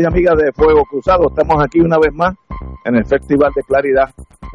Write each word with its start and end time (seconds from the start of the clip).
Y 0.00 0.04
amigas 0.04 0.36
de 0.36 0.52
Fuego 0.52 0.84
Cruzado. 0.84 1.28
Estamos 1.28 1.62
aquí 1.64 1.80
una 1.80 1.98
vez 1.98 2.12
más 2.12 2.34
en 2.84 2.96
el 2.96 3.04
Festival 3.04 3.52
de 3.54 3.62
Claridad, 3.62 4.10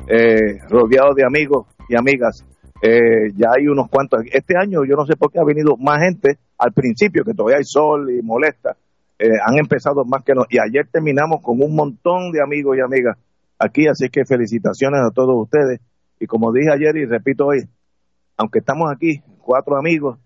eh, 0.08 0.60
rodeados 0.70 1.16
de 1.16 1.26
amigos 1.26 1.68
y 1.90 1.96
amigas. 1.96 2.46
Eh, 2.82 3.32
ya 3.36 3.50
hay 3.56 3.68
unos 3.68 3.90
cuantos. 3.90 4.22
Este 4.32 4.56
año 4.58 4.86
yo 4.88 4.96
no 4.96 5.06
sé 5.06 5.16
por 5.18 5.32
qué 5.32 5.40
ha 5.40 5.44
venido 5.44 5.76
más 5.78 6.00
gente 6.02 6.38
al 6.58 6.72
principio, 6.72 7.24
que 7.26 7.34
todavía 7.34 7.58
hay 7.58 7.64
sol 7.66 8.10
y 8.12 8.22
molesta. 8.22 8.78
Eh, 9.20 9.28
han 9.46 9.58
empezado 9.58 10.06
más 10.06 10.24
que 10.24 10.34
no. 10.34 10.44
Y 10.50 10.60
ayer 10.60 10.88
terminamos 10.92 11.42
con 11.42 11.62
un 11.62 11.76
montón 11.76 12.32
de 12.32 12.42
amigos 12.42 12.78
y 12.78 12.82
amigas 12.82 13.18
aquí, 13.60 13.88
así 13.88 14.10
que 14.10 14.26
felicitaciones 14.26 15.02
a 15.06 15.12
todos 15.12 15.36
ustedes. 15.36 15.82
Y 16.20 16.26
como 16.26 16.54
dije 16.54 16.72
ayer 16.72 16.96
y 16.96 17.06
repito 17.06 17.48
hoy, 17.48 17.68
aunque 18.38 18.60
estamos 18.60 18.90
aquí, 18.94 19.22
cuatro 19.40 19.78
amigos, 19.78 20.20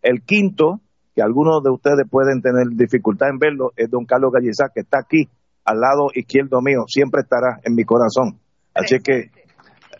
el 0.00 0.22
quinto 0.22 0.80
que 1.14 1.22
algunos 1.22 1.62
de 1.62 1.70
ustedes 1.70 2.08
pueden 2.10 2.40
tener 2.40 2.66
dificultad 2.72 3.28
en 3.28 3.38
verlo, 3.38 3.72
es 3.76 3.90
don 3.90 4.04
Carlos 4.04 4.32
Gallizá, 4.32 4.70
que 4.74 4.80
está 4.80 4.98
aquí 5.00 5.28
al 5.64 5.80
lado 5.80 6.08
izquierdo 6.14 6.60
mío, 6.60 6.84
siempre 6.86 7.22
estará 7.22 7.60
en 7.62 7.74
mi 7.74 7.84
corazón. 7.84 8.38
Así 8.74 8.98
que 8.98 9.30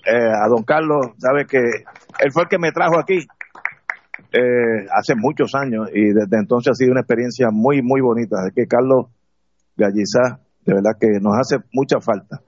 eh, 0.04 0.32
a 0.32 0.48
don 0.48 0.64
Carlos, 0.64 1.12
sabe 1.18 1.46
que 1.46 1.58
él 1.58 2.32
fue 2.32 2.44
el 2.44 2.48
que 2.48 2.58
me 2.58 2.72
trajo 2.72 2.98
aquí 2.98 3.18
eh, 4.32 4.86
hace 4.90 5.14
muchos 5.14 5.54
años 5.54 5.88
y 5.92 6.12
desde 6.12 6.38
entonces 6.38 6.72
ha 6.72 6.74
sido 6.74 6.92
una 6.92 7.02
experiencia 7.02 7.48
muy, 7.52 7.82
muy 7.82 8.00
bonita. 8.00 8.36
Así 8.40 8.54
que 8.54 8.66
Carlos 8.66 9.06
Gallizá, 9.76 10.40
de 10.64 10.74
verdad 10.74 10.92
que 10.98 11.20
nos 11.20 11.38
hace 11.38 11.62
mucha 11.72 12.00
falta. 12.00 12.40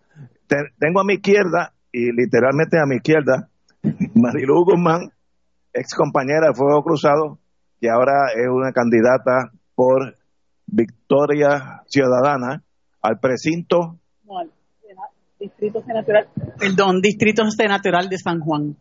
tengo 0.78 1.00
a 1.00 1.04
mi 1.04 1.14
izquierda, 1.14 1.72
y 1.92 2.10
literalmente 2.10 2.78
a 2.80 2.86
mi 2.86 2.96
izquierda, 2.96 3.48
Marilu 4.14 4.64
Guzmán, 4.64 5.12
ex 5.72 5.94
compañera 5.94 6.48
de 6.48 6.54
Fuego 6.54 6.82
Cruzado, 6.82 7.38
que 7.84 7.90
ahora 7.90 8.32
es 8.34 8.48
una 8.50 8.72
candidata 8.72 9.52
por 9.74 10.16
Victoria 10.66 11.82
Ciudadana 11.84 12.62
al 13.02 13.18
precinto. 13.20 13.98
No, 14.24 14.38
al 14.38 14.50
distrito 15.38 15.82
senatorial, 15.82 16.28
perdón, 16.58 17.02
distrito 17.02 17.42
senatorial 17.50 18.08
de 18.08 18.16
San 18.16 18.40
Juan. 18.40 18.74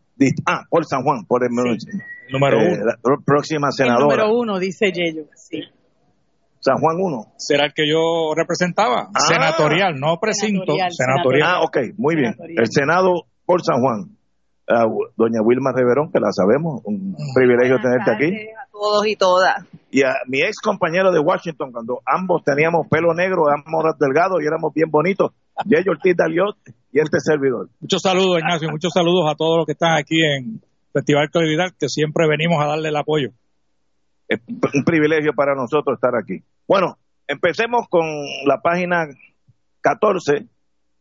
Ah, 0.46 0.62
por 0.70 0.86
San 0.86 1.04
Juan, 1.04 1.26
por 1.28 1.44
el, 1.44 1.50
número 2.32 2.62
eh, 2.62 2.78
uno. 2.78 2.86
La 2.86 3.18
próxima 3.26 3.72
senadora. 3.72 4.24
El 4.24 4.30
número 4.30 4.40
uno, 4.40 4.58
dice 4.58 4.94
Yello, 4.94 5.26
sí. 5.36 5.60
San 6.62 6.78
Juan 6.78 6.96
uno. 6.98 7.34
Será 7.36 7.66
el 7.66 7.74
que 7.74 7.84
yo 7.86 8.34
representaba, 8.34 9.10
ah. 9.14 9.20
senatorial, 9.20 10.00
no 10.00 10.18
precinto, 10.22 10.76
senatorial. 10.92 11.56
Ah, 11.56 11.60
ok, 11.64 11.78
muy 11.98 12.16
bien. 12.16 12.36
El 12.40 12.72
Senado 12.72 13.26
por 13.46 13.62
San 13.64 13.82
Juan. 13.82 14.16
Ah, 14.68 14.86
doña 15.18 15.42
Wilma 15.42 15.72
Reverón, 15.74 16.12
que 16.12 16.20
la 16.20 16.32
sabemos, 16.32 16.82
un 16.86 17.16
privilegio 17.36 17.82
tenerte 17.82 18.12
aquí 18.12 18.32
todos 18.84 19.08
y 19.08 19.16
todas. 19.16 19.66
Y 19.92 20.04
a 20.04 20.14
mi 20.28 20.42
ex 20.42 20.60
compañero 20.60 21.12
de 21.12 21.20
Washington, 21.20 21.72
cuando 21.72 22.02
ambos 22.06 22.44
teníamos 22.44 22.88
pelo 22.90 23.14
negro, 23.14 23.44
ambos 23.48 23.98
delgados 24.00 24.42
y 24.42 24.48
éramos 24.48 24.74
bien 24.74 24.90
bonitos, 24.90 25.32
Jay 25.70 25.84
Ortiz 25.88 26.16
Daliot 26.18 26.58
y 26.92 27.00
este 27.00 27.20
servidor. 27.20 27.70
Muchos 27.80 28.02
saludos, 28.02 28.40
Ignacio, 28.40 28.70
muchos 28.70 28.92
saludos 28.92 29.32
a 29.32 29.36
todos 29.36 29.58
los 29.58 29.66
que 29.66 29.74
están 29.74 29.98
aquí 29.98 30.20
en 30.22 30.62
Festival 30.92 31.30
Claridad, 31.30 31.72
que 31.80 31.88
siempre 31.88 32.28
venimos 32.28 32.62
a 32.62 32.68
darle 32.68 32.90
el 32.90 32.96
apoyo. 32.98 33.30
Es 34.28 34.40
un 34.48 34.84
privilegio 34.84 35.34
para 35.34 35.56
nosotros 35.56 35.96
estar 35.96 36.16
aquí. 36.16 36.44
Bueno, 36.68 36.98
empecemos 37.28 37.88
con 37.90 38.06
la 38.46 38.62
página 38.62 39.06
14 39.82 40.48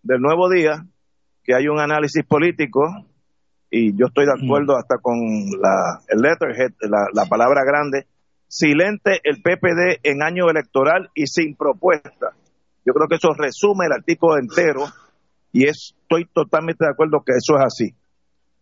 del 0.02 0.20
Nuevo 0.20 0.50
Día, 0.50 0.84
que 1.42 1.54
hay 1.54 1.68
un 1.68 1.80
análisis 1.80 2.24
político 2.26 2.82
y 3.74 3.96
yo 3.96 4.06
estoy 4.06 4.26
de 4.26 4.32
acuerdo 4.32 4.76
hasta 4.76 4.98
con 4.98 5.16
la, 5.58 5.98
el 6.08 6.20
letterhead, 6.20 6.72
la, 6.82 7.06
la 7.14 7.24
palabra 7.24 7.64
grande, 7.64 8.06
silente 8.46 9.18
el 9.24 9.40
PPD 9.40 10.00
en 10.02 10.22
año 10.22 10.50
electoral 10.50 11.08
y 11.14 11.26
sin 11.26 11.56
propuesta. 11.56 12.36
Yo 12.84 12.92
creo 12.92 13.08
que 13.08 13.14
eso 13.14 13.32
resume 13.32 13.86
el 13.86 13.92
artículo 13.92 14.36
entero 14.36 14.84
y 15.52 15.66
estoy 15.66 16.26
totalmente 16.34 16.84
de 16.84 16.90
acuerdo 16.90 17.22
que 17.24 17.32
eso 17.32 17.56
es 17.56 17.64
así. 17.64 17.96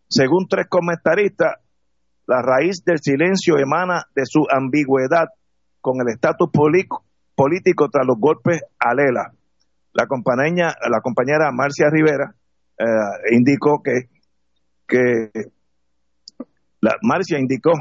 Según 0.09 0.47
tres 0.49 0.67
comentaristas, 0.69 1.57
la 2.29 2.41
raíz 2.41 2.85
del 2.85 3.01
silencio 3.01 3.59
emana 3.59 4.05
de 4.15 4.23
su 4.27 4.47
ambigüedad 4.49 5.27
con 5.81 6.01
el 6.01 6.15
estatus 6.15 6.51
político 6.53 7.89
tras 7.91 8.07
los 8.07 8.17
golpes 8.17 8.63
a 8.79 8.95
Lela. 8.95 9.33
La 9.93 10.07
compañera, 10.07 10.77
la 10.89 11.01
compañera 11.01 11.51
Marcia 11.51 11.91
Rivera 11.91 12.33
eh, 12.79 13.35
indicó 13.35 13.83
que 13.83 14.20
que 14.91 15.31
la 16.81 16.97
Marcia 17.03 17.39
indicó, 17.39 17.73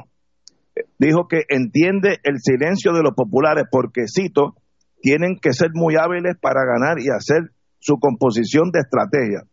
dijo 0.98 1.28
que 1.28 1.42
entiende 1.50 2.20
el 2.24 2.40
silencio 2.40 2.94
de 2.94 3.02
los 3.02 3.14
populares 3.16 3.66
porque, 3.72 4.06
cito, 4.08 4.56
tienen 5.02 5.38
que 5.42 5.54
ser 5.54 5.72
muy 5.74 5.96
hábiles 5.96 6.36
para 6.40 6.62
ganar 6.66 7.00
y 7.00 7.10
hacer 7.10 7.52
su 7.80 7.98
composición 7.98 8.72
de 8.72 8.80
estrategia. 8.80 9.44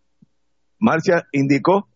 Marcia 0.78 1.26
indicó, 1.32 1.88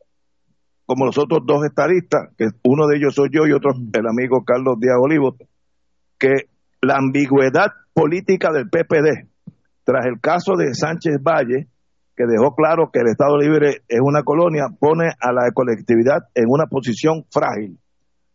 como 0.87 1.05
los 1.05 1.19
otros 1.19 1.41
dos 1.47 1.65
estadistas, 1.65 2.31
que 2.39 2.47
uno 2.65 2.87
de 2.87 2.97
ellos 2.97 3.15
soy 3.15 3.29
yo 3.33 3.47
y 3.47 3.53
otro 3.53 3.73
el 3.75 4.07
amigo 4.07 4.45
Carlos 4.45 4.79
Díaz 4.81 4.97
Olivo, 5.01 5.37
que 6.19 6.49
la 6.81 6.97
ambigüedad 6.97 7.69
política 7.93 8.51
del 8.53 8.71
PPD 8.71 9.29
tras 9.85 10.07
el 10.07 10.21
caso 10.21 10.55
de 10.57 10.75
Sánchez 10.75 11.19
Valle 11.23 11.67
que 12.21 12.27
dejó 12.31 12.55
claro 12.55 12.91
que 12.93 13.01
el 13.01 13.09
Estado 13.09 13.39
Libre 13.39 13.81
es 13.89 14.01
una 14.03 14.23
colonia, 14.23 14.67
pone 14.79 15.07
a 15.19 15.33
la 15.33 15.51
colectividad 15.55 16.19
en 16.35 16.45
una 16.49 16.67
posición 16.67 17.25
frágil. 17.31 17.79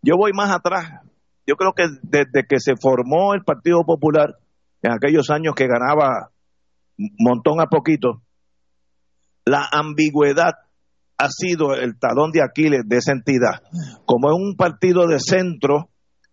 Yo 0.01 0.15
voy 0.17 0.31
más 0.33 0.49
atrás. 0.49 1.01
Yo 1.45 1.55
creo 1.55 1.73
que 1.73 1.83
desde 2.01 2.47
que 2.49 2.59
se 2.59 2.73
formó 2.81 3.35
el 3.35 3.43
Partido 3.43 3.83
Popular, 3.85 4.37
en 4.81 4.91
aquellos 4.91 5.29
años 5.29 5.53
que 5.55 5.67
ganaba 5.67 6.31
montón 6.97 7.61
a 7.61 7.67
poquito, 7.67 8.23
la 9.45 9.67
ambigüedad 9.71 10.53
ha 11.19 11.27
sido 11.29 11.75
el 11.75 11.99
talón 11.99 12.31
de 12.31 12.41
Aquiles 12.41 12.81
de 12.87 12.97
esa 12.97 13.11
entidad. 13.11 13.61
Como 14.05 14.29
es 14.29 14.35
un 14.35 14.55
partido 14.57 15.05
de 15.05 15.19
centro, 15.19 15.89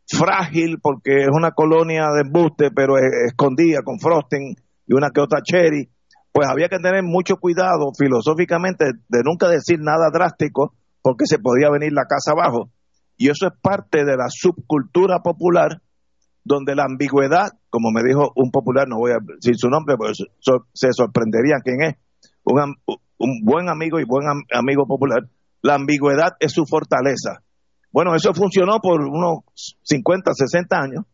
frágil, 0.07 0.79
porque 0.81 1.25
es 1.25 1.31
una 1.31 1.51
colonia 1.51 2.07
de 2.15 2.23
embuste, 2.23 2.71
pero 2.75 2.95
escondida 3.27 3.81
con 3.85 3.99
frosting 3.99 4.57
y 4.87 4.95
una 4.95 5.11
que 5.11 5.21
otra 5.21 5.43
cherry, 5.43 5.91
pues 6.33 6.49
había 6.49 6.69
que 6.69 6.79
tener 6.79 7.03
mucho 7.03 7.37
cuidado 7.37 7.93
filosóficamente 7.97 8.87
de 9.09 9.23
nunca 9.23 9.49
decir 9.49 9.79
nada 9.81 10.11
drástico 10.11 10.75
porque 11.03 11.27
se 11.27 11.39
podía 11.39 11.71
venir 11.71 11.93
la 11.93 12.07
casa 12.07 12.33
abajo. 12.33 12.71
Y 13.17 13.29
eso 13.29 13.47
es 13.47 13.53
parte 13.61 14.05
de 14.05 14.17
la 14.17 14.29
subcultura 14.29 15.21
popular 15.21 15.83
donde 16.45 16.75
la 16.75 16.85
ambigüedad, 16.85 17.51
como 17.71 17.91
me 17.93 18.03
dijo 18.03 18.33
un 18.35 18.51
popular, 18.51 18.89
no 18.89 18.97
voy 18.97 19.13
a 19.13 19.19
decir 19.37 19.55
su 19.57 19.69
nombre, 19.69 19.97
pues 19.97 20.19
se 20.73 20.93
sorprendería 20.93 21.61
quién 21.63 21.83
es, 21.83 21.95
un, 22.45 22.75
un 23.19 23.41
buen 23.45 23.69
amigo 23.69 24.01
y 24.01 24.05
buen 24.05 24.27
amigo 24.53 24.87
popular, 24.87 25.29
la 25.61 25.75
ambigüedad 25.75 26.33
es 26.41 26.53
su 26.53 26.65
fortaleza. 26.67 27.43
Bueno, 27.93 28.15
eso 28.17 28.33
funcionó 28.35 28.81
por 28.81 29.03
unos 29.03 29.45
50, 29.83 30.33
60 30.35 30.77
años, 30.77 31.05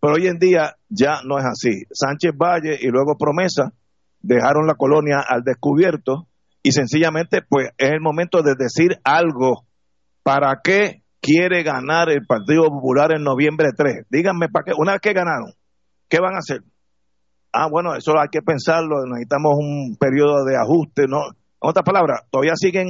pero 0.00 0.14
hoy 0.14 0.28
en 0.28 0.38
día 0.38 0.76
ya 0.88 1.22
no 1.26 1.38
es 1.38 1.44
así. 1.44 1.82
Sánchez 1.92 2.32
Valle 2.36 2.78
y 2.80 2.88
luego 2.88 3.18
Promesa 3.18 3.74
dejaron 4.20 4.66
la 4.66 4.74
colonia 4.74 5.20
al 5.26 5.42
descubierto 5.42 6.28
y 6.62 6.72
sencillamente 6.72 7.40
pues 7.48 7.70
es 7.78 7.90
el 7.90 8.00
momento 8.00 8.42
de 8.42 8.54
decir 8.58 9.00
algo. 9.04 9.64
¿Para 10.22 10.60
qué 10.62 11.02
quiere 11.20 11.62
ganar 11.62 12.10
el 12.10 12.26
Partido 12.26 12.64
Popular 12.68 13.12
en 13.12 13.22
noviembre 13.22 13.70
3? 13.76 14.06
Díganme, 14.10 14.48
¿para 14.48 14.64
qué? 14.64 14.72
Una 14.76 14.92
vez 14.92 15.00
que 15.00 15.12
ganaron, 15.12 15.54
¿qué 16.08 16.20
van 16.20 16.34
a 16.34 16.38
hacer? 16.38 16.62
Ah, 17.52 17.68
bueno, 17.70 17.94
eso 17.96 18.12
hay 18.18 18.28
que 18.30 18.42
pensarlo, 18.42 19.06
necesitamos 19.06 19.54
un 19.58 19.96
periodo 19.98 20.44
de 20.44 20.56
ajuste, 20.56 21.06
¿no? 21.08 21.26
En 21.28 21.68
otras 21.68 21.84
palabras, 21.84 22.20
todavía 22.30 22.52
siguen 22.54 22.88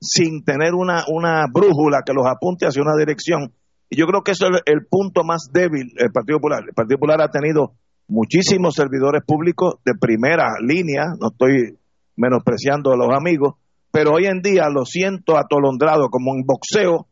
sin 0.00 0.44
tener 0.44 0.74
una, 0.74 1.04
una 1.08 1.44
brújula 1.52 2.02
que 2.04 2.14
los 2.14 2.26
apunte 2.26 2.66
hacia 2.66 2.82
una 2.82 2.96
dirección. 2.96 3.52
Y 3.90 3.96
yo 3.96 4.06
creo 4.06 4.22
que 4.22 4.32
eso 4.32 4.46
es 4.46 4.62
el 4.66 4.86
punto 4.86 5.22
más 5.24 5.50
débil 5.52 5.88
del 5.94 6.12
Partido 6.12 6.38
Popular. 6.38 6.62
El 6.66 6.74
Partido 6.74 6.98
Popular 6.98 7.20
ha 7.22 7.28
tenido 7.28 7.74
muchísimos 8.08 8.74
servidores 8.74 9.22
públicos 9.26 9.76
de 9.84 9.94
primera 9.98 10.54
línea, 10.60 11.14
no 11.20 11.28
estoy 11.28 11.78
menospreciando 12.16 12.92
a 12.92 12.96
los 12.96 13.08
amigos, 13.10 13.54
pero 13.90 14.12
hoy 14.12 14.26
en 14.26 14.42
día 14.42 14.68
lo 14.68 14.84
siento 14.84 15.36
atolondrado 15.36 16.08
como 16.10 16.34
en 16.34 16.44
boxeo, 16.44 17.06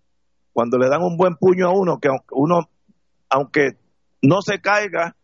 cuando 0.52 0.78
le 0.78 0.88
dan 0.88 1.02
un 1.02 1.16
buen 1.16 1.36
puño 1.36 1.68
a 1.68 1.72
uno, 1.72 1.98
que 1.98 2.08
uno, 2.32 2.68
aunque 3.30 3.70
no 4.20 4.42
se 4.42 4.60
caiga, 4.60 5.16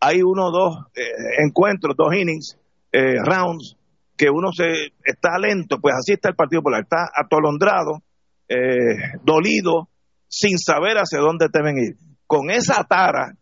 hay 0.00 0.22
uno 0.22 0.48
o 0.48 0.52
dos 0.52 0.86
eh, 0.94 1.42
encuentros, 1.46 1.96
dos 1.96 2.14
innings, 2.14 2.58
eh, 2.92 3.16
rounds, 3.24 3.76
que 4.16 4.28
uno 4.30 4.52
se 4.52 4.92
está 5.04 5.38
lento, 5.40 5.80
pues 5.80 5.94
así 5.98 6.12
está 6.12 6.28
el 6.28 6.36
Partido 6.36 6.60
Popular, 6.62 6.82
está 6.82 7.08
atolondrado, 7.14 8.02
eh, 8.48 9.18
dolido, 9.24 9.88
sin 10.28 10.58
saber 10.58 10.96
hacia 10.96 11.20
dónde 11.20 11.48
deben 11.52 11.78
ir. 11.78 11.96
Con 12.26 12.50
esa 12.50 12.84
tara, 12.84 13.36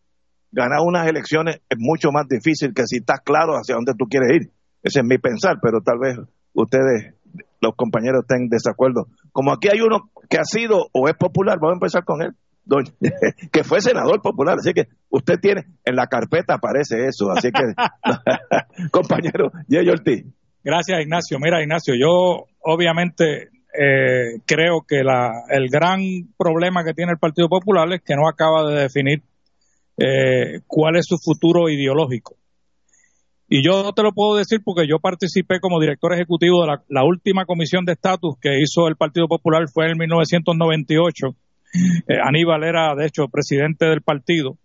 ganar 0.53 0.81
unas 0.87 1.09
elecciones 1.09 1.61
es 1.69 1.79
mucho 1.79 2.11
más 2.13 2.29
difícil 2.29 2.73
que 2.75 2.87
si 2.87 2.99
estás 2.99 3.21
claro 3.25 3.55
hacia 3.55 3.75
dónde 3.75 3.95
tú 3.99 4.07
quieres 4.07 4.43
ir. 4.43 4.51
Ese 4.83 5.01
es 5.01 5.05
mi 5.05 5.19
pensar, 5.19 5.57
pero 5.63 5.81
tal 5.81 5.99
vez 5.99 6.19
ustedes, 6.53 7.15
los 7.61 7.75
compañeros, 7.75 8.23
estén 8.23 8.45
en 8.45 8.49
desacuerdo. 8.49 9.07
Como 9.33 9.53
aquí 9.53 9.69
hay 9.73 9.81
uno 9.81 10.11
que 10.29 10.39
ha 10.39 10.45
sido 10.45 10.89
o 10.93 11.09
es 11.09 11.15
popular, 11.15 11.59
vamos 11.61 11.75
a 11.75 11.81
empezar 11.81 12.05
con 12.05 12.23
él, 12.23 12.33
que 13.53 13.65
fue 13.65 13.81
senador 13.81 14.21
popular, 14.23 14.57
así 14.59 14.73
que 14.73 14.89
usted 15.11 15.39
tiene, 15.41 15.65
en 15.85 15.97
la 15.97 16.07
carpeta 16.07 16.55
aparece 16.55 17.07
eso, 17.07 17.31
así 17.31 17.51
que, 17.51 17.63
compañero, 18.91 19.51
Jay 19.69 19.89
Ortiz. 19.89 20.27
Gracias, 20.65 21.01
Ignacio. 21.01 21.39
Mira, 21.41 21.61
Ignacio, 21.61 21.95
yo 21.99 22.47
obviamente 22.61 23.49
eh, 23.73 24.39
creo 24.47 24.83
que 24.87 25.03
la, 25.03 25.31
el 25.49 25.69
gran 25.71 26.01
problema 26.39 26.85
que 26.85 26.95
tiene 26.95 27.13
el 27.13 27.19
Partido 27.19 27.49
Popular 27.49 27.93
es 27.93 28.03
que 28.03 28.15
no 28.15 28.29
acaba 28.29 28.71
de 28.71 28.83
definir 28.83 29.23
eh, 29.99 30.61
cuál 30.67 30.97
es 30.97 31.07
su 31.07 31.17
futuro 31.19 31.69
ideológico. 31.69 32.37
Y 33.49 33.63
yo 33.63 33.93
te 33.93 34.03
lo 34.03 34.13
puedo 34.13 34.37
decir 34.37 34.61
porque 34.65 34.89
yo 34.89 34.99
participé 34.99 35.61
como 35.61 35.79
director 35.79 36.15
ejecutivo 36.15 36.65
de 36.65 36.79
la, 36.89 37.05
última 37.05 37.45
comisión 37.45 37.85
de 37.85 37.93
estatus 37.93 38.37
que 38.41 38.59
hizo 38.61 38.89
el 38.89 38.97
Partido 38.97 39.29
Popular, 39.29 39.65
fue 39.73 39.91
en 39.91 39.99
1998. 39.99 41.27
Eh, 42.09 42.17
Aníbal 42.23 42.65
era, 42.65 42.95
de 42.95 43.07
hecho, 43.07 43.29
presidente 43.29 43.87
del 43.87 44.01
partido. 44.01 44.57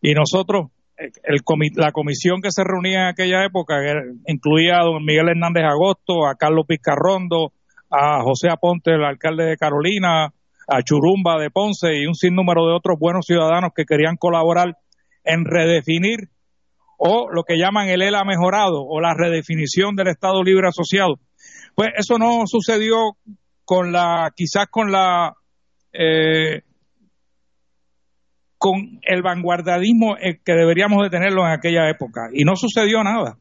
Y 0.00 0.14
nosotros 0.14 0.70
el 0.96 1.40
la 1.74 1.92
comisión 1.92 2.40
que 2.40 2.50
se 2.50 2.64
reunía 2.64 3.02
en 3.02 3.08
aquella 3.08 3.44
época 3.44 3.76
incluía 4.26 4.78
a 4.78 4.84
don 4.84 5.04
Miguel 5.04 5.28
Hernández 5.28 5.64
Agosto, 5.64 6.26
a 6.26 6.36
Carlos 6.36 6.66
Pizcarrondo, 6.66 7.52
a 7.90 8.22
José 8.22 8.48
Aponte, 8.50 8.92
el 8.92 9.04
alcalde 9.04 9.44
de 9.44 9.56
Carolina, 9.56 10.32
a 10.66 10.82
Churumba 10.82 11.40
de 11.40 11.50
Ponce 11.50 11.96
y 11.96 12.06
un 12.06 12.14
sinnúmero 12.14 12.66
de 12.66 12.74
otros 12.74 12.98
buenos 12.98 13.26
ciudadanos 13.26 13.70
que 13.74 13.84
querían 13.84 14.16
colaborar 14.16 14.76
en 15.24 15.44
redefinir 15.44 16.30
o 16.98 17.28
lo 17.30 17.44
que 17.44 17.58
llaman 17.58 17.88
el 17.88 18.02
ELA 18.02 18.24
mejorado 18.24 18.82
o 18.82 19.00
la 19.00 19.14
redefinición 19.14 19.96
del 19.96 20.08
Estado 20.08 20.42
Libre 20.42 20.68
Asociado. 20.68 21.18
Pues 21.74 21.90
eso 21.96 22.18
no 22.18 22.42
sucedió 22.46 23.16
con 23.64 23.92
la, 23.92 24.32
quizás 24.34 24.66
con 24.70 24.90
la 24.90 25.34
eh, 25.92 26.62
con 28.58 29.00
el 29.02 29.22
vanguardismo 29.22 30.16
eh, 30.16 30.40
que 30.44 30.52
deberíamos 30.52 31.02
de 31.02 31.10
tenerlo 31.10 31.46
en 31.46 31.52
aquella 31.52 31.88
época 31.90 32.28
y 32.32 32.44
no 32.44 32.56
sucedió 32.56 33.02
nada. 33.02 33.38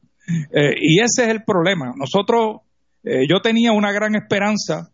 Eh, 0.52 0.76
y 0.80 1.00
ese 1.00 1.24
es 1.24 1.30
el 1.30 1.44
problema. 1.44 1.94
Nosotros, 1.96 2.62
eh, 3.04 3.28
yo 3.30 3.42
tenía 3.42 3.72
una 3.72 3.92
gran 3.92 4.16
esperanza 4.16 4.92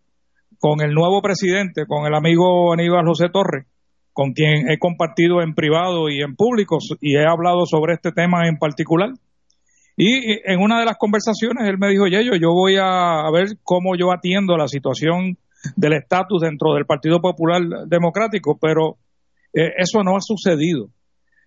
con 0.62 0.80
el 0.80 0.94
nuevo 0.94 1.24
presidente, 1.24 1.88
con 1.88 2.06
el 2.06 2.14
amigo 2.14 2.72
Aníbal 2.72 3.08
José 3.08 3.30
Torres, 3.34 3.66
con 4.14 4.34
quien 4.34 4.70
he 4.70 4.78
compartido 4.78 5.42
en 5.42 5.56
privado 5.56 6.08
y 6.08 6.22
en 6.22 6.36
público 6.36 6.78
y 7.02 7.16
he 7.16 7.26
hablado 7.26 7.66
sobre 7.66 7.96
este 7.96 8.12
tema 8.12 8.48
en 8.48 8.58
particular. 8.58 9.10
Y 9.98 10.40
en 10.46 10.60
una 10.62 10.80
de 10.80 10.86
las 10.86 10.98
conversaciones 10.98 11.68
él 11.68 11.80
me 11.80 11.90
dijo, 11.90 12.06
Yeyo, 12.06 12.36
yo 12.40 12.54
voy 12.54 12.76
a 12.80 13.24
ver 13.34 13.58
cómo 13.64 13.96
yo 13.98 14.12
atiendo 14.12 14.56
la 14.56 14.68
situación 14.68 15.40
del 15.76 15.94
estatus 15.94 16.44
dentro 16.44 16.76
del 16.76 16.86
Partido 16.86 17.20
Popular 17.22 17.62
Democrático, 17.88 18.60
pero 18.62 18.98
eh, 19.54 19.72
eso 19.80 20.04
no 20.04 20.16
ha 20.16 20.22
sucedido. 20.22 20.90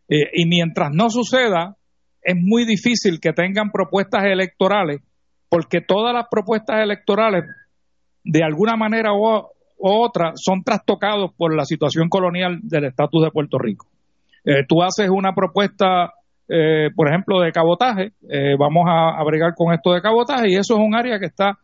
Eh, 0.08 0.28
y 0.32 0.46
mientras 0.46 0.90
no 0.93 1.08
suceda, 1.08 1.76
es 2.20 2.34
muy 2.37 2.64
difícil 2.64 3.20
que 3.20 3.32
tengan 3.32 3.70
propuestas 3.70 4.25
electorales, 4.25 5.02
porque 5.49 5.81
todas 5.81 6.12
las 6.12 6.26
propuestas 6.28 6.82
electorales, 6.82 7.44
de 8.24 8.42
alguna 8.42 8.76
manera 8.76 9.12
u, 9.12 9.46
otra, 9.78 10.32
son 10.34 10.64
trastocados 10.64 11.32
por 11.36 11.54
la 11.54 11.64
situación 11.64 12.08
colonial 12.08 12.58
del 12.62 12.86
estatus 12.86 13.22
de 13.22 13.30
Puerto 13.30 13.58
Rico. 13.58 13.86
Eh, 14.44 14.64
tú 14.66 14.82
haces 14.82 15.08
una 15.10 15.34
propuesta, 15.34 16.12
por 16.96 17.08
ejemplo, 17.08 17.40
de 17.40 17.52
cabotaje, 17.52 18.12
vamos 18.58 18.84
a, 18.86 19.20
a 19.20 19.54
con 19.54 19.72
esto 19.72 19.92
de 19.92 20.02
cabotaje, 20.02 20.50
y 20.50 20.56
eso 20.56 20.74
es 20.74 20.80
un 20.80 20.94
área 20.94 21.18
que 21.18 21.26
está 21.26 21.58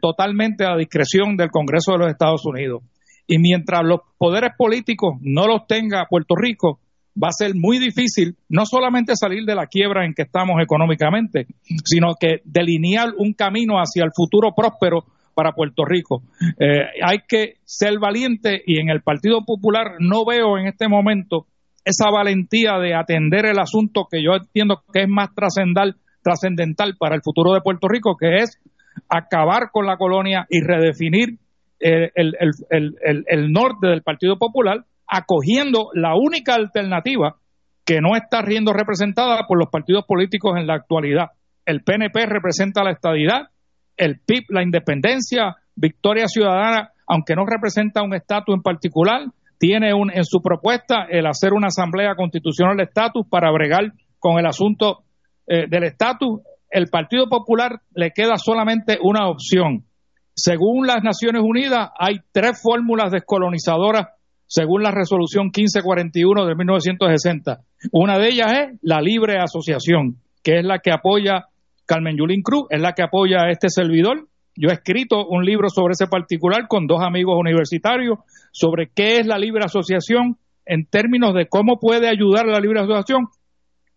totalmente 0.00 0.64
a 0.64 0.76
discreción 0.76 1.36
del 1.36 1.50
Congreso 1.50 1.92
de 1.92 1.98
los 1.98 2.10
Estados 2.10 2.44
Unidos. 2.44 2.82
Y 3.28 3.38
mientras 3.38 3.82
los 3.84 4.00
poderes 4.16 4.52
políticos 4.56 5.16
no 5.20 5.46
los 5.46 5.66
tenga 5.66 6.06
Puerto 6.08 6.34
Rico, 6.34 6.80
va 7.22 7.28
a 7.28 7.32
ser 7.32 7.54
muy 7.54 7.78
difícil 7.78 8.36
no 8.48 8.64
solamente 8.64 9.12
salir 9.16 9.44
de 9.44 9.54
la 9.54 9.66
quiebra 9.66 10.06
en 10.06 10.14
que 10.14 10.22
estamos 10.22 10.56
económicamente, 10.62 11.46
sino 11.84 12.14
que 12.18 12.40
delinear 12.44 13.08
un 13.18 13.34
camino 13.34 13.74
hacia 13.76 14.04
el 14.04 14.12
futuro 14.14 14.54
próspero 14.56 15.04
para 15.38 15.52
Puerto 15.52 15.84
Rico. 15.84 16.22
Eh, 16.58 16.82
hay 17.00 17.18
que 17.28 17.58
ser 17.62 18.00
valiente 18.00 18.60
y 18.66 18.80
en 18.80 18.90
el 18.90 19.02
Partido 19.02 19.44
Popular 19.46 19.92
no 20.00 20.24
veo 20.26 20.58
en 20.58 20.66
este 20.66 20.88
momento 20.88 21.46
esa 21.84 22.10
valentía 22.10 22.76
de 22.78 22.96
atender 22.96 23.46
el 23.46 23.60
asunto 23.60 24.08
que 24.10 24.20
yo 24.20 24.34
entiendo 24.34 24.82
que 24.92 25.02
es 25.02 25.08
más 25.08 25.28
trascendental 25.36 26.96
para 26.98 27.14
el 27.14 27.22
futuro 27.22 27.54
de 27.54 27.60
Puerto 27.60 27.86
Rico, 27.86 28.16
que 28.18 28.38
es 28.38 28.60
acabar 29.08 29.70
con 29.70 29.86
la 29.86 29.96
colonia 29.96 30.44
y 30.50 30.60
redefinir 30.60 31.38
el, 31.78 32.10
el, 32.16 33.24
el, 33.28 33.52
norte 33.52 33.86
del 33.86 34.02
Partido 34.02 34.38
Popular 34.38 34.86
acogiendo 35.06 35.90
la 35.94 36.16
única 36.16 36.56
alternativa 36.56 37.36
que 37.86 38.00
no 38.00 38.16
está 38.16 38.44
siendo 38.44 38.72
representada 38.72 39.46
por 39.46 39.56
los 39.56 39.70
partidos 39.70 40.04
políticos 40.04 40.58
en 40.58 40.66
la 40.66 40.74
actualidad. 40.74 41.26
El 41.64 41.84
PNP 41.84 42.26
representa 42.26 42.82
la 42.82 42.90
estadidad, 42.90 43.50
el 43.98 44.20
PIB 44.20 44.44
la 44.48 44.62
independencia, 44.62 45.56
Victoria 45.74 46.26
Ciudadana, 46.26 46.90
aunque 47.06 47.34
no 47.34 47.44
representa 47.44 48.02
un 48.02 48.14
estatus 48.14 48.54
en 48.54 48.62
particular, 48.62 49.26
tiene 49.58 49.92
un, 49.92 50.10
en 50.10 50.24
su 50.24 50.40
propuesta 50.40 51.06
el 51.10 51.26
hacer 51.26 51.52
una 51.52 51.66
asamblea 51.66 52.14
constitucional 52.14 52.76
de 52.76 52.84
estatus 52.84 53.26
para 53.28 53.50
bregar 53.50 53.92
con 54.18 54.38
el 54.38 54.46
asunto 54.46 55.00
eh, 55.46 55.66
del 55.68 55.84
estatus. 55.84 56.40
El 56.70 56.88
Partido 56.88 57.28
Popular 57.28 57.80
le 57.94 58.12
queda 58.12 58.36
solamente 58.36 58.98
una 59.02 59.28
opción, 59.28 59.84
según 60.38 60.86
las 60.86 61.02
Naciones 61.02 61.42
Unidas, 61.42 61.90
hay 61.98 62.20
tres 62.30 62.62
fórmulas 62.62 63.10
descolonizadoras 63.10 64.06
según 64.46 64.84
la 64.84 64.92
resolución 64.92 65.46
1541 65.46 66.46
de 66.46 66.54
1960. 66.54 67.58
Una 67.90 68.18
de 68.18 68.28
ellas 68.28 68.52
es 68.52 68.78
la 68.80 69.00
libre 69.00 69.38
asociación, 69.40 70.18
que 70.44 70.60
es 70.60 70.64
la 70.64 70.78
que 70.78 70.92
apoya 70.92 71.46
Carmen 71.88 72.16
Yulín 72.18 72.42
Cruz, 72.42 72.66
es 72.68 72.80
la 72.80 72.92
que 72.92 73.02
apoya 73.02 73.44
a 73.44 73.50
este 73.50 73.70
servidor. 73.70 74.28
Yo 74.54 74.68
he 74.68 74.74
escrito 74.74 75.26
un 75.26 75.44
libro 75.44 75.70
sobre 75.70 75.92
ese 75.92 76.06
particular 76.06 76.68
con 76.68 76.86
dos 76.86 77.02
amigos 77.02 77.36
universitarios 77.38 78.18
sobre 78.52 78.90
qué 78.94 79.16
es 79.16 79.26
la 79.26 79.38
libre 79.38 79.64
asociación 79.64 80.36
en 80.66 80.84
términos 80.84 81.34
de 81.34 81.48
cómo 81.48 81.80
puede 81.80 82.08
ayudar 82.08 82.46
la 82.46 82.60
libre 82.60 82.80
asociación 82.80 83.28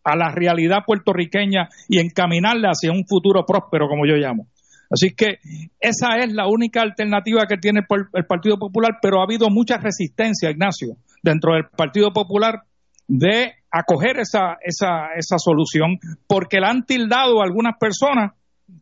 a 0.03 0.15
la 0.15 0.31
realidad 0.31 0.85
puertorriqueña 0.85 1.67
y 1.89 1.99
encaminarla 1.99 2.69
hacia 2.69 2.91
un 2.91 3.05
futuro 3.05 3.45
próspero, 3.45 3.87
como 3.87 4.05
yo 4.07 4.15
llamo. 4.15 4.47
Así 4.89 5.13
que 5.15 5.39
esa 5.79 6.17
es 6.17 6.33
la 6.33 6.47
única 6.47 6.81
alternativa 6.81 7.45
que 7.47 7.57
tiene 7.57 7.81
el 8.13 8.25
Partido 8.25 8.57
Popular, 8.57 8.99
pero 9.01 9.19
ha 9.19 9.23
habido 9.23 9.49
mucha 9.49 9.77
resistencia, 9.77 10.49
Ignacio, 10.49 10.95
dentro 11.21 11.53
del 11.53 11.65
Partido 11.75 12.11
Popular 12.13 12.61
de 13.07 13.53
acoger 13.71 14.19
esa, 14.19 14.57
esa, 14.61 15.13
esa 15.15 15.37
solución, 15.37 15.97
porque 16.27 16.59
la 16.59 16.69
han 16.69 16.85
tildado 16.85 17.41
algunas 17.41 17.77
personas, 17.79 18.33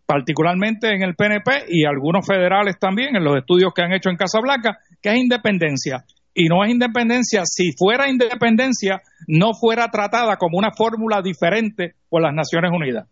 particularmente 0.05 0.93
en 0.93 1.03
el 1.03 1.15
PNP 1.15 1.65
y 1.69 1.85
algunos 1.85 2.25
federales 2.25 2.77
también, 2.79 3.15
en 3.15 3.23
los 3.23 3.37
estudios 3.37 3.71
que 3.73 3.83
han 3.83 3.93
hecho 3.93 4.09
en 4.09 4.17
Casablanca, 4.17 4.79
que 5.01 5.09
es 5.09 5.17
independencia. 5.17 6.03
Y 6.33 6.47
no 6.47 6.63
es 6.63 6.71
independencia, 6.71 7.43
si 7.45 7.71
fuera 7.77 8.09
independencia, 8.09 9.01
no 9.27 9.53
fuera 9.53 9.89
tratada 9.89 10.37
como 10.37 10.57
una 10.57 10.71
fórmula 10.71 11.21
diferente 11.21 11.95
por 12.07 12.21
las 12.21 12.33
Naciones 12.33 12.71
Unidas. 12.71 13.07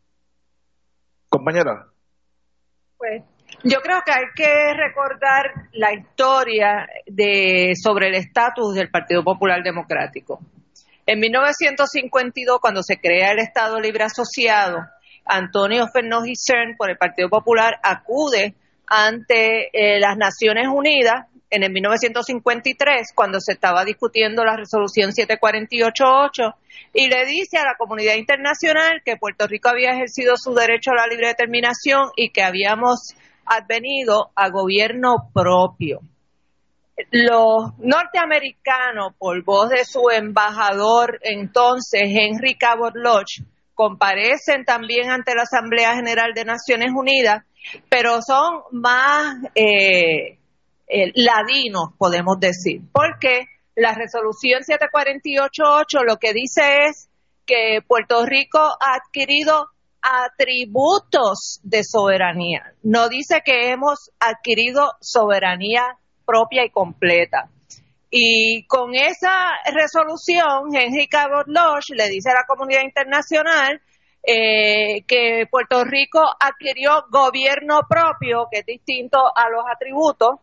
Compañera. 1.30 1.88
Pues 2.98 3.24
yo 3.64 3.80
creo 3.82 4.00
que 4.06 4.12
hay 4.12 4.26
que 4.36 4.74
recordar 4.74 5.70
la 5.74 5.94
historia 5.94 6.88
de 7.06 7.74
sobre 7.82 8.08
el 8.08 8.16
estatus 8.16 8.76
del 8.76 8.90
Partido 8.90 9.24
Popular 9.24 9.62
Democrático. 9.64 10.40
En 11.10 11.20
1952, 11.22 12.60
cuando 12.60 12.84
se 12.84 13.00
crea 13.00 13.32
el 13.32 13.40
Estado 13.40 13.80
Libre 13.80 14.04
Asociado, 14.04 14.80
Antonio 15.24 15.88
Fernández 15.88 16.38
Cern 16.38 16.76
por 16.76 16.90
el 16.90 16.98
Partido 16.98 17.30
Popular 17.30 17.80
acude 17.82 18.56
ante 18.86 19.70
eh, 19.72 20.02
las 20.02 20.18
Naciones 20.18 20.68
Unidas 20.68 21.28
en 21.50 21.64
el 21.64 21.72
1953, 21.72 23.14
cuando 23.16 23.40
se 23.40 23.54
estaba 23.54 23.86
discutiendo 23.86 24.44
la 24.44 24.58
resolución 24.58 25.12
748.8, 25.12 26.56
y 26.94 27.08
le 27.08 27.26
dice 27.26 27.58
a 27.58 27.64
la 27.64 27.76
comunidad 27.78 28.16
internacional 28.16 29.02
que 29.06 29.16
Puerto 29.16 29.48
Rico 29.48 29.70
había 29.70 29.92
ejercido 29.92 30.36
su 30.36 30.54
derecho 30.54 30.92
a 30.92 30.96
la 30.96 31.08
libre 31.08 31.28
determinación 31.28 32.10
y 32.18 32.32
que 32.32 32.44
habíamos 32.44 33.16
advenido 33.46 34.32
a 34.36 34.50
gobierno 34.50 35.30
propio. 35.34 36.02
Los 37.12 37.78
norteamericanos, 37.78 39.14
por 39.18 39.44
voz 39.44 39.70
de 39.70 39.86
su 39.86 40.10
embajador 40.10 41.20
entonces, 41.22 42.02
Henry 42.04 42.56
Cabot 42.56 42.94
Lodge, 42.96 43.44
comparecen 43.76 44.66
también 44.66 45.12
ante 45.12 45.36
la 45.36 45.44
Asamblea 45.44 45.96
General 45.96 46.34
de 46.34 46.46
Naciones 46.46 46.92
Unidas, 46.96 47.44
pero 47.90 48.22
son 48.22 48.62
más 48.72 49.36
eh, 49.54 50.40
eh, 50.88 51.12
ladinos, 51.14 51.90
podemos 51.98 52.40
decir, 52.40 52.82
porque 52.92 53.46
la 53.76 53.94
resolución 53.94 54.64
7488 54.64 56.04
lo 56.04 56.18
que 56.18 56.34
dice 56.34 56.86
es 56.88 57.10
que 57.46 57.82
Puerto 57.88 58.26
Rico 58.26 58.60
ha 58.60 58.96
adquirido 58.96 59.68
atributos 60.02 61.60
de 61.64 61.84
soberanía. 61.84 62.74
No 62.82 63.10
dice 63.10 63.42
que 63.46 63.72
hemos 63.72 64.12
adquirido 64.20 64.94
soberanía 65.02 65.98
propia 66.28 66.66
y 66.66 66.70
completa. 66.70 67.50
Y 68.10 68.66
con 68.68 68.94
esa 68.94 69.50
resolución, 69.74 70.74
Henry 70.74 71.08
Cabot 71.08 71.48
Lodge 71.48 71.96
le 71.96 72.10
dice 72.10 72.30
a 72.32 72.36
la 72.36 72.46
comunidad 72.46 72.82
internacional 72.84 73.82
eh, 74.24 75.04
que 75.08 75.48
Puerto 75.50 75.84
Rico 75.84 76.22
adquirió 76.40 77.06
gobierno 77.10 77.82
propio, 77.90 78.48
que 78.52 78.60
es 78.60 78.66
distinto 78.66 79.18
a 79.20 79.50
los 79.50 79.64
atributos, 79.74 80.40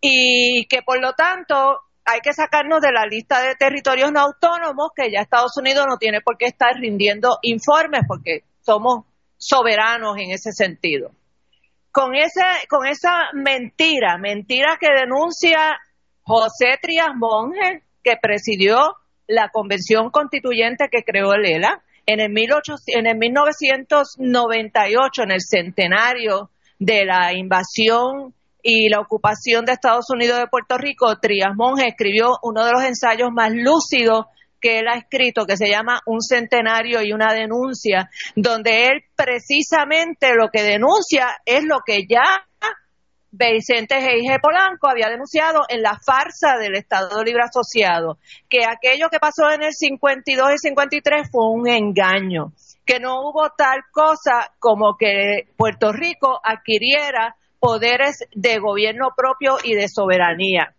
y 0.00 0.66
que 0.66 0.82
por 0.82 1.00
lo 1.00 1.12
tanto 1.12 1.80
hay 2.04 2.20
que 2.20 2.32
sacarnos 2.32 2.80
de 2.80 2.92
la 2.92 3.06
lista 3.06 3.42
de 3.42 3.56
territorios 3.56 4.12
no 4.12 4.20
autónomos, 4.20 4.90
que 4.94 5.10
ya 5.10 5.20
Estados 5.20 5.56
Unidos 5.56 5.86
no 5.88 5.98
tiene 5.98 6.20
por 6.20 6.36
qué 6.36 6.46
estar 6.46 6.74
rindiendo 6.74 7.38
informes, 7.42 8.02
porque 8.06 8.44
somos 8.60 9.04
soberanos 9.36 10.16
en 10.18 10.30
ese 10.30 10.52
sentido. 10.52 11.10
Con, 11.96 12.14
ese, 12.14 12.44
con 12.68 12.86
esa 12.86 13.30
mentira, 13.32 14.18
mentira 14.18 14.76
que 14.78 14.92
denuncia 14.92 15.80
José 16.20 16.76
Trias 16.82 17.14
Monge, 17.16 17.84
que 18.04 18.18
presidió 18.20 18.96
la 19.26 19.48
convención 19.48 20.10
constituyente 20.10 20.90
que 20.92 21.04
creó 21.04 21.32
el 21.32 21.46
ELA, 21.46 21.82
en 22.04 22.20
el, 22.20 22.34
en 22.88 23.06
el 23.06 23.16
1998, 23.16 25.22
en 25.22 25.30
el 25.30 25.40
centenario 25.40 26.50
de 26.78 27.06
la 27.06 27.32
invasión 27.32 28.34
y 28.62 28.90
la 28.90 29.00
ocupación 29.00 29.64
de 29.64 29.72
Estados 29.72 30.10
Unidos 30.10 30.38
de 30.38 30.48
Puerto 30.48 30.76
Rico, 30.76 31.18
Trias 31.18 31.56
Monge 31.56 31.88
escribió 31.88 32.36
uno 32.42 32.66
de 32.66 32.72
los 32.72 32.84
ensayos 32.84 33.30
más 33.32 33.52
lúcidos 33.54 34.26
que 34.60 34.78
él 34.78 34.88
ha 34.88 34.98
escrito, 34.98 35.46
que 35.46 35.56
se 35.56 35.68
llama 35.68 36.00
Un 36.06 36.20
centenario 36.20 37.02
y 37.02 37.12
una 37.12 37.32
denuncia, 37.32 38.10
donde 38.34 38.86
él 38.86 39.04
precisamente 39.14 40.34
lo 40.34 40.48
que 40.50 40.62
denuncia 40.62 41.28
es 41.44 41.64
lo 41.64 41.80
que 41.84 42.06
ya 42.08 42.46
Vicente 43.38 43.96
G. 43.96 44.40
Polanco 44.40 44.88
había 44.88 45.08
denunciado 45.08 45.64
en 45.68 45.82
la 45.82 45.98
farsa 46.04 46.56
del 46.58 46.74
Estado 46.74 47.22
Libre 47.22 47.42
Asociado, 47.42 48.18
que 48.48 48.64
aquello 48.64 49.08
que 49.10 49.18
pasó 49.18 49.50
en 49.50 49.62
el 49.62 49.74
52 49.74 50.52
y 50.54 50.58
53 50.58 51.28
fue 51.30 51.50
un 51.50 51.68
engaño, 51.68 52.52
que 52.84 52.98
no 52.98 53.20
hubo 53.20 53.50
tal 53.50 53.80
cosa 53.92 54.52
como 54.58 54.96
que 54.96 55.48
Puerto 55.56 55.92
Rico 55.92 56.40
adquiriera 56.42 57.36
poderes 57.58 58.24
de 58.34 58.58
gobierno 58.58 59.08
propio 59.14 59.58
y 59.62 59.74
de 59.74 59.88
soberanía. 59.88 60.74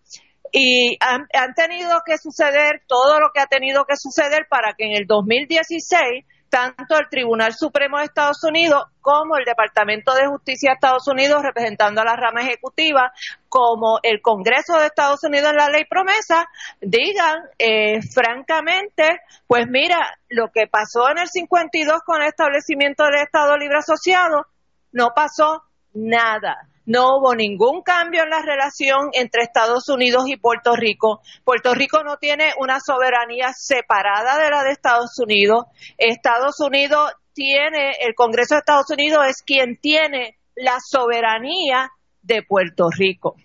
Y 0.51 0.97
han, 0.99 1.53
tenido 1.55 2.01
que 2.05 2.17
suceder 2.17 2.81
todo 2.87 3.19
lo 3.19 3.31
que 3.33 3.41
ha 3.41 3.47
tenido 3.47 3.85
que 3.85 3.95
suceder 3.97 4.47
para 4.49 4.73
que 4.73 4.85
en 4.85 4.95
el 4.95 5.05
2016 5.05 6.25
tanto 6.49 6.97
el 6.97 7.09
Tribunal 7.09 7.53
Supremo 7.53 7.97
de 7.97 8.05
Estados 8.05 8.41
Unidos 8.43 8.85
como 9.01 9.35
el 9.35 9.43
Departamento 9.43 10.13
de 10.13 10.27
Justicia 10.27 10.69
de 10.69 10.75
Estados 10.75 11.05
Unidos, 11.07 11.43
representando 11.43 11.99
a 11.99 12.05
la 12.05 12.15
rama 12.15 12.41
ejecutiva, 12.41 13.11
como 13.49 13.99
el 14.01 14.21
Congreso 14.21 14.79
de 14.79 14.85
Estados 14.85 15.21
Unidos 15.23 15.49
en 15.51 15.57
la 15.57 15.69
ley 15.69 15.83
promesa, 15.89 16.45
digan 16.79 17.39
eh, 17.59 17.99
francamente, 18.01 19.19
pues 19.45 19.67
mira, 19.67 20.17
lo 20.29 20.47
que 20.53 20.67
pasó 20.67 21.09
en 21.11 21.17
el 21.17 21.27
52 21.27 21.99
con 22.05 22.21
el 22.21 22.29
establecimiento 22.29 23.03
del 23.03 23.23
Estado 23.23 23.57
Libre 23.57 23.79
Asociado, 23.79 24.45
no 24.93 25.09
pasó 25.13 25.63
nada 25.93 26.55
no 26.88 27.17
hubo 27.17 27.36
ningún 27.36 27.84
cambio 27.84 28.24
en 28.24 28.29
la 28.29 28.41
relación 28.41 29.10
entre 29.12 29.44
Estados 29.44 29.89
Unidos 29.89 30.24
y 30.27 30.38
Puerto 30.38 30.74
Rico. 30.74 31.22
Puerto 31.44 31.74
Rico 31.74 32.01
no 32.03 32.15
tiene 32.15 32.53
una 32.60 32.79
soberanía 32.79 33.51
separada 33.53 34.41
de 34.41 34.50
la 34.50 34.63
de 34.63 34.72
Estados 34.72 35.20
Unidos. 35.20 35.65
Estados 35.98 36.62
Unidos 36.62 37.12
tiene, 37.34 37.91
el 38.00 38.15
Congreso 38.15 38.56
de 38.56 38.60
Estados 38.60 38.89
Unidos 38.89 39.20
es 39.27 39.44
quien 39.46 39.77
tiene 39.82 40.38
la 40.56 40.77
soberanía 40.79 41.89
de 42.22 42.41
Puerto 42.44 42.89
Rico. 42.89 43.36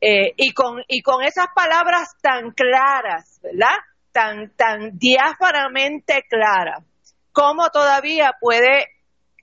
Eh, 0.00 0.32
y, 0.36 0.52
con, 0.52 0.82
y 0.88 1.02
con 1.02 1.22
esas 1.22 1.48
palabras 1.54 2.08
tan 2.22 2.52
claras, 2.52 3.40
¿verdad? 3.42 3.76
Tan, 4.10 4.56
tan 4.56 4.96
diáfanamente 4.96 6.24
claras, 6.30 6.82
¿cómo 7.32 7.68
todavía 7.68 8.32
puede 8.40 8.86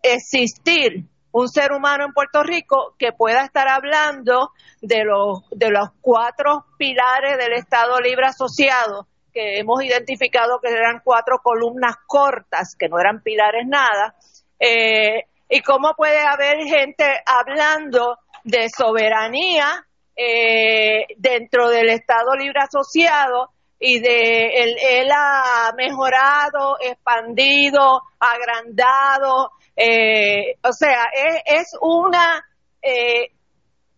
existir 0.02 1.06
un 1.34 1.50
ser 1.50 1.72
humano 1.72 2.06
en 2.06 2.13
Puerto 2.13 2.44
Rico 2.44 2.96
que 2.98 3.12
pueda 3.12 3.44
estar 3.44 3.68
hablando 3.68 4.52
de 4.82 5.04
los, 5.04 5.42
de 5.50 5.72
los 5.72 5.90
cuatro 6.00 6.66
pilares 6.78 7.38
del 7.38 7.54
Estado 7.54 8.00
Libre 8.00 8.28
Asociado, 8.28 9.08
que 9.34 9.58
hemos 9.58 9.84
identificado 9.84 10.60
que 10.62 10.70
eran 10.70 11.02
cuatro 11.04 11.40
columnas 11.44 11.96
cortas, 12.06 12.75
que 12.78 12.88
no 12.88 13.00
eran 13.00 13.24
pilares 13.24 13.66
nada, 13.68 14.16
eh, 14.60 15.25
y 15.50 15.62
cómo 15.62 15.96
puede 15.96 16.20
haber 16.20 16.60
gente 16.66 17.04
hablando 17.25 18.20
de 18.44 18.70
soberanía 18.70 19.86
eh, 20.16 21.08
dentro 21.18 21.70
del 21.70 21.90
Estado 21.90 22.36
Libre 22.36 22.62
Asociado 22.62 23.50
y 23.86 24.00
de 24.00 24.48
él, 24.63 25.12
ha 25.12 25.74
mejorado, 25.75 26.78
expandido, 26.80 28.02
agrandado, 28.18 29.52
eh, 29.75 30.56
o 30.63 30.72
sea, 30.72 31.08
es, 31.44 31.75
una, 31.82 32.46
eh, 32.82 33.32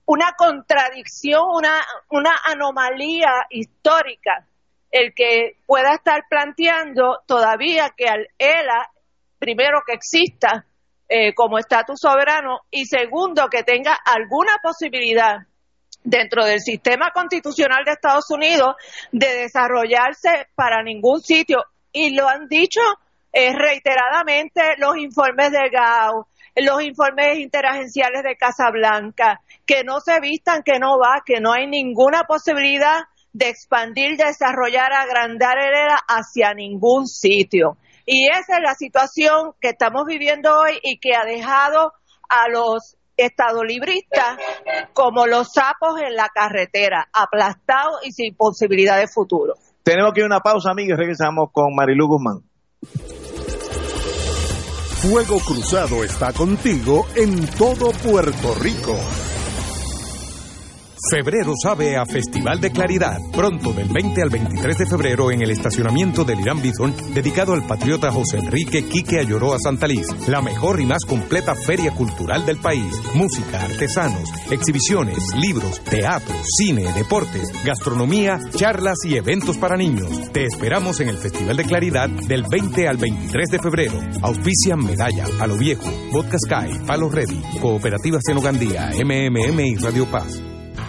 una 0.08 0.32
contradicción, 0.36 1.44
una, 1.54 1.82
una 2.10 2.32
anomalía 2.46 3.46
histórica 3.52 4.48
el 4.90 5.14
que 5.14 5.58
pueda 5.68 5.94
estar 5.94 6.24
planteando 6.28 7.20
todavía 7.28 7.94
que 7.96 8.08
al 8.08 8.28
ELA, 8.40 8.90
primero 9.38 9.82
que 9.86 9.94
exista 9.94 10.66
eh, 11.08 11.36
como 11.36 11.60
estatus 11.60 12.00
soberano 12.00 12.62
y 12.72 12.86
segundo 12.86 13.50
que 13.52 13.62
tenga 13.62 13.94
alguna 14.04 14.54
posibilidad 14.64 15.46
dentro 16.06 16.46
del 16.46 16.62
sistema 16.62 17.12
constitucional 17.12 17.84
de 17.84 17.92
Estados 17.92 18.30
Unidos 18.30 18.76
de 19.12 19.28
desarrollarse 19.36 20.48
para 20.56 20.82
ningún 20.84 21.22
sitio. 21.22 21.58
Y 21.92 22.16
lo 22.16 22.30
han 22.30 22.48
dicho 22.48 22.80
eh, 23.34 23.54
reiteradamente 23.54 24.62
los 24.78 24.96
informes 24.98 25.52
de 25.52 25.70
GAO, 25.70 26.28
los 26.56 26.82
informes 26.82 27.40
interagenciales 27.40 28.24
de 28.24 28.38
Casablanca, 28.38 29.42
que 29.66 29.84
no 29.84 30.00
se 30.00 30.20
vistan, 30.22 30.64
que 30.64 30.80
no 30.80 30.98
va, 30.98 31.22
que 31.26 31.42
no 31.42 31.52
hay 31.52 31.68
ninguna 31.68 32.24
posibilidad 32.24 33.04
de 33.34 33.50
expandir, 33.50 34.16
desarrollar, 34.16 34.94
agrandar 34.94 35.58
el 35.58 35.74
ERA 35.74 35.98
hacia 36.08 36.54
ningún 36.54 37.08
sitio. 37.08 37.78
Y 38.06 38.30
esa 38.30 38.58
es 38.58 38.64
la 38.64 38.76
situación 38.76 39.54
que 39.60 39.70
estamos 39.70 40.06
viviendo 40.06 40.58
hoy 40.58 40.80
y 40.84 41.00
que 41.00 41.16
ha 41.16 41.26
dejado 41.26 41.92
a 42.30 42.48
los 42.48 42.96
estadolibristas 43.18 44.38
como 44.94 45.28
los 45.28 45.54
sapos 45.54 46.00
en 46.02 46.16
la 46.16 46.30
carretera, 46.30 47.08
aplastados 47.14 48.06
y 48.06 48.12
sin 48.12 48.36
posibilidad 48.36 48.98
de 48.98 49.08
futuro. 49.08 49.54
Tenemos 49.84 50.14
que 50.14 50.22
ir 50.22 50.24
a 50.24 50.28
una 50.28 50.40
pausa, 50.40 50.72
amigos, 50.72 50.98
regresamos 50.98 51.50
con 51.52 51.76
Marilu 51.76 52.08
Guzmán. 52.08 52.42
Fuego 55.02 55.38
Cruzado 55.40 56.04
está 56.04 56.34
contigo 56.34 57.06
en 57.16 57.46
todo 57.58 57.92
Puerto 57.92 58.56
Rico. 58.56 58.98
Febrero 61.10 61.54
sabe 61.62 61.98
a 61.98 62.06
Festival 62.06 62.60
de 62.60 62.72
Claridad. 62.72 63.20
Pronto, 63.32 63.74
del 63.74 63.90
20 63.90 64.22
al 64.24 64.30
23 64.30 64.78
de 64.78 64.86
febrero, 64.88 65.30
en 65.30 65.42
el 65.42 65.52
estacionamiento 65.52 66.24
del 66.24 66.40
Irán 66.40 66.62
Bison, 66.62 66.96
dedicado 67.14 67.54
al 67.54 67.66
patriota 67.68 68.12
José 68.12 68.40
Enrique 68.40 68.86
Quique 68.86 69.20
Ayoroa 69.20 69.60
Santaliz. 69.60 70.08
La 70.28 70.42
mejor 70.42 70.82
y 70.82 70.86
más 70.86 71.06
completa 71.06 71.54
feria 71.54 71.92
cultural 71.92 72.46
del 72.46 72.58
país. 72.58 72.92
Música, 73.14 73.64
artesanos, 73.64 74.30
exhibiciones, 74.50 75.20
libros, 75.36 75.80
teatro, 75.82 76.34
cine, 76.58 76.92
deportes, 76.94 77.52
gastronomía, 77.64 78.40
charlas 78.56 78.98
y 79.04 79.16
eventos 79.16 79.58
para 79.58 79.78
niños. 79.78 80.32
Te 80.32 80.46
esperamos 80.46 81.00
en 81.02 81.10
el 81.10 81.18
Festival 81.18 81.58
de 81.58 81.66
Claridad 81.66 82.10
del 82.10 82.46
20 82.50 82.88
al 82.88 82.98
23 82.98 83.50
de 83.52 83.60
febrero. 83.60 84.00
Auspician 84.24 84.84
Medalla, 84.84 85.26
Palo 85.38 85.56
Viejo, 85.56 85.92
Vodka 86.12 86.38
Sky, 86.40 86.80
Palo 86.88 87.10
Ready, 87.10 87.42
Cooperativa 87.62 88.18
Senogandía, 88.26 88.90
MMM 89.04 89.60
y 89.60 89.76
Radio 89.76 90.10
Paz. 90.10 90.42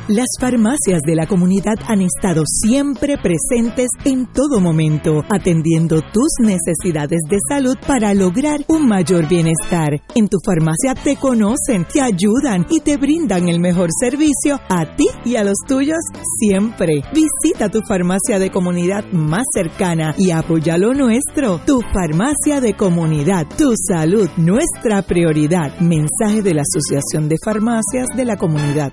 Las 0.09 0.29
farmacias 0.39 1.03
de 1.05 1.17
la 1.17 1.27
comunidad 1.27 1.75
han 1.89 2.01
estado 2.01 2.45
siempre 2.47 3.19
presentes 3.19 3.89
en 4.05 4.27
todo 4.27 4.61
momento, 4.61 5.25
atendiendo 5.29 6.01
tus 6.01 6.29
necesidades 6.39 7.19
de 7.29 7.39
salud 7.49 7.75
para 7.89 8.15
lograr 8.15 8.61
un 8.69 8.87
mayor 8.87 9.27
bienestar. 9.27 10.01
En 10.15 10.29
tu 10.29 10.39
farmacia 10.45 10.95
te 10.95 11.17
conocen, 11.17 11.87
te 11.93 12.01
ayudan 12.01 12.67
y 12.71 12.79
te 12.79 12.99
brindan 12.99 13.49
el 13.49 13.59
mejor 13.59 13.91
servicio 13.99 14.61
a 14.69 14.95
ti 14.95 15.09
y 15.25 15.35
a 15.35 15.43
los 15.43 15.57
tuyos 15.67 15.99
siempre. 16.39 17.03
Visita 17.13 17.69
tu 17.69 17.81
farmacia 17.83 18.39
de 18.39 18.53
comunidad 18.53 19.11
más 19.11 19.47
cercana 19.53 20.15
y 20.17 20.31
apoya 20.31 20.79
lo 20.79 20.95
nuestro. 20.95 21.61
Tu 21.67 21.81
farmacia 21.93 22.61
de 22.61 22.75
comunidad, 22.75 23.49
tu 23.59 23.73
salud, 23.75 24.29
nuestra 24.37 25.03
prioridad. 25.03 25.81
Mensaje 25.81 26.43
de 26.43 26.55
la 26.55 26.63
Asociación 26.63 27.29
de 27.29 27.39
Farmacias 27.45 28.07
de 28.17 28.25
la 28.25 28.37
Comunidad 28.37 28.93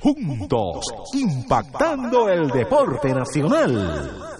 juntos, 0.00 0.84
impactando 1.12 2.28
el 2.28 2.48
deporte 2.48 3.12
nacional. 3.12 4.39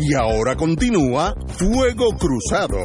Y 0.00 0.14
ahora 0.14 0.54
continúa 0.54 1.34
Fuego 1.58 2.10
Cruzado. 2.16 2.78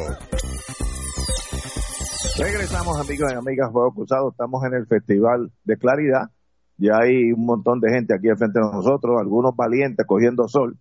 Regresamos 2.40 3.00
amigos 3.00 3.32
y 3.32 3.36
amigas 3.36 3.72
Fuego 3.72 3.94
Cruzado, 3.94 4.32
estamos 4.32 4.64
en 4.66 4.74
el 4.74 4.88
Festival 4.88 5.52
de 5.64 5.78
Claridad, 5.78 6.32
ya 6.78 6.94
hay 7.04 7.32
un 7.32 7.46
montón 7.46 7.80
de 7.82 7.92
gente 7.94 8.16
aquí 8.16 8.30
al 8.30 8.38
frente 8.38 8.60
de 8.60 8.66
nosotros, 8.66 9.22
algunos 9.22 9.56
valientes 9.56 10.08
cogiendo 10.08 10.48
sol, 10.48 10.80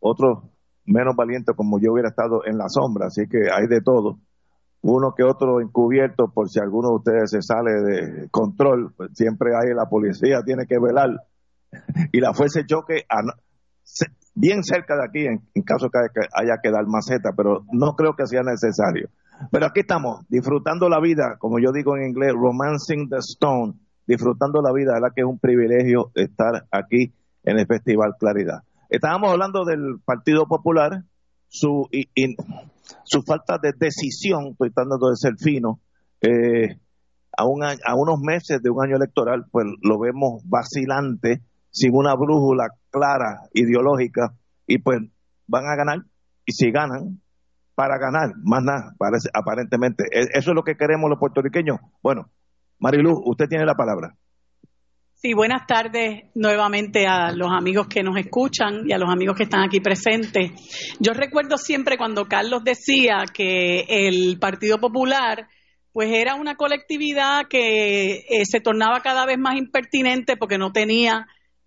otros 0.00 0.44
menos 0.86 1.14
valientes 1.16 1.54
como 1.54 1.78
yo 1.78 1.92
hubiera 1.92 2.08
estado 2.08 2.46
en 2.46 2.56
la 2.56 2.70
sombra, 2.70 3.08
así 3.08 3.28
que 3.28 3.50
hay 3.52 3.66
de 3.68 3.82
todo. 3.82 4.20
Uno 4.80 5.12
que 5.14 5.22
otro 5.22 5.60
encubierto 5.60 6.32
por 6.32 6.48
si 6.48 6.60
alguno 6.60 6.88
de 6.88 6.94
ustedes 6.94 7.30
se 7.30 7.42
sale 7.42 7.72
de 7.72 8.28
control, 8.30 8.94
pues 8.96 9.10
siempre 9.12 9.50
hay 9.54 9.74
la 9.74 9.84
policía, 9.90 10.40
tiene 10.46 10.64
que 10.66 10.78
velar. 10.78 11.10
Y 12.12 12.20
la 12.20 12.32
fuerza 12.32 12.60
de 12.60 12.66
choque 12.66 13.04
bien 14.34 14.62
cerca 14.64 14.96
de 14.96 15.04
aquí, 15.04 15.26
en, 15.26 15.62
caso 15.62 15.90
que 15.90 15.98
haya 16.32 16.58
que 16.62 16.70
dar 16.70 16.86
maceta, 16.86 17.32
pero 17.36 17.64
no 17.72 17.94
creo 17.94 18.14
que 18.14 18.26
sea 18.26 18.42
necesario. 18.42 19.08
Pero 19.50 19.66
aquí 19.66 19.80
estamos, 19.80 20.24
disfrutando 20.28 20.88
la 20.88 21.00
vida, 21.00 21.36
como 21.38 21.58
yo 21.58 21.72
digo 21.72 21.96
en 21.96 22.08
inglés, 22.08 22.32
romancing 22.32 23.08
the 23.08 23.18
stone, 23.18 23.74
disfrutando 24.06 24.60
la 24.62 24.72
vida, 24.72 24.98
la 25.00 25.10
que 25.10 25.22
es 25.22 25.26
un 25.26 25.38
privilegio 25.38 26.10
estar 26.14 26.66
aquí 26.70 27.12
en 27.42 27.58
el 27.58 27.66
Festival 27.66 28.14
Claridad. 28.18 28.62
Estábamos 28.88 29.30
hablando 29.30 29.64
del 29.64 29.98
Partido 30.04 30.46
Popular, 30.46 31.04
su, 31.48 31.88
su 33.04 33.22
falta 33.22 33.58
de 33.58 33.72
decisión, 33.78 34.48
estoy 34.52 34.70
tratando 34.70 35.08
de 35.08 35.16
ser 35.16 35.34
fino, 35.38 35.80
eh, 36.20 36.78
a, 37.36 37.42
a 37.42 37.94
unos 37.96 38.20
meses 38.20 38.62
de 38.62 38.70
un 38.70 38.84
año 38.84 38.96
electoral, 38.96 39.46
pues 39.50 39.66
lo 39.82 39.98
vemos 39.98 40.42
vacilante, 40.44 41.42
sin 41.74 41.90
una 41.92 42.14
brújula 42.14 42.68
clara, 42.90 43.40
ideológica, 43.52 44.32
y 44.66 44.78
pues 44.78 45.00
van 45.46 45.64
a 45.66 45.76
ganar, 45.76 45.98
y 46.46 46.52
si 46.52 46.70
ganan, 46.70 47.20
para 47.74 47.98
ganar, 47.98 48.34
más 48.44 48.62
nada, 48.62 48.94
parece, 48.96 49.28
aparentemente. 49.34 50.04
E, 50.04 50.38
eso 50.38 50.50
es 50.52 50.54
lo 50.54 50.62
que 50.62 50.76
queremos 50.76 51.10
los 51.10 51.18
puertorriqueños. 51.18 51.78
Bueno, 52.00 52.30
Marilu, 52.78 53.20
usted 53.24 53.46
tiene 53.48 53.66
la 53.66 53.74
palabra. 53.74 54.14
Sí, 55.14 55.32
buenas 55.34 55.66
tardes 55.66 56.30
nuevamente 56.34 57.06
a 57.06 57.32
los 57.32 57.48
amigos 57.50 57.88
que 57.88 58.02
nos 58.02 58.16
escuchan 58.18 58.82
y 58.86 58.92
a 58.92 58.98
los 58.98 59.10
amigos 59.10 59.36
que 59.36 59.44
están 59.44 59.64
aquí 59.64 59.80
presentes. 59.80 60.52
Yo 61.00 61.12
recuerdo 61.12 61.56
siempre 61.56 61.96
cuando 61.96 62.26
Carlos 62.26 62.62
decía 62.62 63.24
que 63.32 63.86
el 63.88 64.38
Partido 64.38 64.78
Popular 64.78 65.48
pues 65.92 66.10
era 66.10 66.34
una 66.34 66.56
colectividad 66.56 67.46
que 67.48 68.24
eh, 68.28 68.44
se 68.44 68.60
tornaba 68.60 69.00
cada 69.00 69.26
vez 69.26 69.38
más 69.38 69.56
impertinente 69.56 70.36
porque 70.36 70.58
no 70.58 70.72
tenía 70.72 71.26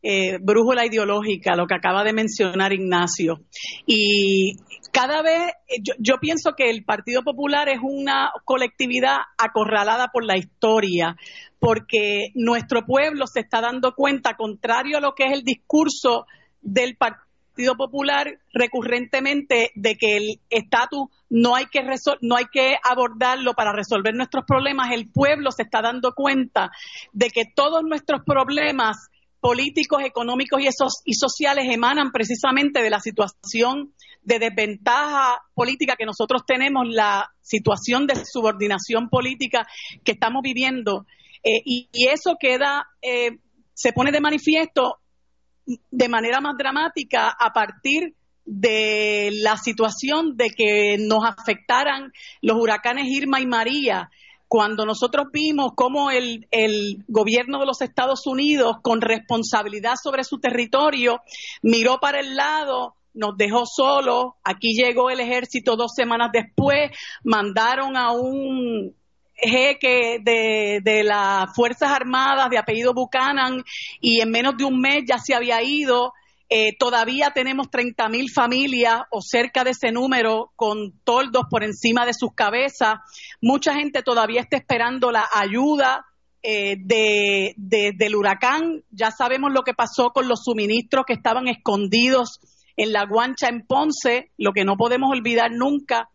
eh, 0.10 0.38
brújula 0.39 0.86
ideológica, 0.86 1.58
lo 1.58 1.67
que 1.67 1.76
acaba 1.76 2.06
de 2.06 2.13
mencionar 2.13 2.72
Ignacio. 2.72 3.41
Y 3.86 4.54
cada 4.93 5.22
vez, 5.22 5.52
eh, 5.67 5.82
yo, 6.00 6.15
pienso 6.22 6.54
que 6.56 6.70
el 6.70 6.86
Partido 6.86 7.24
Popular 7.24 7.67
es 7.67 7.80
una 7.82 8.32
colectividad 8.46 9.17
acorralada 9.38 10.08
por 10.13 10.24
la 10.24 10.38
historia, 10.38 11.17
porque 11.60 12.30
nuestro 12.36 12.86
pueblo 12.86 13.28
se 13.28 13.41
está 13.41 13.60
dando 13.60 13.96
cuenta, 13.96 14.38
contrario 14.38 15.00
a 15.00 15.02
lo 15.02 15.13
que 15.13 15.26
es 15.26 15.34
el 15.34 15.43
discurso 15.43 16.26
del 16.62 16.96
Partido 16.96 17.76
Popular 17.76 18.39
recurrentemente 18.54 19.72
de 19.76 19.96
que 19.96 20.15
el 20.15 20.39
estatus 20.50 21.10
no 21.30 21.54
hay 21.54 21.65
que 21.65 21.82
no 22.22 22.38
hay 22.38 22.46
que 22.46 22.78
abordarlo 22.82 23.56
para 23.56 23.74
resolver 23.74 24.13
nuestros 24.15 24.46
problemas, 24.46 24.91
el 24.93 25.12
pueblo 25.12 25.52
se 25.52 25.63
está 25.63 25.82
dando 25.82 26.13
cuenta 26.13 26.70
de 27.12 27.30
que 27.30 27.43
todos 27.54 27.84
nuestros 27.84 28.22
problemas 28.24 29.10
políticos, 29.39 30.02
económicos 30.04 30.62
y, 30.62 30.67
esos, 30.67 31.02
y 31.06 31.13
sociales 31.13 31.65
emanan 31.69 32.12
precisamente 32.12 32.82
de 32.82 32.89
la 32.89 33.00
situación 33.00 33.93
de 34.21 34.39
desventaja 34.39 35.39
política 35.54 35.95
que 35.97 36.06
nosotros 36.06 36.43
tenemos, 36.45 36.86
la 36.89 37.30
situación 37.41 38.08
de 38.08 38.26
subordinación 38.26 39.10
política 39.10 39.65
que 40.04 40.13
estamos 40.13 40.41
viviendo. 40.43 41.06
Eh, 41.43 41.62
y, 41.63 41.89
eso 41.93 42.36
queda, 42.39 42.88
eh, 43.02 43.38
se 43.73 43.93
pone 43.93 44.12
de 44.12 44.19
manifiesto 44.19 44.97
de 45.65 46.10
manera 46.10 46.41
más 46.41 46.56
dramática 46.58 47.30
a 47.30 47.52
partir 47.54 48.15
de 48.45 49.30
la 49.41 49.58
situación 49.58 50.38
de 50.38 50.50
que 50.50 50.97
nos 51.00 51.19
afectaran 51.26 52.12
los 52.41 52.58
huracanes 52.58 53.08
Irma 53.08 53.41
y 53.41 53.45
María, 53.45 54.10
cuando 54.47 54.86
nosotros 54.86 55.27
vimos 55.31 55.71
cómo 55.75 56.10
el, 56.12 56.47
el, 56.51 57.03
gobierno 57.07 57.60
de 57.60 57.65
los 57.65 57.81
Estados 57.81 58.25
Unidos, 58.27 58.77
con 58.81 59.01
responsabilidad 59.01 59.95
sobre 60.01 60.23
su 60.23 60.39
territorio, 60.39 61.21
miró 61.62 61.99
para 61.99 62.19
el 62.19 62.36
lado, 62.36 62.95
nos 63.13 63.36
dejó 63.36 63.65
solos, 63.65 64.33
aquí 64.43 64.73
llegó 64.73 65.10
el 65.10 65.19
ejército 65.19 65.75
dos 65.75 65.93
semanas 65.95 66.29
después, 66.31 66.91
mandaron 67.23 67.97
a 67.97 68.12
un 68.12 68.95
jeque 69.38 70.19
de, 70.23 70.79
de 70.83 71.03
las 71.03 71.53
Fuerzas 71.55 71.91
Armadas 71.91 72.49
de 72.49 72.57
apellido 72.57 72.93
Buchanan 72.93 73.63
y 74.01 74.21
en 74.21 74.31
menos 74.31 74.57
de 74.57 74.65
un 74.65 74.79
mes 74.79 75.03
ya 75.07 75.19
se 75.19 75.36
había 75.36 75.62
ido. 75.62 76.13
Eh, 76.49 76.77
todavía 76.77 77.31
tenemos 77.36 77.67
30.000 77.67 78.31
familias 78.33 79.01
o 79.12 79.21
cerca 79.21 79.65
de 79.65 79.71
ese 79.71 79.91
número 79.91 80.51
con 80.55 80.93
toldos 81.03 81.43
por 81.49 81.63
encima 81.63 82.05
de 82.05 82.13
sus 82.13 82.33
cabezas. 82.33 82.99
Mucha 83.41 83.73
gente 83.73 84.01
todavía 84.01 84.41
está 84.41 84.55
esperando 84.55 85.12
la 85.12 85.25
ayuda 85.33 86.05
eh, 86.41 86.77
de, 86.79 87.53
del 87.57 88.15
huracán. 88.15 88.83
Ya 88.91 89.12
sabemos 89.12 89.51
lo 89.51 89.63
que 89.63 89.73
pasó 89.73 90.12
con 90.12 90.29
los 90.29 90.43
suministros 90.45 91.05
que 91.05 91.13
estaban 91.13 91.47
escondidos 91.49 92.39
en 92.77 92.93
la 92.93 93.05
guancha 93.05 93.49
en 93.49 93.65
Ponce, 93.65 94.31
lo 94.38 94.53
que 94.53 94.63
no 94.63 94.77
podemos 94.77 95.10
olvidar 95.12 95.51
nunca. 95.51 96.10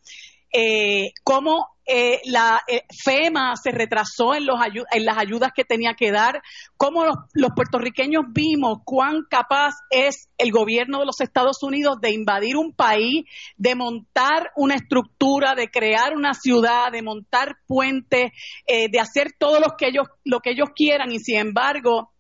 Eh, 0.51 1.13
cómo 1.25 1.72
eh, 1.85 2.21
la 2.27 2.61
eh, 2.69 2.83
FEMA 3.05 3.55
se 3.57 3.71
retrasó 3.73 4.35
en, 4.35 4.47
los 4.47 4.59
en 4.93 5.05
las 5.05 5.19
ayudas 5.19 5.51
que 5.55 5.65
tenía 5.65 5.95
que 5.95 6.13
dar, 6.13 6.41
cómo 6.77 7.05
los, 7.05 7.51
puertorriqueños 7.57 8.25
vimos 8.33 8.79
cuán 8.85 9.23
capaz 9.29 9.75
es 9.91 10.29
el 10.39 10.53
gobierno 10.53 11.01
de 11.01 11.07
los 11.07 11.21
Estados 11.21 11.63
Unidos 11.63 11.97
de 12.01 12.13
invadir 12.13 12.57
un 12.57 12.73
país, 12.73 13.25
de 13.57 13.75
montar 13.75 14.51
una 14.57 14.77
estructura, 14.77 15.55
de 15.55 15.71
crear 15.71 16.17
una 16.17 16.35
ciudad, 16.35 16.93
de 16.93 17.03
montar 17.03 17.57
puentes, 17.67 18.33
eh, 18.67 18.89
de 18.91 19.01
hacer 19.01 19.33
todo 19.39 19.59
lo 19.59 19.77
que 19.77 19.89
ellos 19.89 20.07
lo 20.25 20.41
que 20.41 20.51
ellos 20.51 20.69
quieran 20.75 21.11
y 21.11 21.19
sin 21.19 21.39
embargo 21.39 22.13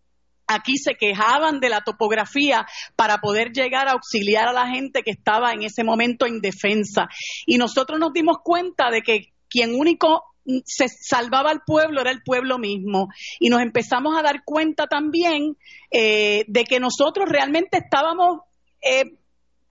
Aquí 0.46 0.77
se 0.77 0.94
quejaban 0.94 1.61
de 1.61 1.68
la 1.68 1.83
topografía 1.83 2.66
para 2.96 3.18
poder 3.18 3.53
llegar 3.53 3.88
a 3.88 3.92
auxiliar 3.92 4.48
a 4.48 4.53
la 4.53 4.68
gente 4.68 5.03
que 5.03 5.11
estaba 5.11 5.53
en 5.53 5.62
ese 5.62 5.85
momento 5.85 6.27
en 6.27 6.40
defensa. 6.40 7.07
Y 7.46 7.57
nosotros 7.57 7.98
nos 7.98 8.12
dimos 8.12 8.37
cuenta 8.42 8.90
de 8.90 9.03
que 9.03 9.32
quien 9.53 9.75
único 9.75 10.25
se 10.65 10.88
salvaba 10.88 11.51
al 11.51 11.62
pueblo 11.65 12.01
era 12.01 12.11
el 12.11 12.23
pueblo 12.23 12.59
mismo. 12.59 13.09
Y 13.38 13.49
nos 13.49 13.61
empezamos 13.61 14.17
a 14.17 14.23
dar 14.23 14.43
cuenta 14.45 14.87
también 14.87 15.57
eh, 15.91 16.45
de 16.49 16.65
que 16.65 16.81
nosotros 16.81 17.29
realmente 17.29 17.79
estábamos 17.79 18.41
eh, 18.81 19.19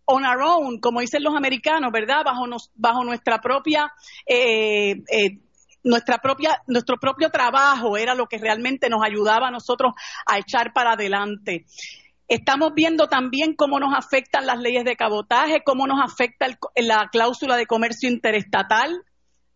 on 0.05 0.25
our 0.25 0.41
own, 0.41 0.79
como 0.79 1.01
dicen 1.01 1.23
los 1.23 1.35
americanos, 1.35 1.91
¿verdad? 1.91 2.23
Bajo, 2.25 2.45
bajo 2.75 3.03
nuestra 3.03 3.39
propia... 3.39 3.91
Eh, 4.25 5.01
nuestra 5.83 6.19
propia, 6.19 6.61
nuestro 6.67 6.97
propio 6.97 7.31
trabajo 7.31 7.97
era 7.97 8.13
lo 8.13 8.27
que 8.27 8.37
realmente 8.37 8.87
nos 8.87 9.03
ayudaba 9.03 9.47
a 9.47 9.51
nosotros 9.51 9.93
a 10.27 10.37
echar 10.37 10.73
para 10.73 10.91
adelante. 10.91 11.65
Estamos 12.27 12.73
viendo 12.75 13.07
también 13.07 13.55
cómo 13.55 13.79
nos 13.79 13.93
afectan 13.93 14.45
las 14.45 14.59
leyes 14.59 14.85
de 14.85 14.95
cabotaje, 14.95 15.63
cómo 15.65 15.87
nos 15.87 15.99
afecta 15.99 16.45
la 16.75 17.09
cláusula 17.11 17.57
de 17.57 17.65
comercio 17.65 18.09
interestatal. 18.09 19.03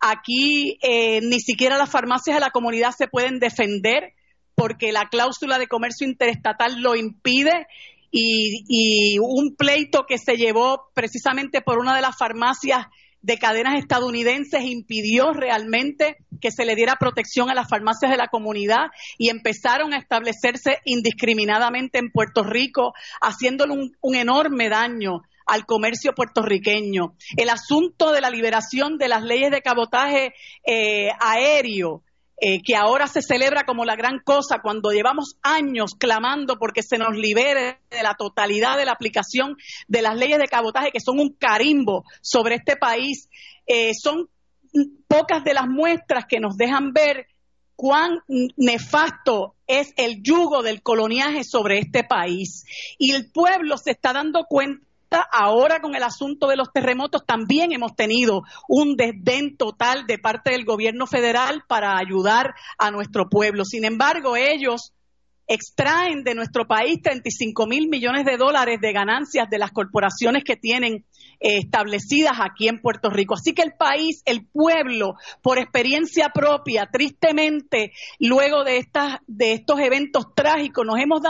Aquí 0.08 0.78
eh, 0.84 1.20
ni 1.22 1.40
siquiera 1.40 1.78
las 1.78 1.90
farmacias 1.90 2.36
de 2.36 2.42
la 2.42 2.52
comunidad 2.52 2.92
se 2.92 3.08
pueden 3.08 3.40
defender 3.40 4.14
porque 4.54 4.92
la 4.92 5.10
cláusula 5.10 5.58
de 5.58 5.68
comercio 5.68 6.08
interestatal 6.08 6.80
lo 6.82 6.96
impide 6.96 7.66
y, 8.12 8.64
y, 8.68 9.18
un 9.20 9.56
pleito 9.56 10.06
que 10.06 10.18
se 10.18 10.38
llevó 10.38 10.90
precisamente 10.94 11.62
por 11.62 11.80
una 11.80 11.96
de 11.96 12.02
las 12.02 12.18
farmacias 12.18 12.86
de 13.26 13.40
cadenas 13.40 13.80
estadounidenses 13.80 14.64
impidió 14.64 15.34
realmente 15.34 16.18
que 16.40 16.52
se 16.52 16.64
le 16.64 16.76
diera 16.76 16.98
protección 17.00 17.50
a 17.50 17.56
las 17.56 17.68
farmacias 17.68 18.12
de 18.12 18.18
la 18.18 18.28
comunidad 18.28 18.92
y 19.18 19.30
empezaron 19.30 19.94
a 19.94 19.98
establecerse 19.98 20.78
indiscriminadamente 20.86 21.98
en 21.98 22.12
Puerto 22.12 22.44
Rico, 22.44 22.94
haciéndole 23.22 23.74
un, 24.02 24.16
enorme 24.16 24.70
daño 24.70 25.24
al 25.46 25.66
comercio 25.66 26.14
puertorriqueño. 26.14 27.16
El 27.38 27.50
asunto 27.50 28.12
de 28.12 28.22
la 28.22 28.30
liberación 28.30 28.98
de 28.98 29.08
las 29.08 29.24
leyes 29.24 29.52
de 29.52 29.62
cabotaje 29.62 30.34
eh, 30.66 31.10
aéreo 31.20 32.04
eh, 32.38 32.62
que 32.62 32.76
ahora 32.76 33.08
se 33.08 33.22
celebra 33.22 33.64
como 33.64 33.86
la 33.86 33.96
gran 33.96 34.20
cosa 34.20 34.60
cuando 34.62 34.92
llevamos 34.92 35.38
años 35.42 35.92
clamando 35.98 36.58
porque 36.60 36.84
se 36.84 36.98
nos 36.98 37.16
libere 37.16 37.80
de 37.90 38.04
la 38.04 38.16
totalidad 38.16 38.78
de 38.78 38.84
la 38.84 38.92
aplicación 38.92 39.56
de 39.88 40.02
las 40.02 40.18
leyes 40.18 40.38
de 40.38 40.48
cabotaje 40.48 40.92
que 40.92 41.00
son 41.00 41.20
un 41.20 41.34
carimbo 41.34 42.04
sobre 42.22 42.56
este 42.56 42.76
país. 42.76 43.30
Eh, 43.66 43.92
son 43.94 44.30
pocas 45.08 45.46
de 45.46 45.54
las 45.54 45.68
muestras 45.68 46.26
que 46.28 46.42
nos 46.42 46.58
dejan 46.58 46.92
ver 46.92 47.28
cuán 47.78 48.20
nefasto 48.58 49.56
es 49.68 49.94
el 49.96 50.22
yugo 50.22 50.62
del 50.62 50.82
coloniaje 50.82 51.46
sobre 51.46 51.80
este 51.80 52.04
país. 52.04 52.66
Y 52.98 53.12
el 53.12 53.32
pueblo 53.32 53.78
se 53.78 53.92
está 53.92 54.12
dando 54.12 54.44
cuenta 54.46 54.85
ahora 55.32 55.80
con 55.80 55.96
el 55.96 56.04
asunto 56.04 56.48
de 56.48 56.56
los 56.56 56.72
terremotos 56.74 57.26
también 57.26 57.72
hemos 57.72 57.96
tenido 57.96 58.44
un 58.68 58.96
desdén 58.96 59.58
total 59.58 60.06
de 60.08 60.18
parte 60.18 60.52
del 60.52 60.66
gobierno 60.66 61.08
federal 61.08 61.64
para 61.68 61.98
ayudar 61.98 62.54
a 62.78 62.92
nuestro 62.92 63.30
pueblo. 63.30 63.66
Sin 63.66 63.86
embargo, 63.86 64.36
ellos 64.36 64.94
extraen 65.48 66.24
de 66.24 66.34
nuestro 66.34 66.66
país 66.66 67.02
35 67.04 67.68
mil 67.68 67.88
millones 67.88 68.26
de 68.26 68.38
dólares 68.38 68.80
de 68.82 68.94
ganancias 68.94 69.50
de 69.50 69.60
las 69.60 69.72
corporaciones 69.72 70.44
que 70.44 70.56
tienen 70.56 71.06
establecidas 71.46 72.38
aquí 72.40 72.68
en 72.68 72.82
Puerto 72.82 73.10
Rico. 73.10 73.36
Así 73.36 73.54
que 73.54 73.62
el 73.62 73.74
país, 73.74 74.24
el 74.26 74.48
pueblo, 74.48 75.14
por 75.44 75.60
experiencia 75.60 76.30
propia, 76.34 76.90
tristemente, 76.92 77.92
luego 78.20 78.64
de, 78.64 78.78
estas, 78.78 79.20
de 79.28 79.54
estos 79.54 79.80
eventos 79.80 80.34
trágicos, 80.34 80.86
nos 80.86 81.00
hemos 81.00 81.22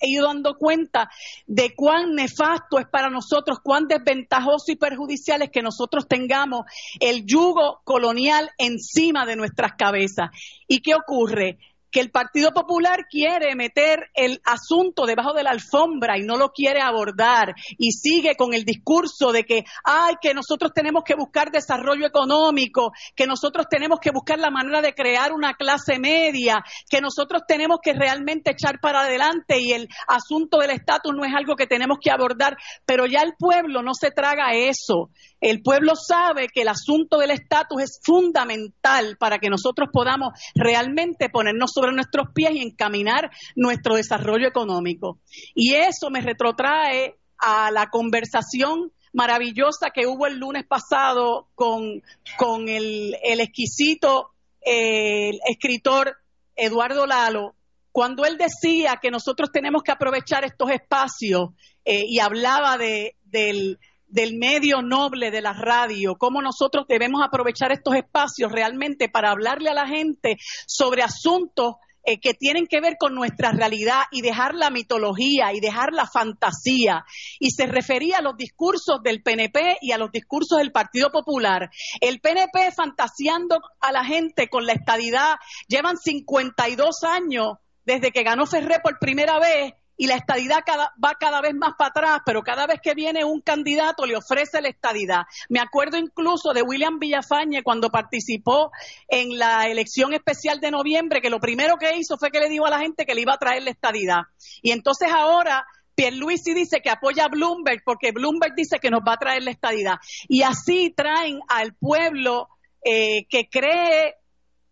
ido 0.00 0.26
dando 0.26 0.56
cuenta 0.56 1.10
de 1.46 1.74
cuán 1.74 2.14
nefasto 2.14 2.78
es 2.78 2.86
para 2.86 3.10
nosotros, 3.10 3.58
cuán 3.62 3.88
desventajoso 3.88 4.70
y 4.70 4.76
perjudicial 4.76 5.42
es 5.42 5.50
que 5.50 5.62
nosotros 5.62 6.06
tengamos 6.06 6.62
el 7.00 7.26
yugo 7.26 7.80
colonial 7.84 8.50
encima 8.58 9.26
de 9.26 9.36
nuestras 9.36 9.72
cabezas. 9.76 10.30
¿Y 10.68 10.80
qué 10.80 10.94
ocurre? 10.94 11.58
Que 11.94 12.00
el 12.00 12.10
Partido 12.10 12.50
Popular 12.50 13.06
quiere 13.08 13.54
meter 13.54 14.10
el 14.14 14.40
asunto 14.44 15.06
debajo 15.06 15.32
de 15.32 15.44
la 15.44 15.50
alfombra 15.50 16.18
y 16.18 16.22
no 16.22 16.36
lo 16.36 16.50
quiere 16.50 16.80
abordar 16.80 17.54
y 17.78 17.92
sigue 17.92 18.34
con 18.34 18.52
el 18.52 18.64
discurso 18.64 19.30
de 19.30 19.44
que, 19.44 19.62
ay, 19.84 20.14
que 20.20 20.34
nosotros 20.34 20.72
tenemos 20.74 21.04
que 21.04 21.14
buscar 21.14 21.52
desarrollo 21.52 22.04
económico, 22.04 22.90
que 23.14 23.28
nosotros 23.28 23.66
tenemos 23.70 24.00
que 24.00 24.10
buscar 24.10 24.40
la 24.40 24.50
manera 24.50 24.82
de 24.82 24.92
crear 24.92 25.32
una 25.32 25.54
clase 25.54 26.00
media, 26.00 26.64
que 26.90 27.00
nosotros 27.00 27.42
tenemos 27.46 27.78
que 27.80 27.92
realmente 27.92 28.50
echar 28.50 28.80
para 28.80 29.02
adelante 29.02 29.60
y 29.60 29.70
el 29.70 29.88
asunto 30.08 30.58
del 30.58 30.72
estatus 30.72 31.12
no 31.14 31.24
es 31.24 31.32
algo 31.32 31.54
que 31.54 31.68
tenemos 31.68 31.98
que 32.02 32.10
abordar, 32.10 32.56
pero 32.84 33.06
ya 33.06 33.20
el 33.20 33.34
pueblo 33.38 33.84
no 33.84 33.94
se 33.94 34.10
traga 34.10 34.52
eso. 34.54 35.10
El 35.40 35.62
pueblo 35.62 35.92
sabe 35.94 36.48
que 36.52 36.62
el 36.62 36.68
asunto 36.68 37.18
del 37.18 37.30
estatus 37.30 37.82
es 37.82 38.00
fundamental 38.02 39.16
para 39.20 39.38
que 39.38 39.50
nosotros 39.50 39.90
podamos 39.92 40.30
realmente 40.56 41.28
ponernos 41.28 41.70
sobre 41.72 41.83
nuestros 41.92 42.28
pies 42.34 42.52
y 42.54 42.62
encaminar 42.62 43.30
nuestro 43.56 43.96
desarrollo 43.96 44.48
económico. 44.48 45.18
Y 45.54 45.74
eso 45.74 46.10
me 46.10 46.20
retrotrae 46.20 47.16
a 47.38 47.70
la 47.70 47.88
conversación 47.90 48.92
maravillosa 49.12 49.90
que 49.90 50.06
hubo 50.06 50.26
el 50.26 50.38
lunes 50.38 50.64
pasado 50.66 51.48
con, 51.54 52.02
con 52.36 52.68
el, 52.68 53.16
exquisito 53.22 54.30
escritor 54.60 56.16
Eduardo 56.56 57.06
Lalo, 57.06 57.54
cuando 57.92 58.24
él 58.24 58.36
decía 58.38 58.98
que 59.00 59.10
nosotros 59.10 59.50
tenemos 59.52 59.82
que 59.82 59.92
aprovechar 59.92 60.44
estos 60.44 60.70
espacios 60.70 61.50
eh, 61.84 62.02
y 62.08 62.18
hablaba 62.18 62.76
de, 62.76 63.14
del, 63.22 63.78
del 64.14 64.38
medio 64.38 64.80
noble 64.80 65.32
de 65.32 65.42
la 65.42 65.52
radio, 65.52 66.14
cómo 66.14 66.40
nosotros 66.40 66.86
debemos 66.88 67.20
aprovechar 67.26 67.72
estos 67.72 67.96
espacios 67.96 68.52
realmente 68.52 69.08
para 69.08 69.32
hablarle 69.32 69.70
a 69.70 69.74
la 69.74 69.88
gente 69.88 70.36
sobre 70.68 71.02
asuntos 71.02 71.74
eh, 72.04 72.20
que 72.20 72.32
tienen 72.32 72.68
que 72.68 72.80
ver 72.80 72.94
con 72.96 73.16
nuestra 73.16 73.50
realidad 73.50 74.02
y 74.12 74.22
dejar 74.22 74.54
la 74.54 74.70
mitología 74.70 75.52
y 75.52 75.58
dejar 75.58 75.92
la 75.92 76.06
fantasía. 76.06 77.04
Y 77.40 77.50
se 77.50 77.66
refería 77.66 78.18
a 78.18 78.22
los 78.22 78.36
discursos 78.36 79.02
del 79.02 79.20
PNP 79.20 79.78
y 79.80 79.90
a 79.90 79.98
los 79.98 80.12
discursos 80.12 80.58
del 80.58 80.70
Partido 80.70 81.10
Popular. 81.10 81.68
El 82.00 82.20
PNP 82.20 82.70
fantaseando 82.70 83.58
a 83.80 83.90
la 83.90 84.04
gente 84.04 84.48
con 84.48 84.64
la 84.64 84.74
estadidad, 84.74 85.34
llevan 85.66 85.96
52 85.96 87.02
años 87.02 87.54
desde 87.84 88.12
que 88.12 88.22
ganó 88.22 88.46
Ferré 88.46 88.76
por 88.80 89.00
primera 89.00 89.40
vez 89.40 89.74
y 89.96 90.06
la 90.06 90.16
estadidad 90.16 90.58
va 91.02 91.14
cada 91.18 91.40
vez 91.40 91.54
más 91.54 91.74
para 91.78 91.90
atrás, 91.90 92.20
pero 92.24 92.42
cada 92.42 92.66
vez 92.66 92.80
que 92.82 92.94
viene 92.94 93.24
un 93.24 93.40
candidato 93.40 94.06
le 94.06 94.16
ofrece 94.16 94.60
la 94.60 94.68
estadidad. 94.68 95.22
Me 95.48 95.60
acuerdo 95.60 95.96
incluso 95.96 96.52
de 96.52 96.62
William 96.62 96.98
Villafañe 96.98 97.62
cuando 97.62 97.90
participó 97.90 98.70
en 99.08 99.38
la 99.38 99.66
elección 99.66 100.12
especial 100.12 100.60
de 100.60 100.70
noviembre, 100.70 101.20
que 101.20 101.30
lo 101.30 101.40
primero 101.40 101.76
que 101.76 101.96
hizo 101.96 102.16
fue 102.18 102.30
que 102.30 102.40
le 102.40 102.48
dijo 102.48 102.66
a 102.66 102.70
la 102.70 102.80
gente 102.80 103.06
que 103.06 103.14
le 103.14 103.22
iba 103.22 103.34
a 103.34 103.38
traer 103.38 103.62
la 103.62 103.70
estadidad. 103.70 104.22
Y 104.62 104.72
entonces 104.72 105.10
ahora 105.12 105.66
Pierluisi 105.94 106.54
dice 106.54 106.80
que 106.80 106.90
apoya 106.90 107.26
a 107.26 107.28
Bloomberg 107.28 107.82
porque 107.84 108.10
Bloomberg 108.12 108.54
dice 108.56 108.78
que 108.80 108.90
nos 108.90 109.00
va 109.06 109.14
a 109.14 109.18
traer 109.18 109.42
la 109.42 109.50
estadidad. 109.50 109.96
Y 110.28 110.42
así 110.42 110.92
traen 110.96 111.40
al 111.48 111.74
pueblo 111.74 112.48
eh, 112.84 113.26
que 113.28 113.48
cree 113.48 114.16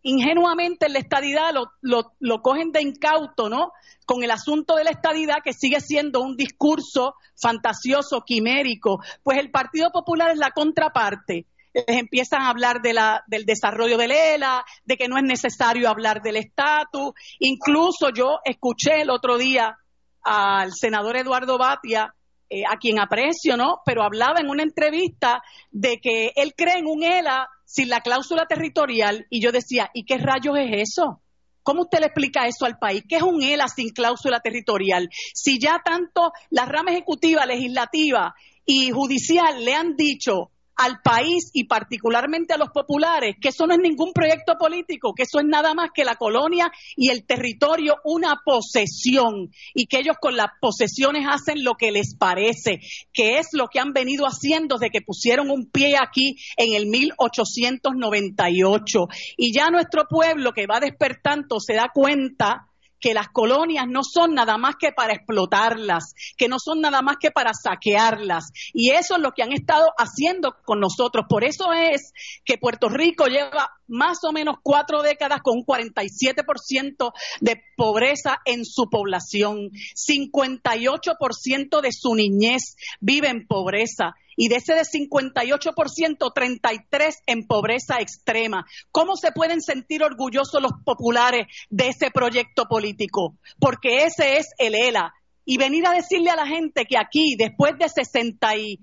ingenuamente 0.02 0.86
en 0.86 0.94
la 0.94 0.98
estadidad, 0.98 1.52
lo, 1.52 1.72
lo, 1.80 2.12
lo 2.20 2.42
cogen 2.42 2.72
de 2.72 2.82
incauto, 2.82 3.48
¿no? 3.48 3.72
con 4.04 4.22
el 4.22 4.30
asunto 4.30 4.76
de 4.76 4.84
la 4.84 4.90
estadidad, 4.90 5.42
que 5.42 5.52
sigue 5.52 5.80
siendo 5.80 6.20
un 6.20 6.36
discurso 6.36 7.14
fantasioso, 7.40 8.22
quimérico, 8.26 9.00
pues 9.22 9.38
el 9.38 9.50
Partido 9.50 9.90
Popular 9.90 10.30
es 10.30 10.38
la 10.38 10.50
contraparte. 10.50 11.46
Les 11.74 11.84
empiezan 11.88 12.42
a 12.42 12.50
hablar 12.50 12.82
de 12.82 12.92
la, 12.92 13.24
del 13.26 13.46
desarrollo 13.46 13.96
del 13.96 14.12
ELA, 14.12 14.64
de 14.84 14.96
que 14.96 15.08
no 15.08 15.16
es 15.16 15.24
necesario 15.24 15.88
hablar 15.88 16.20
del 16.20 16.36
estatus. 16.36 17.12
Incluso 17.38 18.10
yo 18.14 18.40
escuché 18.44 19.00
el 19.00 19.10
otro 19.10 19.38
día 19.38 19.78
al 20.22 20.72
senador 20.72 21.16
Eduardo 21.16 21.56
Batia, 21.56 22.14
eh, 22.50 22.64
a 22.70 22.76
quien 22.76 23.00
aprecio, 23.00 23.56
¿no? 23.56 23.80
Pero 23.86 24.02
hablaba 24.02 24.40
en 24.40 24.50
una 24.50 24.62
entrevista 24.62 25.42
de 25.70 25.98
que 26.02 26.32
él 26.36 26.52
cree 26.54 26.78
en 26.78 26.86
un 26.86 27.02
ELA 27.02 27.48
sin 27.72 27.88
la 27.88 28.02
cláusula 28.02 28.44
territorial 28.44 29.26
y 29.30 29.40
yo 29.40 29.50
decía, 29.50 29.90
¿y 29.94 30.04
qué 30.04 30.18
rayos 30.18 30.58
es 30.58 30.90
eso? 30.90 31.22
¿Cómo 31.62 31.82
usted 31.82 32.00
le 32.00 32.06
explica 32.06 32.46
eso 32.46 32.66
al 32.66 32.78
país? 32.78 33.02
¿Qué 33.08 33.16
es 33.16 33.22
un 33.22 33.42
ELA 33.42 33.66
sin 33.66 33.88
cláusula 33.90 34.40
territorial? 34.40 35.08
Si 35.32 35.58
ya 35.58 35.80
tanto 35.82 36.32
la 36.50 36.66
rama 36.66 36.90
ejecutiva, 36.90 37.46
legislativa 37.46 38.34
y 38.66 38.90
judicial 38.90 39.64
le 39.64 39.74
han 39.74 39.96
dicho 39.96 40.50
al 40.76 41.00
país 41.02 41.50
y 41.52 41.64
particularmente 41.64 42.54
a 42.54 42.58
los 42.58 42.70
populares 42.70 43.36
que 43.40 43.48
eso 43.48 43.66
no 43.66 43.74
es 43.74 43.80
ningún 43.80 44.12
proyecto 44.12 44.54
político, 44.58 45.14
que 45.14 45.24
eso 45.24 45.38
es 45.38 45.46
nada 45.46 45.74
más 45.74 45.90
que 45.94 46.04
la 46.04 46.16
colonia 46.16 46.70
y 46.96 47.10
el 47.10 47.24
territorio 47.24 47.96
una 48.04 48.40
posesión 48.44 49.50
y 49.74 49.86
que 49.86 49.98
ellos 49.98 50.16
con 50.20 50.36
las 50.36 50.48
posesiones 50.60 51.26
hacen 51.28 51.64
lo 51.64 51.74
que 51.74 51.92
les 51.92 52.16
parece, 52.16 52.80
que 53.12 53.38
es 53.38 53.48
lo 53.52 53.68
que 53.68 53.80
han 53.80 53.92
venido 53.92 54.26
haciendo 54.26 54.78
desde 54.78 54.90
que 54.90 55.02
pusieron 55.02 55.50
un 55.50 55.70
pie 55.70 55.96
aquí 56.00 56.36
en 56.56 56.74
el 56.74 56.86
1898. 56.86 59.06
Y 59.36 59.54
ya 59.54 59.70
nuestro 59.70 60.06
pueblo 60.08 60.52
que 60.52 60.66
va 60.66 60.80
despertando 60.80 61.60
se 61.60 61.74
da 61.74 61.90
cuenta 61.92 62.71
que 63.02 63.12
las 63.12 63.28
colonias 63.28 63.86
no 63.88 64.02
son 64.04 64.32
nada 64.32 64.56
más 64.56 64.76
que 64.80 64.92
para 64.92 65.12
explotarlas, 65.12 66.14
que 66.38 66.48
no 66.48 66.56
son 66.58 66.80
nada 66.80 67.02
más 67.02 67.16
que 67.20 67.32
para 67.32 67.50
saquearlas. 67.52 68.52
Y 68.72 68.90
eso 68.90 69.16
es 69.16 69.20
lo 69.20 69.32
que 69.32 69.42
han 69.42 69.52
estado 69.52 69.88
haciendo 69.98 70.54
con 70.64 70.78
nosotros. 70.78 71.26
Por 71.28 71.44
eso 71.44 71.72
es 71.72 72.12
que 72.44 72.58
Puerto 72.58 72.88
Rico 72.88 73.26
lleva 73.26 73.72
más 73.88 74.18
o 74.22 74.32
menos 74.32 74.56
cuatro 74.62 75.02
décadas 75.02 75.40
con 75.42 75.58
un 75.58 75.66
47% 75.66 77.12
de 77.40 77.62
pobreza 77.76 78.38
en 78.44 78.64
su 78.64 78.88
población. 78.88 79.70
58% 79.94 81.80
de 81.80 81.90
su 81.92 82.14
niñez 82.14 82.76
vive 83.00 83.28
en 83.28 83.46
pobreza 83.48 84.14
y 84.36 84.48
de 84.48 84.56
ese 84.56 84.74
de 84.74 84.82
58%, 84.82 86.32
33 86.34 87.22
en 87.26 87.46
pobreza 87.46 88.00
extrema. 88.00 88.66
¿Cómo 88.90 89.16
se 89.16 89.32
pueden 89.32 89.60
sentir 89.60 90.02
orgullosos 90.02 90.60
los 90.62 90.72
populares 90.84 91.46
de 91.70 91.88
ese 91.88 92.10
proyecto 92.10 92.66
político? 92.66 93.36
Porque 93.58 94.04
ese 94.04 94.38
es 94.38 94.48
el 94.58 94.74
ELA. 94.74 95.12
Y 95.44 95.58
venir 95.58 95.86
a 95.86 95.92
decirle 95.92 96.30
a 96.30 96.36
la 96.36 96.46
gente 96.46 96.84
que 96.84 96.96
aquí, 96.96 97.34
después 97.36 97.76
de 97.76 97.88
60 97.88 98.56
y 98.56 98.78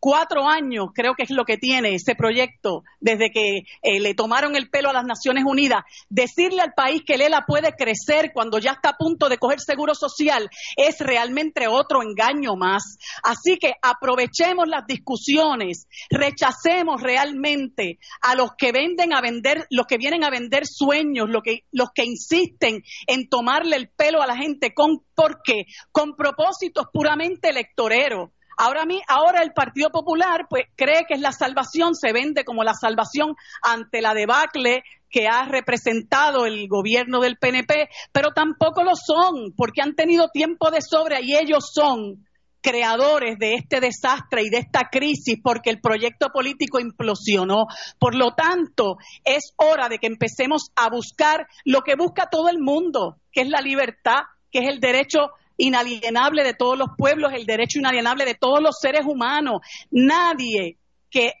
cuatro 0.00 0.48
años, 0.48 0.88
creo 0.94 1.14
que 1.14 1.22
es 1.22 1.30
lo 1.30 1.44
que 1.44 1.58
tiene 1.58 1.94
ese 1.94 2.14
proyecto, 2.14 2.82
desde 2.98 3.30
que 3.30 3.60
eh, 3.82 4.00
le 4.00 4.14
tomaron 4.14 4.56
el 4.56 4.70
pelo 4.70 4.88
a 4.88 4.94
las 4.94 5.04
Naciones 5.04 5.44
Unidas, 5.46 5.82
decirle 6.08 6.62
al 6.62 6.72
país 6.72 7.02
que 7.06 7.18
Lela 7.18 7.44
puede 7.46 7.72
crecer 7.72 8.32
cuando 8.32 8.58
ya 8.58 8.72
está 8.72 8.90
a 8.90 8.96
punto 8.96 9.28
de 9.28 9.38
coger 9.38 9.60
seguro 9.60 9.94
social 9.94 10.48
es 10.76 10.98
realmente 11.00 11.68
otro 11.68 12.02
engaño 12.02 12.56
más. 12.56 12.98
Así 13.22 13.58
que 13.58 13.74
aprovechemos 13.82 14.66
las 14.66 14.86
discusiones, 14.86 15.86
rechacemos 16.08 17.02
realmente 17.02 17.98
a 18.22 18.34
los 18.34 18.50
que 18.56 18.72
venden 18.72 19.12
a 19.12 19.20
vender, 19.20 19.66
los 19.70 19.86
que 19.86 19.98
vienen 19.98 20.24
a 20.24 20.30
vender 20.30 20.62
sueños, 20.66 21.28
los 21.28 21.42
que, 21.42 21.64
los 21.72 21.90
que 21.94 22.04
insisten 22.04 22.82
en 23.06 23.28
tomarle 23.28 23.76
el 23.76 23.90
pelo 23.90 24.22
a 24.22 24.26
la 24.26 24.36
gente 24.36 24.72
con, 24.72 25.02
¿por 25.14 25.42
qué? 25.44 25.64
Con 25.92 26.16
propósitos 26.16 26.86
puramente 26.92 27.50
electoreros 27.50 28.30
Ahora, 28.56 28.84
ahora 29.08 29.42
el 29.42 29.52
Partido 29.52 29.90
Popular 29.90 30.46
pues, 30.48 30.64
cree 30.76 31.04
que 31.08 31.14
es 31.14 31.20
la 31.20 31.32
salvación, 31.32 31.94
se 31.94 32.12
vende 32.12 32.44
como 32.44 32.64
la 32.64 32.74
salvación 32.74 33.34
ante 33.62 34.00
la 34.00 34.14
debacle 34.14 34.82
que 35.10 35.26
ha 35.26 35.44
representado 35.44 36.46
el 36.46 36.68
gobierno 36.68 37.20
del 37.20 37.36
PNP, 37.36 37.88
pero 38.12 38.30
tampoco 38.30 38.84
lo 38.84 38.92
son, 38.94 39.52
porque 39.56 39.82
han 39.82 39.94
tenido 39.94 40.28
tiempo 40.28 40.70
de 40.70 40.80
sobra 40.82 41.20
y 41.20 41.34
ellos 41.34 41.70
son 41.72 42.24
creadores 42.60 43.38
de 43.38 43.54
este 43.54 43.80
desastre 43.80 44.42
y 44.42 44.50
de 44.50 44.58
esta 44.58 44.88
crisis 44.90 45.38
porque 45.42 45.70
el 45.70 45.80
proyecto 45.80 46.28
político 46.28 46.78
implosionó. 46.78 47.64
Por 47.98 48.14
lo 48.14 48.32
tanto, 48.34 48.96
es 49.24 49.52
hora 49.56 49.88
de 49.88 49.98
que 49.98 50.06
empecemos 50.06 50.70
a 50.76 50.90
buscar 50.90 51.46
lo 51.64 51.80
que 51.80 51.96
busca 51.96 52.28
todo 52.30 52.48
el 52.48 52.58
mundo, 52.58 53.16
que 53.32 53.42
es 53.42 53.48
la 53.48 53.60
libertad, 53.60 54.20
que 54.50 54.60
es 54.60 54.68
el 54.68 54.80
derecho 54.80 55.30
inalienable 55.60 56.42
de 56.42 56.54
todos 56.54 56.78
los 56.78 56.88
pueblos, 56.96 57.32
el 57.32 57.46
derecho 57.46 57.78
inalienable 57.78 58.24
de 58.24 58.34
todos 58.34 58.60
los 58.60 58.76
seres 58.80 59.02
humanos. 59.06 59.60
Nadie 59.90 60.78
que 61.10 61.32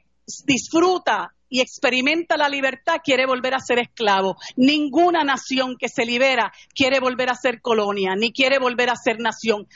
disfruta 0.44 1.32
y 1.50 1.60
experimenta 1.60 2.36
la 2.36 2.48
libertad 2.48 3.00
quiere 3.02 3.26
volver 3.26 3.54
a 3.54 3.58
ser 3.58 3.80
esclavo. 3.80 4.36
Ninguna 4.56 5.24
nación 5.24 5.74
que 5.78 5.88
se 5.88 6.04
libera 6.04 6.52
quiere 6.74 7.00
volver 7.00 7.30
a 7.30 7.34
ser 7.34 7.60
colonia, 7.60 8.14
ni 8.16 8.32
quiere 8.32 8.58
volver 8.58 8.88
a 8.88 8.94
ser 8.94 9.18
nación, 9.18 9.66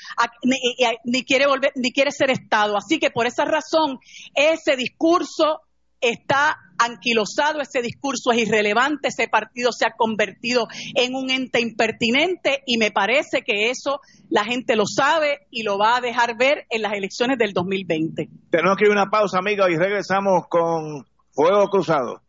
ni, 1.04 1.24
quiere 1.24 1.46
volver, 1.46 1.72
ni 1.74 1.92
quiere 1.92 2.12
ser 2.12 2.30
Estado. 2.30 2.76
Así 2.76 2.98
que 2.98 3.10
por 3.10 3.26
esa 3.26 3.44
razón, 3.44 3.98
ese 4.34 4.76
discurso 4.76 5.62
está 6.10 6.56
anquilosado, 6.78 7.60
ese 7.60 7.82
discurso 7.82 8.32
es 8.32 8.38
irrelevante, 8.38 9.08
ese 9.08 9.28
partido 9.28 9.70
se 9.72 9.86
ha 9.86 9.92
convertido 9.96 10.66
en 10.94 11.14
un 11.14 11.30
ente 11.30 11.60
impertinente 11.60 12.62
y 12.66 12.78
me 12.78 12.90
parece 12.90 13.42
que 13.42 13.70
eso 13.70 14.00
la 14.28 14.44
gente 14.44 14.76
lo 14.76 14.84
sabe 14.86 15.46
y 15.50 15.62
lo 15.62 15.78
va 15.78 15.96
a 15.96 16.00
dejar 16.00 16.36
ver 16.36 16.66
en 16.70 16.82
las 16.82 16.92
elecciones 16.92 17.38
del 17.38 17.52
2020. 17.52 18.28
Tenemos 18.50 18.76
que 18.76 18.84
ir 18.84 18.90
a 18.90 18.94
una 19.02 19.10
pausa, 19.10 19.38
amigos, 19.38 19.68
y 19.70 19.76
regresamos 19.76 20.46
con 20.48 21.06
Fuego 21.32 21.68
Cruzado. 21.68 22.22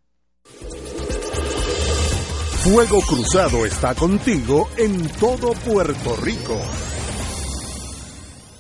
Fuego 2.64 3.00
Cruzado 3.02 3.66
está 3.66 3.94
contigo 3.94 4.70
en 4.78 5.08
todo 5.20 5.54
Puerto 5.54 6.16
Rico. 6.16 6.60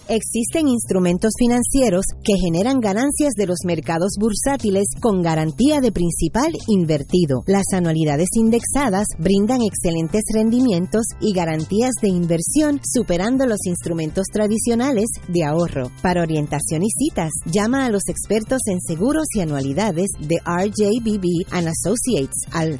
Existen 0.08 0.68
instrumentos 0.68 1.32
financieros 1.36 2.06
que 2.24 2.34
generan 2.40 2.80
ganancias 2.80 3.34
de 3.34 3.48
los 3.48 3.62
mercados 3.66 4.18
bursátiles 4.20 4.86
con 5.02 5.24
garantía 5.24 5.82
de 5.82 5.92
principal 5.92 6.54
invertido. 6.68 7.42
Las 7.48 7.66
anualidades 7.74 8.28
indexadas 8.36 9.08
brindan 9.18 9.64
excelentes 9.64 10.22
rendimientos 10.32 11.08
y 11.20 11.34
garantías 11.34 11.94
de 12.04 12.10
inversión 12.10 12.80
superando 12.84 13.48
los 13.48 13.66
instrumentos 13.66 14.26
tradicionales 14.32 15.08
de 15.28 15.44
ahorro. 15.44 15.90
Para 16.04 16.22
orientación 16.22 16.84
y 16.84 16.92
citas, 16.92 17.32
llama 17.52 17.88
a 17.88 17.90
los 17.90 18.08
expertos 18.08 18.62
en 18.68 18.82
seguros 18.82 19.26
y 19.34 19.42
anualidades 19.42 20.12
de 20.20 20.36
RJBB 20.46 21.48
and 21.50 21.68
Associates 21.68 22.44
al 22.52 22.80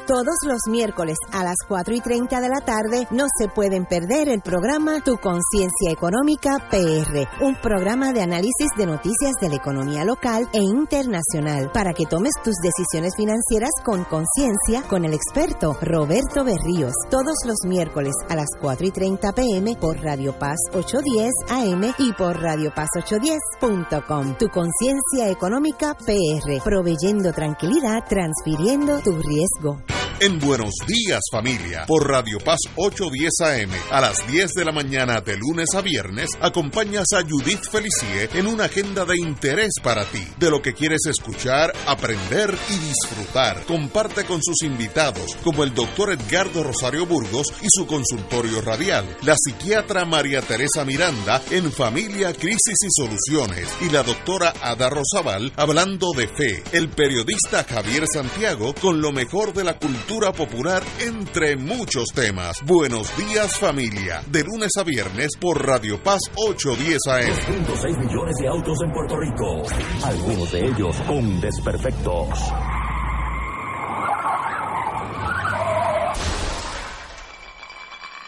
Todos 0.11 0.35
los 0.45 0.59
miércoles 0.67 1.15
a 1.31 1.41
las 1.41 1.55
4 1.69 1.95
y 1.95 2.01
30 2.01 2.41
de 2.41 2.49
la 2.49 2.59
tarde 2.59 3.07
no 3.11 3.27
se 3.39 3.47
pueden 3.47 3.85
perder 3.85 4.27
el 4.27 4.41
programa 4.41 4.99
Tu 4.99 5.15
Conciencia 5.15 5.89
Económica 5.89 6.67
PR, 6.69 7.29
un 7.39 7.55
programa 7.55 8.11
de 8.11 8.21
análisis 8.21 8.67
de 8.75 8.87
noticias 8.87 9.31
de 9.39 9.47
la 9.47 9.55
economía 9.55 10.03
local 10.03 10.49
e 10.51 10.59
internacional 10.59 11.71
para 11.73 11.93
que 11.93 12.07
tomes 12.07 12.33
tus 12.43 12.55
decisiones 12.61 13.13
financieras 13.15 13.71
con 13.85 14.03
conciencia 14.03 14.83
con 14.89 15.05
el 15.05 15.13
experto 15.13 15.77
Roberto 15.81 16.43
Berríos. 16.43 16.93
Todos 17.09 17.35
los 17.45 17.63
miércoles 17.65 18.13
a 18.27 18.35
las 18.35 18.49
4 18.59 18.87
y 18.87 18.91
30 18.91 19.31
pm 19.31 19.77
por 19.77 19.97
Radio 20.01 20.37
Paz 20.37 20.57
810 20.73 21.31
AM 21.47 21.93
y 21.99 22.11
por 22.11 22.37
Radio 22.37 22.73
Paz 22.75 22.89
810.com. 22.95 24.35
Tu 24.37 24.49
Conciencia 24.49 25.29
Económica 25.29 25.95
PR, 25.95 26.61
proveyendo 26.65 27.31
tranquilidad, 27.31 28.03
transfiriendo 28.09 28.99
tu 28.99 29.13
riesgo 29.13 29.81
en 30.21 30.39
Buenos 30.39 30.73
Días 30.87 31.21
Familia 31.31 31.85
por 31.87 32.07
Radio 32.07 32.37
Paz 32.39 32.59
810 32.75 33.31
AM 33.41 33.71
a 33.91 34.01
las 34.01 34.17
10 34.27 34.51
de 34.51 34.65
la 34.65 34.71
mañana 34.71 35.21
de 35.21 35.35
lunes 35.35 35.69
a 35.75 35.81
viernes 35.81 36.29
acompañas 36.39 37.07
a 37.13 37.23
Judith 37.27 37.63
Felicie 37.69 38.29
en 38.33 38.47
una 38.47 38.65
agenda 38.65 39.05
de 39.05 39.17
interés 39.17 39.73
para 39.83 40.05
ti, 40.05 40.25
de 40.37 40.49
lo 40.49 40.61
que 40.61 40.73
quieres 40.73 41.01
escuchar, 41.07 41.73
aprender 41.87 42.55
y 42.69 42.77
disfrutar. 42.77 43.65
Comparte 43.65 44.25
con 44.25 44.41
sus 44.43 44.63
invitados 44.63 45.35
como 45.43 45.63
el 45.63 45.73
doctor 45.73 46.11
Edgardo 46.11 46.63
Rosario 46.63 47.05
Burgos 47.05 47.47
y 47.61 47.67
su 47.69 47.87
consultorio 47.87 48.61
radial, 48.61 49.05
la 49.23 49.35
psiquiatra 49.35 50.05
María 50.05 50.41
Teresa 50.41 50.85
Miranda 50.85 51.41
en 51.51 51.71
Familia, 51.71 52.33
Crisis 52.33 52.77
y 52.83 53.01
Soluciones 53.01 53.67
y 53.81 53.89
la 53.89 54.03
doctora 54.03 54.53
Ada 54.61 54.89
Rosabal 54.89 55.51
hablando 55.55 56.07
de 56.15 56.27
fe, 56.27 56.63
el 56.73 56.89
periodista 56.89 57.63
Javier 57.63 58.05
Santiago 58.11 58.73
con 58.79 59.01
lo 59.01 59.11
mejor 59.11 59.53
de 59.53 59.63
la 59.63 59.77
cultura 59.77 59.90
popular 60.33 60.83
entre 60.99 61.55
muchos 61.55 62.05
temas. 62.13 62.57
Buenos 62.65 63.15
días 63.17 63.57
familia, 63.57 64.21
de 64.27 64.43
lunes 64.43 64.71
a 64.77 64.83
viernes 64.83 65.31
por 65.39 65.65
Radio 65.65 66.01
Paz 66.01 66.19
810 66.35 66.99
AM. 67.07 67.65
2.6 67.65 67.97
millones 67.97 68.35
de 68.39 68.47
autos 68.47 68.77
en 68.83 68.91
Puerto 68.91 69.17
Rico, 69.17 69.63
algunos 70.03 70.51
de 70.51 70.59
ellos 70.59 70.95
con 71.07 71.41
desperfectos. 71.41 72.29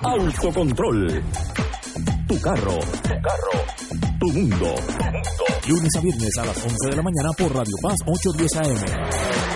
Autocontrol. 0.02 1.24
Tu 2.28 2.42
carro. 2.42 2.80
Tu 2.80 3.22
carro. 3.22 3.66
Tu 4.20 4.28
mundo. 4.28 4.76
Lunes 5.68 5.92
a 5.96 6.02
viernes 6.02 6.38
a 6.40 6.46
las 6.46 6.58
11 6.58 6.90
de 6.90 6.96
la 6.96 7.04
mañana 7.04 7.30
por 7.38 7.54
Radio 7.54 7.76
Paz 7.82 7.96
810 8.06 8.58
AM. 8.58 9.53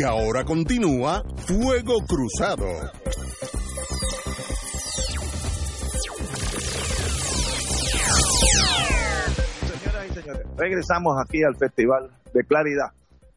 Y 0.00 0.02
ahora 0.02 0.44
continúa 0.46 1.22
Fuego 1.46 1.98
Cruzado. 2.08 2.64
Señoras 9.60 10.06
y 10.08 10.14
señores, 10.14 10.46
regresamos 10.56 11.18
aquí 11.22 11.42
al 11.44 11.54
Festival 11.54 12.08
de 12.32 12.44
Claridad. 12.44 12.92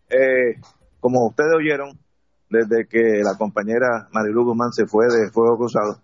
Eh, 0.10 0.56
como 1.02 1.28
ustedes 1.28 1.52
oyeron, 1.54 1.99
desde 2.49 2.88
que 2.88 3.19
la 3.21 3.36
compañera 3.38 4.08
Marilu 4.13 4.45
Guzmán 4.45 4.71
se 4.71 4.86
fue 4.86 5.08
de 5.08 5.32
Fuego 5.34 5.58
Cruzado, 5.58 5.99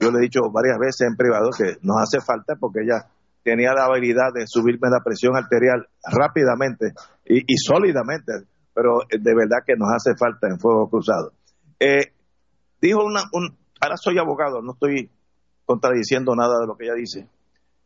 yo 0.00 0.10
le 0.10 0.18
he 0.18 0.22
dicho 0.22 0.40
varias 0.50 0.80
veces 0.80 1.06
en 1.06 1.14
privado 1.14 1.50
que 1.56 1.76
nos 1.82 2.02
hace 2.02 2.20
falta 2.20 2.56
porque 2.58 2.80
ella 2.82 3.06
tenía 3.44 3.74
la 3.74 3.84
habilidad 3.84 4.32
de 4.34 4.48
subirme 4.48 4.90
la 4.90 5.04
presión 5.04 5.36
arterial 5.36 5.86
rápidamente 6.02 6.94
y, 7.24 7.42
y 7.46 7.56
sólidamente 7.58 8.49
pero 8.74 9.00
de 9.10 9.34
verdad 9.34 9.58
que 9.66 9.76
nos 9.76 9.88
hace 9.92 10.16
falta 10.16 10.48
en 10.48 10.58
Fuego 10.58 10.88
Cruzado. 10.88 11.32
Eh, 11.78 12.12
dijo 12.80 13.04
una, 13.04 13.22
un, 13.32 13.56
ahora 13.80 13.96
soy 13.96 14.18
abogado, 14.18 14.62
no 14.62 14.72
estoy 14.72 15.10
contradiciendo 15.64 16.34
nada 16.34 16.60
de 16.60 16.66
lo 16.66 16.76
que 16.76 16.84
ella 16.84 16.94
dice. 16.94 17.28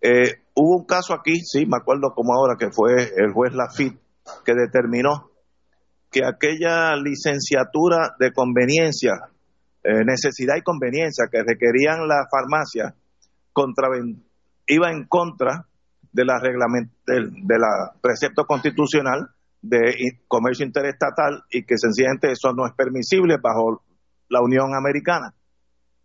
Eh, 0.00 0.42
hubo 0.54 0.78
un 0.78 0.84
caso 0.84 1.14
aquí, 1.14 1.40
sí, 1.40 1.66
me 1.66 1.76
acuerdo 1.76 2.12
como 2.14 2.34
ahora, 2.34 2.56
que 2.58 2.70
fue 2.70 3.12
el 3.16 3.32
juez 3.32 3.54
Lafitte 3.54 3.98
que 4.44 4.54
determinó 4.54 5.30
que 6.10 6.24
aquella 6.24 6.94
licenciatura 6.96 8.14
de 8.18 8.32
conveniencia, 8.32 9.12
eh, 9.82 10.04
necesidad 10.04 10.56
y 10.56 10.62
conveniencia 10.62 11.26
que 11.30 11.42
requerían 11.42 12.06
la 12.06 12.26
farmacia, 12.30 12.94
iba 14.66 14.90
en 14.90 15.06
contra 15.06 15.66
de 16.12 16.24
la 16.24 16.40
del, 16.40 17.30
de 17.32 17.58
la 17.58 17.92
precepto 18.00 18.46
constitucional 18.46 19.28
de 19.64 20.20
comercio 20.28 20.66
interestatal 20.66 21.42
y 21.50 21.64
que 21.64 21.78
sencillamente 21.78 22.30
eso 22.30 22.52
no 22.52 22.66
es 22.66 22.72
permisible 22.76 23.36
bajo 23.42 23.82
la 24.28 24.42
Unión 24.42 24.74
Americana. 24.74 25.34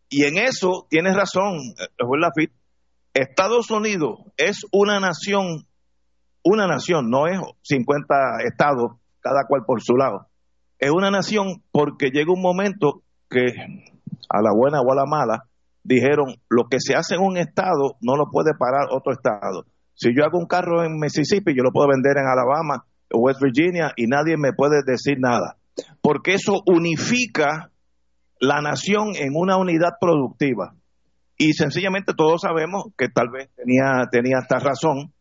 Y 0.09 0.23
en 0.23 0.37
eso 0.37 0.87
tienes 0.89 1.15
razón, 1.15 1.57
juez 1.99 2.21
Lafitte. 2.21 2.53
Estados 3.13 3.69
Unidos 3.69 4.19
es 4.37 4.65
una 4.71 4.99
nación, 4.99 5.67
una 6.41 6.67
nación, 6.67 7.09
no 7.09 7.27
es 7.27 7.37
50 7.63 8.15
estados 8.47 8.91
cada 9.19 9.43
cual 9.45 9.63
por 9.65 9.81
su 9.81 9.97
lado. 9.97 10.27
Es 10.77 10.91
una 10.91 11.11
nación 11.11 11.61
porque 11.71 12.11
llega 12.11 12.31
un 12.31 12.41
momento 12.41 13.03
que 13.29 13.47
a 14.29 14.41
la 14.41 14.51
buena 14.55 14.79
o 14.79 14.91
a 14.91 14.95
la 14.95 15.05
mala 15.05 15.43
dijeron 15.83 16.35
lo 16.47 16.69
que 16.69 16.79
se 16.79 16.95
hace 16.95 17.15
en 17.15 17.21
un 17.21 17.35
estado 17.37 17.97
no 17.99 18.15
lo 18.15 18.29
puede 18.31 18.53
parar 18.57 18.87
otro 18.91 19.11
estado. 19.11 19.65
Si 19.95 20.15
yo 20.15 20.23
hago 20.23 20.39
un 20.39 20.47
carro 20.47 20.85
en 20.85 20.97
Mississippi, 20.97 21.53
yo 21.53 21.63
lo 21.63 21.73
puedo 21.73 21.89
vender 21.89 22.15
en 22.17 22.25
Alabama 22.25 22.85
West 23.11 23.41
Virginia 23.41 23.91
y 23.95 24.07
nadie 24.07 24.35
me 24.37 24.53
puede 24.53 24.81
decir 24.85 25.17
nada. 25.19 25.57
Porque 26.01 26.33
eso 26.33 26.61
unifica 26.65 27.71
la 28.39 28.61
nación 28.61 29.15
en 29.15 29.33
una 29.35 29.57
unidad 29.57 29.91
productiva. 29.99 30.75
Y 31.37 31.53
sencillamente 31.53 32.13
todos 32.13 32.41
sabemos 32.41 32.85
que 32.97 33.07
tal 33.07 33.29
vez 33.29 33.49
tenía, 33.55 34.07
tenía 34.11 34.39
esta 34.39 34.59
razón 34.59 35.13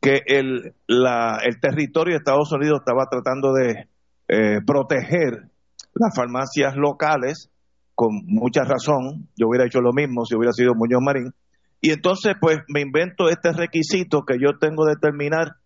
que 0.00 0.20
el, 0.26 0.74
la, 0.86 1.38
el 1.44 1.60
territorio 1.60 2.14
de 2.14 2.18
Estados 2.18 2.52
Unidos 2.52 2.80
estaba 2.80 3.06
tratando 3.08 3.52
de 3.52 3.88
eh, 4.28 4.60
proteger 4.66 5.48
las 5.94 6.14
farmacias 6.14 6.76
locales 6.76 7.50
con 7.94 8.22
mucha 8.26 8.64
razón. 8.64 9.28
Yo 9.36 9.48
hubiera 9.48 9.66
hecho 9.66 9.80
lo 9.80 9.92
mismo 9.92 10.24
si 10.24 10.34
hubiera 10.34 10.52
sido 10.52 10.74
Muñoz 10.74 11.00
Marín. 11.02 11.32
Y 11.80 11.90
entonces, 11.90 12.34
pues, 12.40 12.58
me 12.68 12.80
invento 12.80 13.28
este 13.28 13.52
requisito 13.52 14.24
que 14.24 14.38
yo 14.38 14.58
tengo 14.58 14.84
que 14.86 14.94
determinar, 14.94 15.56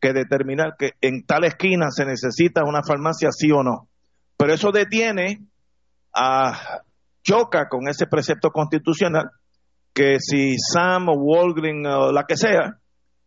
que 0.00 0.12
determinar 0.12 0.74
que 0.78 0.92
en 1.00 1.24
tal 1.24 1.44
esquina 1.44 1.86
se 1.90 2.04
necesita 2.04 2.64
una 2.64 2.82
farmacia 2.82 3.30
sí 3.32 3.50
o 3.50 3.62
no. 3.62 3.88
Pero 4.36 4.54
eso 4.54 4.70
detiene 4.70 5.46
a 6.14 6.82
choca 7.22 7.68
con 7.68 7.88
ese 7.88 8.06
precepto 8.06 8.50
constitucional 8.50 9.30
que 9.92 10.16
si 10.20 10.56
Sam 10.58 11.08
o 11.08 11.14
Walgreens 11.14 11.86
o 11.88 12.12
la 12.12 12.24
que 12.24 12.36
sea 12.36 12.78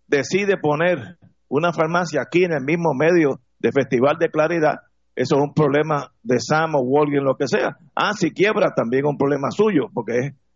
decide 0.07 0.57
poner 0.57 1.17
una 1.47 1.73
farmacia 1.73 2.21
aquí 2.21 2.45
en 2.45 2.53
el 2.53 2.63
mismo 2.63 2.93
medio 2.93 3.41
de 3.59 3.71
Festival 3.71 4.17
de 4.17 4.29
Claridad, 4.29 4.79
eso 5.15 5.35
es 5.35 5.41
un 5.41 5.53
problema 5.53 6.11
de 6.23 6.39
Sam 6.39 6.75
o 6.75 6.81
Walgreens, 6.81 7.25
lo 7.25 7.35
que 7.35 7.47
sea. 7.47 7.77
Ah, 7.95 8.13
si 8.13 8.31
quiebra, 8.31 8.73
también 8.73 9.05
es 9.05 9.09
un 9.09 9.17
problema 9.17 9.51
suyo, 9.51 9.89
porque 9.93 10.13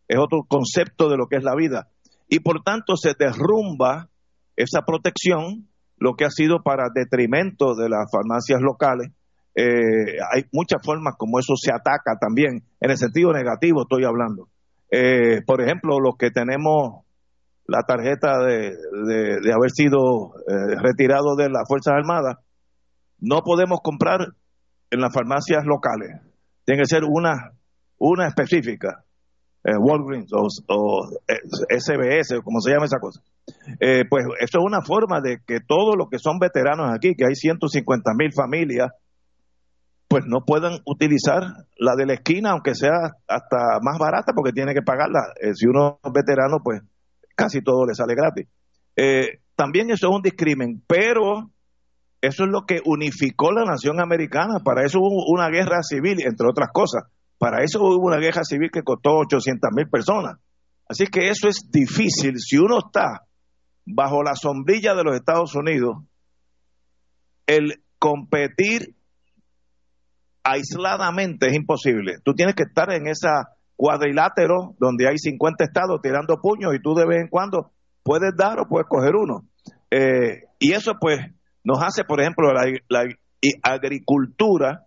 es 0.07 0.17
otro 0.17 0.45
concepto 0.47 1.09
de 1.09 1.17
lo 1.17 1.27
que 1.27 1.37
es 1.37 1.43
la 1.43 1.55
vida. 1.55 1.89
Y 2.29 2.39
por 2.39 2.63
tanto 2.63 2.95
se 2.95 3.13
derrumba 3.17 4.09
esa 4.55 4.81
protección, 4.81 5.67
lo 5.97 6.15
que 6.15 6.25
ha 6.25 6.29
sido 6.29 6.61
para 6.63 6.89
detrimento 6.93 7.75
de 7.75 7.89
las 7.89 8.09
farmacias 8.11 8.61
locales. 8.61 9.11
Eh, 9.55 10.17
hay 10.33 10.43
muchas 10.51 10.81
formas 10.83 11.15
como 11.17 11.39
eso 11.39 11.55
se 11.55 11.71
ataca 11.71 12.17
también, 12.19 12.63
en 12.81 12.91
el 12.91 12.97
sentido 12.97 13.31
negativo 13.31 13.83
estoy 13.83 14.03
hablando. 14.03 14.49
Eh, 14.91 15.41
por 15.45 15.61
ejemplo, 15.61 15.99
los 15.99 16.15
que 16.17 16.29
tenemos 16.31 17.05
la 17.67 17.81
tarjeta 17.83 18.39
de, 18.45 18.75
de, 19.41 19.53
haber 19.53 19.71
sido 19.71 20.33
eh, 20.47 20.75
retirado 20.81 21.35
de 21.35 21.49
las 21.49 21.67
Fuerzas 21.67 21.95
Armadas, 21.95 22.37
no 23.19 23.41
podemos 23.41 23.79
comprar 23.81 24.19
en 24.91 24.99
las 24.99 25.13
farmacias 25.13 25.65
locales. 25.65 26.21
Tiene 26.65 26.81
que 26.81 26.87
ser 26.87 27.03
una, 27.05 27.53
una 27.97 28.27
específica, 28.27 29.04
eh, 29.65 29.77
Walgreens 29.77 30.31
o, 30.33 30.47
SBS, 30.47 32.31
eh, 32.31 32.37
o 32.37 32.41
como 32.43 32.61
se 32.61 32.71
llama 32.71 32.85
esa 32.85 32.99
cosa. 32.99 33.21
pues 34.09 34.25
eso 34.39 34.59
es 34.59 34.63
una 34.63 34.81
forma 34.81 35.19
de 35.21 35.39
que 35.45 35.59
todos 35.59 35.95
los 35.97 36.07
que 36.09 36.19
son 36.19 36.39
veteranos 36.39 36.89
aquí, 36.93 37.15
que 37.15 37.25
hay 37.25 37.35
150 37.35 38.11
mil 38.17 38.31
familias, 38.31 38.91
pues 40.07 40.23
no 40.27 40.45
puedan 40.45 40.79
utilizar 40.85 41.41
la 41.77 41.95
de 41.95 42.05
la 42.05 42.13
esquina, 42.13 42.51
aunque 42.51 42.75
sea 42.75 43.11
hasta 43.27 43.79
más 43.81 43.97
barata, 43.99 44.33
porque 44.35 44.53
tiene 44.53 44.73
que 44.73 44.83
pagarla. 44.83 45.33
si 45.55 45.67
uno 45.67 45.99
es 46.03 46.11
veterano, 46.13 46.59
pues 46.63 46.81
casi 47.35 47.61
todo 47.61 47.85
le 47.85 47.93
sale 47.93 48.15
gratis. 48.15 48.47
Eh, 48.95 49.39
también 49.55 49.89
eso 49.89 50.07
es 50.07 50.15
un 50.15 50.21
discrimen, 50.21 50.81
pero 50.87 51.49
eso 52.21 52.43
es 52.43 52.49
lo 52.49 52.65
que 52.65 52.81
unificó 52.85 53.51
la 53.51 53.65
nación 53.65 53.99
americana. 53.99 54.59
Para 54.63 54.85
eso 54.85 54.99
hubo 54.99 55.25
una 55.27 55.49
guerra 55.49 55.81
civil, 55.83 56.21
entre 56.25 56.47
otras 56.47 56.69
cosas. 56.73 57.03
Para 57.37 57.63
eso 57.63 57.79
hubo 57.81 58.07
una 58.07 58.17
guerra 58.17 58.43
civil 58.43 58.69
que 58.71 58.83
costó 58.83 59.17
800 59.17 59.69
mil 59.75 59.89
personas. 59.89 60.37
Así 60.87 61.07
que 61.07 61.29
eso 61.29 61.47
es 61.47 61.69
difícil. 61.71 62.37
Si 62.37 62.57
uno 62.57 62.79
está 62.79 63.23
bajo 63.85 64.23
la 64.23 64.35
sombrilla 64.35 64.95
de 64.95 65.03
los 65.03 65.15
Estados 65.15 65.55
Unidos, 65.55 65.97
el 67.47 67.83
competir 67.99 68.95
aisladamente 70.43 71.47
es 71.47 71.55
imposible. 71.55 72.17
Tú 72.23 72.33
tienes 72.33 72.55
que 72.55 72.63
estar 72.63 72.91
en 72.91 73.07
esa 73.07 73.49
cuadrilátero 73.75 74.75
donde 74.79 75.07
hay 75.07 75.17
50 75.17 75.63
estados 75.63 75.99
tirando 76.01 76.39
puños 76.41 76.73
y 76.75 76.81
tú 76.81 76.93
de 76.93 77.05
vez 77.05 77.21
en 77.21 77.27
cuando 77.27 77.71
puedes 78.03 78.35
dar 78.37 78.59
o 78.59 78.67
puedes 78.67 78.87
coger 78.87 79.15
uno. 79.15 79.47
Eh, 79.91 80.43
y 80.59 80.73
eso 80.73 80.93
pues 80.99 81.19
nos 81.63 81.81
hace, 81.81 82.03
por 82.03 82.21
ejemplo, 82.21 82.53
la, 82.53 82.63
la 82.89 83.05
agricultura 83.63 84.84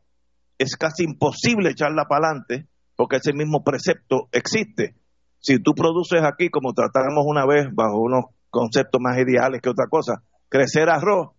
es 0.58 0.76
casi 0.76 1.04
imposible 1.04 1.70
echarla 1.70 2.04
para 2.08 2.28
adelante 2.28 2.66
porque 2.96 3.16
ese 3.16 3.32
mismo 3.32 3.62
precepto 3.62 4.28
existe. 4.32 4.96
Si 5.38 5.60
tú 5.60 5.72
produces 5.72 6.20
aquí, 6.24 6.50
como 6.50 6.72
tratamos 6.74 7.24
una 7.24 7.46
vez 7.46 7.68
bajo 7.72 8.00
unos 8.00 8.24
conceptos 8.50 9.00
más 9.00 9.16
ideales 9.18 9.60
que 9.62 9.70
otra 9.70 9.86
cosa, 9.88 10.22
crecer 10.48 10.90
arroz, 10.90 11.30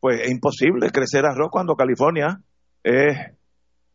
pues 0.00 0.22
es 0.22 0.30
imposible 0.30 0.90
crecer 0.90 1.24
arroz 1.24 1.50
cuando 1.52 1.76
California 1.76 2.40
es 2.82 3.16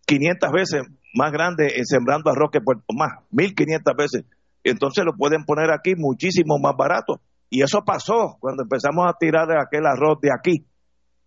500 0.06 0.52
veces 0.52 0.82
más 1.14 1.32
grande 1.32 1.74
en 1.76 1.86
sembrando 1.86 2.32
arroz 2.32 2.52
que 2.52 2.62
Puerto 2.62 2.86
más, 2.98 3.12
1500 3.32 3.94
veces. 3.98 4.26
Entonces 4.64 5.04
lo 5.04 5.14
pueden 5.14 5.44
poner 5.44 5.72
aquí 5.72 5.96
muchísimo 5.98 6.58
más 6.58 6.76
barato. 6.78 7.22
Y 7.50 7.64
eso 7.64 7.84
pasó 7.84 8.38
cuando 8.40 8.64
empezamos 8.64 9.10
a 9.10 9.18
tirar 9.20 9.48
aquel 9.60 9.86
arroz 9.86 10.20
de 10.22 10.30
aquí. 10.34 10.66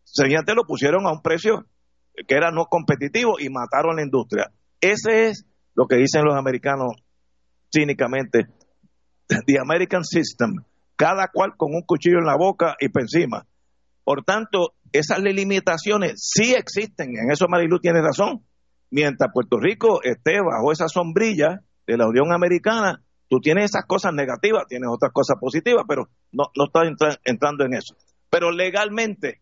Señalmente 0.05 0.55
lo 0.55 0.64
pusieron 0.64 1.07
a 1.07 1.12
un 1.12 1.21
precio 1.21 1.67
que 2.27 2.35
era 2.35 2.50
no 2.50 2.66
competitivo 2.66 3.37
y 3.38 3.48
mataron 3.50 3.96
la 3.96 4.03
industria. 4.03 4.50
Ese 4.81 5.29
es 5.29 5.46
lo 5.74 5.87
que 5.87 5.96
dicen 5.96 6.24
los 6.24 6.37
americanos 6.37 6.94
cínicamente, 7.74 8.46
the 9.46 9.59
American 9.59 10.05
system, 10.05 10.64
cada 10.96 11.29
cual 11.33 11.57
con 11.57 11.74
un 11.74 11.83
cuchillo 11.83 12.18
en 12.18 12.27
la 12.27 12.37
boca 12.37 12.77
y 12.79 12.88
por 12.88 13.03
encima. 13.03 13.46
Por 14.05 14.22
tanto, 14.24 14.74
esas 14.92 15.20
limitaciones 15.20 16.31
sí 16.33 16.55
existen, 16.55 17.16
en 17.16 17.33
eso 17.33 17.46
Marilu 17.48 17.81
tiene 17.81 18.00
razón, 18.00 18.44
mientras 18.90 19.31
Puerto 19.33 19.59
Rico 19.59 20.00
esté 20.03 20.40
bajo 20.40 20.70
esa 20.70 20.88
sombrilla 20.88 21.62
de 21.87 21.96
la 21.96 22.07
Unión 22.07 22.33
Americana, 22.33 23.03
tú 23.29 23.40
tienes 23.40 23.64
esas 23.66 23.87
cosas 23.87 24.12
negativas, 24.12 24.66
tienes 24.68 24.88
otras 24.92 25.12
cosas 25.12 25.37
positivas, 25.40 25.85
pero 25.88 26.09
no, 26.31 26.44
no 26.55 26.66
estás 26.66 27.18
entrando 27.24 27.65
en 27.65 27.75
eso. 27.75 27.96
Pero 28.31 28.52
legalmente 28.52 29.40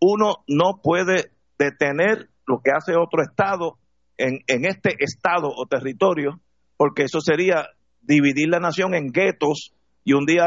uno 0.00 0.38
no 0.48 0.80
puede 0.82 1.31
detener 1.62 2.28
lo 2.46 2.60
que 2.62 2.70
hace 2.72 2.96
otro 2.96 3.22
Estado 3.22 3.78
en, 4.16 4.40
este 4.46 4.96
Estado 4.98 5.48
o 5.48 5.66
territorio, 5.66 6.40
porque 6.76 7.04
eso 7.04 7.20
sería 7.20 7.66
dividir 8.00 8.48
la 8.48 8.60
nación 8.60 8.94
en 8.94 9.12
guetos 9.12 9.72
y 10.04 10.12
un 10.14 10.26
día 10.26 10.44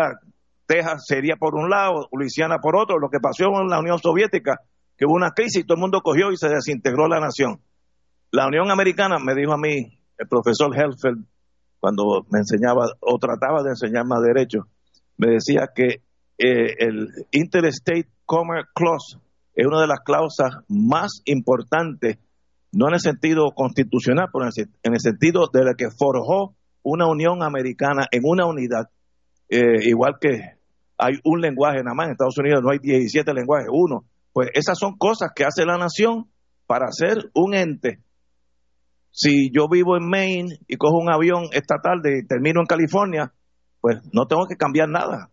Texas 0.67 1.05
sería 1.07 1.35
por 1.35 1.55
un 1.55 1.69
lado, 1.69 2.07
Luisiana 2.11 2.57
por 2.59 2.75
otro, 2.75 2.99
lo 2.99 3.09
que 3.09 3.19
pasó 3.19 3.45
en 3.61 3.67
la 3.67 3.79
Unión 3.79 3.99
Soviética, 3.99 4.59
que 4.97 5.05
hubo 5.05 5.15
una 5.15 5.31
crisis, 5.31 5.63
y 5.63 5.63
todo 5.63 5.75
el 5.75 5.81
mundo 5.81 6.01
cogió 6.01 6.31
y 6.31 6.37
se 6.37 6.49
desintegró 6.49 7.07
la 7.07 7.19
nación. 7.19 7.61
La 8.31 8.47
Unión 8.47 8.71
Americana, 8.71 9.17
me 9.23 9.35
dijo 9.35 9.53
a 9.53 9.57
mí 9.57 9.99
el 10.17 10.27
profesor 10.27 10.75
Helfeld, 10.75 11.25
cuando 11.79 12.25
me 12.31 12.39
enseñaba 12.39 12.87
o 12.99 13.17
trataba 13.19 13.61
de 13.61 13.69
enseñar 13.69 14.05
más 14.05 14.21
derecho, 14.21 14.67
me 15.17 15.33
decía 15.33 15.69
que 15.73 16.01
eh, 16.37 16.75
el 16.79 17.07
Interstate 17.31 18.09
Commerce 18.25 18.69
Clause 18.73 19.19
es 19.55 19.65
una 19.65 19.81
de 19.81 19.87
las 19.87 20.01
cláusulas 20.01 20.63
más 20.67 21.21
importantes, 21.25 22.17
no 22.71 22.87
en 22.89 22.95
el 22.95 22.99
sentido 22.99 23.51
constitucional, 23.55 24.27
pero 24.31 24.45
en 24.45 24.93
el, 24.93 24.99
sentido 24.99 25.47
de 25.51 25.63
la 25.63 25.73
que 25.75 25.87
forjó 25.97 26.55
una 26.83 27.07
unión 27.07 27.41
americana 27.41 28.05
en 28.11 28.21
una 28.25 28.45
unidad, 28.45 28.89
eh, 29.47 29.87
igual 29.87 30.17
que 30.19 30.55
hay 30.97 31.13
un 31.23 31.41
lenguaje 31.41 31.83
nada 31.83 31.95
más, 31.95 32.07
en 32.07 32.11
Estados 32.11 32.37
Unidos 32.37 32.61
no 32.61 32.71
hay 32.71 32.79
17 32.79 33.33
lenguajes, 33.33 33.69
uno. 33.71 34.05
Pues 34.33 34.49
esas 34.53 34.77
son 34.77 34.97
cosas 34.97 35.31
que 35.33 35.45
hace 35.45 35.65
la 35.65 35.77
nación 35.77 36.29
para 36.67 36.87
ser 36.91 37.29
un 37.33 37.53
ente. 37.53 37.99
Si 39.11 39.49
yo 39.53 39.69
vivo 39.69 39.95
en 39.95 40.09
Maine 40.09 40.57
y 40.67 40.75
cojo 40.75 40.97
un 40.97 41.09
avión 41.09 41.45
esta 41.53 41.77
tarde 41.81 42.19
y 42.19 42.27
termino 42.27 42.59
en 42.59 42.65
California, 42.65 43.33
pues 43.79 43.99
no 44.11 44.27
tengo 44.27 44.45
que 44.47 44.57
cambiar 44.57 44.89
nada, 44.89 45.29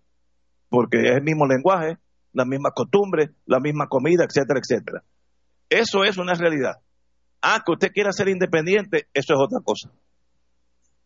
porque 0.69 0.99
es 0.99 1.17
el 1.17 1.23
mismo 1.23 1.47
lenguaje, 1.47 1.97
las 2.33 2.47
mismas 2.47 2.73
costumbres, 2.75 3.31
la 3.47 3.61
misma 3.61 3.87
comida, 3.89 4.25
etcétera, 4.25 4.61
etcétera. 4.61 5.03
Eso 5.69 6.05
es 6.05 6.19
una 6.19 6.35
realidad. 6.35 6.77
Ah, 7.41 7.63
que 7.65 7.73
usted 7.73 7.89
quiera 7.93 8.13
ser 8.13 8.29
independiente, 8.29 9.09
eso 9.13 9.35
es 9.35 9.41
otra 9.41 9.61
cosa. 9.65 9.91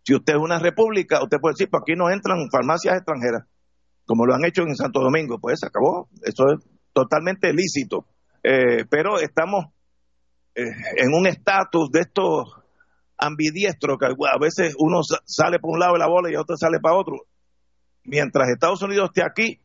Si 0.02 0.14
usted 0.14 0.34
es 0.34 0.40
una 0.40 0.58
república, 0.58 1.22
usted 1.22 1.38
puede 1.40 1.54
decir, 1.54 1.68
pues 1.70 1.82
aquí 1.82 1.94
no 1.96 2.10
entran 2.10 2.38
farmacias 2.50 2.96
extranjeras, 2.96 3.44
como 4.04 4.26
lo 4.26 4.34
han 4.34 4.44
hecho 4.44 4.62
en 4.62 4.76
Santo 4.76 5.00
Domingo, 5.00 5.38
pues 5.40 5.60
se 5.60 5.66
acabó. 5.66 6.08
Eso 6.22 6.44
es 6.52 6.64
totalmente 6.92 7.52
lícito. 7.52 8.06
Eh, 8.42 8.84
pero 8.88 9.18
estamos 9.18 9.66
eh, 10.54 10.62
en 10.96 11.12
un 11.12 11.26
estatus 11.26 11.90
de 11.90 12.00
estos 12.00 12.54
ambidiestros 13.18 13.98
que 13.98 14.06
a 14.06 14.38
veces 14.38 14.74
uno 14.78 15.00
sale 15.24 15.58
por 15.58 15.72
un 15.72 15.80
lado 15.80 15.94
de 15.94 15.98
la 15.98 16.06
bola 16.06 16.30
y 16.30 16.36
otro 16.36 16.56
sale 16.56 16.78
para 16.80 16.96
otro 16.96 17.16
mientras 18.06 18.48
Estados 18.48 18.82
Unidos 18.82 19.10
esté 19.12 19.22
aquí, 19.22 19.60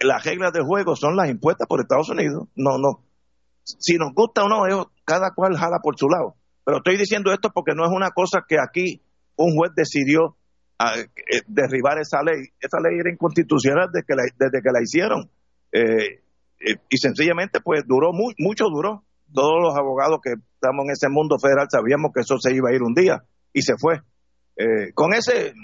las 0.00 0.24
reglas 0.24 0.52
de 0.52 0.62
juego 0.62 0.96
son 0.96 1.16
las 1.16 1.28
impuestas 1.30 1.66
por 1.66 1.80
Estados 1.80 2.08
Unidos. 2.10 2.48
No, 2.54 2.78
no. 2.78 3.04
Si 3.62 3.96
nos 3.96 4.12
gusta 4.14 4.44
o 4.44 4.48
no, 4.48 4.90
cada 5.04 5.32
cual 5.34 5.56
jala 5.56 5.78
por 5.82 5.98
su 5.98 6.08
lado. 6.08 6.36
Pero 6.64 6.78
estoy 6.78 6.96
diciendo 6.96 7.32
esto 7.32 7.50
porque 7.54 7.74
no 7.74 7.84
es 7.84 7.90
una 7.90 8.10
cosa 8.10 8.44
que 8.46 8.56
aquí 8.58 9.02
un 9.36 9.54
juez 9.56 9.72
decidió 9.74 10.36
ah, 10.78 10.94
eh, 10.96 11.42
derribar 11.46 11.98
esa 11.98 12.22
ley. 12.22 12.48
Esa 12.60 12.80
ley 12.80 12.98
era 12.98 13.10
inconstitucional 13.10 13.88
desde 13.92 14.06
que 14.06 14.14
la, 14.14 14.22
desde 14.38 14.62
que 14.62 14.70
la 14.72 14.82
hicieron. 14.82 15.30
Eh, 15.72 16.22
eh, 16.60 16.76
y 16.88 16.96
sencillamente, 16.98 17.60
pues 17.60 17.84
duró, 17.86 18.12
muy, 18.12 18.34
mucho 18.38 18.66
duró. 18.66 19.04
Todos 19.32 19.60
los 19.60 19.74
abogados 19.74 20.20
que 20.22 20.34
estamos 20.54 20.84
en 20.84 20.92
ese 20.92 21.08
mundo 21.08 21.38
federal 21.38 21.66
sabíamos 21.70 22.12
que 22.14 22.20
eso 22.20 22.38
se 22.38 22.54
iba 22.54 22.70
a 22.70 22.74
ir 22.74 22.82
un 22.82 22.94
día 22.94 23.24
y 23.52 23.62
se 23.62 23.74
fue. 23.76 24.00
con 24.94 25.12
ese 25.12 25.54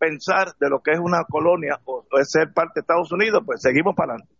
pensar 0.00 0.54
de 0.58 0.70
lo 0.70 0.80
que 0.80 0.92
es 0.92 0.98
una 0.98 1.24
colonia 1.28 1.78
o, 1.84 2.04
es 2.18 2.30
ser 2.30 2.52
parte 2.54 2.72
de 2.76 2.80
Estados 2.80 3.12
Unidos, 3.12 3.42
pues 3.44 3.60
seguimos 3.60 3.94
para 3.94 4.14
adelante. 4.14 4.34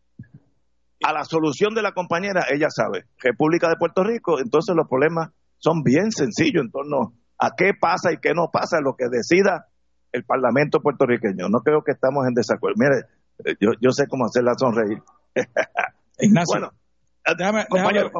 A 1.04 1.12
la 1.12 1.24
solución 1.24 1.74
de 1.74 1.82
la 1.82 1.92
compañera, 1.92 2.46
ella 2.50 2.68
sabe, 2.70 3.04
República 3.18 3.68
de 3.68 3.76
Puerto 3.76 4.02
Rico, 4.02 4.40
entonces 4.40 4.74
los 4.74 4.88
problemas 4.88 5.30
son 5.58 5.82
bien 5.82 6.10
sencillos 6.10 6.64
en 6.64 6.70
torno 6.70 7.12
a 7.38 7.50
qué 7.56 7.72
pasa 7.78 8.12
y 8.12 8.18
qué 8.18 8.32
no 8.34 8.48
pasa, 8.52 8.80
lo 8.80 8.96
que 8.96 9.06
decida 9.10 9.66
el 10.12 10.24
Parlamento 10.24 10.80
puertorriqueño. 10.80 11.48
No 11.48 11.60
creo 11.60 11.82
que 11.84 11.92
estamos 11.92 12.26
en 12.26 12.34
desacuerdo. 12.34 12.76
Mire, 12.78 13.06
eh, 13.44 13.56
yo, 13.60 13.70
yo 13.80 13.92
sé 13.92 14.06
cómo 14.08 14.24
hacerla 14.24 14.52
sonreír. 14.56 14.98
Ignacio, 16.18 16.60
bueno, 16.60 16.72
déjame, 17.38 17.66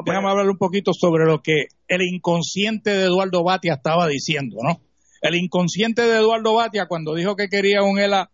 déjame 0.05 0.29
hablar 0.29 0.47
un 0.47 0.57
poquito 0.57 0.91
sobre 0.93 1.25
lo 1.25 1.41
que 1.41 1.65
el 1.87 2.01
inconsciente 2.01 2.91
de 2.91 3.05
Eduardo 3.05 3.43
Batia 3.43 3.73
estaba 3.73 4.07
diciendo, 4.07 4.57
¿no? 4.63 4.79
El 5.21 5.35
inconsciente 5.35 6.01
de 6.01 6.17
Eduardo 6.17 6.55
Batia 6.55 6.87
cuando 6.87 7.13
dijo 7.13 7.35
que 7.35 7.47
quería 7.47 7.83
un 7.83 7.99
ELA 7.99 8.31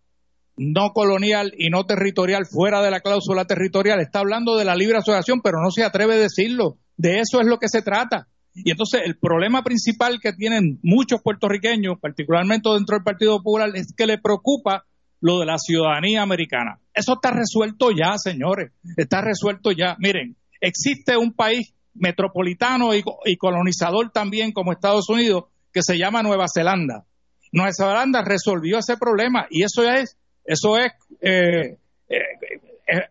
no 0.56 0.90
colonial 0.92 1.52
y 1.56 1.70
no 1.70 1.84
territorial 1.84 2.46
fuera 2.46 2.82
de 2.82 2.90
la 2.90 3.00
cláusula 3.00 3.44
territorial, 3.44 4.00
está 4.00 4.20
hablando 4.20 4.56
de 4.56 4.64
la 4.64 4.74
libre 4.74 4.98
asociación, 4.98 5.40
pero 5.40 5.62
no 5.62 5.70
se 5.70 5.84
atreve 5.84 6.14
a 6.14 6.18
decirlo. 6.18 6.78
De 6.96 7.20
eso 7.20 7.40
es 7.40 7.46
lo 7.46 7.58
que 7.58 7.68
se 7.68 7.82
trata. 7.82 8.26
Y 8.54 8.72
entonces 8.72 9.02
el 9.04 9.18
problema 9.18 9.62
principal 9.62 10.18
que 10.20 10.32
tienen 10.32 10.80
muchos 10.82 11.20
puertorriqueños, 11.22 11.98
particularmente 12.00 12.68
dentro 12.70 12.96
del 12.96 13.04
Partido 13.04 13.36
Popular, 13.36 13.70
es 13.74 13.94
que 13.96 14.06
le 14.06 14.18
preocupa 14.18 14.84
lo 15.20 15.38
de 15.38 15.46
la 15.46 15.58
ciudadanía 15.58 16.22
americana. 16.22 16.80
Eso 16.92 17.14
está 17.14 17.30
resuelto 17.30 17.90
ya, 17.90 18.16
señores. 18.16 18.72
Está 18.96 19.20
resuelto 19.20 19.70
ya. 19.70 19.96
Miren, 20.00 20.36
existe 20.60 21.16
un 21.16 21.34
país 21.34 21.74
metropolitano 21.94 22.94
y, 22.94 23.04
y 23.26 23.36
colonizador 23.36 24.10
también 24.10 24.52
como 24.52 24.72
Estados 24.72 25.08
Unidos 25.08 25.44
que 25.72 25.82
se 25.82 25.98
llama 25.98 26.22
Nueva 26.22 26.46
Zelanda. 26.52 27.04
Nueva 27.52 27.70
Zelanda 27.72 28.22
resolvió 28.22 28.78
ese 28.78 28.96
problema 28.96 29.46
y 29.50 29.62
eso 29.62 29.82
es, 29.82 30.16
eso 30.44 30.76
es, 30.76 30.92
eh, 31.20 31.78
eh, 32.08 32.22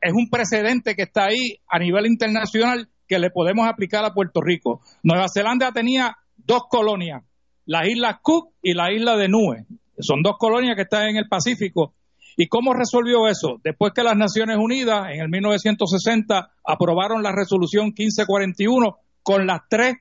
es 0.01 0.13
un 0.13 0.29
precedente 0.29 0.95
que 0.95 1.03
está 1.03 1.25
ahí 1.25 1.59
a 1.67 1.79
nivel 1.79 2.05
internacional 2.05 2.89
que 3.07 3.19
le 3.19 3.29
podemos 3.29 3.67
aplicar 3.67 4.03
a 4.05 4.13
Puerto 4.13 4.41
Rico. 4.41 4.81
Nueva 5.03 5.27
Zelanda 5.33 5.71
tenía 5.71 6.17
dos 6.35 6.63
colonias, 6.69 7.23
la 7.65 7.87
isla 7.87 8.19
Cook 8.21 8.53
y 8.61 8.73
la 8.73 8.91
isla 8.91 9.15
de 9.17 9.27
Nue. 9.29 9.65
Son 9.99 10.21
dos 10.21 10.35
colonias 10.37 10.75
que 10.75 10.83
están 10.83 11.09
en 11.09 11.17
el 11.17 11.27
Pacífico. 11.27 11.93
¿Y 12.39 12.47
cómo 12.47 12.73
resolvió 12.73 13.27
eso? 13.27 13.59
Después 13.63 13.93
que 13.95 14.03
las 14.03 14.15
Naciones 14.15 14.57
Unidas 14.59 15.07
en 15.11 15.21
el 15.21 15.29
1960 15.29 16.51
aprobaron 16.63 17.23
la 17.23 17.31
resolución 17.31 17.87
1541 17.97 18.97
con 19.23 19.47
las 19.47 19.61
tres 19.67 19.95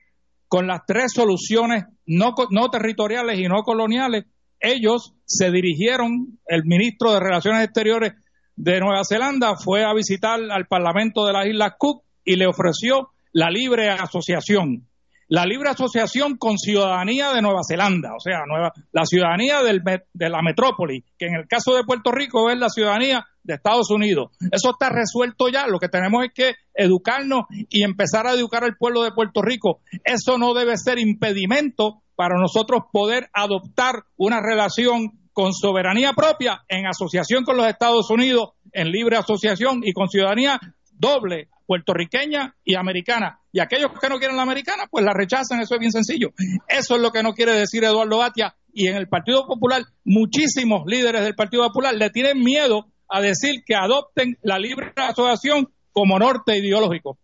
con 0.47 0.67
las 0.67 0.81
tres 0.85 1.11
soluciones 1.13 1.85
no, 2.05 2.33
no 2.51 2.69
territoriales 2.69 3.39
y 3.39 3.47
no 3.47 3.63
coloniales, 3.63 4.25
ellos 4.59 5.13
se 5.25 5.51
dirigieron, 5.51 6.39
el 6.47 6.63
ministro 6.65 7.13
de 7.13 7.19
Relaciones 7.19 7.63
Exteriores 7.63 8.13
de 8.55 8.79
Nueva 8.79 9.01
Zelanda 9.07 9.55
fue 9.55 9.83
a 9.83 9.93
visitar 9.93 10.39
al 10.49 10.65
Parlamento 10.67 11.25
de 11.25 11.33
las 11.33 11.45
Islas 11.45 11.73
Cook 11.77 12.03
y 12.23 12.35
le 12.35 12.47
ofreció 12.47 13.09
la 13.33 13.49
libre 13.49 13.89
asociación. 13.89 14.87
La 15.29 15.45
libre 15.45 15.69
asociación 15.69 16.37
con 16.37 16.57
ciudadanía 16.57 17.33
de 17.33 17.41
Nueva 17.41 17.59
Zelanda, 17.67 18.13
o 18.15 18.19
sea, 18.19 18.45
nueva, 18.47 18.71
la 18.93 19.03
ciudadanía 19.03 19.61
del, 19.61 19.83
de 19.83 20.29
la 20.29 20.41
metrópoli, 20.41 21.03
que 21.19 21.27
en 21.27 21.35
el 21.35 21.47
caso 21.47 21.75
de 21.75 21.83
Puerto 21.83 22.13
Rico 22.13 22.49
es 22.49 22.57
la 22.57 22.69
ciudadanía 22.69 23.25
de 23.47 23.55
Estados 23.55 23.89
Unidos. 23.89 24.31
Eso 24.51 24.71
está 24.71 24.89
resuelto 24.89 25.47
ya. 25.49 25.65
Lo 25.67 25.79
que 25.79 25.87
tenemos 25.89 26.23
es 26.25 26.31
que 26.33 26.55
educarnos 26.75 27.45
y 27.49 27.83
empezar 27.83 28.27
a 28.27 28.33
educar 28.33 28.63
al 28.63 28.77
pueblo 28.77 29.03
de 29.03 29.11
Puerto 29.11 29.41
Rico. 29.41 29.79
Eso 30.03 30.37
no 30.37 30.53
debe 30.53 30.77
ser 30.77 30.99
impedimento 30.99 32.03
para 32.15 32.35
nosotros 32.39 32.83
poder 32.91 33.29
adoptar 33.33 34.03
una 34.17 34.41
relación 34.41 35.19
con 35.33 35.53
soberanía 35.53 36.13
propia 36.13 36.63
en 36.67 36.87
asociación 36.87 37.43
con 37.43 37.57
los 37.57 37.67
Estados 37.67 38.09
Unidos, 38.09 38.49
en 38.73 38.91
libre 38.91 39.17
asociación 39.17 39.81
y 39.83 39.93
con 39.93 40.09
ciudadanía 40.09 40.59
doble, 40.91 41.49
puertorriqueña 41.67 42.55
y 42.63 42.75
americana. 42.75 43.39
Y 43.51 43.59
aquellos 43.59 43.91
que 44.01 44.09
no 44.09 44.17
quieren 44.17 44.35
la 44.35 44.43
americana, 44.43 44.85
pues 44.89 45.05
la 45.05 45.13
rechazan, 45.13 45.59
eso 45.61 45.75
es 45.75 45.79
bien 45.79 45.91
sencillo. 45.91 46.29
Eso 46.67 46.95
es 46.95 47.01
lo 47.01 47.11
que 47.11 47.21
no 47.21 47.33
quiere 47.33 47.53
decir 47.53 47.83
Eduardo 47.83 48.17
Batia. 48.17 48.55
Y 48.73 48.87
en 48.87 48.95
el 48.95 49.07
Partido 49.07 49.45
Popular, 49.47 49.83
muchísimos 50.03 50.83
líderes 50.85 51.23
del 51.23 51.35
Partido 51.35 51.63
Popular 51.67 51.95
le 51.95 52.09
tienen 52.09 52.39
miedo 52.39 52.87
a 53.09 53.21
decir 53.21 53.63
que 53.65 53.75
adopten 53.75 54.37
la 54.41 54.59
libre 54.59 54.91
asociación 54.95 55.69
como 55.91 56.19
norte 56.19 56.57
ideológico. 56.57 57.17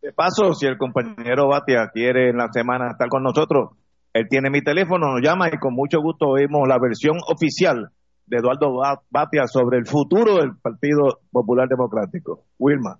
De 0.00 0.12
paso, 0.12 0.52
si 0.52 0.66
el 0.66 0.76
compañero 0.76 1.48
Batia 1.48 1.90
quiere 1.92 2.30
en 2.30 2.36
la 2.36 2.48
semana 2.52 2.90
estar 2.90 3.08
con 3.08 3.22
nosotros, 3.22 3.70
él 4.12 4.26
tiene 4.28 4.50
mi 4.50 4.62
teléfono, 4.62 5.12
nos 5.12 5.22
llama 5.22 5.48
y 5.48 5.58
con 5.58 5.74
mucho 5.74 6.00
gusto 6.00 6.26
oímos 6.28 6.68
la 6.68 6.78
versión 6.78 7.16
oficial 7.26 7.90
de 8.26 8.36
Eduardo 8.38 8.80
Batia 9.10 9.46
sobre 9.46 9.78
el 9.78 9.86
futuro 9.86 10.36
del 10.36 10.56
Partido 10.56 11.20
Popular 11.32 11.68
Democrático. 11.68 12.44
Wilma. 12.58 12.98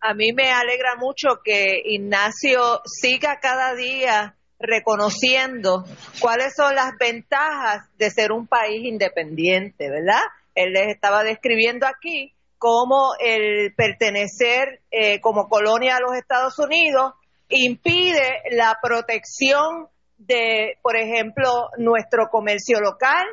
A 0.00 0.12
mí 0.12 0.32
me 0.32 0.50
alegra 0.50 0.96
mucho 0.96 1.40
que 1.42 1.80
Ignacio 1.84 2.80
siga 2.84 3.38
cada 3.40 3.74
día 3.74 4.36
reconociendo 4.58 5.84
cuáles 6.20 6.54
son 6.56 6.74
las 6.74 6.92
ventajas 6.98 7.88
de 7.96 8.10
ser 8.10 8.32
un 8.32 8.46
país 8.46 8.84
independiente, 8.84 9.90
¿verdad? 9.90 10.20
Él 10.54 10.72
les 10.72 10.88
estaba 10.88 11.22
describiendo 11.24 11.86
aquí 11.86 12.34
cómo 12.58 13.12
el 13.20 13.74
pertenecer 13.74 14.80
eh, 14.90 15.20
como 15.20 15.48
colonia 15.48 15.96
a 15.96 16.00
los 16.00 16.16
Estados 16.16 16.58
Unidos 16.58 17.12
impide 17.48 18.42
la 18.50 18.78
protección 18.82 19.88
de, 20.16 20.78
por 20.82 20.96
ejemplo, 20.96 21.68
nuestro 21.76 22.28
comercio 22.30 22.80
local, 22.80 23.26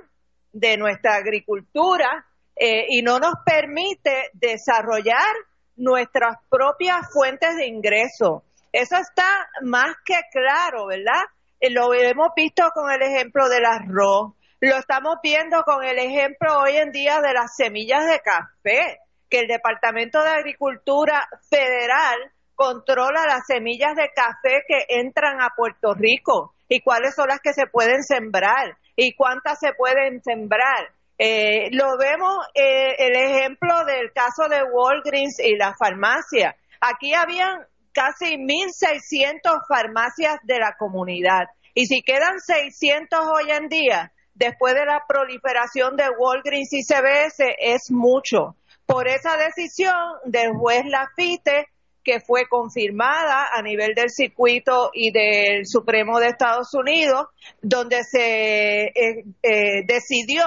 de 0.51 0.75
nuestra 0.77 1.15
agricultura, 1.15 2.25
eh, 2.55 2.85
y 2.89 3.01
no 3.01 3.19
nos 3.19 3.35
permite 3.45 4.31
desarrollar 4.33 5.33
nuestras 5.77 6.35
propias 6.49 7.07
fuentes 7.13 7.55
de 7.55 7.67
ingreso. 7.67 8.43
Eso 8.71 8.97
está 8.97 9.49
más 9.61 9.95
que 10.05 10.19
claro, 10.31 10.87
¿verdad? 10.87 11.23
Eh, 11.59 11.69
lo 11.69 11.93
hemos 11.93 12.29
visto 12.35 12.63
con 12.73 12.91
el 12.91 13.01
ejemplo 13.01 13.47
del 13.49 13.65
arroz, 13.65 14.33
lo 14.61 14.77
estamos 14.77 15.15
viendo 15.23 15.63
con 15.63 15.83
el 15.83 15.97
ejemplo 15.97 16.59
hoy 16.59 16.77
en 16.77 16.91
día 16.91 17.19
de 17.19 17.33
las 17.33 17.55
semillas 17.55 18.05
de 18.05 18.19
café, 18.19 18.99
que 19.27 19.39
el 19.39 19.47
Departamento 19.47 20.21
de 20.23 20.29
Agricultura 20.29 21.27
Federal 21.49 22.31
controla 22.53 23.25
las 23.25 23.47
semillas 23.47 23.95
de 23.95 24.11
café 24.15 24.61
que 24.67 24.85
entran 24.99 25.41
a 25.41 25.49
Puerto 25.55 25.95
Rico 25.95 26.53
y 26.67 26.81
cuáles 26.81 27.15
son 27.15 27.29
las 27.29 27.39
que 27.39 27.53
se 27.53 27.65
pueden 27.65 28.03
sembrar 28.03 28.77
y 28.95 29.15
cuántas 29.15 29.57
se 29.59 29.73
pueden 29.73 30.21
sembrar. 30.21 30.91
Eh, 31.17 31.69
lo 31.71 31.97
vemos 31.97 32.45
eh, 32.53 32.93
el 32.99 33.15
ejemplo 33.15 33.83
del 33.85 34.13
caso 34.13 34.47
de 34.47 34.61
Walgreens 34.71 35.39
y 35.39 35.55
la 35.55 35.73
farmacia. 35.73 36.55
Aquí 36.79 37.15
habían 37.15 37.65
casi 37.93 38.35
1.600 38.35 39.61
farmacias 39.67 40.37
de 40.43 40.59
la 40.59 40.75
comunidad. 40.77 41.47
Y 41.73 41.87
si 41.87 42.03
quedan 42.03 42.39
600 42.39 43.19
hoy 43.25 43.51
en 43.51 43.67
día, 43.67 44.11
después 44.41 44.73
de 44.73 44.85
la 44.85 45.03
proliferación 45.07 45.95
de 45.95 46.09
Walgreens 46.17 46.73
y 46.73 46.81
CBS, 46.83 47.55
es 47.59 47.91
mucho. 47.91 48.55
Por 48.87 49.07
esa 49.07 49.37
decisión 49.37 49.95
del 50.25 50.53
juez 50.53 50.81
Lafite, 50.85 51.67
que 52.03 52.19
fue 52.19 52.47
confirmada 52.49 53.49
a 53.53 53.61
nivel 53.61 53.93
del 53.93 54.09
circuito 54.09 54.89
y 54.93 55.11
del 55.11 55.67
Supremo 55.67 56.19
de 56.19 56.29
Estados 56.29 56.73
Unidos, 56.73 57.27
donde 57.61 58.03
se 58.03 58.85
eh, 58.85 59.23
eh, 59.43 59.83
decidió 59.85 60.43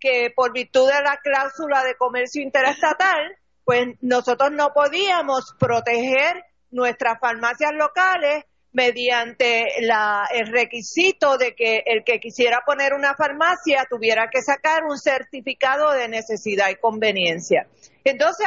que 0.00 0.32
por 0.34 0.54
virtud 0.54 0.88
de 0.88 1.02
la 1.02 1.18
cláusula 1.22 1.84
de 1.84 1.96
comercio 1.96 2.42
interestatal, 2.42 3.36
pues 3.64 3.88
nosotros 4.00 4.50
no 4.52 4.72
podíamos 4.72 5.54
proteger 5.58 6.44
nuestras 6.70 7.20
farmacias 7.20 7.72
locales 7.74 8.44
mediante 8.78 9.66
la, 9.80 10.28
el 10.32 10.46
requisito 10.52 11.36
de 11.36 11.56
que 11.56 11.82
el 11.84 12.04
que 12.04 12.20
quisiera 12.20 12.62
poner 12.64 12.94
una 12.94 13.16
farmacia 13.16 13.84
tuviera 13.90 14.30
que 14.30 14.40
sacar 14.40 14.84
un 14.84 14.96
certificado 14.96 15.90
de 15.90 16.06
necesidad 16.06 16.68
y 16.70 16.76
conveniencia. 16.76 17.66
Entonces, 18.04 18.46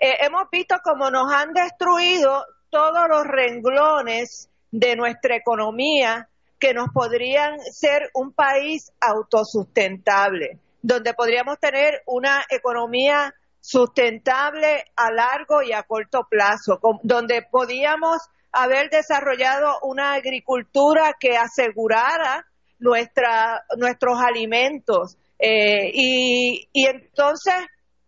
eh, 0.00 0.16
hemos 0.22 0.50
visto 0.50 0.74
cómo 0.82 1.12
nos 1.12 1.32
han 1.32 1.52
destruido 1.52 2.44
todos 2.70 3.06
los 3.08 3.24
renglones 3.24 4.50
de 4.72 4.96
nuestra 4.96 5.36
economía 5.36 6.28
que 6.58 6.74
nos 6.74 6.88
podrían 6.92 7.60
ser 7.60 8.10
un 8.14 8.32
país 8.32 8.90
autosustentable, 9.00 10.58
donde 10.82 11.14
podríamos 11.14 11.60
tener 11.60 12.02
una 12.06 12.44
economía 12.50 13.32
sustentable 13.60 14.86
a 14.96 15.12
largo 15.12 15.62
y 15.62 15.72
a 15.72 15.84
corto 15.84 16.26
plazo, 16.28 16.80
donde 17.04 17.46
podíamos 17.48 18.18
haber 18.52 18.90
desarrollado 18.90 19.78
una 19.82 20.14
agricultura 20.14 21.14
que 21.18 21.36
asegurara 21.36 22.46
nuestra, 22.78 23.64
nuestros 23.76 24.20
alimentos. 24.20 25.16
Eh, 25.38 25.90
y, 25.92 26.68
y 26.72 26.86
entonces, 26.86 27.54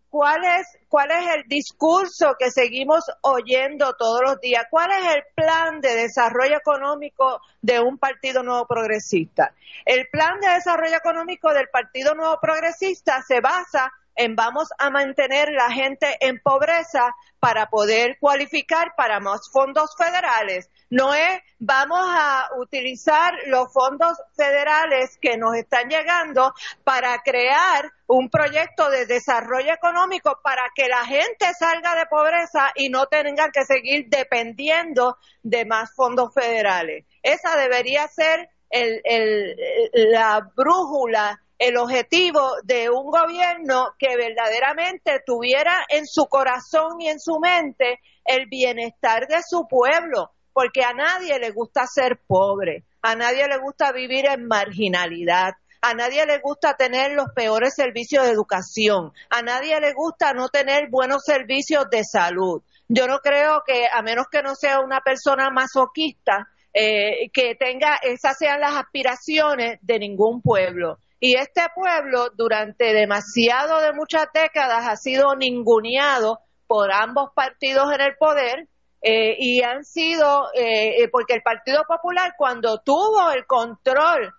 ¿cuál 0.09 0.43
es, 0.45 0.67
¿cuál 0.89 1.11
es 1.13 1.35
el 1.37 1.45
discurso 1.49 2.35
que 2.39 2.51
seguimos 2.51 3.05
oyendo 3.23 3.95
todos 3.99 4.21
los 4.25 4.41
días? 4.41 4.65
¿Cuál 4.71 4.91
es 4.93 5.15
el 5.15 5.23
plan 5.35 5.81
de 5.81 5.95
desarrollo 5.95 6.57
económico 6.57 7.41
de 7.63 7.81
un 7.81 7.99
Partido 7.99 8.43
Nuevo 8.43 8.67
Progresista? 8.67 9.55
El 9.85 10.09
plan 10.09 10.41
de 10.41 10.51
desarrollo 10.51 10.97
económico 10.97 11.53
del 11.53 11.69
Partido 11.69 12.15
Nuevo 12.15 12.39
Progresista 12.41 13.23
se 13.27 13.41
basa 13.41 13.93
en 14.15 14.37
vamos 14.37 14.69
a 14.79 14.91
mantener 14.91 15.51
la 15.53 15.71
gente 15.71 16.17
en 16.21 16.41
pobreza 16.41 17.15
para 17.39 17.67
poder 17.71 18.19
cualificar 18.21 18.95
para 18.97 19.21
más 19.21 19.51
fondos 19.53 19.95
federales. 19.97 20.71
No 20.91 21.15
es 21.15 21.41
vamos 21.59 22.01
a 22.03 22.49
utilizar 22.59 23.33
los 23.47 23.73
fondos 23.73 24.19
federales 24.37 25.19
que 25.21 25.37
nos 25.37 25.55
están 25.55 25.89
llegando 25.89 26.53
para 26.85 27.23
crear 27.23 27.91
un 28.07 28.29
proyecto 28.29 28.91
de 28.91 29.07
desarrollo 29.07 29.73
económico 29.73 30.41
para 30.43 30.63
que 30.75 30.89
la 30.89 31.05
gente 31.05 31.47
salga 31.59 31.95
de 31.95 32.07
pobreza 32.07 32.73
y 32.75 32.89
no 32.89 33.07
tenga 33.07 33.51
que 33.51 33.65
seguir 33.65 34.07
dependiendo 34.09 35.17
de 35.43 35.65
más 35.65 35.95
fondos 35.95 36.35
federales. 36.35 37.05
Esa 37.23 37.57
debería 37.57 38.09
ser 38.09 38.51
el, 38.71 39.01
el, 39.05 39.57
la 39.93 40.41
brújula 40.55 41.41
el 41.61 41.77
objetivo 41.77 42.41
de 42.65 42.89
un 42.89 43.11
gobierno 43.11 43.91
que 43.99 44.17
verdaderamente 44.17 45.21
tuviera 45.27 45.85
en 45.91 46.07
su 46.07 46.25
corazón 46.25 46.99
y 47.01 47.09
en 47.09 47.21
su 47.21 47.39
mente 47.39 48.01
el 48.25 48.47
bienestar 48.47 49.29
de 49.29 49.43
su 49.47 49.69
pueblo, 49.69 50.31
porque 50.55 50.83
a 50.83 50.95
nadie 50.95 51.39
le 51.39 51.51
gusta 51.51 51.87
ser 51.87 52.19
pobre, 52.27 52.85
a 53.03 53.15
nadie 53.15 53.47
le 53.47 53.59
gusta 53.59 53.93
vivir 53.93 54.25
en 54.27 54.47
marginalidad, 54.47 55.53
a 55.83 55.93
nadie 55.93 56.25
le 56.25 56.39
gusta 56.39 56.77
tener 56.79 57.13
los 57.13 57.27
peores 57.35 57.75
servicios 57.75 58.25
de 58.25 58.33
educación, 58.33 59.13
a 59.29 59.43
nadie 59.43 59.79
le 59.81 59.93
gusta 59.93 60.33
no 60.33 60.49
tener 60.49 60.89
buenos 60.89 61.25
servicios 61.27 61.91
de 61.91 62.05
salud. 62.05 62.63
Yo 62.89 63.07
no 63.07 63.19
creo 63.19 63.65
que, 63.67 63.85
a 63.93 64.01
menos 64.01 64.29
que 64.33 64.41
no 64.41 64.55
sea 64.55 64.81
una 64.81 65.01
persona 65.01 65.51
masoquista, 65.51 66.49
eh, 66.73 67.29
que 67.35 67.55
tenga, 67.55 67.97
esas 68.03 68.39
sean 68.39 68.61
las 68.61 68.77
aspiraciones 68.77 69.79
de 69.83 69.99
ningún 69.99 70.41
pueblo. 70.41 70.99
Y 71.21 71.37
este 71.37 71.63
pueblo 71.75 72.31
durante 72.35 72.95
demasiado 72.95 73.81
de 73.81 73.93
muchas 73.93 74.27
décadas 74.33 74.89
ha 74.89 74.97
sido 74.97 75.37
ninguneado 75.37 76.41
por 76.67 76.91
ambos 76.93 77.31
partidos 77.35 77.93
en 77.93 78.01
el 78.01 78.17
poder 78.17 78.69
eh, 79.03 79.37
y 79.39 79.63
han 79.63 79.85
sido, 79.85 80.49
eh, 80.55 81.09
porque 81.13 81.35
el 81.35 81.43
Partido 81.43 81.85
Popular 81.87 82.35
cuando 82.37 82.81
tuvo 82.81 83.31
el 83.33 83.45
control 83.47 84.33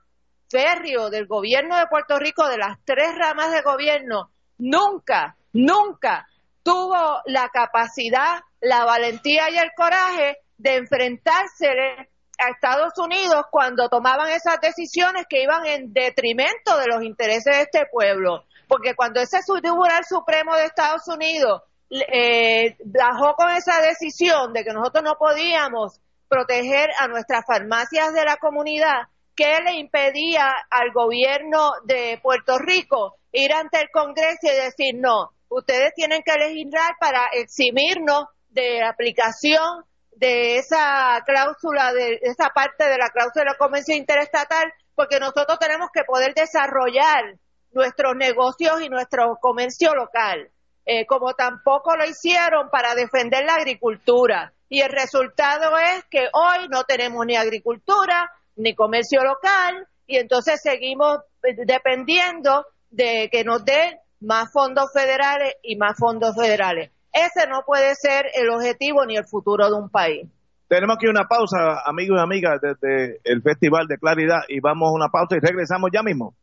férreo 0.50 1.10
del 1.10 1.28
gobierno 1.28 1.78
de 1.78 1.88
Puerto 1.88 2.20
Rico, 2.20 2.48
de 2.48 2.58
las 2.58 2.78
tres 2.84 3.16
ramas 3.16 3.52
de 3.52 3.62
gobierno, 3.62 4.32
nunca, 4.58 5.38
nunca 5.54 6.28
tuvo 6.64 7.22
la 7.26 7.50
capacidad, 7.50 8.42
la 8.60 8.86
valentía 8.86 9.50
y 9.50 9.58
el 9.58 9.72
coraje 9.76 10.38
de 10.58 10.76
enfrentársele 10.76 12.11
a 12.42 12.50
Estados 12.50 12.98
Unidos 12.98 13.46
cuando 13.52 13.88
tomaban 13.90 14.30
esas 14.30 14.60
decisiones 14.60 15.26
que 15.30 15.44
iban 15.44 15.66
en 15.66 15.94
detrimento 15.94 16.78
de 16.78 16.88
los 16.88 17.04
intereses 17.04 17.56
de 17.56 17.62
este 17.62 17.86
pueblo. 17.92 18.44
Porque 18.68 18.96
cuando 18.96 19.20
ese 19.20 19.40
Tribunal 19.46 20.04
Supremo 20.08 20.56
de 20.56 20.66
Estados 20.66 21.08
Unidos 21.08 21.62
eh, 21.90 22.78
bajó 22.86 23.34
con 23.36 23.50
esa 23.52 23.82
decisión 23.82 24.54
de 24.54 24.64
que 24.64 24.74
nosotros 24.74 25.04
no 25.04 25.16
podíamos 25.20 26.00
proteger 26.30 26.90
a 27.00 27.08
nuestras 27.08 27.44
farmacias 27.46 28.14
de 28.14 28.24
la 28.24 28.38
comunidad, 28.38 29.10
¿qué 29.36 29.60
le 29.66 29.76
impedía 29.76 30.54
al 30.70 30.92
gobierno 30.94 31.72
de 31.84 32.20
Puerto 32.24 32.58
Rico 32.58 33.18
ir 33.34 33.52
ante 33.54 33.82
el 33.82 33.90
Congreso 33.92 34.40
y 34.44 34.64
decir, 34.64 34.96
no, 34.96 35.32
ustedes 35.50 35.94
tienen 35.94 36.22
que 36.24 36.38
legislar 36.38 36.92
para 37.00 37.26
eximirnos 37.34 38.26
de 38.50 38.84
aplicación 38.84 39.84
de 40.12 40.58
esa 40.58 41.22
cláusula, 41.26 41.94
de 41.94 42.20
esa 42.22 42.50
parte 42.50 42.88
de 42.88 42.98
la 42.98 43.10
cláusula 43.10 43.52
de 43.52 43.58
convención 43.58 43.98
interestatal, 43.98 44.72
porque 44.96 45.20
nosotros 45.20 45.58
tenemos 45.60 45.90
que 45.94 46.04
poder 46.04 46.34
desarrollar 46.34 47.38
nuestros 47.72 48.16
negocios 48.16 48.82
y 48.82 48.90
nuestro 48.90 49.38
comercio 49.42 49.96
local, 49.96 50.52
eh, 50.86 51.06
como 51.06 51.34
tampoco 51.34 51.96
lo 51.96 52.06
hicieron 52.06 52.70
para 52.70 52.96
defender 52.96 53.46
la 53.46 53.56
agricultura. 53.56 54.54
Y 54.70 54.82
el 54.82 54.90
resultado 54.90 55.78
es 55.78 56.04
que 56.10 56.28
hoy 56.34 56.68
no 56.70 56.84
tenemos 56.84 57.26
ni 57.26 57.36
agricultura, 57.36 58.32
ni 58.56 58.76
comercio 58.76 59.24
local, 59.24 59.88
y 60.06 60.18
entonces 60.18 60.62
seguimos 60.62 61.20
eh, 61.44 61.56
dependiendo 61.66 62.66
de 62.90 63.30
que 63.32 63.44
nos 63.44 63.64
den 63.64 63.98
más 64.20 64.52
fondos 64.52 64.92
federales 64.94 65.56
y 65.64 65.76
más 65.78 65.98
fondos 65.98 66.36
federales. 66.36 66.92
Ese 67.14 67.48
no 67.48 67.64
puede 67.66 67.96
ser 67.96 68.28
el 68.36 68.50
objetivo 68.50 69.06
ni 69.06 69.18
el 69.18 69.26
futuro 69.26 69.70
de 69.70 69.76
un 69.76 69.90
país. 69.90 70.28
Tenemos 70.68 70.96
aquí 70.96 71.08
una 71.08 71.28
pausa, 71.28 71.82
amigos 71.86 72.18
y 72.18 72.24
amigas, 72.24 72.62
desde 72.62 73.20
el 73.26 73.42
Festival 73.42 73.88
de 73.88 73.98
Claridad 73.98 74.40
y 74.48 74.62
vamos 74.62 74.90
a 74.90 74.94
una 74.94 75.10
pausa 75.10 75.36
y 75.36 75.40
regresamos 75.40 75.90
ya 75.94 76.02
mismo. 76.02 76.34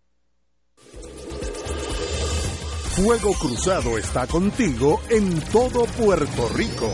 Fuego 2.99 3.33
Cruzado 3.41 3.97
está 3.97 4.27
contigo 4.27 5.01
en 5.09 5.41
todo 5.53 5.85
Puerto 5.97 6.49
Rico. 6.55 6.93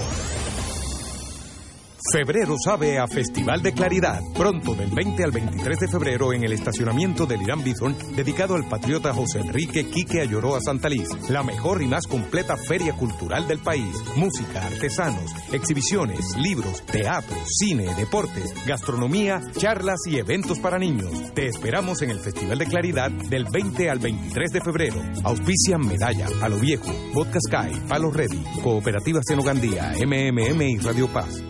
Febrero 2.13 2.55
sabe 2.63 2.99
a 2.99 3.07
Festival 3.07 3.63
de 3.63 3.73
Claridad. 3.73 4.21
Pronto, 4.35 4.75
del 4.75 4.91
20 4.91 5.25
al 5.25 5.31
23 5.31 5.79
de 5.79 5.89
febrero, 5.89 6.35
en 6.35 6.45
el 6.45 6.53
estacionamiento 6.53 7.25
del 7.25 7.41
Irán 7.41 7.65
Bison, 7.65 7.97
dedicado 8.15 8.55
al 8.55 8.69
patriota 8.69 9.15
José 9.15 9.41
Enrique 9.41 9.89
Quique 9.89 10.21
Ayoroa 10.21 10.61
Santaliz. 10.61 11.09
La 11.31 11.43
mejor 11.43 11.83
y 11.83 11.87
más 11.87 12.07
completa 12.07 12.57
feria 12.59 12.93
cultural 12.93 13.49
del 13.49 13.59
país. 13.59 13.97
Música, 14.17 14.67
artesanos, 14.67 15.33
exhibiciones, 15.51 16.37
libros, 16.37 16.83
teatro, 16.85 17.37
cine, 17.47 17.87
deportes, 17.95 18.55
gastronomía, 18.67 19.41
charlas 19.57 20.01
y 20.07 20.19
eventos 20.19 20.59
para 20.59 20.79
niños. 20.79 21.11
Te 21.35 21.47
esperamos 21.47 22.03
en 22.03 22.11
el 22.11 22.21
Festival 22.21 22.59
de 22.59 22.67
Claridad 22.67 23.11
del 23.11 23.47
20 23.51 23.89
al 23.89 23.99
23 23.99 24.51
de 24.51 24.61
febrero. 24.61 25.03
Auspician 25.25 25.81
Medalla, 25.81 26.29
A 26.43 26.51
lo 26.51 26.59
Viejo, 26.59 26.93
Vodka 27.15 27.39
Sky, 27.41 27.81
Palo 27.89 28.11
Ready, 28.11 28.45
Cooperativa 28.63 29.21
Senogandía, 29.27 29.95
MMM 30.05 30.63
y 30.63 30.79
Radio 30.79 31.09
Paz. 31.09 31.43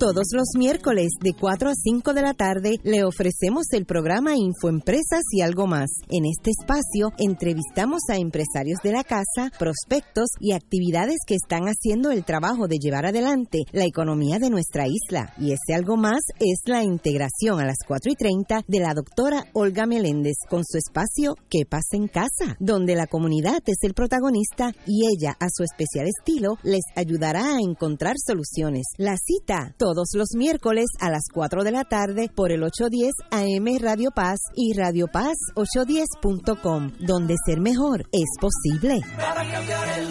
Todos 0.00 0.28
los 0.32 0.48
miércoles 0.56 1.10
de 1.20 1.34
4 1.38 1.68
a 1.68 1.74
5 1.74 2.14
de 2.14 2.22
la 2.22 2.32
tarde 2.32 2.76
le 2.84 3.04
ofrecemos 3.04 3.66
el 3.72 3.84
programa 3.84 4.34
Infoempresas 4.34 5.24
y 5.30 5.42
algo 5.42 5.66
más. 5.66 5.90
En 6.08 6.24
este 6.24 6.52
espacio 6.58 7.10
entrevistamos 7.18 8.00
a 8.08 8.16
empresarios 8.16 8.78
de 8.82 8.92
la 8.92 9.04
casa, 9.04 9.52
prospectos 9.58 10.30
y 10.40 10.52
actividades 10.52 11.18
que 11.26 11.34
están 11.34 11.64
haciendo 11.64 12.10
el 12.12 12.24
trabajo 12.24 12.66
de 12.66 12.78
llevar 12.78 13.04
adelante 13.04 13.58
la 13.72 13.84
economía 13.84 14.38
de 14.38 14.48
nuestra 14.48 14.86
isla. 14.88 15.34
Y 15.38 15.52
ese 15.52 15.74
algo 15.74 15.98
más 15.98 16.20
es 16.38 16.60
la 16.64 16.82
integración 16.82 17.60
a 17.60 17.66
las 17.66 17.76
4 17.86 18.10
y 18.10 18.14
30 18.14 18.62
de 18.66 18.80
la 18.80 18.94
doctora 18.94 19.48
Olga 19.52 19.84
Meléndez 19.84 20.36
con 20.48 20.64
su 20.64 20.78
espacio 20.78 21.34
¿Qué 21.50 21.66
pasa 21.68 21.98
en 21.98 22.08
casa? 22.08 22.56
Donde 22.58 22.94
la 22.94 23.06
comunidad 23.06 23.60
es 23.66 23.76
el 23.82 23.92
protagonista 23.92 24.72
y 24.86 25.04
ella 25.12 25.36
a 25.38 25.48
su 25.54 25.62
especial 25.62 26.06
estilo 26.06 26.56
les 26.62 26.84
ayudará 26.96 27.56
a 27.56 27.60
encontrar 27.60 28.16
soluciones. 28.16 28.86
La 28.96 29.16
cita 29.18 29.74
todos 29.90 30.10
los 30.14 30.28
miércoles 30.36 30.86
a 31.00 31.10
las 31.10 31.24
4 31.34 31.64
de 31.64 31.72
la 31.72 31.82
tarde 31.82 32.30
por 32.32 32.52
el 32.52 32.62
810 32.62 33.12
AM 33.32 33.66
Radio 33.80 34.10
Paz 34.12 34.38
y 34.54 34.72
Radio 34.74 35.08
Paz 35.08 35.36
810.com, 35.56 36.92
donde 37.00 37.34
ser 37.44 37.60
mejor 37.60 38.06
es 38.12 38.28
posible. 38.40 39.00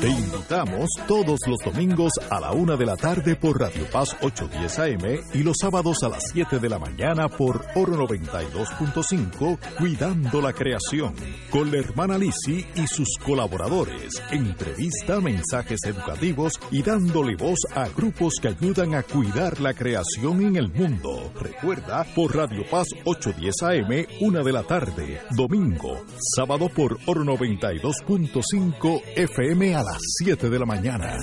Te 0.02 0.10
invitamos 0.10 0.90
todos 1.08 1.40
los 1.48 1.60
domingos 1.64 2.12
a 2.30 2.42
la 2.42 2.52
una 2.52 2.76
de 2.76 2.86
la 2.86 2.98
tarde 2.98 3.38
por 3.38 3.58
Radio 3.58 3.86
Paz 3.90 4.18
810 4.22 4.80
AM 4.80 5.20
y 5.34 5.44
los 5.44 5.56
sábados 5.62 6.04
a 6.04 6.10
las 6.10 6.24
7 6.34 6.60
de 6.60 6.70
la 6.70 6.78
mañana 6.78 7.30
por 7.30 7.66
Oro 7.76 8.06
92.5 8.06 9.60
Cuidando 9.78 10.42
la 10.42 10.52
Creación 10.52 11.14
con 11.50 11.72
la 11.72 11.78
hermana 11.78 12.18
Lisi 12.18 12.66
y 12.76 12.86
sus 12.88 13.18
colaboradores. 13.24 14.22
Entrevista, 14.32 15.22
mensajes 15.22 15.80
educativos 15.86 16.60
y 16.70 16.82
dándole 16.82 17.38
voz 17.38 17.60
a 17.74 17.88
grupos 17.88 18.34
que 18.42 18.50
ayudan 18.50 18.96
a 18.96 19.04
cuidar 19.04 19.62
la 19.62 19.69
creación 19.74 20.42
en 20.42 20.56
el 20.56 20.72
mundo. 20.72 21.32
Recuerda 21.40 22.06
por 22.16 22.36
Radio 22.36 22.64
Paz 22.70 22.88
810 23.06 23.64
AM, 23.64 24.06
una 24.22 24.44
de 24.44 24.52
la 24.52 24.64
tarde, 24.64 25.20
domingo, 25.36 25.98
sábado 26.36 26.70
por 26.70 26.98
Oro 27.06 27.24
92.5 27.24 29.02
FM 29.16 29.76
a 29.76 29.84
las 29.84 30.00
7 30.24 30.50
de 30.50 30.60
la 30.60 30.66
mañana. 30.66 31.18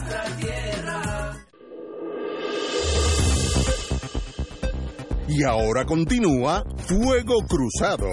Y 5.28 5.42
ahora 5.42 5.84
continúa 5.84 6.62
Fuego 6.86 7.34
Cruzado. 7.48 8.06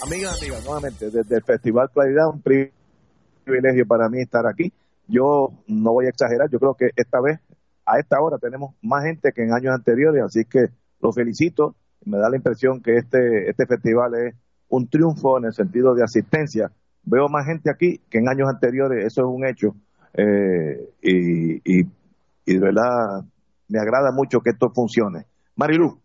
Amigas, 0.00 0.38
amigas, 0.40 0.64
nuevamente, 0.64 1.10
desde 1.10 1.36
el 1.36 1.42
Festival 1.42 1.90
Claridad, 1.92 2.28
un 2.32 2.40
privilegio 2.40 3.84
para 3.86 4.08
mí 4.08 4.20
estar 4.20 4.46
aquí. 4.46 4.72
Yo 5.08 5.48
no 5.66 5.92
voy 5.92 6.06
a 6.06 6.10
exagerar, 6.10 6.48
yo 6.50 6.58
creo 6.58 6.74
que 6.74 6.90
esta 6.94 7.20
vez, 7.20 7.40
a 7.88 7.98
esta 7.98 8.20
hora, 8.20 8.38
tenemos 8.38 8.74
más 8.82 9.04
gente 9.04 9.32
que 9.32 9.42
en 9.42 9.52
años 9.52 9.74
anteriores, 9.74 10.22
así 10.22 10.44
que 10.44 10.68
los 11.00 11.14
felicito. 11.14 11.74
Me 12.04 12.18
da 12.18 12.30
la 12.30 12.36
impresión 12.36 12.80
que 12.80 12.96
este, 12.96 13.50
este 13.50 13.66
festival 13.66 14.14
es 14.14 14.34
un 14.68 14.88
triunfo 14.88 15.38
en 15.38 15.46
el 15.46 15.52
sentido 15.52 15.94
de 15.94 16.04
asistencia. 16.04 16.70
Veo 17.02 17.28
más 17.28 17.46
gente 17.46 17.70
aquí 17.70 18.00
que 18.10 18.18
en 18.18 18.28
años 18.28 18.48
anteriores, 18.48 19.04
eso 19.04 19.22
es 19.22 19.28
un 19.28 19.46
hecho. 19.46 19.74
Eh, 20.14 20.90
y, 21.02 21.82
de 21.82 22.58
verdad 22.58 23.24
me 23.68 23.78
agrada 23.78 24.10
mucho 24.12 24.40
que 24.40 24.50
esto 24.50 24.70
funcione. 24.74 25.26
Marilu. 25.56 26.00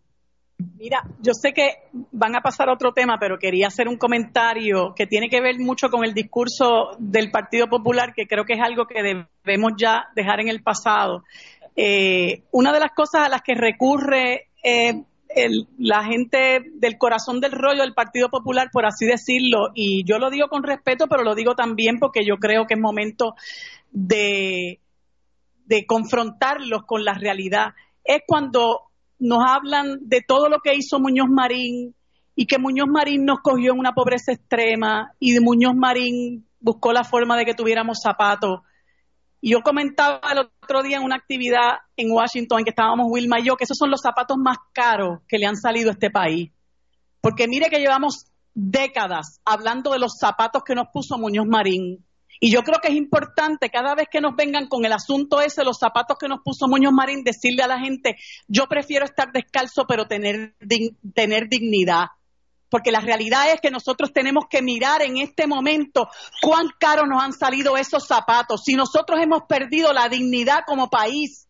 Mira, 0.78 1.02
yo 1.20 1.32
sé 1.32 1.52
que 1.52 1.70
van 2.12 2.36
a 2.36 2.40
pasar 2.40 2.68
a 2.68 2.74
otro 2.74 2.92
tema, 2.92 3.16
pero 3.18 3.38
quería 3.38 3.68
hacer 3.68 3.88
un 3.88 3.96
comentario 3.96 4.94
que 4.94 5.06
tiene 5.06 5.28
que 5.28 5.40
ver 5.40 5.58
mucho 5.58 5.88
con 5.88 6.04
el 6.04 6.14
discurso 6.14 6.90
del 6.98 7.30
Partido 7.30 7.66
Popular, 7.66 8.12
que 8.14 8.26
creo 8.26 8.44
que 8.44 8.52
es 8.52 8.60
algo 8.60 8.86
que 8.86 9.02
debemos 9.02 9.72
ya 9.76 10.04
dejar 10.14 10.40
en 10.40 10.48
el 10.48 10.62
pasado. 10.62 11.24
Eh, 11.76 12.44
una 12.52 12.72
de 12.72 12.80
las 12.80 12.92
cosas 12.92 13.26
a 13.26 13.28
las 13.28 13.42
que 13.42 13.54
recurre 13.54 14.48
eh, 14.62 15.04
el, 15.28 15.66
la 15.78 16.04
gente 16.04 16.62
del 16.74 16.96
corazón 16.98 17.40
del 17.40 17.52
rollo 17.52 17.82
del 17.82 17.94
Partido 17.94 18.28
Popular, 18.28 18.68
por 18.72 18.86
así 18.86 19.06
decirlo, 19.06 19.70
y 19.74 20.04
yo 20.04 20.18
lo 20.18 20.30
digo 20.30 20.48
con 20.48 20.62
respeto, 20.62 21.06
pero 21.08 21.24
lo 21.24 21.34
digo 21.34 21.54
también 21.54 21.98
porque 21.98 22.24
yo 22.24 22.36
creo 22.36 22.66
que 22.66 22.74
es 22.74 22.80
momento 22.80 23.34
de, 23.90 24.80
confrontarlos 25.86 26.84
con 26.86 27.04
la 27.04 27.14
realidad, 27.14 27.74
es 28.04 28.22
cuando 28.26 28.82
nos 29.18 29.38
hablan 29.46 29.98
de 30.02 30.20
todo 30.20 30.48
lo 30.48 30.60
que 30.60 30.74
hizo 30.74 31.00
Muñoz 31.00 31.28
Marín 31.28 31.94
y 32.36 32.46
que 32.46 32.58
Muñoz 32.58 32.88
Marín 32.88 33.24
nos 33.24 33.40
cogió 33.40 33.72
en 33.72 33.78
una 33.78 33.92
pobreza 33.92 34.32
extrema 34.32 35.12
y 35.18 35.32
de 35.32 35.40
Muñoz 35.40 35.74
Marín 35.74 36.46
buscó 36.60 36.92
la 36.92 37.04
forma 37.04 37.36
de 37.36 37.44
que 37.44 37.54
tuviéramos 37.54 38.00
zapatos. 38.02 38.60
Yo 39.46 39.60
comentaba 39.60 40.20
el 40.32 40.38
otro 40.38 40.82
día 40.82 40.96
en 40.96 41.02
una 41.02 41.16
actividad 41.16 41.72
en 41.98 42.10
Washington 42.10 42.60
en 42.60 42.64
que 42.64 42.70
estábamos 42.70 43.08
Wilma 43.10 43.40
y 43.40 43.44
yo, 43.44 43.56
que 43.56 43.64
esos 43.64 43.76
son 43.76 43.90
los 43.90 44.00
zapatos 44.00 44.38
más 44.38 44.56
caros 44.72 45.18
que 45.28 45.36
le 45.36 45.44
han 45.44 45.56
salido 45.56 45.90
a 45.90 45.92
este 45.92 46.10
país. 46.10 46.50
Porque 47.20 47.46
mire 47.46 47.68
que 47.68 47.78
llevamos 47.78 48.24
décadas 48.54 49.42
hablando 49.44 49.92
de 49.92 49.98
los 49.98 50.16
zapatos 50.18 50.62
que 50.64 50.74
nos 50.74 50.86
puso 50.90 51.18
Muñoz 51.18 51.44
Marín. 51.46 52.06
Y 52.40 52.50
yo 52.50 52.62
creo 52.62 52.80
que 52.80 52.88
es 52.88 52.94
importante 52.94 53.68
cada 53.68 53.94
vez 53.94 54.08
que 54.10 54.22
nos 54.22 54.34
vengan 54.34 54.66
con 54.66 54.86
el 54.86 54.92
asunto 54.92 55.42
ese, 55.42 55.62
los 55.62 55.78
zapatos 55.78 56.16
que 56.18 56.26
nos 56.26 56.40
puso 56.42 56.66
Muñoz 56.66 56.94
Marín, 56.94 57.22
decirle 57.22 57.62
a 57.62 57.68
la 57.68 57.78
gente, 57.78 58.16
yo 58.48 58.64
prefiero 58.66 59.04
estar 59.04 59.30
descalzo 59.30 59.84
pero 59.86 60.06
tener, 60.06 60.56
tener 61.14 61.50
dignidad. 61.50 62.06
Porque 62.68 62.90
la 62.90 63.00
realidad 63.00 63.50
es 63.52 63.60
que 63.60 63.70
nosotros 63.70 64.12
tenemos 64.12 64.44
que 64.50 64.62
mirar 64.62 65.02
en 65.02 65.18
este 65.18 65.46
momento 65.46 66.08
cuán 66.42 66.68
caros 66.78 67.06
nos 67.08 67.22
han 67.22 67.32
salido 67.32 67.76
esos 67.76 68.06
zapatos. 68.06 68.62
Si 68.64 68.74
nosotros 68.74 69.20
hemos 69.20 69.42
perdido 69.48 69.92
la 69.92 70.08
dignidad 70.08 70.64
como 70.66 70.90
país 70.90 71.46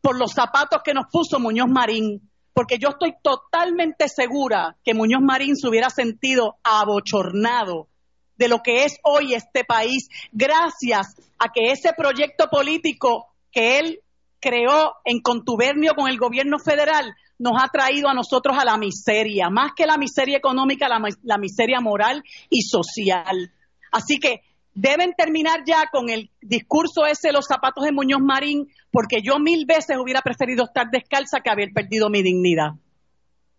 por 0.00 0.18
los 0.18 0.32
zapatos 0.32 0.80
que 0.84 0.94
nos 0.94 1.06
puso 1.12 1.38
Muñoz 1.38 1.68
Marín, 1.68 2.30
porque 2.52 2.78
yo 2.78 2.88
estoy 2.88 3.14
totalmente 3.22 4.08
segura 4.08 4.76
que 4.84 4.94
Muñoz 4.94 5.22
Marín 5.22 5.54
se 5.54 5.68
hubiera 5.68 5.90
sentido 5.90 6.56
abochornado 6.64 7.88
de 8.36 8.48
lo 8.48 8.62
que 8.62 8.84
es 8.84 8.98
hoy 9.02 9.34
este 9.34 9.64
país, 9.64 10.08
gracias 10.32 11.16
a 11.38 11.48
que 11.52 11.72
ese 11.72 11.92
proyecto 11.96 12.48
político 12.48 13.28
que 13.52 13.78
él 13.78 14.00
creó 14.40 14.94
en 15.04 15.20
contubernio 15.20 15.94
con 15.94 16.08
el 16.08 16.18
gobierno 16.18 16.58
federal 16.58 17.14
nos 17.38 17.52
ha 17.62 17.68
traído 17.68 18.08
a 18.08 18.14
nosotros 18.14 18.56
a 18.58 18.64
la 18.64 18.76
miseria, 18.76 19.48
más 19.50 19.72
que 19.76 19.86
la 19.86 19.96
miseria 19.96 20.36
económica, 20.36 20.88
la, 20.88 21.00
la 21.22 21.38
miseria 21.38 21.80
moral 21.80 22.22
y 22.50 22.62
social. 22.62 23.52
Así 23.92 24.18
que 24.18 24.42
deben 24.74 25.12
terminar 25.14 25.60
ya 25.66 25.86
con 25.90 26.08
el 26.08 26.30
discurso 26.40 27.06
ese 27.06 27.28
de 27.28 27.32
los 27.32 27.46
zapatos 27.46 27.84
de 27.84 27.92
Muñoz 27.92 28.20
Marín, 28.20 28.68
porque 28.90 29.18
yo 29.22 29.38
mil 29.38 29.66
veces 29.66 29.96
hubiera 29.98 30.22
preferido 30.22 30.64
estar 30.64 30.86
descalza 30.90 31.40
que 31.40 31.50
haber 31.50 31.70
perdido 31.72 32.10
mi 32.10 32.22
dignidad. 32.22 32.72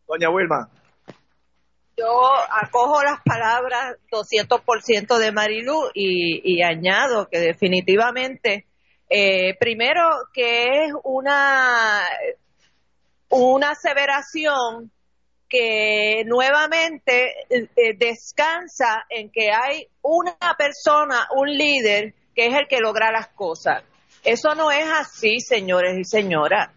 Doña 0.08 0.30
Wilma. 0.30 0.70
Yo 1.98 2.32
acojo 2.64 3.04
las 3.04 3.22
palabras 3.24 3.98
200% 4.10 5.18
de 5.18 5.32
Marilu 5.34 5.90
y, 5.94 6.42
y 6.46 6.64
añado 6.64 7.28
que 7.30 7.40
definitivamente, 7.40 8.66
eh, 9.10 9.58
primero 9.60 10.08
que 10.34 10.86
es 10.86 10.94
una, 11.04 12.00
una 13.30 13.72
aseveración 13.72 14.92
que 15.48 16.24
nuevamente 16.26 17.34
eh, 17.50 17.98
descansa 17.98 19.06
en 19.10 19.32
que 19.32 19.52
hay 19.52 19.88
una 20.02 20.38
persona, 20.58 21.28
un 21.36 21.50
líder, 21.50 22.14
que 22.36 22.48
es 22.48 22.54
el 22.54 22.68
que 22.68 22.80
logra 22.80 23.12
las 23.12 23.30
cosas. 23.30 23.84
Eso 24.24 24.54
no 24.54 24.72
es 24.72 24.86
así, 24.92 25.40
señores 25.40 25.98
y 25.98 26.04
señoras. 26.04 26.70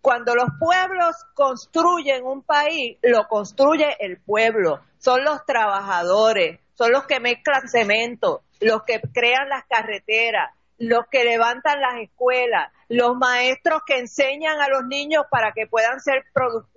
Cuando 0.00 0.34
los 0.34 0.48
pueblos 0.58 1.14
construyen 1.34 2.26
un 2.26 2.42
país, 2.42 2.98
lo 3.02 3.26
construye 3.28 3.96
el 4.00 4.20
pueblo, 4.20 4.80
son 4.98 5.24
los 5.24 5.44
trabajadores, 5.46 6.60
son 6.74 6.90
los 6.92 7.06
que 7.06 7.20
mezclan 7.20 7.68
cemento, 7.68 8.42
los 8.60 8.82
que 8.82 9.00
crean 9.00 9.48
las 9.48 9.64
carreteras, 9.66 10.50
los 10.78 11.06
que 11.10 11.24
levantan 11.24 11.80
las 11.80 12.00
escuelas, 12.00 12.72
los 12.92 13.16
maestros 13.16 13.80
que 13.86 13.98
enseñan 13.98 14.60
a 14.60 14.68
los 14.68 14.84
niños 14.84 15.24
para 15.30 15.52
que 15.52 15.66
puedan 15.66 15.98
ser 16.00 16.24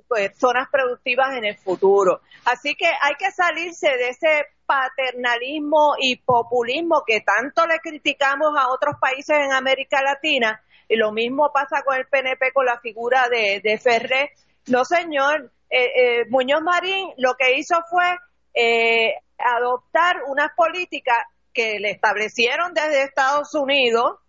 personas 0.07 0.69
productivas 0.71 1.35
en 1.35 1.43
el 1.43 1.57
futuro. 1.57 2.21
Así 2.45 2.73
que 2.75 2.85
hay 2.85 3.15
que 3.19 3.31
salirse 3.31 3.89
de 3.89 4.09
ese 4.09 4.45
paternalismo 4.65 5.95
y 5.99 6.15
populismo 6.15 7.03
que 7.05 7.19
tanto 7.19 7.67
le 7.67 7.79
criticamos 7.79 8.53
a 8.57 8.69
otros 8.69 8.95
países 8.99 9.35
en 9.37 9.51
América 9.51 10.01
Latina 10.01 10.63
y 10.87 10.95
lo 10.95 11.11
mismo 11.11 11.51
pasa 11.53 11.83
con 11.83 11.97
el 11.97 12.07
PNP 12.07 12.53
con 12.53 12.65
la 12.65 12.79
figura 12.79 13.27
de, 13.29 13.59
de 13.61 13.77
Ferré. 13.77 14.31
No, 14.67 14.85
señor, 14.85 15.51
eh, 15.69 15.83
eh, 15.95 16.25
Muñoz 16.29 16.61
Marín 16.61 17.09
lo 17.17 17.33
que 17.33 17.57
hizo 17.57 17.75
fue 17.89 18.05
eh, 18.53 19.15
adoptar 19.37 20.21
unas 20.27 20.51
políticas 20.55 21.17
que 21.53 21.77
le 21.79 21.91
establecieron 21.91 22.73
desde 22.73 23.03
Estados 23.03 23.53
Unidos 23.53 24.19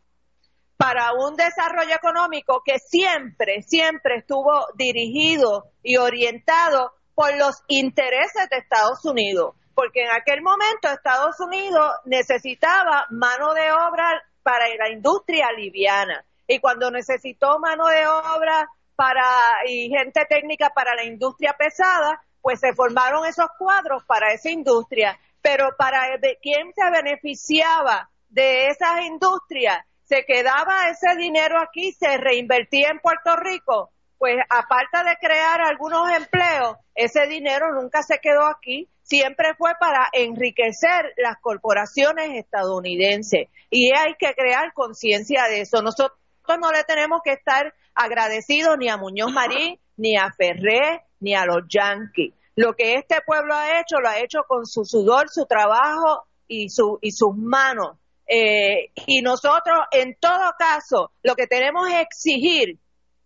para 0.76 1.12
un 1.14 1.36
desarrollo 1.36 1.94
económico 1.94 2.62
que 2.64 2.78
siempre, 2.78 3.62
siempre 3.62 4.16
estuvo 4.16 4.66
dirigido 4.74 5.70
y 5.82 5.96
orientado 5.96 6.92
por 7.14 7.34
los 7.36 7.62
intereses 7.68 8.48
de 8.50 8.58
Estados 8.58 9.04
Unidos, 9.04 9.54
porque 9.74 10.04
en 10.04 10.10
aquel 10.10 10.42
momento 10.42 10.88
Estados 10.88 11.40
Unidos 11.40 11.90
necesitaba 12.04 13.06
mano 13.10 13.54
de 13.54 13.72
obra 13.72 14.22
para 14.42 14.66
la 14.78 14.90
industria 14.90 15.50
liviana. 15.56 16.24
Y 16.46 16.60
cuando 16.60 16.90
necesitó 16.90 17.58
mano 17.58 17.86
de 17.86 18.06
obra 18.06 18.68
para 18.94 19.24
y 19.66 19.88
gente 19.88 20.24
técnica 20.28 20.70
para 20.70 20.94
la 20.94 21.04
industria 21.04 21.54
pesada, 21.58 22.22
pues 22.42 22.60
se 22.60 22.74
formaron 22.74 23.26
esos 23.26 23.48
cuadros 23.58 24.04
para 24.04 24.32
esa 24.32 24.50
industria, 24.50 25.18
pero 25.42 25.70
para 25.76 26.02
quién 26.40 26.72
se 26.74 26.90
beneficiaba 26.90 28.08
de 28.28 28.68
esas 28.68 29.04
industrias, 29.04 29.84
se 30.06 30.24
quedaba 30.24 30.88
ese 30.88 31.16
dinero 31.16 31.60
aquí, 31.60 31.92
se 31.92 32.16
reinvertía 32.16 32.90
en 32.90 33.00
Puerto 33.00 33.34
Rico, 33.36 33.90
pues 34.18 34.36
aparte 34.48 34.98
de 35.08 35.16
crear 35.20 35.60
algunos 35.60 36.08
empleos, 36.10 36.76
ese 36.94 37.26
dinero 37.26 37.72
nunca 37.74 38.02
se 38.02 38.18
quedó 38.20 38.46
aquí, 38.46 38.88
siempre 39.02 39.54
fue 39.58 39.72
para 39.78 40.08
enriquecer 40.12 41.12
las 41.16 41.38
corporaciones 41.40 42.30
estadounidenses 42.34 43.48
y 43.68 43.90
hay 43.96 44.14
que 44.18 44.32
crear 44.34 44.72
conciencia 44.72 45.44
de 45.48 45.62
eso. 45.62 45.82
Nosotros 45.82 46.18
no 46.60 46.70
le 46.70 46.84
tenemos 46.84 47.20
que 47.24 47.32
estar 47.32 47.74
agradecidos 47.94 48.78
ni 48.78 48.88
a 48.88 48.96
Muñoz 48.96 49.32
Marín, 49.32 49.78
ni 49.96 50.16
a 50.16 50.32
Ferré, 50.32 51.04
ni 51.18 51.34
a 51.34 51.44
los 51.44 51.64
Yankees. 51.68 52.32
Lo 52.54 52.74
que 52.74 52.94
este 52.94 53.16
pueblo 53.26 53.54
ha 53.54 53.80
hecho, 53.80 54.00
lo 54.00 54.08
ha 54.08 54.20
hecho 54.20 54.44
con 54.46 54.66
su 54.66 54.84
sudor, 54.84 55.28
su 55.30 55.46
trabajo 55.46 56.26
y, 56.46 56.68
su, 56.70 56.98
y 57.02 57.10
sus 57.10 57.36
manos. 57.36 57.98
Eh, 58.26 58.90
y 59.06 59.22
nosotros, 59.22 59.78
en 59.92 60.16
todo 60.20 60.52
caso, 60.58 61.12
lo 61.22 61.34
que 61.34 61.46
tenemos 61.46 61.88
es 61.88 62.00
exigir 62.00 62.78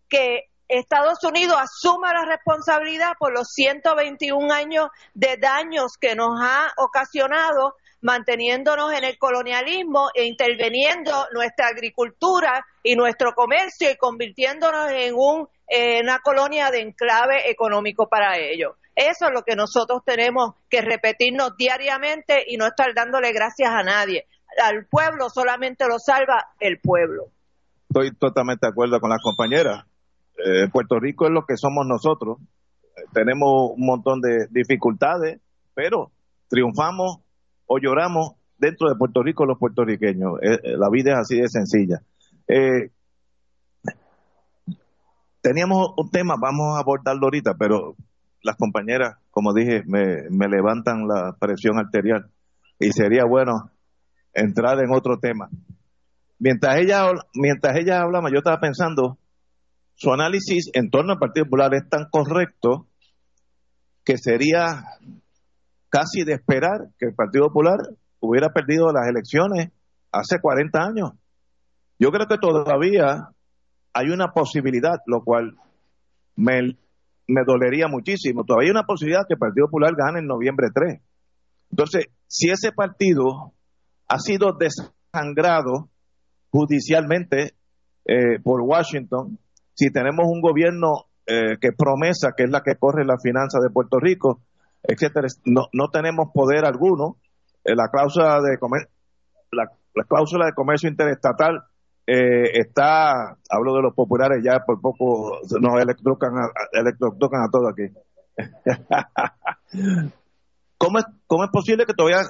que 0.08 0.50
Estados 0.68 1.24
Unidos 1.24 1.56
asuma 1.58 2.12
la 2.12 2.24
responsabilidad 2.24 3.12
por 3.18 3.32
los 3.32 3.48
121 3.52 4.52
años 4.52 4.88
de 5.14 5.36
daños 5.36 5.96
que 6.00 6.14
nos 6.14 6.40
ha 6.40 6.72
ocasionado 6.76 7.74
manteniéndonos 8.02 8.92
en 8.92 9.04
el 9.04 9.18
colonialismo 9.18 10.08
e 10.14 10.24
interviniendo 10.24 11.26
nuestra 11.32 11.68
agricultura 11.68 12.64
y 12.82 12.94
nuestro 12.94 13.32
comercio 13.34 13.90
y 13.90 13.96
convirtiéndonos 13.96 14.90
en 14.90 15.14
un, 15.14 15.48
una 16.02 16.18
colonia 16.20 16.70
de 16.70 16.80
enclave 16.80 17.50
económico 17.50 18.08
para 18.08 18.38
ellos. 18.38 18.76
Eso 18.94 19.26
es 19.26 19.30
lo 19.32 19.42
que 19.42 19.56
nosotros 19.56 20.02
tenemos 20.04 20.54
que 20.68 20.82
repetirnos 20.82 21.56
diariamente 21.56 22.44
y 22.46 22.56
no 22.56 22.66
estar 22.66 22.94
dándole 22.94 23.32
gracias 23.32 23.70
a 23.70 23.82
nadie. 23.82 24.26
Al 24.62 24.86
pueblo 24.86 25.30
solamente 25.30 25.86
lo 25.86 25.98
salva 25.98 26.48
el 26.58 26.78
pueblo. 26.80 27.26
Estoy 27.88 28.12
totalmente 28.14 28.66
de 28.66 28.70
acuerdo 28.70 29.00
con 29.00 29.10
las 29.10 29.22
compañeras. 29.22 29.84
Eh, 30.36 30.68
Puerto 30.72 30.98
Rico 30.98 31.26
es 31.26 31.32
lo 31.32 31.44
que 31.44 31.56
somos 31.56 31.86
nosotros. 31.86 32.38
Eh, 32.96 33.02
tenemos 33.12 33.72
un 33.76 33.86
montón 33.86 34.20
de 34.20 34.46
dificultades, 34.50 35.40
pero 35.74 36.10
triunfamos 36.48 37.20
o 37.66 37.78
lloramos 37.78 38.32
dentro 38.58 38.88
de 38.88 38.96
Puerto 38.96 39.22
Rico 39.22 39.44
los 39.44 39.58
puertorriqueños. 39.58 40.34
Eh, 40.42 40.76
la 40.76 40.88
vida 40.90 41.12
es 41.12 41.18
así 41.18 41.40
de 41.40 41.48
sencilla. 41.48 42.02
Teníamos 45.40 45.94
un 45.96 46.10
tema, 46.10 46.34
vamos 46.38 46.76
a 46.76 46.80
abordarlo 46.80 47.26
ahorita, 47.26 47.54
pero 47.58 47.94
las 48.42 48.56
compañeras, 48.56 49.16
como 49.30 49.54
dije, 49.54 49.82
me 49.86 50.48
levantan 50.48 51.06
la 51.06 51.36
presión 51.38 51.78
arterial 51.78 52.30
y 52.78 52.92
sería 52.92 53.24
bueno 53.24 53.70
entrar 54.32 54.78
en 54.80 54.92
otro 54.92 55.18
tema. 55.18 55.48
Mientras 56.38 56.76
ella, 56.78 57.10
mientras 57.34 57.76
ella 57.76 58.00
hablaba, 58.00 58.30
yo 58.30 58.38
estaba 58.38 58.60
pensando, 58.60 59.18
su 59.94 60.12
análisis 60.12 60.70
en 60.72 60.90
torno 60.90 61.12
al 61.12 61.18
Partido 61.18 61.44
Popular 61.44 61.74
es 61.74 61.88
tan 61.88 62.06
correcto 62.10 62.86
que 64.04 64.16
sería 64.16 64.84
casi 65.90 66.24
de 66.24 66.32
esperar 66.34 66.88
que 66.98 67.06
el 67.06 67.14
Partido 67.14 67.48
Popular 67.48 67.78
hubiera 68.20 68.48
perdido 68.50 68.92
las 68.92 69.08
elecciones 69.08 69.70
hace 70.12 70.40
40 70.40 70.78
años. 70.78 71.10
Yo 71.98 72.10
creo 72.10 72.26
que 72.26 72.38
todavía 72.38 73.28
hay 73.92 74.08
una 74.08 74.32
posibilidad, 74.32 74.96
lo 75.06 75.22
cual 75.22 75.56
me, 76.36 76.78
me 77.26 77.42
dolería 77.46 77.88
muchísimo. 77.88 78.44
Todavía 78.44 78.68
hay 78.68 78.70
una 78.70 78.84
posibilidad 78.84 79.26
que 79.28 79.34
el 79.34 79.38
Partido 79.38 79.66
Popular 79.66 79.92
gane 79.94 80.20
en 80.20 80.26
noviembre 80.26 80.68
3. 80.72 81.02
Entonces, 81.70 82.06
si 82.26 82.50
ese 82.50 82.72
partido 82.72 83.52
ha 84.10 84.18
sido 84.18 84.52
desangrado 84.58 85.88
judicialmente 86.50 87.54
eh, 88.04 88.40
por 88.42 88.60
Washington, 88.60 89.38
si 89.74 89.92
tenemos 89.92 90.26
un 90.26 90.40
gobierno 90.40 91.06
eh, 91.26 91.58
que 91.60 91.70
promesa, 91.72 92.32
que 92.36 92.42
es 92.42 92.50
la 92.50 92.62
que 92.62 92.74
corre 92.74 93.04
la 93.04 93.18
finanza 93.22 93.60
de 93.60 93.70
Puerto 93.70 94.00
Rico, 94.00 94.40
etcétera, 94.82 95.28
no, 95.44 95.68
no 95.72 95.90
tenemos 95.90 96.30
poder 96.34 96.64
alguno. 96.64 97.18
Eh, 97.64 97.76
la 97.76 97.88
cláusula 97.88 98.40
de 98.40 98.58
comercio 100.54 100.88
interestatal 100.88 101.62
está, 102.04 103.36
hablo 103.48 103.74
de 103.76 103.82
los 103.82 103.94
populares, 103.94 104.42
ya 104.42 104.64
por 104.66 104.80
poco 104.80 105.38
nos 105.60 105.80
electrocan 105.80 106.36
a, 106.36 106.50
electrocutan 106.72 107.44
a 107.44 107.50
todo 107.50 107.68
aquí. 107.68 107.84
¿Cómo 110.78 110.98
es, 110.98 111.04
¿Cómo 111.28 111.44
es 111.44 111.50
posible 111.50 111.86
que 111.86 111.94
todavía 111.94 112.22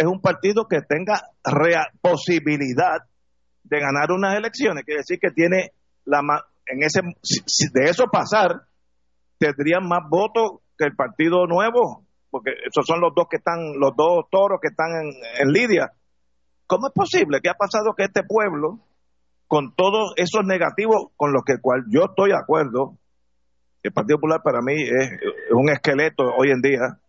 es 0.00 0.06
un 0.06 0.20
partido 0.20 0.66
que 0.66 0.80
tenga 0.80 1.20
posibilidad 2.00 3.04
de 3.62 3.78
ganar 3.78 4.10
unas 4.12 4.34
elecciones? 4.34 4.84
Quiere 4.84 5.00
decir 5.00 5.18
que 5.20 5.30
tiene 5.30 5.72
la 6.06 6.22
en 6.66 6.82
ese 6.82 7.00
de 7.02 7.90
eso 7.90 8.04
pasar 8.10 8.62
tendrían 9.38 9.88
más 9.88 10.02
votos 10.08 10.60
que 10.78 10.84
el 10.84 10.94
Partido 10.94 11.46
Nuevo, 11.46 12.04
porque 12.30 12.50
esos 12.50 12.84
son 12.86 13.00
los 13.00 13.12
dos 13.14 13.26
que 13.28 13.38
están, 13.38 13.78
los 13.78 13.92
dos 13.96 14.26
toros 14.30 14.60
que 14.60 14.68
están 14.68 14.88
en, 15.40 15.52
Lidia. 15.52 15.92
¿Cómo 16.66 16.88
es 16.88 16.92
posible 16.94 17.40
que 17.42 17.48
ha 17.48 17.54
pasado 17.54 17.94
que 17.96 18.04
este 18.04 18.22
pueblo, 18.22 18.80
con 19.48 19.74
todos 19.74 20.12
esos 20.16 20.44
negativos 20.44 21.10
con 21.16 21.32
los 21.32 21.42
que 21.44 21.58
cual 21.60 21.84
yo 21.88 22.04
estoy 22.04 22.30
de 22.30 22.38
acuerdo, 22.38 22.98
el 23.82 23.92
Partido 23.92 24.18
Popular 24.18 24.42
para 24.44 24.60
mí 24.60 24.74
es, 24.74 25.10
un 25.52 25.70
esqueleto 25.70 26.24
hoy 26.36 26.50
en 26.50 26.60
día, 26.60 26.99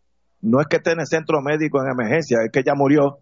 no 0.41 0.59
es 0.59 0.67
que 0.67 0.77
esté 0.77 0.91
en 0.91 0.99
el 0.99 1.07
centro 1.07 1.41
médico 1.41 1.81
en 1.81 1.91
emergencia, 1.91 2.39
es 2.43 2.51
que 2.51 2.63
ya 2.63 2.73
murió, 2.75 3.19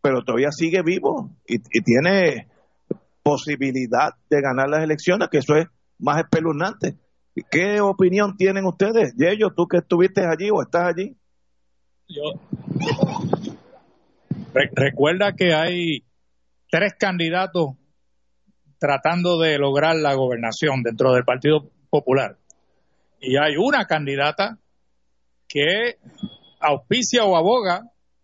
pero 0.00 0.22
todavía 0.22 0.50
sigue 0.50 0.82
vivo 0.82 1.30
y, 1.46 1.58
tiene 1.82 2.48
posibilidad 3.22 4.14
de 4.28 4.40
ganar 4.40 4.68
las 4.68 4.82
elecciones, 4.82 5.28
que 5.30 5.38
eso 5.38 5.56
es 5.56 5.66
más 5.98 6.18
espeluznante. 6.18 6.96
¿Qué 7.50 7.80
opinión 7.80 8.36
tienen 8.36 8.66
ustedes? 8.66 9.14
Yello, 9.16 9.50
tú 9.54 9.66
que 9.66 9.78
estuviste 9.78 10.22
allí 10.26 10.50
o 10.50 10.60
estás 10.60 10.94
allí. 10.94 11.16
Yo. 12.08 12.22
recuerda 14.74 15.32
que 15.32 15.54
hay 15.54 16.04
tres 16.70 16.94
candidatos 16.98 17.76
tratando 18.78 19.38
de 19.38 19.58
lograr 19.58 19.96
la 19.96 20.14
gobernación 20.14 20.82
dentro 20.82 21.12
del 21.12 21.24
Partido 21.24 21.70
Popular. 21.88 22.36
Y 23.20 23.36
hay 23.36 23.56
una 23.56 23.86
candidata 23.86 24.58
que 25.52 25.96
auspicia 26.60 27.24
o 27.24 27.36
aboga 27.36 27.82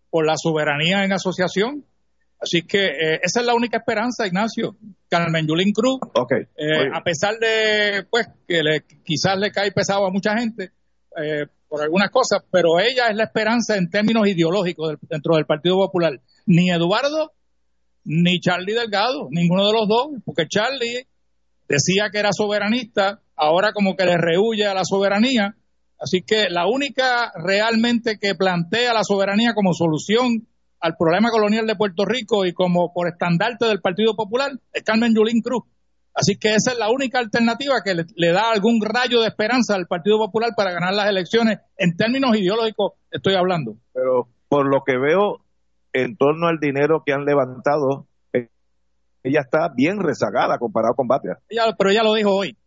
por 0.09 0.25
la 0.25 0.35
soberanía 0.37 1.03
en 1.03 1.13
asociación 1.13 1.85
Así 2.41 2.61
que 2.61 2.85
eh, 2.85 3.19
esa 3.21 3.41
es 3.41 3.45
la 3.45 3.53
única 3.53 3.77
esperanza, 3.77 4.25
Ignacio. 4.25 4.77
Carmen 5.09 5.45
Yulín 5.45 5.73
Cruz, 5.73 5.99
okay. 6.13 6.43
Eh, 6.55 6.89
a 6.93 7.03
pesar 7.03 7.37
de 7.39 8.05
pues 8.09 8.27
que 8.47 8.61
le, 8.63 8.83
quizás 9.03 9.37
le 9.37 9.51
cae 9.51 9.71
pesado 9.71 10.05
a 10.05 10.11
mucha 10.11 10.37
gente 10.37 10.71
eh, 11.21 11.47
por 11.67 11.81
algunas 11.81 12.11
cosas, 12.11 12.43
pero 12.51 12.79
ella 12.79 13.07
es 13.09 13.15
la 13.15 13.23
esperanza 13.25 13.75
en 13.75 13.89
términos 13.89 14.27
ideológicos 14.27 14.95
dentro 15.01 15.35
del 15.35 15.45
Partido 15.45 15.77
Popular. 15.77 16.21
Ni 16.45 16.69
Eduardo 16.69 17.33
ni 18.05 18.39
Charlie 18.39 18.73
Delgado, 18.73 19.27
ninguno 19.31 19.67
de 19.67 19.73
los 19.73 19.87
dos, 19.87 20.07
porque 20.23 20.47
Charlie 20.47 21.07
decía 21.67 22.09
que 22.11 22.19
era 22.19 22.29
soberanista, 22.31 23.19
ahora 23.35 23.73
como 23.73 23.95
que 23.95 24.05
le 24.05 24.17
rehuye 24.17 24.65
a 24.65 24.73
la 24.73 24.85
soberanía, 24.85 25.55
Así 25.99 26.21
que 26.21 26.49
la 26.49 26.67
única 26.67 27.31
realmente 27.35 28.17
que 28.19 28.35
plantea 28.35 28.93
la 28.93 29.03
soberanía 29.03 29.53
como 29.53 29.73
solución 29.73 30.47
al 30.79 30.95
problema 30.97 31.29
colonial 31.29 31.67
de 31.67 31.75
Puerto 31.75 32.05
Rico 32.05 32.45
y 32.45 32.53
como 32.53 32.93
por 32.93 33.07
estandarte 33.07 33.65
del 33.65 33.81
Partido 33.81 34.15
Popular 34.15 34.51
es 34.71 34.83
Carmen 34.83 35.13
Yulín 35.13 35.41
Cruz. 35.41 35.63
Así 36.13 36.37
que 36.37 36.55
esa 36.55 36.71
es 36.71 36.79
la 36.79 36.89
única 36.89 37.19
alternativa 37.19 37.75
que 37.83 37.95
le, 37.95 38.31
da 38.31 38.51
algún 38.51 38.81
rayo 38.81 39.21
de 39.21 39.27
esperanza 39.27 39.75
al 39.75 39.87
Partido 39.87 40.17
Popular 40.17 40.51
para 40.55 40.71
ganar 40.71 40.93
las 40.93 41.09
elecciones 41.09 41.59
en 41.77 41.95
términos 41.95 42.35
ideológicos, 42.35 42.93
estoy 43.11 43.35
hablando. 43.35 43.75
Pero 43.93 44.27
por 44.47 44.67
lo 44.67 44.83
que 44.85 44.97
veo 44.97 45.41
en 45.93 46.17
torno 46.17 46.47
al 46.47 46.59
dinero 46.59 47.03
que 47.05 47.13
han 47.13 47.25
levantado, 47.25 48.07
eh, 48.33 48.49
ella 49.23 49.41
está 49.41 49.69
bien 49.73 49.99
rezagada 49.99 50.57
comparado 50.57 50.95
con 50.95 51.07
Batia. 51.07 51.39
Ella, 51.47 51.73
pero 51.77 51.91
ella 51.91 52.03
lo 52.03 52.13
dijo 52.13 52.31
hoy. 52.31 52.57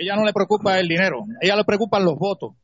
Ella 0.00 0.16
no 0.16 0.24
le 0.24 0.32
preocupa 0.32 0.78
el 0.78 0.88
dinero, 0.88 1.26
ella 1.42 1.56
le 1.56 1.64
preocupan 1.64 2.02
los 2.02 2.16
votos. 2.18 2.54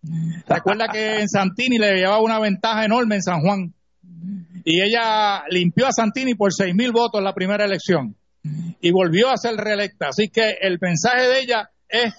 Recuerda 0.48 0.88
que 0.90 1.20
en 1.20 1.28
Santini 1.28 1.76
le 1.76 1.96
llevaba 1.96 2.22
una 2.22 2.40
ventaja 2.40 2.86
enorme 2.86 3.16
en 3.16 3.22
San 3.22 3.42
Juan 3.42 3.74
y 4.64 4.80
ella 4.80 5.44
limpió 5.50 5.86
a 5.86 5.92
Santini 5.92 6.34
por 6.34 6.54
seis 6.54 6.74
mil 6.74 6.92
votos 6.92 7.18
en 7.18 7.24
la 7.24 7.34
primera 7.34 7.66
elección 7.66 8.16
y 8.80 8.90
volvió 8.90 9.28
a 9.28 9.36
ser 9.36 9.54
reelecta. 9.56 10.08
Así 10.08 10.30
que 10.30 10.56
el 10.62 10.78
mensaje 10.80 11.28
de 11.28 11.40
ella 11.40 11.68
es, 11.90 12.14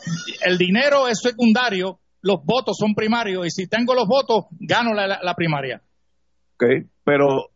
el 0.46 0.60
dinero 0.60 1.08
es 1.08 1.20
secundario, 1.20 2.00
los 2.22 2.38
votos 2.46 2.78
son 2.80 2.94
primarios 2.94 3.48
y 3.48 3.50
si 3.50 3.68
tengo 3.68 3.96
los 3.96 4.06
votos, 4.08 4.46
gano 4.60 4.94
la, 4.94 5.34
primaria. 5.36 5.82
Ok, 6.54 6.88
pero 7.04 7.50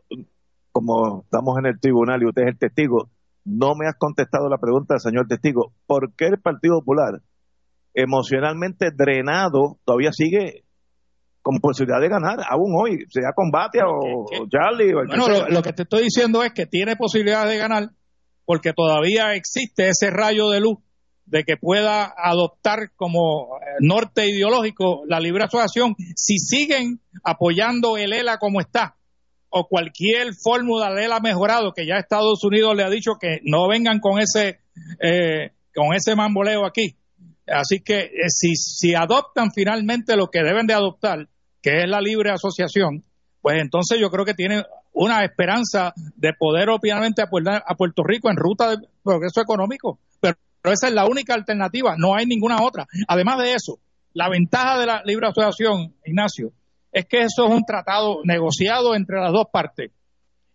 como 0.71 1.21
estamos 1.25 1.59
en 1.59 1.67
el 1.67 1.79
tribunal 1.79 2.23
y 2.23 2.25
usted 2.25 2.41
es 2.41 2.47
el 2.53 2.57
testigo, 2.57 3.11
no 3.45 3.75
me 3.75 3.87
has 3.87 3.97
contestado 3.99 4.49
la 4.49 4.57
pregunta, 4.57 4.97
señor 4.97 5.27
testigo. 5.27 5.73
¿Por 5.85 6.15
qué 6.15 6.25
el 6.25 6.41
Partido 6.41 6.79
Popular, 6.79 7.21
emocionalmente 7.93 8.89
drenado, 8.95 9.77
todavía 9.85 10.11
sigue 10.11 10.63
con 11.41 11.59
posibilidad 11.59 11.99
de 11.99 12.09
ganar, 12.09 12.39
aún 12.47 12.73
hoy, 12.77 13.05
sea 13.09 13.31
combate 13.35 13.79
o, 13.85 14.25
Charlie. 14.47 14.93
O 14.93 15.05
bueno, 15.07 15.49
lo, 15.49 15.61
que 15.61 15.73
te 15.73 15.83
estoy 15.83 16.03
diciendo 16.03 16.43
es 16.43 16.53
que 16.53 16.67
tiene 16.67 16.95
posibilidad 16.95 17.47
de 17.47 17.57
ganar 17.57 17.89
porque 18.45 18.73
todavía 18.73 19.33
existe 19.33 19.89
ese 19.89 20.09
rayo 20.11 20.49
de 20.49 20.59
luz 20.59 20.77
de 21.25 21.43
que 21.43 21.55
pueda 21.57 22.13
adoptar 22.15 22.91
como 22.95 23.57
eh, 23.57 23.77
norte 23.79 24.27
ideológico 24.27 25.03
la 25.07 25.19
libre 25.19 25.45
asociación 25.45 25.95
si 26.15 26.37
siguen 26.37 26.99
apoyando 27.23 27.97
el 27.97 28.11
ELA 28.11 28.37
como 28.37 28.59
está 28.59 28.97
o 29.49 29.67
cualquier 29.67 30.33
fórmula 30.33 30.93
de 30.93 31.05
ELA 31.05 31.19
mejorado 31.19 31.73
que 31.73 31.85
ya 31.85 31.95
Estados 31.95 32.43
Unidos 32.43 32.75
le 32.75 32.83
ha 32.83 32.89
dicho 32.89 33.13
que 33.19 33.39
no 33.43 33.67
vengan 33.69 33.99
con 33.99 34.19
ese 34.19 34.59
eh, 34.99 35.51
con 35.73 35.93
ese 35.93 36.15
mamboleo 36.15 36.65
aquí 36.65 36.97
así 37.53 37.81
que 37.81 37.99
eh, 37.99 38.29
si, 38.29 38.55
si 38.55 38.95
adoptan 38.95 39.51
finalmente 39.53 40.15
lo 40.15 40.29
que 40.29 40.43
deben 40.43 40.67
de 40.67 40.73
adoptar 40.73 41.27
que 41.61 41.83
es 41.83 41.89
la 41.89 42.01
libre 42.01 42.31
asociación 42.31 43.03
pues 43.41 43.59
entonces 43.59 43.99
yo 43.99 44.09
creo 44.09 44.25
que 44.25 44.33
tiene 44.33 44.63
una 44.93 45.23
esperanza 45.23 45.93
de 46.15 46.33
poder 46.33 46.69
obviamente 46.69 47.21
apoyar 47.21 47.63
a 47.65 47.75
Puerto 47.75 48.03
Rico 48.03 48.29
en 48.29 48.37
ruta 48.37 48.71
de 48.71 48.87
progreso 49.03 49.41
económico. 49.41 49.99
Pero, 50.19 50.35
esa 50.63 50.87
es 50.87 50.93
la 50.93 51.07
única 51.07 51.33
alternativa, 51.33 51.95
no 51.97 52.15
hay 52.15 52.25
ninguna 52.25 52.61
otra. 52.61 52.85
Además 53.07 53.39
de 53.39 53.55
eso, 53.55 53.79
la 54.13 54.29
ventaja 54.29 54.79
de 54.79 54.85
la 54.85 55.01
libre 55.03 55.27
asociación, 55.27 55.95
Ignacio, 56.05 56.51
es 56.91 57.05
que 57.07 57.21
eso 57.21 57.45
es 57.45 57.51
un 57.51 57.63
tratado 57.65 58.19
negociado 58.25 58.93
entre 58.93 59.19
las 59.19 59.31
dos 59.31 59.45
partes. 59.51 59.91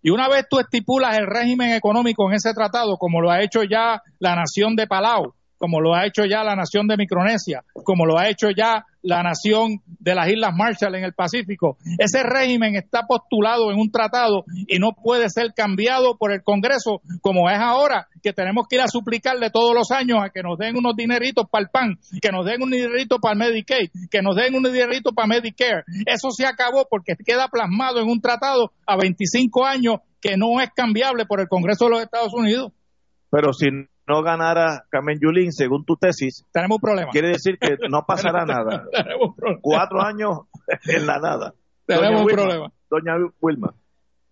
Y 0.03 0.11
una 0.11 0.29
vez 0.29 0.45
tú 0.49 0.61
estipulas 0.61 1.19
el 1.19 1.27
régimen 1.27 1.73
económico 1.73 2.29
en 2.29 2.37
ese 2.37 2.55
tratado, 2.55 2.99
como 2.99 3.21
lo 3.21 3.33
ha 3.33 3.43
hecho 3.43 3.65
ya 3.65 4.01
la 4.21 4.37
nación 4.37 4.77
de 4.77 4.87
Palau, 4.87 5.35
como 5.59 5.81
lo 5.81 5.95
ha 5.95 6.07
hecho 6.07 6.25
ya 6.25 6.45
la 6.45 6.57
nación 6.57 6.87
de 6.87 6.97
Micronesia, 6.97 7.63
como 7.85 8.07
lo 8.07 8.19
ha 8.19 8.29
hecho 8.29 8.49
ya 8.51 8.85
la 9.03 9.23
nación 9.23 9.81
de 9.87 10.15
las 10.15 10.29
Islas 10.29 10.53
Marshall 10.55 10.97
en 10.97 11.05
el 11.05 11.15
Pacífico. 11.15 11.77
Ese 11.99 12.23
régimen 12.25 12.75
está 12.75 13.03
postulado 13.07 13.71
en 13.71 13.79
un 13.79 13.91
tratado 13.91 14.45
y 14.67 14.79
no 14.79 14.93
puede 14.93 15.29
ser 15.31 15.53
cambiado 15.55 16.17
por 16.19 16.33
el 16.33 16.43
Congreso 16.43 17.01
como 17.21 17.49
es 17.49 17.59
ahora, 17.59 18.09
que 18.23 18.33
tenemos 18.33 18.67
que 18.69 18.77
ir 18.77 18.83
a 18.83 18.89
suplicarle 18.89 19.51
todos 19.51 19.75
los 19.75 19.91
años 19.93 20.19
a 20.21 20.31
que 20.31 20.43
nos 20.43 20.59
den 20.59 20.77
unos 20.77 20.97
dineritos 20.97 21.47
para 21.49 21.63
el 21.63 21.71
PAN, 21.71 21.99
que 22.21 22.33
nos 22.33 22.45
den 22.45 22.63
un 22.63 22.71
dinerito 22.71 23.19
para 23.19 23.35
el 23.35 23.39
Medicaid, 23.39 23.91
que 24.11 24.23
nos 24.23 24.35
den 24.35 24.55
un 24.55 24.65
dinerito 24.65 25.13
para 25.13 25.29
Medicare. 25.29 25.85
Eso 26.05 26.31
se 26.31 26.47
acabó 26.47 26.87
porque 26.91 27.15
queda 27.25 27.49
plasmado 27.49 28.01
en 28.01 28.09
un 28.09 28.21
tratado 28.21 28.73
a 28.87 28.97
25 28.97 29.65
años 29.65 30.01
que 30.21 30.37
no 30.37 30.61
es 30.61 30.71
cambiable 30.75 31.27
por 31.27 31.41
el 31.41 31.49
Congreso 31.49 31.85
de 31.85 31.91
los 31.93 32.03
Estados 32.03 32.35
Unidos. 32.35 32.73
Pero 33.31 33.53
si 33.53 33.67
no 34.07 34.23
ganara 34.23 34.85
Carmen 34.91 35.19
Yulín, 35.21 35.53
según 35.53 35.85
tu 35.85 35.97
tesis, 35.97 36.45
tenemos 36.53 36.77
un 36.77 36.81
problema. 36.81 37.11
Quiere 37.11 37.29
decir 37.29 37.59
que 37.59 37.77
no 37.89 38.05
pasará 38.07 38.45
nada. 38.47 38.85
Cuatro 39.61 40.01
años 40.01 40.41
en 40.85 41.07
la 41.07 41.19
nada. 41.19 41.55
Tenemos 41.87 42.23
un 42.23 42.29
problema. 42.29 42.73
Doña 42.89 43.15
Wilma. 43.41 43.75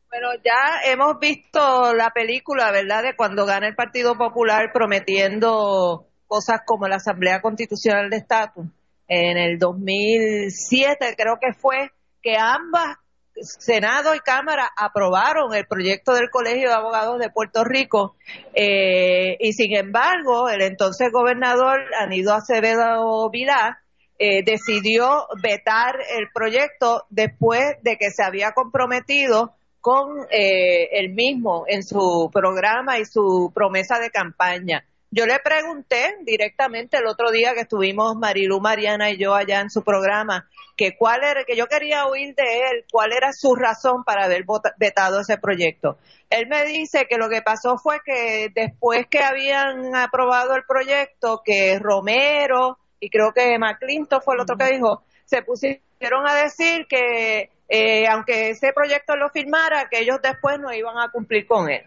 Bueno, 0.08 0.28
ya 0.44 0.92
hemos 0.92 1.18
visto 1.18 1.92
la 1.92 2.10
película, 2.10 2.70
¿verdad?, 2.70 3.02
de 3.02 3.16
cuando 3.16 3.46
gana 3.46 3.66
el 3.66 3.74
Partido 3.74 4.16
Popular 4.16 4.70
prometiendo 4.72 6.06
cosas 6.28 6.60
como 6.64 6.86
la 6.86 6.96
Asamblea 6.96 7.40
Constitucional 7.40 8.10
de 8.10 8.18
Estatus. 8.18 8.66
En 9.08 9.36
el 9.36 9.58
2007 9.58 11.14
creo 11.16 11.38
que 11.40 11.52
fue 11.52 11.90
que 12.22 12.36
ambas 12.38 12.96
Senado 13.40 14.14
y 14.14 14.20
Cámara 14.20 14.70
aprobaron 14.76 15.54
el 15.54 15.66
proyecto 15.66 16.14
del 16.14 16.30
Colegio 16.30 16.68
de 16.68 16.74
Abogados 16.74 17.18
de 17.18 17.30
Puerto 17.30 17.64
Rico 17.64 18.16
eh, 18.54 19.36
y 19.40 19.52
sin 19.52 19.76
embargo 19.76 20.48
el 20.48 20.62
entonces 20.62 21.10
gobernador 21.12 21.80
Anido 21.98 22.32
Acevedo 22.32 23.28
Vilá 23.30 23.80
eh, 24.18 24.44
decidió 24.44 25.26
vetar 25.42 25.96
el 26.16 26.28
proyecto 26.32 27.04
después 27.10 27.62
de 27.82 27.96
que 27.96 28.10
se 28.10 28.22
había 28.22 28.52
comprometido 28.52 29.54
con 29.80 30.26
eh, 30.30 30.88
el 30.92 31.12
mismo 31.12 31.64
en 31.66 31.82
su 31.82 32.30
programa 32.32 32.98
y 32.98 33.04
su 33.04 33.50
promesa 33.52 33.98
de 33.98 34.10
campaña. 34.10 34.84
Yo 35.16 35.26
le 35.26 35.38
pregunté 35.38 36.16
directamente 36.22 36.96
el 36.96 37.06
otro 37.06 37.30
día 37.30 37.54
que 37.54 37.60
estuvimos 37.60 38.16
Marilu, 38.16 38.58
Mariana 38.60 39.12
y 39.12 39.16
yo 39.16 39.32
allá 39.32 39.60
en 39.60 39.70
su 39.70 39.84
programa, 39.84 40.48
que 40.76 40.96
cuál 40.96 41.22
era, 41.22 41.44
que 41.44 41.54
yo 41.54 41.68
quería 41.68 42.06
oír 42.06 42.34
de 42.34 42.42
él, 42.42 42.84
cuál 42.90 43.12
era 43.12 43.28
su 43.32 43.54
razón 43.54 44.02
para 44.02 44.24
haber 44.24 44.44
vetado 44.76 45.20
ese 45.20 45.38
proyecto. 45.38 45.98
Él 46.30 46.48
me 46.48 46.64
dice 46.64 47.06
que 47.08 47.16
lo 47.16 47.28
que 47.28 47.42
pasó 47.42 47.78
fue 47.78 48.00
que 48.04 48.48
después 48.52 49.06
que 49.08 49.20
habían 49.20 49.94
aprobado 49.94 50.56
el 50.56 50.64
proyecto, 50.66 51.42
que 51.44 51.78
Romero 51.78 52.78
y 52.98 53.08
creo 53.08 53.32
que 53.32 53.56
McClinton 53.56 54.20
fue 54.20 54.34
el 54.34 54.40
otro 54.40 54.56
que 54.56 54.74
dijo, 54.74 55.04
se 55.26 55.42
pusieron 55.42 56.26
a 56.26 56.34
decir 56.34 56.86
que 56.88 57.50
eh, 57.68 58.08
aunque 58.08 58.50
ese 58.50 58.72
proyecto 58.72 59.14
lo 59.14 59.30
firmara, 59.30 59.88
que 59.88 60.00
ellos 60.00 60.18
después 60.20 60.58
no 60.58 60.72
iban 60.72 60.98
a 60.98 61.12
cumplir 61.12 61.46
con 61.46 61.70
él. 61.70 61.84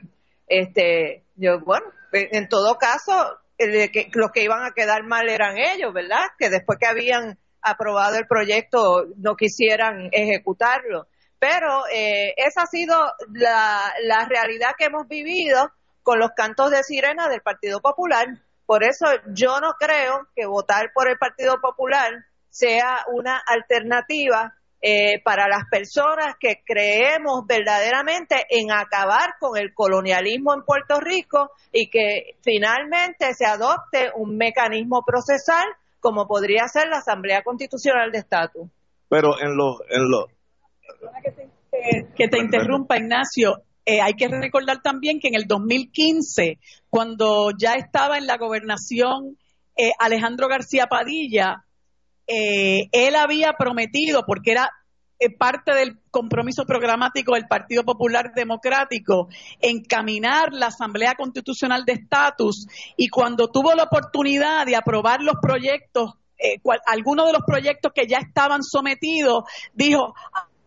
Este, 0.47 1.23
yo, 1.35 1.59
bueno, 1.59 1.85
en 2.11 2.47
todo 2.47 2.77
caso, 2.77 3.37
que, 3.57 4.09
los 4.13 4.31
que 4.31 4.43
iban 4.43 4.63
a 4.63 4.71
quedar 4.71 5.03
mal 5.03 5.29
eran 5.29 5.57
ellos, 5.57 5.93
¿verdad? 5.93 6.25
Que 6.37 6.49
después 6.49 6.79
que 6.79 6.87
habían 6.87 7.37
aprobado 7.61 8.17
el 8.17 8.27
proyecto 8.27 9.05
no 9.17 9.35
quisieran 9.35 10.09
ejecutarlo. 10.11 11.07
Pero 11.39 11.83
eh, 11.93 12.33
esa 12.37 12.63
ha 12.63 12.67
sido 12.67 12.95
la, 13.33 13.93
la 14.03 14.25
realidad 14.27 14.71
que 14.77 14.85
hemos 14.85 15.07
vivido 15.07 15.71
con 16.01 16.19
los 16.19 16.31
cantos 16.31 16.71
de 16.71 16.83
sirena 16.83 17.27
del 17.29 17.41
Partido 17.41 17.81
Popular. 17.81 18.27
Por 18.65 18.83
eso 18.83 19.05
yo 19.33 19.59
no 19.59 19.73
creo 19.79 20.27
que 20.35 20.45
votar 20.45 20.91
por 20.93 21.09
el 21.09 21.17
Partido 21.17 21.59
Popular 21.61 22.25
sea 22.49 23.05
una 23.11 23.37
alternativa 23.45 24.55
eh, 24.81 25.21
para 25.23 25.47
las 25.47 25.63
personas 25.71 26.35
que 26.39 26.61
creemos 26.63 27.45
verdaderamente 27.47 28.35
en 28.49 28.71
acabar 28.71 29.35
con 29.39 29.57
el 29.57 29.73
colonialismo 29.73 30.53
en 30.53 30.63
Puerto 30.63 30.99
Rico 30.99 31.51
y 31.71 31.89
que 31.89 32.37
finalmente 32.43 33.33
se 33.33 33.45
adopte 33.45 34.11
un 34.15 34.37
mecanismo 34.37 35.03
procesal 35.05 35.65
como 35.99 36.27
podría 36.27 36.67
ser 36.67 36.89
la 36.89 36.97
Asamblea 36.97 37.41
Constitucional 37.43 38.11
de 38.11 38.19
Estatus. 38.19 38.69
Pero 39.09 39.39
en 39.41 39.57
los... 39.57 39.81
En 39.89 40.09
lo... 40.09 40.27
que 42.15 42.27
te 42.27 42.37
interrumpa, 42.37 42.97
Ignacio. 42.97 43.63
Eh, 43.83 44.01
hay 44.01 44.13
que 44.13 44.27
recordar 44.27 44.81
también 44.81 45.19
que 45.19 45.29
en 45.29 45.35
el 45.35 45.47
2015, 45.47 46.59
cuando 46.89 47.51
ya 47.57 47.73
estaba 47.75 48.17
en 48.17 48.27
la 48.27 48.37
gobernación 48.37 49.37
eh, 49.77 49.91
Alejandro 49.97 50.47
García 50.47 50.87
Padilla, 50.87 51.63
eh, 52.27 52.89
él 52.91 53.15
había 53.15 53.53
prometido, 53.53 54.23
porque 54.25 54.51
era 54.51 54.69
eh, 55.19 55.35
parte 55.35 55.73
del 55.73 55.99
compromiso 56.11 56.65
programático 56.65 57.33
del 57.33 57.47
Partido 57.47 57.83
Popular 57.83 58.33
Democrático, 58.35 59.29
encaminar 59.59 60.49
la 60.51 60.67
Asamblea 60.67 61.15
Constitucional 61.15 61.85
de 61.85 61.93
Estatus 61.93 62.67
y 62.97 63.07
cuando 63.07 63.47
tuvo 63.47 63.73
la 63.73 63.83
oportunidad 63.83 64.65
de 64.67 64.75
aprobar 64.75 65.21
los 65.21 65.37
proyectos, 65.41 66.13
eh, 66.37 66.61
algunos 66.85 67.25
de 67.25 67.33
los 67.33 67.41
proyectos 67.47 67.91
que 67.95 68.05
ya 68.07 68.17
estaban 68.17 68.61
sometidos, 68.61 69.45
dijo, 69.73 70.13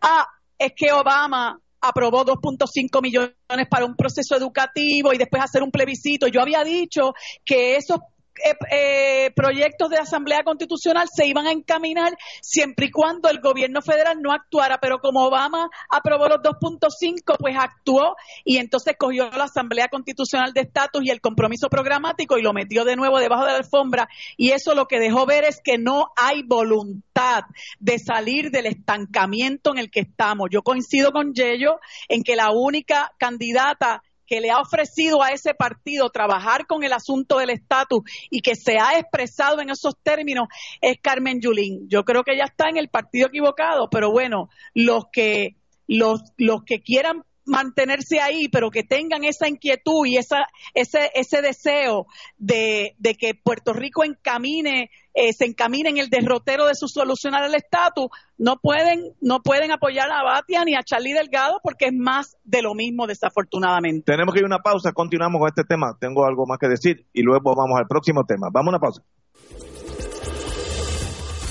ah, 0.01 0.27
es 0.57 0.73
que 0.75 0.91
Obama 0.91 1.57
aprobó 1.79 2.25
2.5 2.25 3.01
millones 3.01 3.67
para 3.69 3.85
un 3.85 3.95
proceso 3.95 4.35
educativo 4.35 5.13
y 5.13 5.17
después 5.17 5.41
hacer 5.41 5.63
un 5.63 5.71
plebiscito. 5.71 6.27
Yo 6.27 6.41
había 6.41 6.63
dicho 6.63 7.13
que 7.45 7.77
esos 7.77 7.99
eh, 8.43 8.55
eh, 8.71 9.31
proyectos 9.35 9.89
de 9.89 9.97
Asamblea 9.97 10.43
Constitucional 10.43 11.07
se 11.13 11.25
iban 11.27 11.47
a 11.47 11.51
encaminar 11.51 12.17
siempre 12.41 12.87
y 12.87 12.91
cuando 12.91 13.29
el 13.29 13.39
gobierno 13.39 13.81
federal 13.81 14.21
no 14.21 14.31
actuara, 14.31 14.79
pero 14.81 14.99
como 14.99 15.25
Obama 15.25 15.69
aprobó 15.89 16.27
los 16.27 16.39
2.5, 16.39 17.35
pues 17.39 17.55
actuó 17.57 18.15
y 18.43 18.57
entonces 18.57 18.95
cogió 18.97 19.29
la 19.31 19.45
Asamblea 19.45 19.87
Constitucional 19.89 20.53
de 20.53 20.61
Estatus 20.61 21.03
y 21.03 21.09
el 21.09 21.21
compromiso 21.21 21.69
programático 21.69 22.37
y 22.37 22.41
lo 22.41 22.53
metió 22.53 22.85
de 22.85 22.95
nuevo 22.95 23.19
debajo 23.19 23.45
de 23.45 23.51
la 23.51 23.57
alfombra 23.57 24.07
y 24.37 24.51
eso 24.51 24.75
lo 24.75 24.87
que 24.87 24.99
dejó 24.99 25.25
ver 25.25 25.43
es 25.43 25.61
que 25.63 25.77
no 25.77 26.11
hay 26.15 26.43
voluntad 26.43 27.43
de 27.79 27.99
salir 27.99 28.51
del 28.51 28.65
estancamiento 28.65 29.71
en 29.71 29.77
el 29.77 29.91
que 29.91 30.01
estamos. 30.01 30.49
Yo 30.51 30.61
coincido 30.61 31.11
con 31.11 31.33
Yello 31.33 31.79
en 32.09 32.23
que 32.23 32.35
la 32.35 32.51
única 32.51 33.11
candidata 33.17 34.03
que 34.31 34.39
le 34.39 34.49
ha 34.49 34.59
ofrecido 34.61 35.21
a 35.21 35.31
ese 35.31 35.53
partido 35.53 36.09
trabajar 36.09 36.65
con 36.65 36.85
el 36.85 36.93
asunto 36.93 37.39
del 37.39 37.49
estatus 37.49 38.03
y 38.29 38.39
que 38.39 38.55
se 38.55 38.77
ha 38.79 38.97
expresado 38.97 39.59
en 39.59 39.69
esos 39.69 39.95
términos 40.01 40.47
es 40.79 40.99
Carmen 41.01 41.41
Yulín. 41.41 41.89
Yo 41.89 42.05
creo 42.05 42.23
que 42.23 42.35
ella 42.35 42.45
está 42.45 42.69
en 42.69 42.77
el 42.77 42.87
partido 42.87 43.27
equivocado, 43.27 43.89
pero 43.91 44.09
bueno, 44.09 44.47
los 44.73 45.07
que 45.11 45.57
los, 45.85 46.21
los 46.37 46.63
que 46.63 46.79
quieran 46.79 47.23
mantenerse 47.43 48.21
ahí, 48.21 48.47
pero 48.47 48.71
que 48.71 48.83
tengan 48.83 49.25
esa 49.25 49.49
inquietud 49.49 50.05
y 50.05 50.15
esa, 50.15 50.45
ese, 50.75 51.11
ese 51.13 51.41
deseo 51.41 52.05
de, 52.37 52.95
de 52.99 53.15
que 53.15 53.33
Puerto 53.33 53.73
Rico 53.73 54.05
encamine, 54.05 54.91
eh, 55.13 55.33
se 55.33 55.45
encamine 55.45 55.89
en 55.89 55.97
el 55.97 56.09
derrotero 56.09 56.65
de 56.65 56.75
su 56.75 56.87
solucionar 56.87 57.43
el 57.45 57.55
estatus, 57.55 58.07
no 58.37 58.57
pueden, 58.57 59.13
no 59.21 59.41
pueden 59.41 59.71
apoyar 59.71 60.09
a 60.11 60.23
Batia 60.23 60.63
ni 60.65 60.75
a 60.75 60.83
Charlie 60.83 61.13
Delgado 61.13 61.59
porque 61.63 61.85
es 61.85 61.93
más 61.93 62.37
de 62.43 62.61
lo 62.61 62.73
mismo, 62.73 63.07
desafortunadamente. 63.07 64.11
Tenemos 64.11 64.33
que 64.33 64.39
ir 64.39 64.45
a 64.45 64.47
una 64.47 64.59
pausa, 64.59 64.91
continuamos 64.93 65.39
con 65.39 65.49
este 65.49 65.63
tema. 65.63 65.97
Tengo 65.99 66.25
algo 66.25 66.45
más 66.47 66.57
que 66.57 66.67
decir 66.67 67.07
y 67.13 67.21
luego 67.21 67.53
vamos 67.55 67.77
al 67.79 67.87
próximo 67.87 68.23
tema. 68.25 68.47
Vamos 68.51 68.67
a 68.67 68.77
una 68.77 68.79
pausa. 68.79 69.03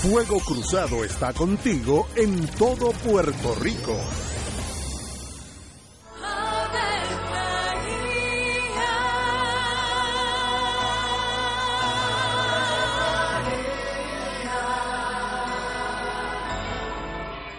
Fuego 0.03 0.39
Cruzado 0.41 1.05
está 1.05 1.35
contigo 1.35 2.07
en 2.17 2.47
todo 2.57 2.93
Puerto 3.05 3.55
Rico. 3.61 3.95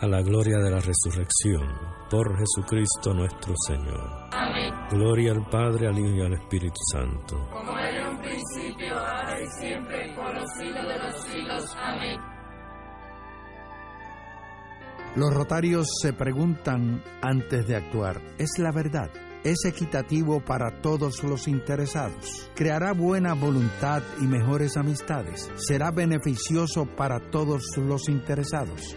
a 0.00 0.06
la 0.06 0.20
gloria 0.20 0.58
de 0.58 0.70
la 0.70 0.80
resurrección, 0.80 1.66
por 2.10 2.36
Jesucristo 2.38 3.14
nuestro 3.14 3.54
Señor. 3.66 4.28
Amén. 4.32 4.74
Gloria 4.90 5.32
al 5.32 5.48
Padre, 5.48 5.88
al 5.88 5.98
Hijo 5.98 6.16
y 6.16 6.20
al 6.20 6.34
Espíritu 6.34 6.80
Santo. 6.92 7.48
Como 7.50 7.78
era 7.78 8.00
en 8.00 8.06
un 8.08 8.18
principio, 8.20 8.98
ahora 8.98 9.40
y 9.40 9.46
siempre, 9.60 10.14
por 10.14 10.34
los 10.34 10.50
siglos 10.58 10.88
de 10.88 10.98
los 10.98 11.24
siglos. 11.24 11.76
Amén. 11.80 12.20
Los 15.16 15.32
rotarios 15.32 15.86
se 16.02 16.12
preguntan 16.12 17.02
antes 17.22 17.66
de 17.66 17.76
actuar, 17.76 18.20
¿es 18.36 18.58
la 18.58 18.70
verdad? 18.70 19.10
¿Es 19.44 19.64
equitativo 19.64 20.40
para 20.40 20.82
todos 20.82 21.22
los 21.22 21.48
interesados? 21.48 22.50
¿Creará 22.54 22.92
buena 22.92 23.32
voluntad 23.32 24.02
y 24.20 24.24
mejores 24.24 24.76
amistades? 24.76 25.50
¿Será 25.54 25.90
beneficioso 25.90 26.84
para 26.84 27.30
todos 27.30 27.62
los 27.78 28.08
interesados? 28.08 28.96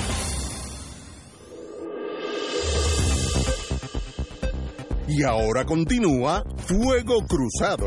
Y 5.13 5.23
ahora 5.23 5.65
continúa 5.65 6.45
Fuego 6.67 7.25
Cruzado. 7.27 7.85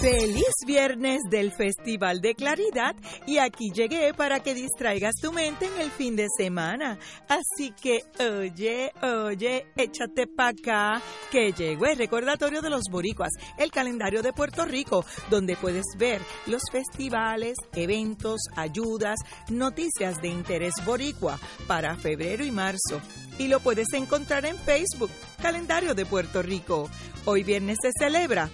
Feliz 0.00 0.54
viernes 0.66 1.20
del 1.28 1.52
Festival 1.52 2.22
de 2.22 2.34
Claridad 2.34 2.96
y 3.26 3.36
aquí 3.36 3.70
llegué 3.70 4.14
para 4.14 4.40
que 4.40 4.54
distraigas 4.54 5.14
tu 5.20 5.30
mente 5.30 5.66
en 5.66 5.78
el 5.78 5.90
fin 5.90 6.16
de 6.16 6.26
semana. 6.38 6.98
Así 7.28 7.74
que 7.78 8.04
oye, 8.18 8.92
oye, 9.02 9.66
échate 9.76 10.26
pa' 10.26 10.48
acá 10.48 11.02
que 11.30 11.52
llegó 11.52 11.84
el 11.84 11.98
recordatorio 11.98 12.62
de 12.62 12.70
los 12.70 12.84
boricuas, 12.90 13.28
el 13.58 13.70
calendario 13.70 14.22
de 14.22 14.32
Puerto 14.32 14.64
Rico, 14.64 15.04
donde 15.28 15.54
puedes 15.56 15.84
ver 15.98 16.22
los 16.46 16.62
festivales, 16.72 17.58
eventos, 17.74 18.40
ayudas, 18.56 19.18
noticias 19.50 20.16
de 20.22 20.28
interés 20.28 20.76
boricua 20.82 21.38
para 21.66 21.94
febrero 21.96 22.42
y 22.42 22.50
marzo. 22.50 23.02
Y 23.38 23.48
lo 23.48 23.60
puedes 23.60 23.92
encontrar 23.92 24.46
en 24.46 24.56
Facebook, 24.56 25.10
Calendario 25.42 25.94
de 25.94 26.06
Puerto 26.06 26.40
Rico. 26.40 26.88
Hoy 27.26 27.42
viernes 27.42 27.76
se 27.82 27.90
celebra 27.98 28.48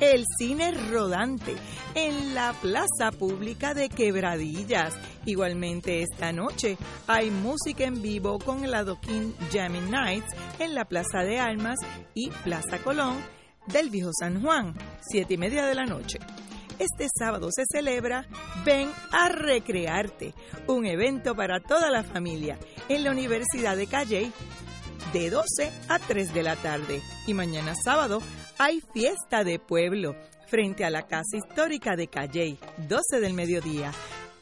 el 0.00 0.24
cine 0.38 0.72
rodante 0.72 1.54
en 1.94 2.34
la 2.34 2.52
Plaza 2.52 3.10
Pública 3.18 3.74
de 3.74 3.88
Quebradillas. 3.88 4.94
Igualmente 5.24 6.02
esta 6.02 6.32
noche 6.32 6.78
hay 7.06 7.30
música 7.30 7.84
en 7.84 8.00
vivo 8.00 8.38
con 8.38 8.64
el 8.64 8.74
Adoquín 8.74 9.34
Jamming 9.52 9.90
Nights 9.90 10.34
en 10.58 10.74
la 10.74 10.84
Plaza 10.84 11.20
de 11.24 11.38
Almas 11.38 11.78
y 12.14 12.30
Plaza 12.30 12.78
Colón 12.82 13.16
del 13.66 13.90
Viejo 13.90 14.10
San 14.18 14.40
Juan, 14.40 14.74
siete 15.00 15.34
y 15.34 15.38
media 15.38 15.66
de 15.66 15.74
la 15.74 15.84
noche. 15.84 16.18
Este 16.78 17.08
sábado 17.18 17.48
se 17.50 17.64
celebra 17.66 18.24
Ven 18.64 18.88
a 19.10 19.28
Recrearte, 19.28 20.32
un 20.68 20.86
evento 20.86 21.34
para 21.34 21.60
toda 21.60 21.90
la 21.90 22.04
familia 22.04 22.56
en 22.88 23.02
la 23.02 23.10
Universidad 23.10 23.76
de 23.76 23.88
Calley 23.88 24.32
de 25.12 25.30
12 25.30 25.72
a 25.88 25.98
3 25.98 26.34
de 26.34 26.42
la 26.42 26.54
tarde. 26.54 27.02
Y 27.26 27.34
mañana 27.34 27.74
sábado 27.74 28.22
hay 28.58 28.80
fiesta 28.92 29.44
de 29.44 29.58
pueblo 29.58 30.16
frente 30.48 30.84
a 30.84 30.90
la 30.90 31.02
Casa 31.02 31.36
Histórica 31.36 31.94
de 31.94 32.08
Calley, 32.08 32.58
12 32.88 33.20
del 33.20 33.34
mediodía. 33.34 33.92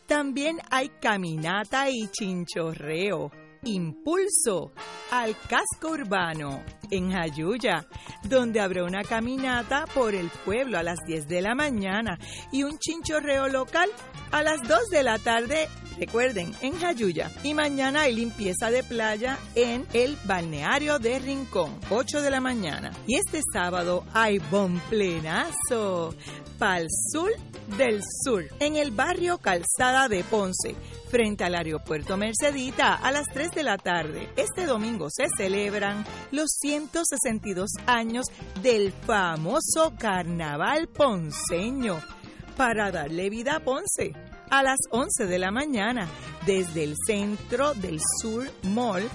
También 0.06 0.58
hay 0.70 0.88
caminata 1.00 1.90
y 1.90 2.08
chinchorreo. 2.08 3.30
Impulso 3.66 4.72
al 5.10 5.36
casco 5.48 5.90
urbano 5.90 6.62
en 6.90 7.12
Jayuya, 7.12 7.86
donde 8.24 8.60
habrá 8.60 8.84
una 8.84 9.02
caminata 9.02 9.84
por 9.92 10.14
el 10.14 10.28
pueblo 10.44 10.78
a 10.78 10.82
las 10.82 10.98
10 11.06 11.28
de 11.28 11.42
la 11.42 11.54
mañana 11.54 12.18
y 12.52 12.62
un 12.62 12.78
chinchorreo 12.78 13.48
local 13.48 13.90
a 14.30 14.42
las 14.42 14.62
2 14.66 14.88
de 14.90 15.02
la 15.02 15.18
tarde, 15.18 15.68
recuerden, 15.98 16.54
en 16.60 16.78
Jayuya. 16.78 17.30
Y 17.42 17.54
mañana 17.54 18.02
hay 18.02 18.14
limpieza 18.14 18.70
de 18.70 18.82
playa 18.82 19.38
en 19.54 19.86
el 19.92 20.16
balneario 20.24 20.98
de 20.98 21.18
Rincón, 21.18 21.78
8 21.90 22.22
de 22.22 22.30
la 22.30 22.40
mañana. 22.40 22.90
Y 23.06 23.16
este 23.16 23.40
sábado 23.52 24.04
hay 24.12 24.40
plenazo 24.88 26.14
Pal 26.58 26.86
Sur 27.12 27.30
del 27.76 28.00
Sur, 28.24 28.44
en 28.60 28.76
el 28.76 28.90
barrio 28.90 29.38
Calzada 29.38 30.08
de 30.08 30.24
Ponce, 30.24 30.74
frente 31.10 31.44
al 31.44 31.54
aeropuerto 31.54 32.16
Mercedita, 32.16 32.94
a 32.94 33.12
las 33.12 33.26
3 33.32 33.50
de 33.52 33.62
la 33.62 33.78
tarde. 33.78 34.28
Este 34.36 34.66
domingo 34.66 35.08
se 35.10 35.26
celebran 35.36 36.04
los 36.32 36.50
162 36.60 37.70
años 37.86 38.26
del 38.62 38.92
famoso 38.92 39.94
Carnaval 39.98 40.88
Ponceño 40.88 42.00
para 42.56 42.90
darle 42.90 43.28
vida 43.30 43.56
a 43.56 43.60
Ponce 43.60 44.12
a 44.50 44.62
las 44.62 44.78
11 44.90 45.26
de 45.26 45.38
la 45.38 45.50
mañana 45.50 46.08
desde 46.46 46.84
el 46.84 46.94
centro 47.06 47.74
del 47.74 48.00
Sur 48.20 48.48
Mall 48.62 49.08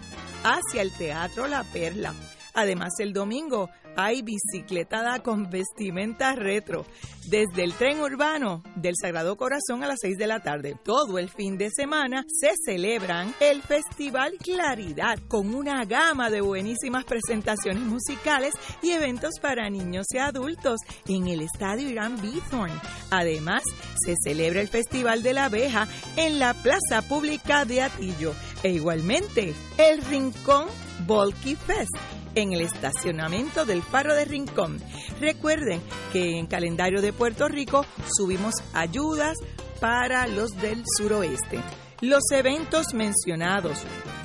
hacia 0.43 0.81
el 0.81 0.91
Teatro 0.91 1.47
La 1.47 1.63
Perla. 1.63 2.13
Además, 2.53 2.99
el 2.99 3.13
domingo 3.13 3.69
hay 3.95 4.21
bicicletada 4.21 5.19
con 5.23 5.49
vestimenta 5.49 6.35
retro 6.35 6.85
desde 7.27 7.63
el 7.63 7.73
tren 7.73 8.01
urbano 8.01 8.63
del 8.75 8.95
Sagrado 8.99 9.37
Corazón 9.37 9.83
a 9.83 9.87
las 9.87 9.99
6 10.01 10.17
de 10.17 10.27
la 10.27 10.39
tarde. 10.39 10.75
Todo 10.83 11.19
el 11.19 11.29
fin 11.29 11.57
de 11.57 11.69
semana 11.69 12.25
se 12.27 12.51
celebran 12.65 13.33
el 13.39 13.61
Festival 13.61 14.33
Claridad 14.39 15.19
con 15.27 15.53
una 15.53 15.85
gama 15.85 16.29
de 16.29 16.41
buenísimas 16.41 17.05
presentaciones 17.05 17.83
musicales 17.83 18.53
y 18.81 18.91
eventos 18.91 19.35
para 19.41 19.69
niños 19.69 20.07
y 20.11 20.17
adultos 20.17 20.79
en 21.07 21.27
el 21.27 21.41
Estadio 21.41 21.89
Irán 21.89 22.19
Bithorn. 22.21 22.71
Además, 23.11 23.63
se 24.05 24.15
celebra 24.23 24.61
el 24.61 24.67
Festival 24.67 25.23
de 25.23 25.33
la 25.33 25.45
Abeja 25.45 25.87
en 26.15 26.39
la 26.39 26.53
Plaza 26.53 27.01
Pública 27.07 27.65
de 27.65 27.81
Atillo 27.83 28.33
e 28.63 28.71
igualmente 28.71 29.53
el 29.77 30.01
Rincón 30.03 30.67
Volky 31.05 31.55
Fest 31.55 32.20
en 32.35 32.53
el 32.53 32.61
estacionamiento 32.61 33.65
del 33.65 33.81
Faro 33.81 34.13
de 34.15 34.25
Rincón. 34.25 34.79
Recuerden 35.19 35.81
que 36.11 36.39
en 36.39 36.47
calendario 36.47 37.01
de 37.01 37.13
Puerto 37.13 37.47
Rico 37.47 37.85
subimos 38.15 38.55
ayudas 38.73 39.37
para 39.79 40.27
los 40.27 40.51
del 40.61 40.83
suroeste. 40.97 41.59
Los 42.01 42.23
eventos 42.31 42.95
mencionados 42.95 43.77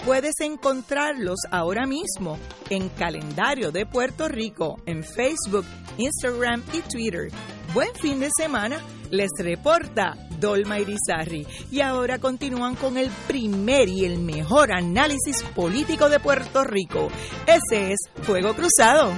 puedes 0.07 0.33
encontrarlos 0.41 1.41
ahora 1.51 1.85
mismo 1.85 2.39
en 2.71 2.89
calendario 2.89 3.71
de 3.71 3.85
Puerto 3.85 4.29
Rico 4.29 4.81
en 4.87 5.05
Facebook, 5.05 5.67
Instagram 5.99 6.63
y 6.73 6.81
Twitter. 6.81 7.29
Buen 7.75 7.95
fin 7.95 8.19
de 8.21 8.31
semana, 8.35 8.81
les 9.11 9.29
reporta 9.39 10.17
Dolma 10.41 10.79
Irizarri. 10.79 11.47
Y 11.71 11.81
ahora 11.81 12.19
continúan 12.19 12.77
con 12.77 12.97
el 12.97 13.11
primer 13.29 13.91
y 13.91 14.07
el 14.07 14.21
mejor 14.21 14.73
análisis 14.73 15.43
político 15.55 16.09
de 16.09 16.19
Puerto 16.19 16.65
Rico. 16.65 17.09
Ese 17.47 17.93
es 17.93 17.99
Fuego 18.23 18.55
Cruzado. 18.55 19.13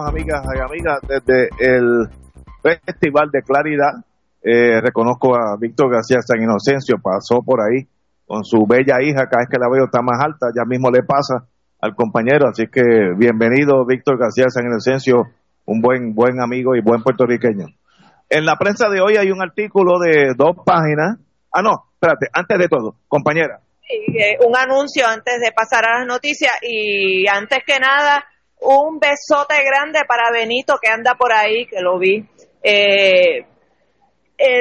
Amigas 0.00 0.42
y 0.54 0.58
amigas, 0.58 0.98
desde 1.06 1.48
el 1.58 2.08
Festival 2.62 3.30
de 3.30 3.42
Claridad. 3.42 3.92
Eh, 4.42 4.80
reconozco 4.80 5.34
a 5.34 5.56
Víctor 5.58 5.90
García 5.90 6.20
San 6.20 6.42
Inocencio, 6.42 6.96
pasó 7.02 7.42
por 7.42 7.60
ahí 7.60 7.86
con 8.26 8.44
su 8.44 8.66
bella 8.66 9.02
hija, 9.02 9.28
cada 9.28 9.42
vez 9.42 9.48
que 9.50 9.58
la 9.58 9.68
veo 9.68 9.84
está 9.84 10.02
más 10.02 10.22
alta, 10.22 10.48
ya 10.54 10.64
mismo 10.64 10.90
le 10.90 11.02
pasa 11.02 11.46
al 11.80 11.94
compañero, 11.94 12.48
así 12.48 12.66
que 12.66 12.82
bienvenido 13.16 13.84
Víctor 13.86 14.18
García 14.18 14.48
San 14.48 14.66
Inocencio, 14.66 15.24
un 15.64 15.80
buen, 15.80 16.14
buen 16.14 16.40
amigo 16.40 16.74
y 16.74 16.80
buen 16.80 17.02
puertorriqueño. 17.02 17.66
En 18.28 18.44
la 18.44 18.56
prensa 18.56 18.88
de 18.88 19.00
hoy 19.00 19.16
hay 19.16 19.30
un 19.30 19.42
artículo 19.42 20.00
de 20.00 20.34
dos 20.36 20.56
páginas. 20.64 21.18
Ah, 21.52 21.62
no, 21.62 21.84
espérate, 21.94 22.26
antes 22.32 22.58
de 22.58 22.68
todo, 22.68 22.96
compañera. 23.06 23.60
Eh, 23.88 24.36
un 24.44 24.56
anuncio 24.56 25.06
antes 25.06 25.40
de 25.40 25.52
pasar 25.52 25.84
a 25.86 25.98
las 26.00 26.06
noticias 26.08 26.52
y 26.62 27.28
antes 27.28 27.60
que 27.64 27.78
nada, 27.78 28.24
un 28.60 28.98
besote 28.98 29.62
grande 29.64 30.00
para 30.06 30.30
Benito 30.30 30.78
que 30.80 30.88
anda 30.88 31.14
por 31.14 31.32
ahí, 31.32 31.66
que 31.66 31.80
lo 31.80 31.98
vi. 31.98 32.24
Eh, 32.62 33.46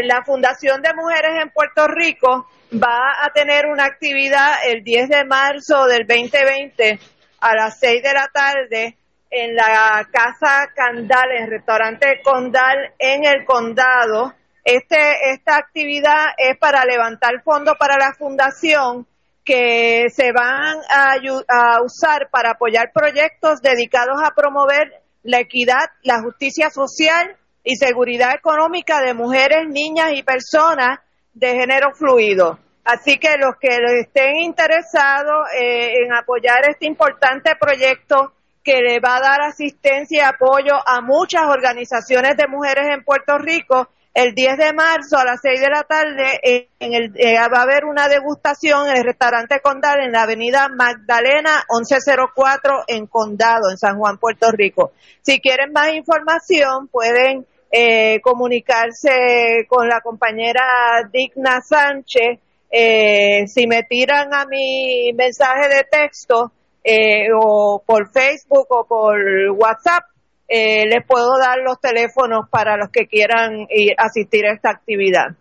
la 0.04 0.24
Fundación 0.24 0.82
de 0.82 0.94
Mujeres 0.94 1.42
en 1.42 1.50
Puerto 1.50 1.88
Rico 1.88 2.48
va 2.74 3.14
a 3.22 3.30
tener 3.34 3.66
una 3.66 3.86
actividad 3.86 4.54
el 4.68 4.84
10 4.84 5.10
de 5.10 5.26
marzo 5.26 5.86
del 5.86 6.06
2020 6.08 7.00
a 7.42 7.56
las 7.56 7.80
6 7.80 8.02
de 8.02 8.14
la 8.14 8.28
tarde 8.34 8.98
en 9.30 9.56
la 9.56 10.08
Casa 10.12 10.72
Candal, 10.74 11.32
en 11.32 11.44
el 11.44 11.50
restaurante 11.50 12.22
Condal 12.24 12.94
en 12.98 13.26
el 13.26 13.44
condado. 13.46 14.34
Este, 14.64 15.32
esta 15.32 15.58
actividad 15.58 16.28
es 16.38 16.58
para 16.58 16.86
levantar 16.86 17.44
fondos 17.44 17.76
para 17.78 17.98
la 17.98 18.14
fundación 18.14 19.06
que 19.46 20.06
se 20.10 20.32
van 20.32 20.80
a, 20.90 21.82
usar 21.84 22.30
para 22.32 22.52
apoyar 22.52 22.92
proyectos 22.92 23.62
dedicados 23.62 24.18
a 24.24 24.32
promover 24.32 25.04
la 25.22 25.40
equidad, 25.40 25.86
la 26.02 26.22
justicia 26.22 26.70
social 26.72 27.38
y 27.64 27.76
seguridad 27.76 28.34
económica 28.34 29.02
de 29.02 29.14
mujeres, 29.14 29.68
niñas 29.70 30.14
y 30.14 30.24
personas 30.24 31.00
de 31.34 31.54
género 31.54 31.94
fluido. 31.94 32.60
Así 32.84 33.18
que 33.18 33.38
los 33.38 33.56
que 33.60 33.78
estén 34.00 34.38
interesados 34.38 35.48
eh, 35.60 36.04
en 36.04 36.14
apoyar 36.14 36.70
este 36.70 36.86
importante 36.86 37.56
proyecto 37.60 38.34
que 38.64 38.82
le 38.82 39.00
va 39.00 39.18
a 39.18 39.22
dar 39.22 39.42
asistencia 39.42 40.18
y 40.18 40.22
apoyo 40.22 40.74
a 40.86 41.02
muchas 41.02 41.44
organizaciones 41.44 42.36
de 42.36 42.48
mujeres 42.48 42.88
en 42.92 43.04
Puerto 43.04 43.38
Rico, 43.38 43.90
el 44.16 44.34
10 44.34 44.58
de 44.58 44.74
marzo 44.74 45.18
a 45.18 45.26
las 45.26 45.42
6 45.42 45.60
de 45.60 45.70
la 45.70 45.84
tarde 45.84 46.70
en 46.80 46.94
el, 46.94 47.12
eh, 47.18 47.36
va 47.54 47.60
a 47.60 47.64
haber 47.64 47.84
una 47.84 48.08
degustación 48.08 48.88
en 48.88 48.96
el 48.96 49.04
restaurante 49.04 49.60
Condal 49.60 50.00
en 50.02 50.14
la 50.14 50.24
avenida 50.24 50.70
Magdalena 50.70 51.66
1104 51.70 52.86
en 52.88 53.08
Condado, 53.08 53.70
en 53.70 53.78
San 53.78 53.98
Juan, 53.98 54.18
Puerto 54.18 54.50
Rico. 54.52 54.94
Si 55.22 55.42
quieren 55.42 55.74
más 55.74 55.94
información 55.94 56.88
pueden 56.88 57.46
eh, 57.70 58.22
comunicarse 58.22 59.66
con 59.68 59.90
la 59.90 60.00
compañera 60.00 60.64
Digna 61.12 61.60
Sánchez. 61.62 62.40
Eh, 62.72 63.46
si 63.48 63.68
me 63.68 63.84
tiran 63.84 64.34
a 64.34 64.46
mi 64.46 65.12
mensaje 65.14 65.68
de 65.68 65.84
texto 65.84 66.54
eh, 66.82 67.28
o 67.38 67.84
por 67.86 68.12
Facebook 68.14 68.68
o 68.70 68.86
por 68.88 69.18
WhatsApp, 69.58 70.06
les 70.48 71.06
puedo 71.08 71.38
dar 71.40 71.58
los 71.66 71.80
teléfonos 71.80 72.50
para 72.50 72.78
los 72.78 72.90
que 72.92 73.08
quieran 73.08 73.68
ir, 73.70 73.94
asistir 73.98 74.46
a 74.46 74.54
esta 74.54 74.70
actividad. 74.70 75.36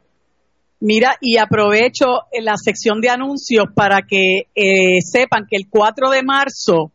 Mira, 0.80 1.16
y 1.20 1.38
aprovecho 1.38 2.22
la 2.40 2.56
sección 2.56 3.00
de 3.00 3.10
anuncios 3.10 3.66
para 3.74 4.02
que 4.02 4.42
sepan 5.00 5.46
que 5.48 5.56
el 5.56 5.68
4 5.70 6.10
de 6.10 6.22
marzo 6.22 6.92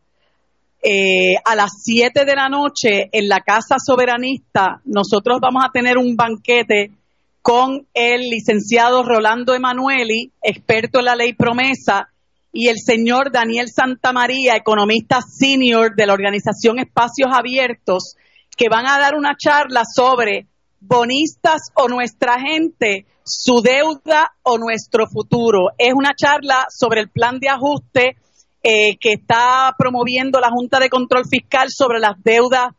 eh, 0.82 1.34
a 1.44 1.54
las 1.54 1.82
7 1.82 2.24
de 2.24 2.34
la 2.34 2.48
noche 2.48 3.10
en 3.12 3.28
la 3.28 3.40
Casa 3.40 3.76
Soberanista 3.78 4.80
nosotros 4.86 5.38
vamos 5.38 5.62
a 5.62 5.70
tener 5.70 5.98
un 5.98 6.16
banquete 6.16 6.90
con 7.42 7.86
el 7.92 8.20
licenciado 8.30 9.02
Rolando 9.02 9.54
Emanueli, 9.54 10.32
experto 10.42 11.00
en 11.00 11.04
la 11.04 11.16
ley 11.16 11.34
promesa, 11.34 12.09
y 12.52 12.68
el 12.68 12.76
señor 12.78 13.30
Daniel 13.32 13.68
Santamaría, 13.68 14.56
economista 14.56 15.20
senior 15.22 15.94
de 15.94 16.06
la 16.06 16.14
organización 16.14 16.78
Espacios 16.78 17.30
Abiertos, 17.32 18.16
que 18.56 18.68
van 18.68 18.88
a 18.88 18.98
dar 18.98 19.14
una 19.14 19.36
charla 19.36 19.82
sobre 19.84 20.46
bonistas 20.80 21.70
o 21.74 21.88
nuestra 21.88 22.40
gente, 22.40 23.06
su 23.24 23.62
deuda 23.62 24.32
o 24.42 24.58
nuestro 24.58 25.06
futuro. 25.06 25.68
Es 25.78 25.94
una 25.94 26.14
charla 26.14 26.66
sobre 26.68 27.00
el 27.00 27.10
plan 27.10 27.38
de 27.38 27.48
ajuste 27.48 28.16
eh, 28.62 28.96
que 28.98 29.12
está 29.12 29.74
promoviendo 29.78 30.40
la 30.40 30.50
Junta 30.50 30.80
de 30.80 30.90
Control 30.90 31.24
Fiscal 31.30 31.68
sobre 31.70 32.00
las 32.00 32.22
deudas, 32.22 32.74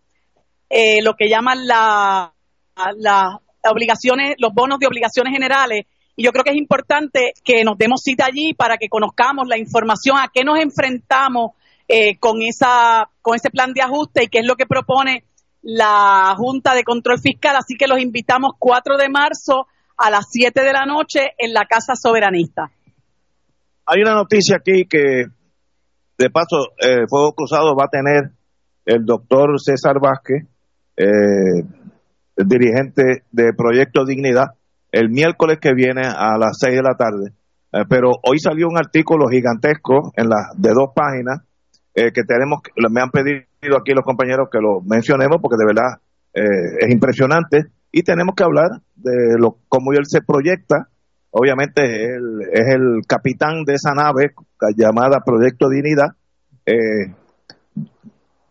eh, 0.70 1.02
lo 1.02 1.14
que 1.14 1.30
llaman 1.30 1.66
las 1.66 2.30
obligaciones, 3.64 4.36
los 4.38 4.54
bonos 4.54 4.80
de 4.80 4.88
obligaciones 4.88 5.32
generales. 5.34 5.86
Y 6.16 6.24
yo 6.24 6.32
creo 6.32 6.44
que 6.44 6.52
es 6.52 6.58
importante 6.58 7.34
que 7.44 7.64
nos 7.64 7.78
demos 7.78 8.02
cita 8.04 8.26
allí 8.26 8.54
para 8.54 8.78
que 8.78 8.90
conozcamos 8.90 9.48
la 9.48 9.58
información 9.58 10.18
a 10.18 10.30
qué 10.34 10.44
nos 10.44 10.60
enfrentamos 10.60 11.52
eh, 11.88 12.18
con 12.20 12.42
esa 12.42 13.10
con 13.22 13.36
ese 13.36 13.50
plan 13.50 13.74
de 13.74 13.82
ajuste 13.82 14.24
y 14.24 14.28
qué 14.28 14.40
es 14.40 14.48
lo 14.48 14.56
que 14.56 14.66
propone 14.66 15.24
la 15.62 16.34
Junta 16.38 16.74
de 16.74 16.84
Control 16.84 17.20
Fiscal. 17.20 17.56
Así 17.56 17.76
que 17.78 17.88
los 17.88 18.00
invitamos 18.00 18.52
4 18.60 18.98
de 18.98 19.10
marzo 19.10 19.68
a 19.98 20.10
las 20.10 20.26
7 20.30 20.62
de 20.62 20.74
la 20.74 20.86
noche 20.86 21.32
en 21.38 21.54
la 21.54 21.66
Casa 21.66 21.94
Soberanista. 21.96 22.72
Hay 23.86 24.02
una 24.02 24.14
noticia 24.14 24.58
aquí 24.58 24.86
que 24.90 25.26
de 26.18 26.30
paso, 26.30 26.74
eh, 26.78 27.08
Fuego 27.08 27.34
Cruzado 27.34 27.76
va 27.76 27.86
a 27.86 27.90
tener 27.90 28.32
el 28.86 29.06
doctor 29.06 29.60
César 29.60 29.96
Vázquez, 30.00 30.48
eh, 30.96 31.64
dirigente 32.38 33.24
de 33.32 33.54
Proyecto 33.54 34.06
Dignidad, 34.06 34.54
el 34.92 35.10
miércoles 35.10 35.58
que 35.62 35.74
viene 35.74 36.02
a 36.06 36.38
las 36.38 36.58
6 36.60 36.76
de 36.76 36.84
la 36.84 36.96
tarde. 36.96 37.32
Eh, 37.74 37.86
pero 37.90 38.12
hoy 38.24 38.40
salió 38.40 38.68
un 38.68 38.78
artículo 38.78 39.28
gigantesco 39.30 40.12
en 40.18 40.28
la, 40.28 40.52
de 40.58 40.70
dos 40.74 40.90
páginas 40.94 41.40
eh, 41.96 42.12
que 42.14 42.24
tenemos, 42.24 42.60
me 42.90 43.02
han 43.02 43.12
pedido 43.12 43.46
aquí 43.80 43.94
los 43.94 44.04
compañeros 44.04 44.50
que 44.52 44.60
lo 44.60 44.82
mencionemos 44.82 45.38
porque 45.42 45.58
de 45.58 45.66
verdad 45.66 46.02
eh, 46.34 46.86
es 46.86 46.92
impresionante 46.92 47.68
y 47.92 48.04
tenemos 48.04 48.36
que 48.36 48.44
hablar 48.44 48.82
de 48.96 49.38
lo 49.38 49.58
cómo 49.68 49.94
él 49.94 50.06
se 50.06 50.22
proyecta. 50.22 50.88
Obviamente 51.32 51.82
él 51.84 52.42
es 52.52 52.76
el 52.76 53.02
capitán 53.08 53.64
de 53.66 53.76
esa 53.76 53.94
nave 53.94 54.34
llamada 54.76 55.22
Proyecto 55.26 55.70
Dignidad. 55.70 56.10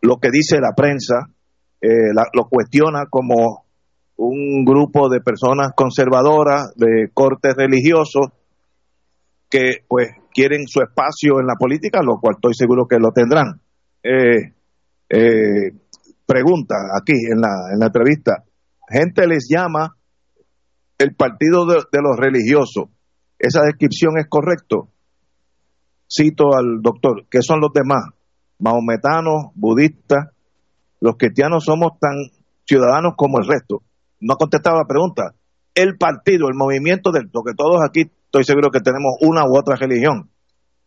lo 0.01 0.17
que 0.17 0.31
dice 0.31 0.61
la 0.61 0.73
prensa 0.75 1.29
lo 2.35 2.49
cuestiona 2.49 3.05
como 3.11 3.65
un 4.23 4.67
grupo 4.67 5.09
de 5.09 5.23
personas 5.23 5.73
conservadoras 5.75 6.75
de 6.77 7.09
corte 7.15 7.55
religioso 7.55 8.21
que 9.49 9.85
pues 9.89 10.09
quieren 10.31 10.67
su 10.67 10.83
espacio 10.83 11.41
en 11.41 11.47
la 11.47 11.55
política, 11.59 12.03
lo 12.03 12.21
cual 12.21 12.35
estoy 12.37 12.53
seguro 12.53 12.87
que 12.87 12.99
lo 12.99 13.13
tendrán. 13.13 13.63
Eh, 14.03 14.53
eh, 15.09 15.73
pregunta 16.27 16.75
aquí 17.01 17.15
en 17.15 17.41
la, 17.41 17.73
en 17.73 17.79
la 17.79 17.87
entrevista, 17.87 18.45
gente 18.91 19.27
les 19.27 19.49
llama 19.49 19.97
el 20.99 21.15
partido 21.15 21.65
de, 21.65 21.77
de 21.91 22.03
los 22.03 22.19
religiosos. 22.19 22.91
¿Esa 23.39 23.63
descripción 23.63 24.19
es 24.19 24.27
correcto? 24.29 24.91
Cito 26.07 26.55
al 26.55 26.83
doctor, 26.83 27.25
¿qué 27.31 27.41
son 27.41 27.61
los 27.61 27.73
demás? 27.73 28.05
Mahometanos, 28.59 29.53
budistas, 29.55 30.29
los 31.01 31.17
cristianos 31.17 31.65
somos 31.65 31.99
tan 31.99 32.13
ciudadanos 32.67 33.15
como 33.17 33.39
el 33.39 33.49
resto 33.49 33.83
no 34.21 34.35
ha 34.35 34.37
contestado 34.37 34.79
la 34.79 34.87
pregunta. 34.87 35.35
El 35.75 35.97
partido, 35.97 36.49
el 36.49 36.57
movimiento 36.57 37.11
del, 37.11 37.31
porque 37.31 37.55
todos 37.57 37.81
aquí 37.87 38.11
estoy 38.25 38.45
seguro 38.45 38.71
que 38.71 38.81
tenemos 38.81 39.15
una 39.21 39.45
u 39.45 39.57
otra 39.57 39.77
religión, 39.77 40.31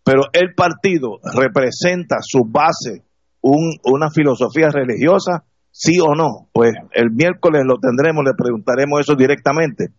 pero 0.04 0.24
el 0.34 0.54
partido 0.54 1.20
representa 1.34 2.18
su 2.22 2.44
base, 2.46 3.04
un, 3.42 3.76
una 3.86 4.10
filosofía 4.10 4.70
religiosa, 4.70 5.46
sí 5.72 6.00
o 6.00 6.16
no. 6.16 6.50
Pues 6.54 6.74
el 6.94 7.12
miércoles 7.12 7.64
lo 7.66 7.78
tendremos, 7.78 8.24
le 8.26 8.34
preguntaremos 8.34 9.00
eso 9.00 9.16
directamente. 9.16 9.90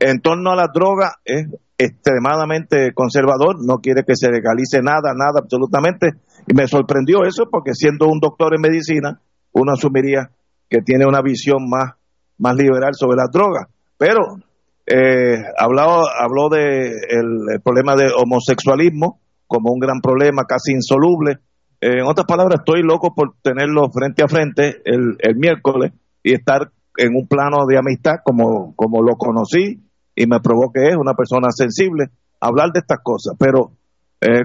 En 0.00 0.20
torno 0.20 0.50
a 0.50 0.56
la 0.56 0.68
droga, 0.72 1.16
es 1.24 1.46
extremadamente 1.78 2.92
conservador, 2.92 3.56
no 3.64 3.78
quiere 3.78 4.02
que 4.04 4.16
se 4.16 4.30
legalice 4.30 4.80
nada, 4.82 5.14
nada 5.14 5.40
absolutamente. 5.42 6.08
Y 6.46 6.54
me 6.54 6.66
sorprendió 6.66 7.24
eso 7.24 7.44
porque 7.50 7.74
siendo 7.74 8.08
un 8.08 8.18
doctor 8.20 8.54
en 8.54 8.60
medicina, 8.60 9.20
uno 9.52 9.72
asumiría 9.72 10.30
que 10.68 10.82
tiene 10.82 11.06
una 11.06 11.22
visión 11.22 11.68
más 11.68 11.94
más 12.40 12.56
liberal 12.56 12.94
sobre 12.94 13.16
las 13.16 13.30
drogas. 13.30 13.68
Pero 13.96 14.38
eh, 14.86 15.36
habló, 15.56 16.02
habló 16.08 16.48
de 16.48 16.88
el, 16.88 17.60
problema 17.62 17.94
de 17.94 18.06
homosexualismo 18.16 19.20
como 19.46 19.72
un 19.72 19.78
gran 19.78 20.00
problema 20.00 20.44
casi 20.44 20.72
insoluble. 20.72 21.38
en 21.80 22.04
otras 22.06 22.26
palabras, 22.26 22.60
estoy 22.60 22.82
loco 22.82 23.14
por 23.14 23.34
tenerlo 23.42 23.90
frente 23.90 24.24
a 24.24 24.28
frente 24.28 24.80
el, 24.84 25.16
el 25.18 25.36
miércoles 25.36 25.92
y 26.22 26.34
estar 26.34 26.70
en 26.96 27.14
un 27.14 27.26
plano 27.26 27.66
de 27.66 27.78
amistad 27.78 28.16
como, 28.24 28.74
como 28.76 29.02
lo 29.02 29.16
conocí 29.16 29.80
y 30.14 30.26
me 30.26 30.40
probó 30.40 30.70
que 30.72 30.88
es 30.88 30.96
una 30.96 31.14
persona 31.14 31.48
sensible, 31.50 32.10
hablar 32.40 32.70
de 32.72 32.80
estas 32.80 32.98
cosas. 33.02 33.34
Pero 33.38 33.72
eh, 34.20 34.44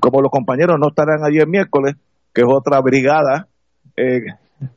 como 0.00 0.22
los 0.22 0.30
compañeros 0.30 0.76
no 0.80 0.88
estarán 0.88 1.24
allí 1.24 1.38
el 1.38 1.48
miércoles, 1.48 1.96
que 2.32 2.42
es 2.42 2.46
otra 2.48 2.80
brigada, 2.80 3.48
eh, 3.96 4.20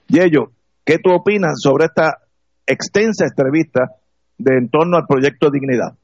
y 0.08 0.20
ellos, 0.20 0.46
¿qué 0.84 0.98
tú 0.98 1.12
opinas 1.12 1.54
sobre 1.62 1.86
esta 1.86 2.23
extensa 2.66 3.26
entrevista 3.26 3.96
de 4.38 4.58
en 4.58 4.70
torno 4.70 4.98
al 4.98 5.06
proyecto 5.08 5.50
Dignidad. 5.50 5.98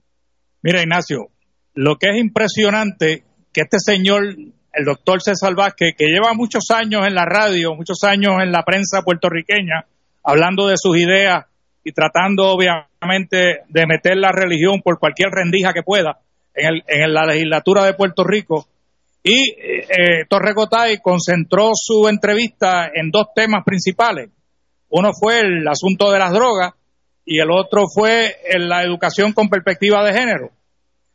Mira, 0.62 0.82
Ignacio, 0.82 1.30
lo 1.74 1.96
que 1.96 2.10
es 2.10 2.18
impresionante 2.18 3.24
que 3.54 3.62
este 3.62 3.78
señor, 3.80 4.24
el 4.26 4.86
doctor 4.86 5.22
César 5.22 5.56
Vázquez, 5.56 5.96
que 5.98 6.08
lleva 6.08 6.34
muchos 6.34 6.66
años 6.72 7.06
en 7.08 7.16
la 7.16 7.26
radio, 7.26 7.76
muchos 7.76 8.04
años 8.04 8.34
en 8.42 8.52
la 8.52 8.64
prensa 8.64 9.02
puertorriqueña, 9.02 9.86
hablando 10.24 10.68
de 10.68 10.76
sus 10.78 10.98
ideas 10.98 11.46
y 11.84 11.92
tratando 11.92 12.50
obviamente 12.50 13.60
de 13.68 13.88
meter 13.88 14.18
la 14.18 14.32
religión 14.32 14.82
por 14.84 15.00
cualquier 15.00 15.30
rendija 15.32 15.74
que 15.74 15.84
pueda 15.84 16.20
en, 16.54 16.82
en 16.88 17.14
la 17.14 17.26
legislatura 17.26 17.86
de 17.86 17.94
Puerto 17.94 18.24
Rico. 18.24 18.68
Y 19.24 19.52
eh, 19.52 20.26
Torre 20.30 20.54
Gotay 20.54 21.00
concentró 21.02 21.72
su 21.74 22.08
entrevista 22.08 22.90
en 22.94 23.10
dos 23.12 23.28
temas 23.36 23.64
principales. 23.66 24.30
Uno 24.90 25.12
fue 25.14 25.40
el 25.42 25.68
asunto 25.68 26.12
de 26.12 26.20
las 26.20 26.32
drogas 26.32 26.74
y 27.26 27.40
el 27.40 27.52
otro 27.52 27.84
fue 27.94 28.36
la 28.58 28.84
educación 28.84 29.34
con 29.34 29.50
perspectiva 29.50 30.04
de 30.04 30.14
género. 30.14 30.52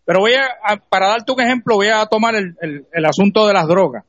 Pero 0.05 0.21
voy 0.21 0.35
a, 0.35 0.77
para 0.89 1.09
darte 1.09 1.33
un 1.33 1.41
ejemplo, 1.41 1.77
voy 1.77 1.89
a 1.89 2.07
tomar 2.07 2.35
el, 2.37 3.05
asunto 3.05 3.47
de 3.47 3.53
las 3.53 3.67
drogas. 3.67 4.05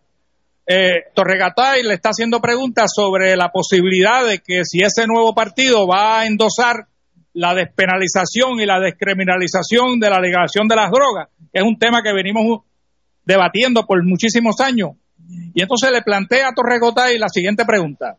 Eh, 0.68 1.12
Torregatay 1.14 1.84
le 1.84 1.94
está 1.96 2.10
haciendo 2.10 2.40
preguntas 2.42 2.92
sobre 2.94 3.36
la 3.36 3.50
posibilidad 3.50 4.26
de 4.26 4.40
que 4.40 4.62
si 4.66 4.80
ese 4.82 5.08
nuevo 5.08 5.34
partido 5.34 5.88
va 5.88 6.20
a 6.20 6.26
endosar 6.28 6.88
la 7.34 7.54
despenalización 7.54 8.60
y 8.60 8.66
la 8.66 8.80
descriminalización 8.80 10.00
de 10.00 10.10
la 10.10 10.20
legalización 10.20 10.68
de 10.68 10.76
las 10.76 10.92
drogas, 10.92 11.30
que 11.52 11.60
es 11.60 11.64
un 11.64 11.78
tema 11.78 12.02
que 12.02 12.14
venimos 12.14 12.62
debatiendo 13.24 13.86
por 13.86 14.04
muchísimos 14.04 14.60
años. 14.60 14.92
Y 15.54 15.62
entonces 15.62 15.92
le 15.92 16.02
plantea 16.02 16.50
a 16.50 16.54
Torregotay 16.54 17.18
la 17.18 17.30
siguiente 17.30 17.66
pregunta 17.66 18.18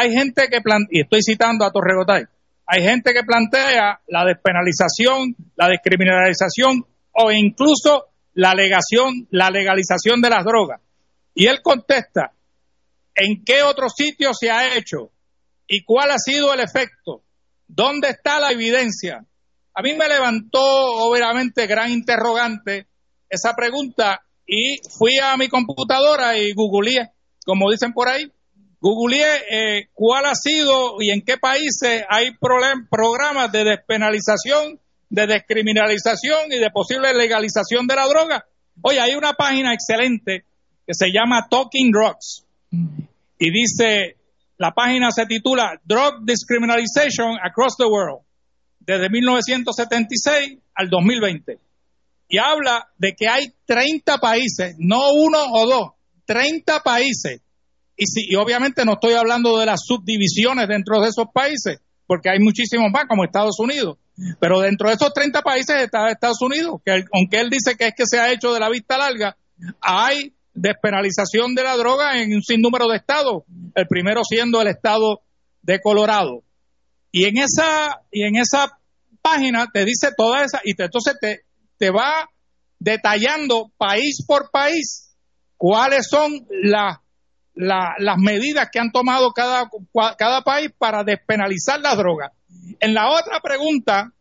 hay 0.00 0.12
gente 0.12 0.46
que 0.48 0.60
plantea, 0.60 0.88
y 0.92 1.00
estoy 1.00 1.22
citando 1.22 1.64
a 1.64 1.72
Torregotay, 1.72 2.22
hay 2.66 2.82
gente 2.82 3.12
que 3.12 3.24
plantea 3.24 4.00
la 4.06 4.24
despenalización, 4.24 5.34
la 5.56 5.66
descriminalización 5.66 6.86
o 7.14 7.32
incluso 7.32 8.04
la, 8.34 8.54
la 9.30 9.50
legalización 9.50 10.20
de 10.20 10.30
las 10.30 10.44
drogas. 10.44 10.80
Y 11.34 11.46
él 11.46 11.60
contesta, 11.62 12.32
¿en 13.12 13.42
qué 13.44 13.64
otro 13.64 13.88
sitio 13.88 14.30
se 14.34 14.52
ha 14.52 14.76
hecho? 14.76 15.10
¿Y 15.66 15.82
cuál 15.82 16.12
ha 16.12 16.18
sido 16.18 16.54
el 16.54 16.60
efecto? 16.60 17.24
¿Dónde 17.66 18.10
está 18.10 18.38
la 18.38 18.52
evidencia? 18.52 19.26
A 19.74 19.82
mí 19.82 19.94
me 19.94 20.06
levantó 20.06 20.60
obviamente 20.62 21.66
gran 21.66 21.90
interrogante 21.90 22.86
esa 23.28 23.52
pregunta 23.54 24.20
y 24.46 24.76
fui 24.96 25.18
a 25.18 25.36
mi 25.36 25.48
computadora 25.48 26.38
y 26.38 26.52
googleé, 26.52 27.10
como 27.44 27.68
dicen 27.70 27.92
por 27.92 28.08
ahí, 28.08 28.30
googleé 28.80 29.42
eh, 29.50 29.88
cuál 29.94 30.26
ha 30.26 30.34
sido 30.34 30.96
y 31.00 31.10
en 31.10 31.22
qué 31.22 31.36
países 31.36 32.04
hay 32.08 32.30
programas 32.38 33.50
de 33.52 33.64
despenalización, 33.64 34.80
de 35.08 35.26
descriminalización 35.26 36.52
y 36.52 36.58
de 36.58 36.70
posible 36.70 37.12
legalización 37.14 37.86
de 37.86 37.96
la 37.96 38.06
droga. 38.06 38.44
Oye, 38.82 39.00
hay 39.00 39.14
una 39.14 39.32
página 39.32 39.72
excelente 39.72 40.44
que 40.86 40.94
se 40.94 41.08
llama 41.08 41.48
Talking 41.50 41.90
Drugs 41.90 42.44
y 43.38 43.50
dice, 43.50 44.16
la 44.56 44.72
página 44.72 45.10
se 45.10 45.26
titula 45.26 45.80
Drug 45.84 46.24
Discriminalization 46.24 47.36
Across 47.42 47.76
the 47.78 47.84
World, 47.84 48.22
desde 48.80 49.08
1976 49.10 50.58
al 50.74 50.88
2020. 50.88 51.58
Y 52.30 52.38
habla 52.38 52.88
de 52.98 53.14
que 53.14 53.28
hay 53.28 53.52
30 53.64 54.18
países, 54.18 54.76
no 54.78 55.12
uno 55.12 55.38
o 55.52 55.66
dos, 55.66 55.90
30 56.26 56.80
países 56.80 57.40
y, 57.98 58.06
si, 58.06 58.34
obviamente 58.36 58.84
no 58.84 58.92
estoy 58.92 59.14
hablando 59.14 59.58
de 59.58 59.66
las 59.66 59.80
subdivisiones 59.84 60.68
dentro 60.68 61.00
de 61.00 61.08
esos 61.08 61.26
países, 61.34 61.80
porque 62.06 62.30
hay 62.30 62.38
muchísimos 62.38 62.90
más, 62.92 63.06
como 63.06 63.24
Estados 63.24 63.58
Unidos. 63.58 63.98
Pero 64.40 64.60
dentro 64.60 64.88
de 64.88 64.94
esos 64.94 65.12
30 65.12 65.42
países 65.42 65.76
está 65.82 66.08
Estados 66.10 66.40
Unidos, 66.40 66.80
que 66.84 67.04
aunque 67.12 67.40
él 67.40 67.50
dice 67.50 67.76
que 67.76 67.88
es 67.88 67.94
que 67.94 68.06
se 68.06 68.18
ha 68.18 68.32
hecho 68.32 68.54
de 68.54 68.60
la 68.60 68.70
vista 68.70 68.96
larga, 68.96 69.36
hay 69.80 70.32
despenalización 70.54 71.54
de 71.54 71.64
la 71.64 71.76
droga 71.76 72.20
en 72.20 72.34
un 72.34 72.42
sinnúmero 72.42 72.88
de 72.88 72.96
estados, 72.96 73.42
el 73.74 73.86
primero 73.86 74.22
siendo 74.24 74.60
el 74.60 74.68
estado 74.68 75.22
de 75.62 75.80
Colorado. 75.80 76.44
Y 77.10 77.24
en 77.24 77.38
esa, 77.38 78.00
y 78.10 78.22
en 78.24 78.36
esa 78.36 78.78
página 79.20 79.66
te 79.72 79.84
dice 79.84 80.10
toda 80.16 80.44
esa, 80.44 80.60
y 80.64 80.80
entonces 80.80 81.16
te, 81.20 81.42
te 81.78 81.90
va 81.90 82.28
detallando 82.78 83.72
país 83.76 84.24
por 84.26 84.50
país 84.50 85.16
cuáles 85.56 86.06
son 86.08 86.46
las 86.62 86.98
las 87.58 88.18
medidas 88.18 88.68
que 88.70 88.78
han 88.78 88.92
tomado 88.92 89.32
cada, 89.32 89.68
cada 90.16 90.42
país 90.42 90.70
para 90.78 91.02
despenalizar 91.02 91.80
la 91.80 91.96
droga. 91.96 92.32
En 92.78 92.94
la 92.94 93.10
otra 93.10 93.40
pregunta 93.40 94.12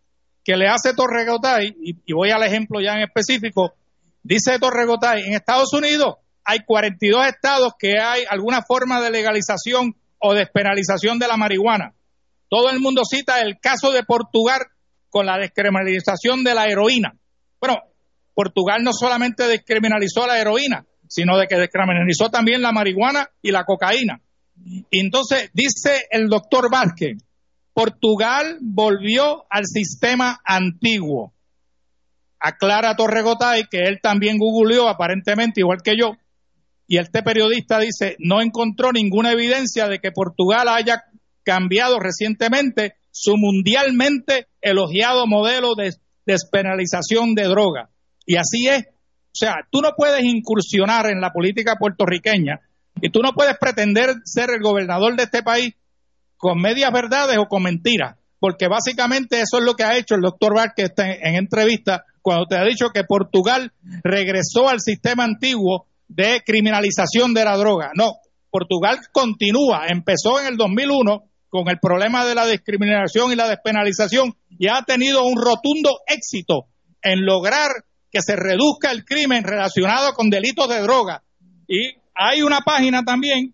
que 0.44 0.58
le 0.58 0.68
hace 0.68 0.94
Torregotay, 0.94 1.76
y, 1.80 1.96
y 2.06 2.14
voy 2.14 2.32
al 2.32 2.44
ejemplo 2.44 2.80
ya 2.82 2.94
en 2.94 3.04
específico, 3.04 3.76
dice 4.24 4.58
Torregotay, 4.60 5.24
en 5.24 5.34
Estados 5.34 5.72
Unidos 5.74 6.16
hay 6.44 6.60
42 6.66 7.28
estados 7.28 7.74
que 7.78 8.00
hay 8.00 8.24
alguna 8.30 8.62
forma 8.66 9.02
de 9.02 9.12
legalización 9.12 9.96
o 10.20 10.34
despenalización 10.34 11.20
de 11.20 11.28
la 11.28 11.38
marihuana. 11.38 11.94
Todo 12.50 12.70
el 12.72 12.80
mundo 12.80 13.04
cita 13.04 13.42
el 13.42 13.60
caso 13.60 13.92
de 13.92 14.04
Portugal 14.04 14.62
con 15.10 15.26
la 15.26 15.38
descriminalización 15.38 16.44
de 16.44 16.56
la 16.56 16.66
heroína. 16.66 17.14
Bueno, 17.60 17.76
Portugal 18.34 18.82
no 18.84 18.94
solamente 18.94 19.48
descriminalizó 19.48 20.26
la 20.26 20.40
heroína, 20.40 20.86
sino 21.08 21.38
de 21.38 21.48
que 21.48 21.58
descriminalizó 21.58 22.30
también 22.30 22.62
la 22.62 22.72
marihuana 22.72 23.30
y 23.42 23.52
la 23.52 23.64
cocaína. 23.64 24.22
Y 24.90 25.00
entonces 25.00 25.50
dice 25.54 26.08
el 26.10 26.28
doctor 26.28 26.70
Vázquez, 26.72 27.18
Portugal 27.74 28.58
volvió 28.62 29.46
al 29.50 29.66
sistema 29.66 30.40
antiguo. 30.44 31.34
Aclara 32.40 32.96
Torregotay 32.96 33.66
que 33.70 33.84
él 33.84 34.00
también 34.02 34.38
googleó 34.38 34.88
aparentemente 34.88 35.62
igual 35.62 35.80
que 35.84 35.98
yo 35.98 36.18
y 36.88 36.98
este 36.98 37.22
periodista 37.22 37.80
dice 37.80 38.16
no 38.20 38.42
encontró 38.42 38.92
ninguna 38.92 39.32
evidencia 39.32 39.88
de 39.88 40.00
que 40.00 40.12
Portugal 40.12 40.68
haya 40.70 41.04
cambiado 41.44 42.00
recientemente 42.00 42.96
su 43.12 43.36
mundialmente 43.38 44.48
elogiado 44.62 45.28
modelo 45.28 45.76
de 45.76 45.94
despenalización 46.26 47.36
de 47.36 47.44
droga. 47.44 47.90
Y 48.26 48.36
así 48.36 48.68
es. 48.68 48.86
O 49.38 49.46
sea, 49.46 49.58
tú 49.70 49.82
no 49.82 49.92
puedes 49.96 50.24
incursionar 50.24 51.12
en 51.12 51.22
la 51.22 51.30
política 51.30 51.76
puertorriqueña 51.80 52.60
y 53.00 53.12
tú 53.12 53.20
no 53.22 53.34
puedes 53.34 53.56
pretender 53.60 54.16
ser 54.24 54.50
el 54.50 54.62
gobernador 54.62 55.16
de 55.16 55.24
este 55.24 55.44
país 55.44 55.76
con 56.38 56.60
medias 56.60 56.92
verdades 56.92 57.38
o 57.38 57.46
con 57.46 57.62
mentiras, 57.62 58.18
porque 58.40 58.68
básicamente 58.68 59.38
eso 59.38 59.60
es 59.60 59.64
lo 59.64 59.76
que 59.76 59.84
ha 59.84 59.96
hecho 59.96 60.16
el 60.16 60.22
doctor 60.22 60.56
Vázquez 60.56 60.92
en 60.98 61.36
entrevista 61.36 62.04
cuando 62.24 62.48
te 62.48 62.58
ha 62.58 62.64
dicho 62.64 62.90
que 62.92 63.04
Portugal 63.04 63.74
regresó 64.04 64.70
al 64.70 64.80
sistema 64.80 65.24
antiguo 65.24 65.86
de 66.08 66.42
criminalización 66.44 67.36
de 67.36 67.46
la 67.46 67.58
droga. 67.58 67.92
No, 67.96 68.14
Portugal 68.50 68.98
continúa, 69.12 69.86
empezó 69.88 70.40
en 70.40 70.48
el 70.48 70.58
2001 70.58 71.24
con 71.50 71.70
el 71.70 71.78
problema 71.80 72.26
de 72.26 72.34
la 72.34 72.48
discriminación 72.48 73.32
y 73.32 73.36
la 73.36 73.48
despenalización 73.48 74.34
y 74.50 74.68
ha 74.68 74.82
tenido 74.82 75.26
un 75.26 75.40
rotundo 75.40 76.00
éxito 76.08 76.66
en 77.04 77.24
lograr 77.24 77.70
que 78.12 78.22
se 78.22 78.36
reduzca 78.36 78.92
el 78.92 79.06
crimen 79.06 79.44
relacionado 79.44 80.14
con 80.14 80.30
delitos 80.30 80.70
de 80.70 80.82
droga. 80.82 81.24
Y 81.68 81.96
hay 82.16 82.42
una 82.42 82.62
página 82.62 83.04
también 83.04 83.54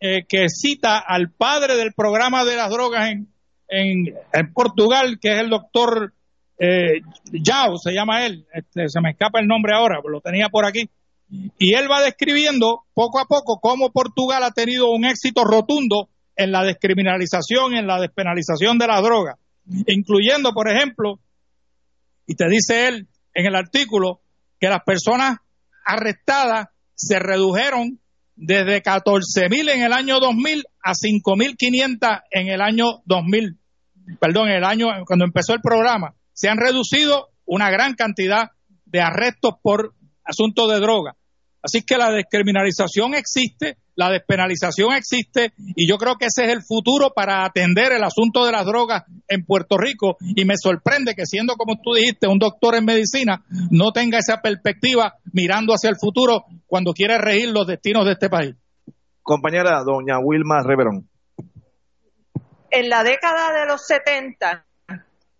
eh, 0.00 0.24
que 0.28 0.48
cita 0.48 0.98
al 0.98 1.30
padre 1.30 1.76
del 1.76 1.92
programa 1.94 2.44
de 2.44 2.56
las 2.56 2.70
drogas 2.70 3.10
en, 3.10 3.28
en, 3.68 4.52
Portugal, 4.52 5.18
que 5.20 5.32
es 5.32 5.40
el 5.40 5.48
doctor 5.48 6.12
eh, 6.58 7.00
se 7.32 7.92
llama 7.92 8.26
él, 8.26 8.46
este, 8.52 8.88
se 8.88 9.00
me 9.00 9.10
escapa 9.10 9.40
el 9.40 9.46
nombre 9.46 9.72
ahora, 9.74 10.00
lo 10.06 10.20
tenía 10.20 10.48
por 10.48 10.66
aquí. 10.66 10.88
Y 11.58 11.74
él 11.74 11.90
va 11.90 12.02
describiendo 12.02 12.82
poco 12.92 13.18
a 13.18 13.24
poco 13.24 13.58
cómo 13.60 13.90
Portugal 13.90 14.44
ha 14.44 14.50
tenido 14.50 14.90
un 14.90 15.04
éxito 15.04 15.42
rotundo 15.42 16.08
en 16.36 16.52
la 16.52 16.64
descriminalización, 16.64 17.74
en 17.74 17.86
la 17.86 18.00
despenalización 18.00 18.78
de 18.78 18.86
la 18.86 19.00
droga, 19.00 19.38
incluyendo, 19.86 20.52
por 20.52 20.68
ejemplo, 20.68 21.18
y 22.26 22.34
te 22.34 22.48
dice 22.48 22.88
él 22.88 23.08
en 23.34 23.46
el 23.46 23.54
artículo, 23.54 24.20
que 24.58 24.68
las 24.68 24.82
personas 24.84 25.38
arrestadas 25.84 26.68
se 26.94 27.18
redujeron 27.18 28.00
desde 28.36 28.82
14.000 28.82 29.70
en 29.70 29.82
el 29.82 29.92
año 29.92 30.18
2000 30.20 30.64
a 30.82 30.92
5.500 30.92 32.22
en 32.30 32.48
el 32.48 32.60
año 32.60 33.02
2000, 33.04 33.58
perdón, 34.20 34.48
en 34.48 34.56
el 34.56 34.64
año 34.64 34.86
cuando 35.06 35.24
empezó 35.24 35.54
el 35.54 35.60
programa. 35.60 36.14
Se 36.32 36.48
han 36.48 36.58
reducido 36.58 37.28
una 37.44 37.70
gran 37.70 37.94
cantidad 37.94 38.50
de 38.86 39.00
arrestos 39.00 39.54
por 39.62 39.94
asuntos 40.24 40.70
de 40.70 40.80
droga. 40.80 41.16
Así 41.64 41.82
que 41.82 41.96
la 41.96 42.10
descriminalización 42.10 43.14
existe, 43.14 43.78
la 43.94 44.10
despenalización 44.10 44.92
existe 44.92 45.54
y 45.56 45.88
yo 45.88 45.96
creo 45.96 46.16
que 46.16 46.26
ese 46.26 46.44
es 46.44 46.52
el 46.52 46.62
futuro 46.62 47.12
para 47.16 47.42
atender 47.46 47.92
el 47.92 48.04
asunto 48.04 48.44
de 48.44 48.52
las 48.52 48.66
drogas 48.66 49.04
en 49.28 49.46
Puerto 49.46 49.78
Rico 49.78 50.18
y 50.20 50.44
me 50.44 50.58
sorprende 50.58 51.14
que 51.14 51.24
siendo 51.24 51.54
como 51.54 51.80
tú 51.82 51.94
dijiste 51.94 52.28
un 52.28 52.38
doctor 52.38 52.74
en 52.74 52.84
medicina 52.84 53.42
no 53.70 53.92
tenga 53.92 54.18
esa 54.18 54.42
perspectiva 54.42 55.14
mirando 55.32 55.72
hacia 55.72 55.88
el 55.88 55.96
futuro 55.96 56.44
cuando 56.66 56.92
quiere 56.92 57.16
regir 57.16 57.48
los 57.48 57.66
destinos 57.66 58.04
de 58.04 58.12
este 58.12 58.28
país. 58.28 58.54
Compañera 59.22 59.82
doña 59.86 60.18
Wilma 60.22 60.62
Reverón. 60.62 61.08
En 62.70 62.90
la 62.90 63.02
década 63.04 63.58
de 63.58 63.66
los 63.66 63.86
70 63.86 64.66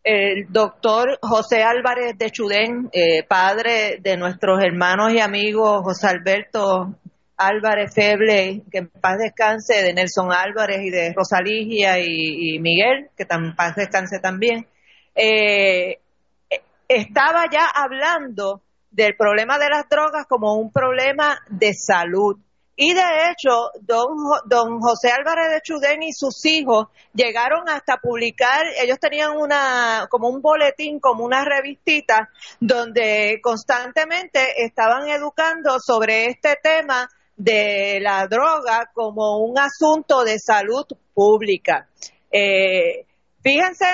el 0.05 0.53
doctor 0.53 1.19
José 1.23 1.63
Álvarez 1.63 2.19
de 2.19 2.31
Chudén, 2.31 2.91
eh, 2.93 3.25
padre 3.27 3.99
de 4.01 4.19
nuestros 4.19 4.63
hermanos 4.63 5.13
y 5.15 5.21
amigos 5.21 5.83
José 5.83 6.09
Alberto 6.09 6.95
Álvarez 7.39 7.95
Feble, 7.95 8.63
que 8.71 8.79
en 8.79 8.89
paz 8.89 9.17
descanse, 9.19 9.83
de 9.83 9.95
Nelson 9.95 10.31
Álvarez 10.31 10.83
y 10.83 10.91
de 10.91 11.15
Rosaligia 11.15 11.99
y, 11.99 12.59
Miguel, 12.61 13.09
que 13.17 13.27
en 13.29 13.57
paz 13.57 13.77
descanse 13.77 14.19
también, 14.21 14.67
eh, 15.15 15.99
estaba 16.87 17.47
ya 17.51 17.67
hablando 17.75 18.61
del 18.91 19.17
problema 19.17 19.59
de 19.59 19.71
las 19.71 19.89
drogas 19.89 20.27
como 20.29 20.55
un 20.55 20.71
problema 20.71 21.39
de 21.49 21.73
salud. 21.73 22.37
Y 22.77 22.93
de 22.93 23.31
hecho, 23.31 23.71
don, 23.83 24.17
don 24.47 24.81
José 24.81 25.11
Álvarez 25.11 25.51
de 25.51 25.61
Chudén 25.63 26.03
y 26.03 26.13
sus 26.13 26.45
hijos 26.45 26.89
llegaron 27.13 27.69
hasta 27.69 27.99
publicar, 27.99 28.67
ellos 28.83 28.99
tenían 28.99 29.37
una, 29.37 30.09
como 30.11 30.29
un 30.29 30.43
boletín, 30.43 30.99
como 30.99 31.25
una 31.25 31.45
revistita, 31.45 32.31
donde 32.59 33.39
constantemente 33.43 34.65
estaban 34.65 35.09
educando 35.09 35.79
sobre 35.79 36.27
este 36.27 36.59
tema 36.61 37.09
de 37.37 37.99
la 38.01 38.27
droga 38.27 38.91
como 38.93 39.39
un 39.39 39.57
asunto 39.57 40.25
de 40.25 40.41
salud 40.41 40.85
pública. 41.13 41.89
Eh, 42.31 43.07
fíjense, 43.41 43.87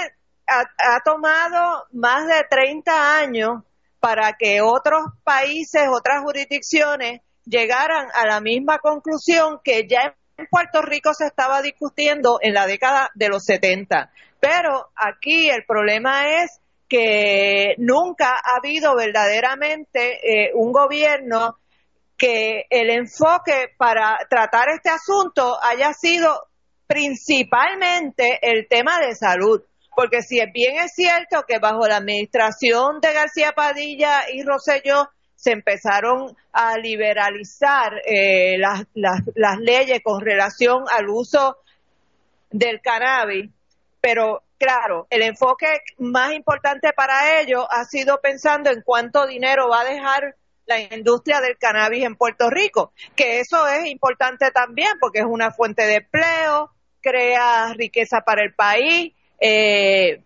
ha, 0.47 0.95
ha 0.95 1.01
tomado 1.05 1.85
más 1.93 2.27
de 2.27 2.45
30 2.49 3.19
años 3.19 3.63
para 4.01 4.33
que 4.39 4.63
otros 4.63 5.03
países, 5.23 5.83
otras 5.91 6.23
jurisdicciones, 6.23 7.21
llegaran 7.51 8.09
a 8.15 8.27
la 8.27 8.41
misma 8.41 8.79
conclusión 8.79 9.61
que 9.63 9.87
ya 9.89 10.15
en 10.37 10.47
Puerto 10.51 10.81
Rico 10.81 11.13
se 11.13 11.27
estaba 11.27 11.61
discutiendo 11.61 12.39
en 12.41 12.55
la 12.55 12.67
década 12.67 13.11
de 13.15 13.29
los 13.29 13.45
70. 13.45 14.11
Pero 14.39 14.91
aquí 14.95 15.51
el 15.51 15.65
problema 15.67 16.43
es 16.43 16.61
que 16.89 17.75
nunca 17.79 18.31
ha 18.31 18.57
habido 18.57 18.97
verdaderamente 18.97 20.19
eh, 20.23 20.51
un 20.55 20.73
gobierno 20.73 21.59
que 22.17 22.65
el 22.71 22.91
enfoque 22.91 23.75
para 23.77 24.19
tratar 24.29 24.69
este 24.71 24.91
asunto 24.91 25.57
haya 25.63 25.93
sido 25.93 26.49
principalmente 26.87 28.39
el 28.43 28.67
tema 28.69 28.99
de 28.99 29.15
salud. 29.15 29.63
Porque 29.95 30.23
si 30.23 30.39
bien 30.53 30.77
es 30.77 30.93
cierto 30.95 31.45
que 31.47 31.59
bajo 31.59 31.87
la 31.87 31.97
administración 31.99 33.01
de 33.01 33.13
García 33.13 33.53
Padilla 33.53 34.25
y 34.33 34.43
Rosselló 34.43 35.09
se 35.41 35.53
empezaron 35.53 36.37
a 36.53 36.77
liberalizar 36.77 37.95
eh, 38.05 38.59
las, 38.59 38.85
las, 38.93 39.59
leyes 39.59 40.01
con 40.05 40.21
relación 40.21 40.85
al 40.93 41.09
uso 41.09 41.57
del 42.51 42.83
cannabis, 42.83 43.49
pero 44.03 44.43
claro, 44.59 45.07
el 45.09 45.23
enfoque 45.23 45.67
más 45.97 46.35
importante 46.35 46.93
para 46.95 47.41
ello 47.41 47.67
ha 47.73 47.85
sido 47.85 48.21
pensando 48.21 48.71
en 48.71 48.83
cuánto 48.83 49.27
dinero 49.27 49.71
va 49.71 49.81
a 49.81 49.85
dejar 49.85 50.37
la 50.67 50.79
industria 50.95 51.41
del 51.41 51.57
cannabis 51.57 52.05
en 52.05 52.17
Puerto 52.17 52.51
Rico, 52.51 52.93
que 53.17 53.41
eso 53.41 53.67
es 53.67 53.87
importante 53.87 54.51
también 54.51 54.91
porque 55.01 55.21
es 55.21 55.27
una 55.27 55.53
fuente 55.53 55.87
de 55.87 55.97
empleo, 55.97 56.71
crea 57.01 57.73
riqueza 57.73 58.21
para 58.21 58.45
el 58.45 58.53
país, 58.53 59.15
eh, 59.41 60.23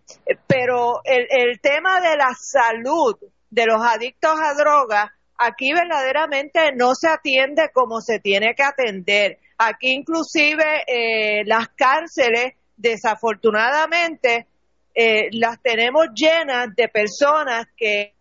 pero 0.49 1.03
el, 1.05 1.29
el 1.31 1.61
tema 1.61 2.01
de 2.01 2.17
la 2.17 2.35
salud 2.35 3.17
de 3.55 3.67
los 3.67 3.81
adictos 3.81 4.33
a 4.33 4.55
drogas, 4.55 5.11
aquí 5.39 5.73
verdaderamente 5.73 6.73
no 6.75 6.95
se 6.95 7.09
atiende 7.09 7.71
como 7.73 8.01
se 8.01 8.19
tiene 8.19 8.55
que 8.55 8.65
atender. 8.65 9.39
Aquí 9.59 9.93
inclusive 9.93 10.65
eh, 10.87 11.45
las 11.47 11.69
cárceles, 11.69 12.55
desafortunadamente, 12.77 14.49
eh, 14.93 15.29
las 15.33 15.63
tenemos 15.63 16.07
llenas 16.15 16.75
de 16.75 16.89
personas 16.89 17.67
que 17.77 18.15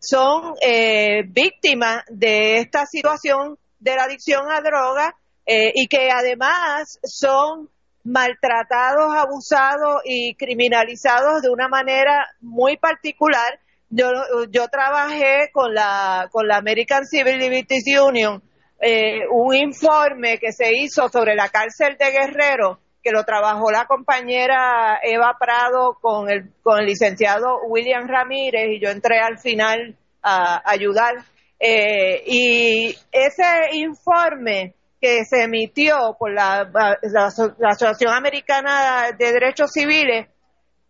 son 0.00 0.54
eh, 0.60 1.22
víctimas 1.28 2.02
de 2.08 2.58
esta 2.58 2.84
situación 2.86 3.56
de 3.78 3.94
la 3.94 4.04
adicción 4.04 4.50
a 4.50 4.60
drogas 4.60 5.12
y 5.44 5.88
que 5.88 6.08
además 6.10 7.00
son 7.02 7.68
maltratados, 8.04 9.12
abusados 9.12 10.00
y 10.04 10.34
criminalizados 10.36 11.42
de 11.42 11.50
una 11.50 11.68
manera 11.68 12.26
muy 12.40 12.76
particular 12.76 13.58
yo, 13.92 14.08
yo 14.50 14.68
trabajé 14.68 15.50
con 15.52 15.74
la, 15.74 16.28
con 16.32 16.48
la 16.48 16.56
American 16.56 17.04
Civil 17.04 17.38
Liberties 17.38 17.84
Union, 18.00 18.42
eh, 18.80 19.20
un 19.30 19.54
informe 19.54 20.38
que 20.38 20.50
se 20.50 20.72
hizo 20.74 21.10
sobre 21.10 21.34
la 21.34 21.50
cárcel 21.50 21.96
de 21.98 22.10
Guerrero, 22.10 22.80
que 23.02 23.10
lo 23.10 23.24
trabajó 23.24 23.70
la 23.70 23.84
compañera 23.84 24.98
Eva 25.02 25.36
Prado 25.38 25.98
con 26.00 26.30
el, 26.30 26.52
con 26.62 26.80
el 26.80 26.86
licenciado 26.86 27.58
William 27.68 28.08
Ramírez 28.08 28.70
y 28.70 28.80
yo 28.80 28.88
entré 28.88 29.20
al 29.20 29.38
final 29.38 29.96
a, 30.22 30.62
ayudar. 30.64 31.14
Eh, 31.60 32.22
y 32.26 32.96
ese 33.12 33.74
informe 33.74 34.74
que 35.00 35.24
se 35.26 35.42
emitió 35.42 36.16
por 36.18 36.32
la, 36.32 36.68
la, 37.02 37.26
Asociación 37.68 38.14
Americana 38.14 39.10
de 39.18 39.32
Derechos 39.32 39.70
Civiles 39.70 40.28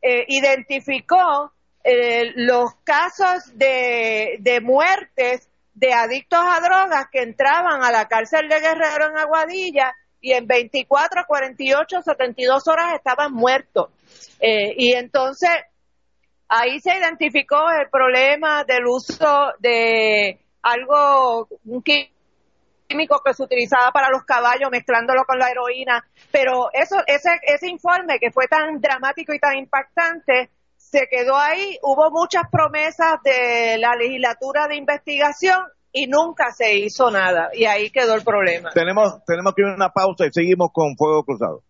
eh, 0.01 0.25
identificó 0.29 1.53
eh, 1.85 2.33
los 2.37 2.75
casos 2.85 3.57
de, 3.57 4.37
de 4.41 4.61
muertes 4.61 5.49
de 5.75 5.93
adictos 5.93 6.41
a 6.41 6.61
drogas 6.61 7.07
que 7.11 7.23
entraban 7.23 7.83
a 7.83 7.91
la 7.91 8.07
cárcel 8.07 8.49
de 8.49 8.61
Guerrero 8.61 9.11
en 9.11 9.19
Aguadilla 9.19 9.95
y 10.21 10.33
en 10.33 10.47
24, 10.47 11.25
48, 11.27 12.03
72 12.03 12.69
horas 12.69 12.95
estaban 12.95 13.33
muertos. 13.33 13.91
Eh, 14.41 14.75
y 14.77 14.93
entonces 14.95 15.51
ahí 16.49 16.79
se 16.81 16.97
identificó 16.97 17.71
el 17.71 17.91
problema 17.91 18.65
del 18.65 18.87
uso 18.87 19.53
de 19.59 20.39
algo, 20.63 21.49
un 21.65 21.83
químico 21.83 23.21
que 23.25 23.35
se 23.35 23.43
utilizaba 23.43 23.91
para 23.91 24.11
los 24.11 24.23
caballos 24.25 24.71
mezclándolo 24.71 25.25
con 25.25 25.39
la 25.39 25.51
heroína, 25.51 26.05
pero 26.31 26.71
eso, 26.73 26.97
ese, 27.07 27.31
ese 27.43 27.69
informe 27.69 28.21
que 28.21 28.31
fue 28.31 28.47
tan 28.47 28.81
dramático 28.81 29.35
y 29.35 29.41
tan 29.41 29.57
impactante 29.57 30.51
se 30.93 31.09
quedó 31.11 31.37
ahí, 31.39 31.79
hubo 31.83 32.11
muchas 32.11 32.43
promesas 32.53 33.15
de 33.25 33.79
la 33.79 33.97
legislatura 33.97 34.69
de 34.69 34.77
investigación 34.77 35.59
y 35.91 36.07
nunca 36.07 36.53
se 36.53 36.77
hizo 36.77 37.11
nada 37.11 37.49
y 37.55 37.65
ahí 37.65 37.91
quedó 37.91 38.15
el 38.15 38.23
problema. 38.23 38.71
Tenemos, 38.75 39.25
tenemos 39.25 39.55
que 39.55 39.63
ir 39.63 39.69
a 39.69 39.75
una 39.75 39.89
pausa 39.89 40.27
y 40.27 40.33
seguimos 40.33 40.69
con 40.71 40.95
Fuego 40.95 41.25
Cruzado. 41.25 41.63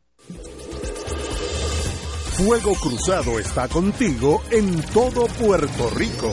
Fuego 2.33 2.73
Cruzado 2.75 3.39
está 3.39 3.69
contigo 3.69 4.43
en 4.51 4.83
todo 4.93 5.27
Puerto 5.27 5.89
Rico. 5.95 6.33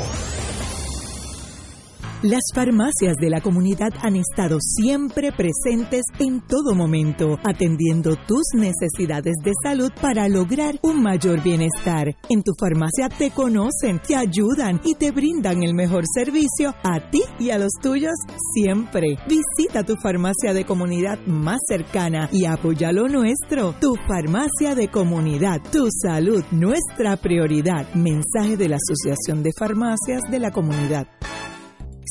Las 2.21 2.41
farmacias 2.53 3.15
de 3.15 3.29
la 3.29 3.39
comunidad 3.39 3.93
han 4.01 4.17
estado 4.17 4.57
siempre 4.59 5.31
presentes 5.31 6.03
en 6.19 6.41
todo 6.41 6.75
momento, 6.75 7.39
atendiendo 7.45 8.17
tus 8.27 8.43
necesidades 8.55 9.35
de 9.41 9.53
salud 9.63 9.89
para 10.01 10.27
lograr 10.27 10.77
un 10.81 11.01
mayor 11.01 11.41
bienestar. 11.41 12.17
En 12.27 12.43
tu 12.43 12.51
farmacia 12.59 13.07
te 13.07 13.31
conocen, 13.31 14.01
te 14.05 14.17
ayudan 14.17 14.81
y 14.83 14.95
te 14.95 15.11
brindan 15.11 15.63
el 15.63 15.73
mejor 15.73 16.03
servicio 16.13 16.75
a 16.83 17.09
ti 17.09 17.21
y 17.39 17.51
a 17.51 17.57
los 17.57 17.71
tuyos 17.81 18.15
siempre. 18.53 19.17
Visita 19.25 19.85
tu 19.85 19.95
farmacia 19.95 20.53
de 20.53 20.65
comunidad 20.65 21.19
más 21.25 21.59
cercana 21.69 22.27
y 22.33 22.43
apoya 22.43 22.91
lo 22.91 23.07
nuestro. 23.07 23.75
Tu 23.79 23.95
farmacia 24.09 24.75
de 24.75 24.89
comunidad, 24.89 25.61
tu 25.71 25.87
salud, 25.89 26.43
nuestra 26.51 27.15
prioridad. 27.15 27.87
Mensaje 27.93 28.57
de 28.57 28.67
la 28.67 28.75
Asociación 28.75 29.41
de 29.41 29.51
Farmacias 29.57 30.23
de 30.29 30.39
la 30.39 30.51
Comunidad. 30.51 31.07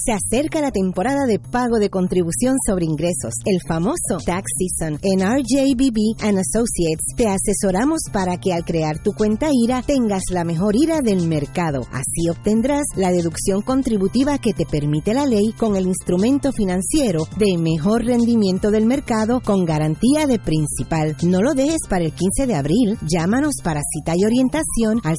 Se 0.08 0.14
acerca 0.14 0.62
la 0.62 0.70
temporada 0.70 1.26
de 1.26 1.38
pago 1.38 1.78
de 1.78 1.90
contribución 1.90 2.56
sobre 2.66 2.86
ingresos, 2.86 3.34
el 3.44 3.58
famoso 3.68 4.16
Tax 4.24 4.46
Season. 4.56 4.98
En 5.02 5.20
RJBB 5.20 6.24
and 6.24 6.38
Associates 6.38 7.04
te 7.14 7.28
asesoramos 7.28 8.00
para 8.10 8.38
que 8.38 8.54
al 8.54 8.64
crear 8.64 9.02
tu 9.02 9.12
cuenta 9.12 9.50
IRA 9.52 9.82
tengas 9.82 10.22
la 10.30 10.44
mejor 10.44 10.76
IRA 10.76 11.02
del 11.02 11.28
mercado. 11.28 11.82
Así 11.92 12.30
obtendrás 12.30 12.86
la 12.96 13.12
deducción 13.12 13.60
contributiva 13.60 14.38
que 14.38 14.54
te 14.54 14.64
permite 14.64 15.12
la 15.12 15.26
ley 15.26 15.52
con 15.52 15.76
el 15.76 15.86
instrumento 15.86 16.52
financiero 16.52 17.28
de 17.36 17.58
mejor 17.58 18.06
rendimiento 18.06 18.70
del 18.70 18.86
mercado 18.86 19.42
con 19.44 19.66
garantía 19.66 20.26
de 20.26 20.38
principal. 20.38 21.18
No 21.22 21.42
lo 21.42 21.52
dejes 21.52 21.82
para 21.86 22.06
el 22.06 22.12
15 22.12 22.46
de 22.46 22.54
abril. 22.54 22.96
Llámanos 23.02 23.56
para 23.62 23.82
cita 23.92 24.14
y 24.16 24.24
orientación 24.24 25.02
al 25.04 25.16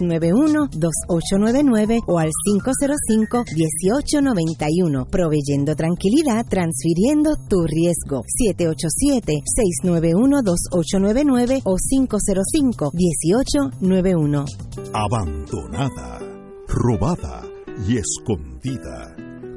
787-691-2899 0.00 2.00
o 2.06 2.18
al 2.18 2.30
505 2.42 3.25
1891 3.26 5.06
proveyendo 5.10 5.74
tranquilidad, 5.74 6.46
transfiriendo 6.48 7.34
tu 7.48 7.66
riesgo. 7.66 8.22
787-691-2899 9.82 11.62
o 11.64 11.76
505-1891. 11.76 14.44
Abandonada, 14.92 16.20
robada 16.68 17.42
y 17.88 17.98
escondida. 17.98 19.15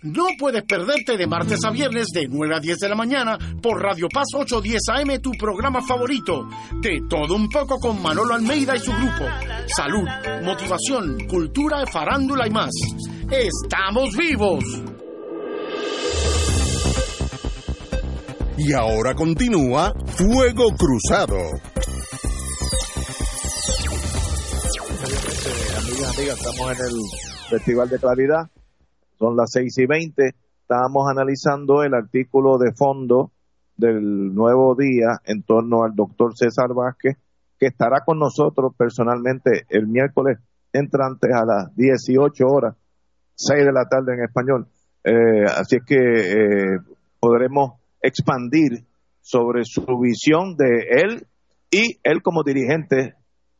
No 0.05 0.27
puedes 0.39 0.63
perderte 0.65 1.17
de 1.17 1.27
martes 1.27 1.61
a 1.65 1.71
viernes 1.71 2.09
de 2.13 2.29
9 2.29 2.57
a 2.57 2.61
10 2.61 2.79
de 2.79 2.89
la 2.91 2.95
mañana 2.95 3.39
por 3.63 3.81
Radio 3.81 4.07
Paz 4.13 4.27
810 4.35 4.83
AM, 4.91 5.19
tu 5.23 5.31
programa 5.31 5.81
favorito. 5.81 6.47
De 6.83 7.01
todo 7.09 7.35
un 7.35 7.49
poco 7.49 7.79
con 7.79 8.03
Manolo 8.03 8.35
Almeida 8.35 8.77
y 8.77 8.81
su 8.81 8.93
grupo. 8.93 9.25
Salud, 9.75 10.07
motivación, 10.43 11.27
cultura, 11.27 11.87
farándula 11.87 12.47
y 12.47 12.51
más. 12.51 12.71
¡Estamos 13.31 14.15
vivos! 14.15 14.63
Y 18.59 18.75
ahora 18.75 19.15
continúa 19.15 19.95
Fuego 20.05 20.67
Cruzado. 20.77 21.39
Amigas, 25.79 26.19
amigas, 26.19 26.39
estamos 26.39 26.73
en 26.73 26.85
el 26.85 27.49
Festival 27.49 27.89
de 27.89 27.99
Claridad 27.99 28.51
son 29.19 29.37
las 29.37 29.51
seis 29.51 29.77
y 29.79 29.87
veinte. 29.87 30.35
Estábamos 30.61 31.09
analizando 31.11 31.83
el 31.83 31.95
artículo 31.95 32.59
de 32.59 32.73
fondo 32.73 33.33
del 33.77 34.35
nuevo 34.35 34.75
día 34.75 35.21
en 35.25 35.43
torno 35.43 35.85
al 35.85 35.95
doctor 35.95 36.37
César 36.37 36.69
Vázquez, 36.75 37.17
que 37.59 37.67
estará 37.67 38.01
con 38.05 38.19
nosotros 38.19 38.73
personalmente 38.77 39.67
el 39.69 39.87
miércoles 39.87 40.39
entrante 40.73 41.29
a 41.33 41.45
las 41.45 41.75
18 41.77 42.45
horas, 42.47 42.77
6 43.35 43.65
de 43.65 43.73
la 43.73 43.85
tarde 43.85 44.15
en 44.15 44.25
español. 44.25 44.67
Eh, 45.05 45.45
así 45.45 45.77
es 45.77 45.85
que 45.85 45.97
eh, 45.97 46.79
podremos 47.21 47.81
expandir 48.01 48.85
sobre 49.21 49.65
su 49.65 49.85
visión 49.99 50.57
de 50.57 50.87
él 51.03 51.27
y 51.71 51.99
él 52.03 52.23
como 52.23 52.43
dirigente 52.43 53.15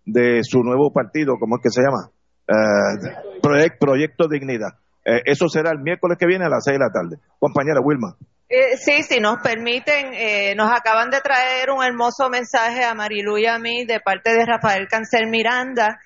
de 0.05 0.41
su 0.43 0.63
nuevo 0.63 0.93
partido, 0.93 1.35
¿cómo 1.39 1.57
es 1.57 1.63
que 1.63 1.71
se 1.71 1.83
llama? 1.83 2.11
Eh, 2.47 3.69
Proyecto 3.79 4.29
Dignidad. 4.29 4.79
Eh, 5.05 5.23
eso 5.27 5.49
será 5.49 5.71
el 5.71 5.81
miércoles 5.81 6.17
que 6.19 6.27
viene 6.27 6.47
a 6.47 6.49
las 6.49 6.65
6 6.65 6.79
de 6.79 6.85
la 6.85 6.91
tarde. 6.91 7.17
Compañera 7.39 7.81
Wilma. 7.83 8.17
Eh, 8.49 8.77
sí, 8.77 9.03
si 9.03 9.21
nos 9.21 9.39
permiten, 9.43 10.13
eh, 10.15 10.55
nos 10.55 10.71
acaban 10.71 11.11
de 11.11 11.21
traer 11.21 11.71
un 11.71 11.83
hermoso 11.83 12.29
mensaje 12.29 12.85
a 12.85 12.95
Marilu 12.95 13.39
y 13.39 13.47
a 13.47 13.59
mí 13.59 13.85
de 13.85 14.01
parte 14.01 14.33
de 14.33 14.45
Rafael 14.45 14.87
Cancel 14.89 15.29
Miranda. 15.29 15.99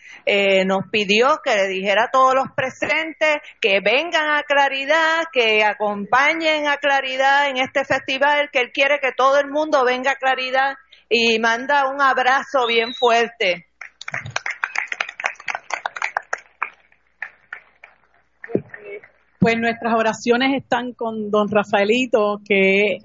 nos 0.66 0.85
pidió 0.91 1.41
que 1.43 1.55
le 1.55 1.69
dijera 1.69 2.05
a 2.05 2.11
todos 2.11 2.35
los 2.35 2.49
presentes 2.55 3.39
que 3.62 3.81
vengan 3.81 4.37
a 4.37 4.43
Claridad, 4.43 5.25
que 5.33 5.65
acompañen 5.65 6.69
a 6.69 6.77
Claridad 6.77 7.49
en 7.49 7.57
este 7.57 7.85
festival, 7.85 8.51
que 8.53 8.61
él 8.61 8.70
quiere 8.73 8.99
que 9.01 9.12
todo 9.16 9.41
el 9.41 9.49
mundo 9.49 9.85
venga 9.87 10.12
a 10.12 10.16
Claridad 10.16 10.75
y 11.09 11.39
manda 11.39 11.89
un 11.89 12.03
abrazo 12.03 12.66
bien 12.66 12.93
fuerte. 12.93 13.69
Pues 19.39 19.56
nuestras 19.56 19.94
oraciones 19.94 20.55
están 20.60 20.93
con 20.93 21.31
don 21.31 21.48
Rafaelito, 21.48 22.40
que 22.44 22.98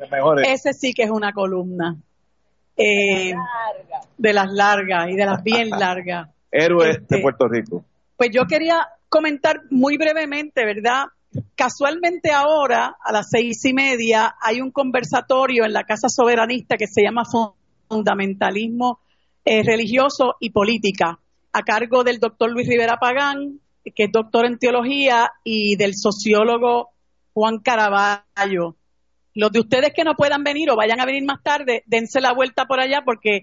ese 0.45 0.73
sí 0.73 0.93
que 0.93 1.03
es 1.03 1.11
una 1.11 1.31
columna. 1.31 1.95
Eh, 2.75 3.33
de 4.17 4.33
las 4.33 4.51
largas 4.51 5.09
y 5.09 5.15
de 5.15 5.25
las 5.25 5.43
bien 5.43 5.69
largas. 5.79 6.29
Héroe 6.51 6.85
de 6.85 6.91
este, 6.93 7.19
Puerto 7.19 7.47
Rico. 7.47 7.85
Pues 8.17 8.29
yo 8.33 8.45
quería 8.45 8.87
comentar 9.09 9.61
muy 9.69 9.97
brevemente, 9.97 10.65
¿verdad? 10.65 11.05
Casualmente 11.55 12.31
ahora, 12.31 12.95
a 13.03 13.11
las 13.11 13.27
seis 13.29 13.63
y 13.65 13.73
media, 13.73 14.35
hay 14.41 14.61
un 14.61 14.71
conversatorio 14.71 15.65
en 15.65 15.73
la 15.73 15.83
Casa 15.83 16.07
Soberanista 16.09 16.77
que 16.77 16.87
se 16.87 17.03
llama 17.03 17.23
Fundamentalismo 17.87 18.99
eh, 19.45 19.63
Religioso 19.63 20.35
y 20.39 20.51
Política, 20.51 21.19
a 21.51 21.61
cargo 21.63 22.03
del 22.03 22.19
doctor 22.19 22.51
Luis 22.51 22.67
Rivera 22.67 22.97
Pagán, 22.97 23.59
que 23.83 24.03
es 24.03 24.11
doctor 24.11 24.45
en 24.45 24.57
teología, 24.57 25.31
y 25.43 25.75
del 25.75 25.93
sociólogo 25.95 26.89
Juan 27.33 27.59
Caraballo. 27.59 28.77
Los 29.35 29.51
de 29.51 29.61
ustedes 29.61 29.93
que 29.95 30.03
no 30.03 30.13
puedan 30.13 30.43
venir 30.43 30.69
o 30.69 30.75
vayan 30.75 31.01
a 31.01 31.05
venir 31.05 31.23
más 31.25 31.41
tarde, 31.41 31.83
dense 31.87 32.21
la 32.21 32.33
vuelta 32.33 32.65
por 32.65 32.79
allá 32.79 33.01
porque 33.03 33.37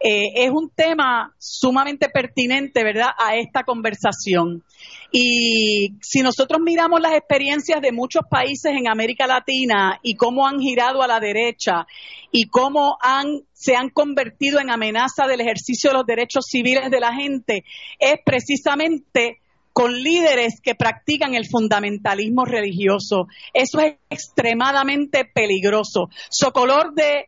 eh, 0.00 0.32
es 0.36 0.50
un 0.50 0.70
tema 0.74 1.34
sumamente 1.38 2.08
pertinente, 2.08 2.82
¿verdad?, 2.82 3.10
a 3.18 3.36
esta 3.36 3.62
conversación. 3.62 4.64
Y 5.12 5.96
si 6.00 6.22
nosotros 6.22 6.60
miramos 6.64 7.00
las 7.00 7.12
experiencias 7.12 7.82
de 7.82 7.92
muchos 7.92 8.22
países 8.28 8.72
en 8.72 8.88
América 8.88 9.26
Latina 9.26 10.00
y 10.02 10.14
cómo 10.14 10.46
han 10.46 10.60
girado 10.60 11.02
a 11.02 11.06
la 11.06 11.20
derecha 11.20 11.86
y 12.32 12.48
cómo 12.48 12.96
han, 13.02 13.42
se 13.52 13.76
han 13.76 13.90
convertido 13.90 14.60
en 14.60 14.70
amenaza 14.70 15.26
del 15.26 15.42
ejercicio 15.42 15.90
de 15.90 15.98
los 15.98 16.06
derechos 16.06 16.46
civiles 16.48 16.90
de 16.90 17.00
la 17.00 17.12
gente, 17.12 17.64
es 17.98 18.14
precisamente 18.24 19.40
con 19.74 19.92
líderes 19.92 20.60
que 20.62 20.76
practican 20.76 21.34
el 21.34 21.48
fundamentalismo 21.50 22.44
religioso. 22.44 23.26
Eso 23.52 23.80
es 23.80 23.96
extremadamente 24.08 25.24
peligroso. 25.24 26.10
Socolor 26.30 26.94
de, 26.94 27.26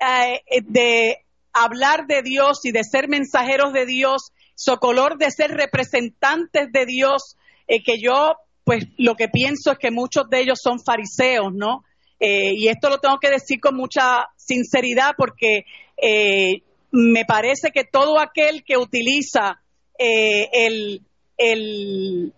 eh, 0.00 0.40
de 0.64 1.18
hablar 1.52 2.06
de 2.06 2.22
Dios 2.22 2.60
y 2.64 2.72
de 2.72 2.82
ser 2.82 3.08
mensajeros 3.08 3.74
de 3.74 3.84
Dios, 3.84 4.32
socolor 4.54 5.18
de 5.18 5.30
ser 5.30 5.50
representantes 5.50 6.72
de 6.72 6.86
Dios, 6.86 7.36
eh, 7.68 7.82
que 7.84 8.00
yo, 8.00 8.36
pues 8.64 8.86
lo 8.96 9.14
que 9.14 9.28
pienso 9.28 9.72
es 9.72 9.78
que 9.78 9.90
muchos 9.90 10.30
de 10.30 10.40
ellos 10.40 10.60
son 10.62 10.82
fariseos, 10.82 11.52
¿no? 11.52 11.84
Eh, 12.18 12.54
y 12.56 12.68
esto 12.68 12.88
lo 12.88 13.00
tengo 13.00 13.18
que 13.18 13.28
decir 13.28 13.60
con 13.60 13.76
mucha 13.76 14.28
sinceridad 14.36 15.10
porque 15.14 15.64
me 16.90 17.24
parece 17.26 17.70
que 17.70 17.84
todo 17.84 18.18
aquel 18.18 18.64
que 18.64 18.76
utiliza 18.76 19.60
el 19.98 21.02
el, 21.42 22.32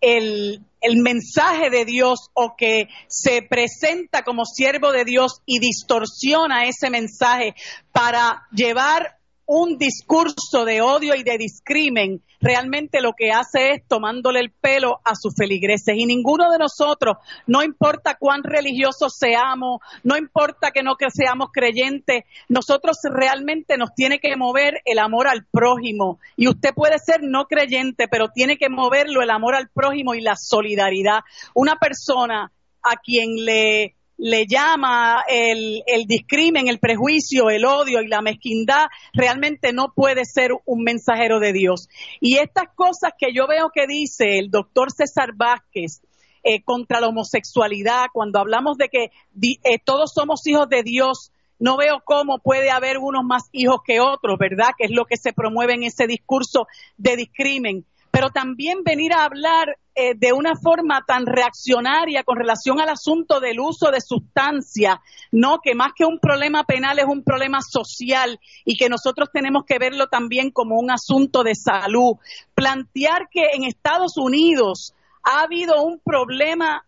el, 0.00 0.96
mensaje 1.02 1.70
de 1.70 1.84
Dios 1.84 2.30
o 2.34 2.54
que 2.56 2.88
se 3.08 3.42
presenta 3.42 4.22
como 4.22 4.44
siervo 4.44 4.92
de 4.92 5.04
Dios 5.04 5.40
y 5.46 5.58
distorsiona 5.58 6.66
ese 6.66 6.90
mensaje 6.90 7.54
para 7.92 8.46
llevar 8.52 9.18
un 9.46 9.76
discurso 9.78 10.64
de 10.64 10.80
odio 10.80 11.14
y 11.14 11.22
de 11.22 11.36
discrimen 11.38 12.22
realmente 12.40 13.00
lo 13.00 13.12
que 13.14 13.32
hace 13.32 13.70
es 13.70 13.88
tomándole 13.88 14.40
el 14.40 14.50
pelo 14.50 15.00
a 15.04 15.14
sus 15.14 15.34
feligreses. 15.34 15.94
Y 15.96 16.04
ninguno 16.04 16.50
de 16.50 16.58
nosotros, 16.58 17.16
no 17.46 17.62
importa 17.62 18.16
cuán 18.18 18.42
religiosos 18.42 19.14
seamos, 19.18 19.80
no 20.02 20.16
importa 20.16 20.70
que 20.70 20.82
no 20.82 20.96
que 20.96 21.06
seamos 21.10 21.48
creyentes, 21.52 22.24
nosotros 22.48 22.98
realmente 23.04 23.76
nos 23.78 23.94
tiene 23.94 24.18
que 24.18 24.36
mover 24.36 24.80
el 24.84 24.98
amor 24.98 25.26
al 25.26 25.46
prójimo. 25.50 26.18
Y 26.36 26.48
usted 26.48 26.74
puede 26.74 26.98
ser 26.98 27.20
no 27.22 27.46
creyente, 27.46 28.08
pero 28.08 28.28
tiene 28.28 28.58
que 28.58 28.68
moverlo 28.68 29.22
el 29.22 29.30
amor 29.30 29.54
al 29.54 29.70
prójimo 29.70 30.14
y 30.14 30.20
la 30.20 30.36
solidaridad. 30.36 31.20
Una 31.54 31.76
persona 31.76 32.52
a 32.82 32.96
quien 33.02 33.44
le 33.44 33.94
le 34.24 34.46
llama 34.46 35.22
el, 35.28 35.82
el 35.86 36.06
discrimen, 36.06 36.66
el 36.66 36.78
prejuicio, 36.78 37.50
el 37.50 37.66
odio 37.66 38.00
y 38.00 38.08
la 38.08 38.22
mezquindad, 38.22 38.86
realmente 39.12 39.74
no 39.74 39.92
puede 39.94 40.24
ser 40.24 40.52
un 40.64 40.82
mensajero 40.82 41.40
de 41.40 41.52
Dios. 41.52 41.90
Y 42.22 42.38
estas 42.38 42.68
cosas 42.74 43.12
que 43.18 43.34
yo 43.34 43.46
veo 43.46 43.68
que 43.68 43.86
dice 43.86 44.38
el 44.38 44.50
doctor 44.50 44.90
César 44.90 45.34
Vázquez, 45.36 46.00
eh, 46.42 46.62
contra 46.62 47.00
la 47.00 47.08
homosexualidad, 47.08 48.06
cuando 48.14 48.38
hablamos 48.38 48.78
de 48.78 48.88
que 48.88 49.04
eh, 49.04 49.78
todos 49.84 50.14
somos 50.14 50.46
hijos 50.46 50.70
de 50.70 50.82
Dios, 50.82 51.30
no 51.58 51.76
veo 51.76 52.00
cómo 52.02 52.38
puede 52.38 52.70
haber 52.70 52.96
unos 52.96 53.24
más 53.26 53.50
hijos 53.52 53.80
que 53.84 54.00
otros, 54.00 54.38
¿verdad? 54.38 54.70
Que 54.78 54.86
es 54.86 54.90
lo 54.90 55.04
que 55.04 55.18
se 55.18 55.34
promueve 55.34 55.74
en 55.74 55.82
ese 55.82 56.06
discurso 56.06 56.66
de 56.96 57.16
discrimen 57.16 57.84
pero 58.14 58.30
también 58.30 58.84
venir 58.84 59.12
a 59.12 59.24
hablar 59.24 59.76
eh, 59.96 60.12
de 60.14 60.32
una 60.32 60.52
forma 60.54 61.02
tan 61.04 61.26
reaccionaria 61.26 62.22
con 62.22 62.36
relación 62.36 62.80
al 62.80 62.88
asunto 62.88 63.40
del 63.40 63.58
uso 63.58 63.90
de 63.90 64.00
sustancias, 64.00 64.98
no 65.32 65.58
que 65.60 65.74
más 65.74 65.94
que 65.96 66.04
un 66.04 66.20
problema 66.20 66.62
penal 66.62 67.00
es 67.00 67.06
un 67.06 67.24
problema 67.24 67.58
social 67.60 68.38
y 68.64 68.76
que 68.76 68.88
nosotros 68.88 69.30
tenemos 69.32 69.64
que 69.66 69.80
verlo 69.80 70.06
también 70.06 70.52
como 70.52 70.78
un 70.78 70.92
asunto 70.92 71.42
de 71.42 71.56
salud. 71.56 72.14
Plantear 72.54 73.28
que 73.32 73.46
en 73.52 73.64
Estados 73.64 74.16
Unidos 74.16 74.94
ha 75.24 75.40
habido 75.42 75.82
un 75.82 75.98
problema 75.98 76.86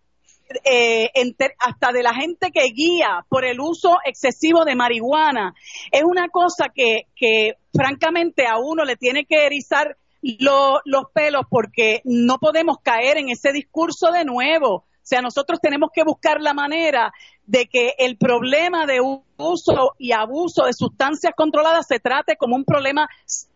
eh, 0.63 1.11
hasta 1.59 1.91
de 1.91 2.05
la 2.05 2.15
gente 2.15 2.53
que 2.53 2.69
guía 2.73 3.27
por 3.29 3.45
el 3.45 3.59
uso 3.59 3.99
excesivo 4.05 4.65
de 4.65 4.77
marihuana, 4.77 5.55
es 5.91 6.05
una 6.05 6.29
cosa 6.29 6.67
que 6.73 7.55
francamente 7.75 8.47
a 8.47 8.59
uno 8.59 8.85
le 8.85 8.95
tiene 8.95 9.25
que 9.25 9.45
erizar 9.45 9.97
los 10.23 11.05
pelos 11.15 11.43
porque 11.49 12.01
no 12.05 12.39
podemos 12.39 12.79
caer 12.83 13.19
en 13.19 13.29
ese 13.31 13.53
discurso 13.53 14.11
de 14.11 14.25
nuevo. 14.25 14.75
O 15.07 15.09
sea, 15.09 15.21
nosotros 15.21 15.61
tenemos 15.61 15.91
que 15.95 16.03
buscar 16.03 16.41
la 16.41 16.53
manera 16.53 17.13
de 17.47 17.67
que 17.67 17.95
el 17.99 18.17
problema 18.17 18.87
de 18.87 19.01
uso 19.01 19.93
y 19.99 20.13
abuso 20.13 20.65
de 20.65 20.73
sustancias 20.73 21.33
controladas 21.37 21.87
se 21.87 22.01
trate 22.01 22.37
como 22.37 22.57
un 22.57 22.65
problema 22.65 23.07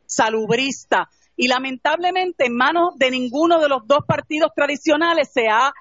salubrista. 0.06 1.08
Y 1.36 1.48
lamentablemente 1.48 2.46
en 2.46 2.54
manos 2.54 2.90
de 2.96 3.10
ninguno 3.10 3.60
de 3.60 3.68
los 3.68 3.86
dos 3.86 4.00
partidos 4.06 4.52
tradicionales 4.54 5.30
se 5.32 5.48
ha 5.48 5.72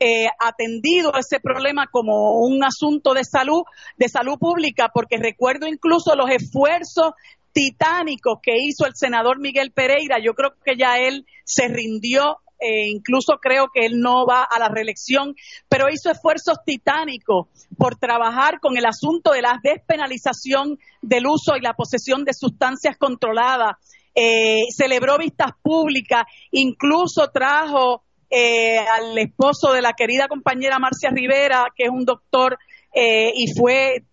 eh, 0.00 0.28
atendido 0.38 1.12
ese 1.14 1.40
problema 1.40 1.88
como 1.90 2.38
un 2.38 2.62
asunto 2.62 3.14
de 3.14 3.24
salud, 3.24 3.62
de 3.96 4.08
salud 4.08 4.38
pública, 4.38 4.90
porque 4.94 5.16
recuerdo 5.16 5.66
incluso 5.66 6.14
los 6.14 6.30
esfuerzos 6.30 7.14
titánicos 7.58 8.38
que 8.40 8.56
hizo 8.56 8.86
el 8.86 8.94
senador 8.94 9.40
Miguel 9.40 9.72
Pereira. 9.72 10.18
Yo 10.22 10.34
creo 10.34 10.54
que 10.64 10.76
ya 10.76 10.98
él 10.98 11.26
se 11.42 11.66
rindió, 11.66 12.36
e 12.60 12.86
incluso 12.88 13.38
creo 13.42 13.66
que 13.74 13.84
él 13.84 13.98
no 13.98 14.24
va 14.24 14.44
a 14.44 14.60
la 14.60 14.68
reelección, 14.68 15.34
pero 15.68 15.86
hizo 15.90 16.08
esfuerzos 16.08 16.58
titánicos 16.64 17.48
por 17.76 17.96
trabajar 17.96 18.60
con 18.60 18.76
el 18.76 18.86
asunto 18.86 19.32
de 19.32 19.42
la 19.42 19.58
despenalización 19.60 20.78
del 21.02 21.26
uso 21.26 21.56
y 21.56 21.60
la 21.60 21.74
posesión 21.74 22.24
de 22.24 22.32
sustancias 22.32 22.96
controladas. 22.96 23.76
Eh, 24.14 24.62
celebró 24.70 25.18
vistas 25.18 25.50
públicas, 25.60 26.26
incluso 26.52 27.28
trajo 27.32 28.04
eh, 28.30 28.78
al 28.78 29.18
esposo 29.18 29.72
de 29.72 29.82
la 29.82 29.94
querida 29.94 30.28
compañera 30.28 30.78
Marcia 30.78 31.10
Rivera, 31.10 31.66
que 31.74 31.84
es 31.84 31.90
un 31.90 32.04
doctor 32.04 32.56
eh, 32.94 33.32
y 33.34 33.52
fue 33.52 34.04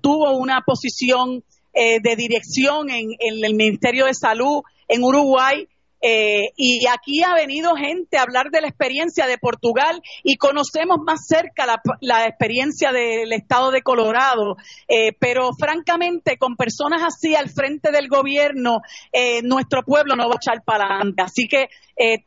tuvo 0.00 0.36
una 0.36 0.60
posición 0.62 1.42
eh, 1.74 2.00
de 2.02 2.16
dirección 2.16 2.90
en, 2.90 3.08
el 3.18 3.54
Ministerio 3.54 4.04
de 4.06 4.14
Salud 4.14 4.62
en 4.88 5.02
Uruguay. 5.02 5.66
Eh, 6.04 6.50
y 6.56 6.84
aquí 6.88 7.22
ha 7.22 7.32
venido 7.32 7.76
gente 7.76 8.18
a 8.18 8.22
hablar 8.22 8.50
de 8.50 8.60
la 8.60 8.66
experiencia 8.66 9.28
de 9.28 9.38
Portugal 9.38 10.02
y 10.24 10.36
conocemos 10.36 10.98
más 11.06 11.28
cerca 11.28 11.64
la, 12.00 12.26
experiencia 12.26 12.90
del 12.90 13.32
estado 13.32 13.70
de 13.70 13.82
Colorado, 13.82 14.56
eh, 14.88 15.12
pero 15.20 15.50
francamente 15.56 16.38
con 16.38 16.56
personas 16.56 17.02
así 17.04 17.36
al 17.36 17.50
frente 17.50 17.92
del 17.92 18.08
gobierno, 18.08 18.80
nuestro 19.44 19.84
pueblo 19.84 20.16
no 20.16 20.28
va 20.28 20.34
a 20.34 20.42
echar 20.42 20.64
para 20.64 20.86
adelante. 20.86 21.22
Así 21.22 21.46
que 21.46 21.68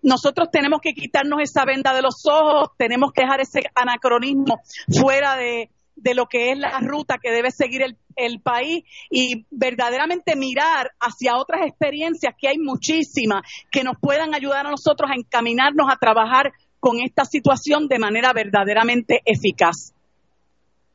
nosotros 0.02 0.48
tenemos 0.52 0.80
que 0.82 0.94
quitarnos 0.94 1.42
esa 1.42 1.66
venda 1.66 1.94
de 1.94 2.02
los 2.02 2.26
ojos, 2.32 2.70
tenemos 2.78 3.12
que 3.12 3.24
dejar 3.24 3.42
ese 3.42 3.60
anacronismo 3.76 4.62
fuera 4.88 5.36
de, 5.36 5.70
de 5.96 6.14
lo 6.14 6.26
que 6.26 6.52
es 6.52 6.58
la 6.58 6.80
ruta 6.80 7.18
que 7.22 7.32
debe 7.32 7.52
seguir 7.52 7.82
el, 7.82 7.98
el, 8.16 8.42
país 8.42 8.84
y 9.10 9.46
verdaderamente 9.50 10.36
mirar 10.36 10.92
hacia 11.00 11.38
otras 11.38 11.62
experiencias 11.66 12.34
que 12.40 12.50
hay 12.50 12.58
muchísimas 12.58 13.42
que 13.72 13.84
nos 13.84 13.98
puedan 14.00 14.36
ayudar 14.36 14.68
a 14.68 14.72
nosotros 14.72 15.10
a 15.10 15.20
encaminarnos 15.20 15.88
a 15.90 15.98
trabajar 15.98 16.52
con 16.80 17.00
esta 17.00 17.26
situación 17.26 17.88
de 17.88 18.00
manera 18.00 18.34
verdaderamente 18.34 19.22
eficaz. 19.26 19.94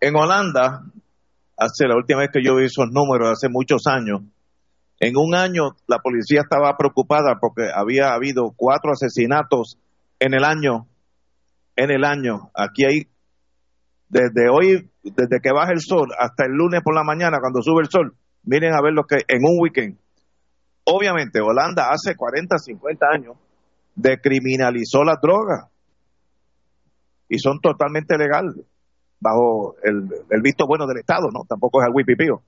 En 0.01 0.14
Holanda, 0.16 0.85
hace 1.56 1.86
la 1.86 1.97
última 1.97 2.20
vez 2.20 2.31
que 2.32 2.44
yo 2.44 2.56
vi 2.56 2.66
esos 2.66 2.86
números, 2.90 3.31
hace 3.31 3.48
muchos 3.48 3.86
años, 3.86 4.22
en 5.01 5.16
un 5.16 5.35
año 5.35 5.77
la 5.86 5.98
policía 5.98 6.43
estaba 6.43 6.77
preocupada 6.77 7.39
porque 7.40 7.68
había 7.74 8.12
habido 8.12 8.52
cuatro 8.55 8.93
asesinatos 8.93 9.78
en 10.18 10.35
el 10.35 10.44
año. 10.44 10.86
En 11.74 11.90
el 11.90 12.05
año, 12.05 12.51
aquí 12.55 12.85
hay 12.85 13.09
desde 14.10 14.51
hoy, 14.51 14.90
desde 15.02 15.40
que 15.43 15.52
baja 15.52 15.72
el 15.72 15.81
sol 15.81 16.09
hasta 16.18 16.44
el 16.44 16.52
lunes 16.52 16.81
por 16.82 16.94
la 16.94 17.05
mañana 17.05 17.39
cuando 17.40 17.62
sube 17.62 17.82
el 17.82 17.89
sol, 17.89 18.14
miren 18.44 18.74
a 18.74 18.82
ver 18.82 18.93
lo 18.93 19.05
que 19.05 19.16
en 19.28 19.44
un 19.44 19.59
weekend. 19.60 19.98
Obviamente, 20.85 21.40
Holanda 21.40 21.90
hace 21.90 22.16
40, 22.16 22.59
50 22.59 23.06
años 23.06 23.36
decriminalizó 23.94 25.05
las 25.05 25.20
drogas 25.20 25.68
y 27.28 27.39
son 27.39 27.60
totalmente 27.60 28.16
legales 28.16 28.56
bajo 29.20 29.77
el, 29.82 30.43
visto 30.43 30.66
bueno 30.66 30.86
del 30.86 30.98
Estado, 30.98 31.28
¿no? 31.32 31.40
Tampoco 31.48 31.81
es 31.81 31.89
el 31.89 31.94
wipipío. 31.94 32.43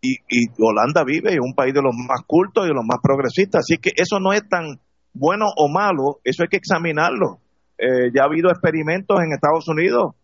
Y, 0.00 0.16
Holanda 0.58 1.02
vive 1.04 1.32
en 1.32 1.40
un 1.40 1.54
país 1.54 1.72
de 1.72 1.80
los 1.80 1.94
más 1.96 2.20
cultos 2.26 2.64
y 2.64 2.68
de 2.68 2.74
los 2.74 2.84
más 2.84 2.98
progresistas, 3.02 3.60
así 3.60 3.78
que 3.78 3.90
eso 3.96 4.20
no 4.20 4.32
es 4.32 4.46
tan 4.48 4.80
bueno 5.14 5.46
o 5.56 5.68
malo, 5.68 6.20
eso 6.24 6.42
hay 6.42 6.48
que 6.48 6.58
examinarlo. 6.58 7.38
Eh, 7.78 8.10
ya 8.14 8.22
ha 8.22 8.26
habido 8.26 8.50
experimentos 8.50 9.18
en 9.20 9.32
Estados 9.32 9.66
Unidos 9.68 10.14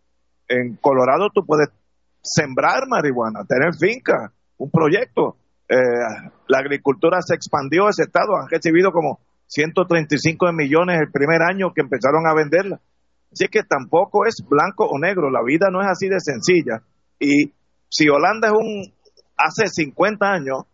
en 0.51 0.77
Colorado 0.77 1.31
tú 1.33 1.47
puedes 1.47 1.69
sembrar 2.23 2.89
marihuana, 2.89 3.45
tener 3.49 3.73
finca, 3.75 4.33
un 4.59 4.71
proyecto. 4.71 5.37
Eh, 5.69 5.77
la 6.49 6.59
agricultura 6.59 7.23
se 7.23 7.37
expandió, 7.37 7.89
ese 7.89 8.03
estado 8.03 8.37
han 8.37 8.49
recibido 8.51 8.91
como 8.91 9.21
135 9.47 10.53
millones 10.53 10.99
el 11.01 11.13
primer 11.13 11.43
año 11.43 11.73
que 11.73 11.83
empezaron 11.83 12.27
a 12.27 12.35
venderla. 12.35 12.81
Así 13.33 13.47
que 13.47 13.63
tampoco 13.63 14.27
es 14.27 14.45
blanco 14.49 14.87
o 14.87 14.99
negro, 14.99 15.31
la 15.31 15.43
vida 15.45 15.69
no 15.71 15.81
es 15.81 15.87
así 15.89 16.09
de 16.09 16.19
sencilla. 16.19 16.83
Y 17.21 17.53
si 17.89 18.09
Holanda 18.09 18.49
es 18.49 18.55
un, 18.55 18.93
hace 19.37 19.69
50 19.69 20.27
años, 20.27 20.65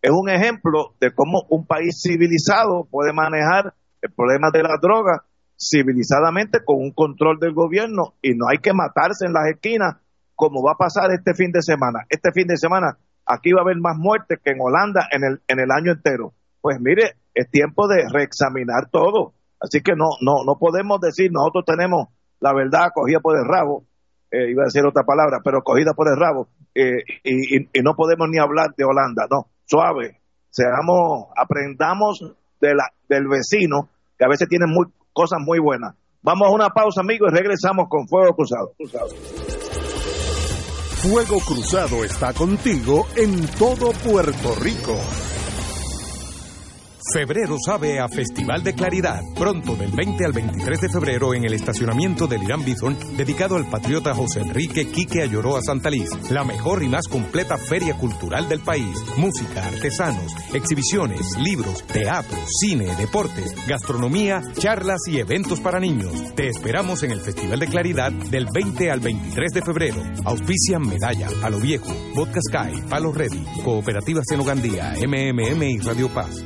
es 0.00 0.10
un 0.10 0.30
ejemplo 0.30 0.94
de 1.00 1.12
cómo 1.12 1.42
un 1.50 1.66
país 1.66 2.00
civilizado 2.02 2.88
puede 2.90 3.12
manejar 3.12 3.74
el 4.00 4.10
problema 4.12 4.48
de 4.50 4.62
la 4.62 4.78
droga 4.80 5.24
civilizadamente 5.58 6.60
con 6.64 6.76
un 6.76 6.92
control 6.92 7.38
del 7.40 7.52
gobierno 7.52 8.14
y 8.22 8.34
no 8.34 8.46
hay 8.48 8.58
que 8.58 8.72
matarse 8.72 9.26
en 9.26 9.32
las 9.32 9.48
esquinas 9.48 9.96
como 10.34 10.62
va 10.62 10.72
a 10.72 10.76
pasar 10.76 11.10
este 11.12 11.34
fin 11.34 11.50
de 11.50 11.62
semana. 11.62 12.06
Este 12.08 12.30
fin 12.32 12.46
de 12.46 12.56
semana 12.56 12.96
aquí 13.26 13.52
va 13.52 13.60
a 13.60 13.64
haber 13.64 13.78
más 13.78 13.96
muertes 13.96 14.38
que 14.42 14.52
en 14.52 14.60
Holanda 14.60 15.08
en 15.10 15.24
el, 15.24 15.40
en 15.48 15.58
el 15.58 15.70
año 15.70 15.92
entero. 15.92 16.32
Pues 16.60 16.78
mire, 16.80 17.16
es 17.34 17.50
tiempo 17.50 17.88
de 17.88 18.08
reexaminar 18.08 18.88
todo. 18.90 19.34
Así 19.60 19.80
que 19.80 19.92
no, 19.96 20.10
no, 20.20 20.44
no 20.46 20.56
podemos 20.58 21.00
decir 21.00 21.30
nosotros 21.32 21.64
tenemos 21.66 22.08
la 22.40 22.54
verdad 22.54 22.90
cogida 22.94 23.20
por 23.20 23.36
el 23.36 23.44
rabo, 23.44 23.84
eh, 24.30 24.50
iba 24.50 24.62
a 24.62 24.66
decir 24.66 24.84
otra 24.86 25.04
palabra, 25.04 25.40
pero 25.42 25.62
cogida 25.62 25.92
por 25.94 26.08
el 26.08 26.16
rabo, 26.16 26.48
eh, 26.74 27.02
y, 27.24 27.82
no 27.82 27.94
podemos 27.94 28.28
ni 28.30 28.38
hablar 28.38 28.74
de 28.76 28.84
Holanda, 28.84 29.26
no, 29.30 29.48
suave, 29.64 30.20
seamos, 30.50 31.28
aprendamos 31.36 32.20
de 32.60 32.74
la, 32.74 32.90
del 33.08 33.26
vecino, 33.26 33.88
que 34.16 34.24
a 34.24 34.28
veces 34.28 34.48
tiene 34.48 34.66
muy, 34.66 34.86
cosas 35.18 35.40
muy 35.44 35.58
buenas. 35.58 35.96
Vamos 36.22 36.46
a 36.46 36.52
una 36.52 36.70
pausa, 36.70 37.00
amigos, 37.00 37.32
y 37.32 37.34
regresamos 37.34 37.88
con 37.88 38.06
Fuego 38.06 38.36
Cruzado. 38.36 38.72
Cruzado. 38.76 39.08
Fuego 41.02 41.40
Cruzado 41.40 42.04
está 42.04 42.32
contigo 42.32 43.04
en 43.16 43.44
todo 43.58 43.90
Puerto 44.04 44.54
Rico. 44.60 44.94
Febrero 47.10 47.56
sabe 47.64 48.00
a 48.00 48.08
Festival 48.08 48.62
de 48.62 48.74
Claridad. 48.74 49.22
Pronto, 49.34 49.74
del 49.76 49.90
20 49.92 50.26
al 50.26 50.32
23 50.32 50.80
de 50.80 50.88
febrero, 50.90 51.32
en 51.32 51.44
el 51.44 51.54
estacionamiento 51.54 52.26
del 52.26 52.42
Irán 52.42 52.64
Bison, 52.64 52.98
dedicado 53.16 53.56
al 53.56 53.64
patriota 53.64 54.14
José 54.14 54.40
Enrique 54.40 54.90
Quique 54.90 55.22
Ayoroa 55.22 55.62
Santaliz. 55.62 56.10
La 56.30 56.44
mejor 56.44 56.82
y 56.82 56.88
más 56.88 57.08
completa 57.08 57.56
feria 57.56 57.94
cultural 57.94 58.48
del 58.48 58.60
país. 58.60 58.94
Música, 59.16 59.66
artesanos, 59.66 60.34
exhibiciones, 60.52 61.20
libros, 61.38 61.82
teatro, 61.84 62.36
cine, 62.60 62.94
deportes, 62.96 63.54
gastronomía, 63.66 64.42
charlas 64.58 65.00
y 65.06 65.18
eventos 65.18 65.60
para 65.60 65.80
niños. 65.80 66.34
Te 66.34 66.48
esperamos 66.48 67.02
en 67.04 67.12
el 67.12 67.20
Festival 67.20 67.58
de 67.58 67.68
Claridad 67.68 68.12
del 68.12 68.48
20 68.52 68.90
al 68.90 69.00
23 69.00 69.52
de 69.54 69.62
febrero. 69.62 70.02
Auspician 70.24 70.82
Medalla, 70.82 71.28
Palo 71.40 71.58
Viejo, 71.58 71.94
Vodka 72.14 72.40
Sky, 72.42 72.82
Palo 72.88 73.12
Ready, 73.12 73.44
Cooperativa 73.64 74.20
Senogandía, 74.28 74.92
MMM 75.06 75.62
y 75.62 75.78
Radio 75.78 76.08
Paz. 76.10 76.44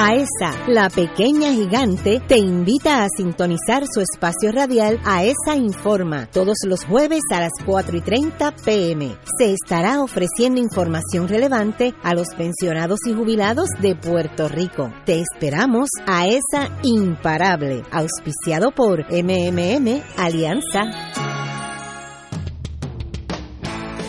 AESA, 0.00 0.68
la 0.68 0.88
pequeña 0.90 1.50
gigante, 1.50 2.22
te 2.28 2.38
invita 2.38 3.02
a 3.02 3.08
sintonizar 3.08 3.82
su 3.92 4.00
espacio 4.00 4.52
radial 4.52 5.00
AESA 5.04 5.56
Informa 5.56 6.26
todos 6.30 6.58
los 6.68 6.84
jueves 6.84 7.22
a 7.32 7.40
las 7.40 7.50
4 7.66 7.96
y 7.96 8.00
30 8.00 8.54
pm. 8.64 9.16
Se 9.38 9.52
estará 9.52 10.00
ofreciendo 10.00 10.60
información 10.60 11.26
relevante 11.26 11.94
a 12.04 12.14
los 12.14 12.28
pensionados 12.36 13.00
y 13.06 13.12
jubilados 13.12 13.70
de 13.80 13.96
Puerto 13.96 14.48
Rico. 14.48 14.92
Te 15.04 15.20
esperamos 15.20 15.88
AESA 16.06 16.78
Imparable, 16.84 17.82
auspiciado 17.90 18.70
por 18.70 19.04
MMM 19.10 20.00
Alianza. 20.16 21.37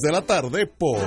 de 0.00 0.12
la 0.12 0.22
tarde 0.22 0.66
por 0.66 0.98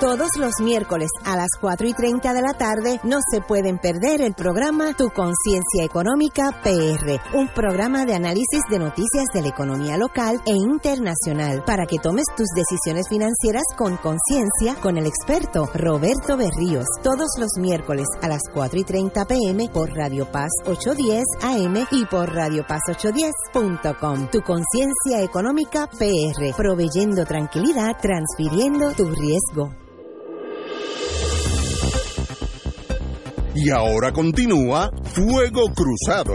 Todos 0.00 0.28
los 0.38 0.54
miércoles 0.60 1.08
a 1.24 1.36
las 1.36 1.50
4 1.60 1.86
y 1.86 1.94
30 1.94 2.34
de 2.34 2.42
la 2.42 2.52
tarde 2.54 3.00
no 3.04 3.20
se 3.30 3.40
pueden 3.40 3.78
perder 3.78 4.20
el 4.22 4.34
programa 4.34 4.92
Tu 4.92 5.08
Conciencia 5.10 5.84
Económica 5.84 6.50
PR, 6.64 7.20
un 7.32 7.48
programa 7.48 8.04
de 8.04 8.14
análisis 8.14 8.60
de 8.68 8.80
noticias 8.80 9.24
de 9.32 9.42
la 9.42 9.48
economía 9.48 9.96
local 9.96 10.42
e 10.46 10.52
internacional 10.52 11.62
para 11.64 11.86
que 11.86 12.00
tomes 12.00 12.24
tus 12.36 12.48
decisiones 12.56 13.08
financieras 13.08 13.62
con 13.76 13.96
conciencia 13.96 14.74
con 14.82 14.98
el 14.98 15.06
experto 15.06 15.70
Roberto 15.72 16.36
Berríos. 16.36 16.86
Todos 17.02 17.28
los 17.38 17.50
miércoles 17.58 18.06
a 18.20 18.26
las 18.28 18.42
4 18.52 18.80
y 18.80 18.84
30 18.84 19.24
pm 19.26 19.68
por 19.68 19.94
Radio 19.94 20.30
Paz 20.30 20.50
810 20.66 21.24
AM 21.40 21.86
y 21.92 22.04
por 22.06 22.34
Radio 22.34 22.66
Paz 22.66 22.82
810.com. 22.88 24.28
Tu 24.30 24.42
Conciencia 24.42 25.22
Económica 25.22 25.86
PR, 25.86 26.54
proveyendo 26.56 27.24
tranquilidad, 27.24 27.96
transfiriendo 28.02 28.92
tu 28.92 29.08
riesgo. 29.08 29.70
Y 33.56 33.70
ahora 33.70 34.10
continúa 34.12 34.90
Fuego 35.04 35.72
Cruzado. 35.72 36.34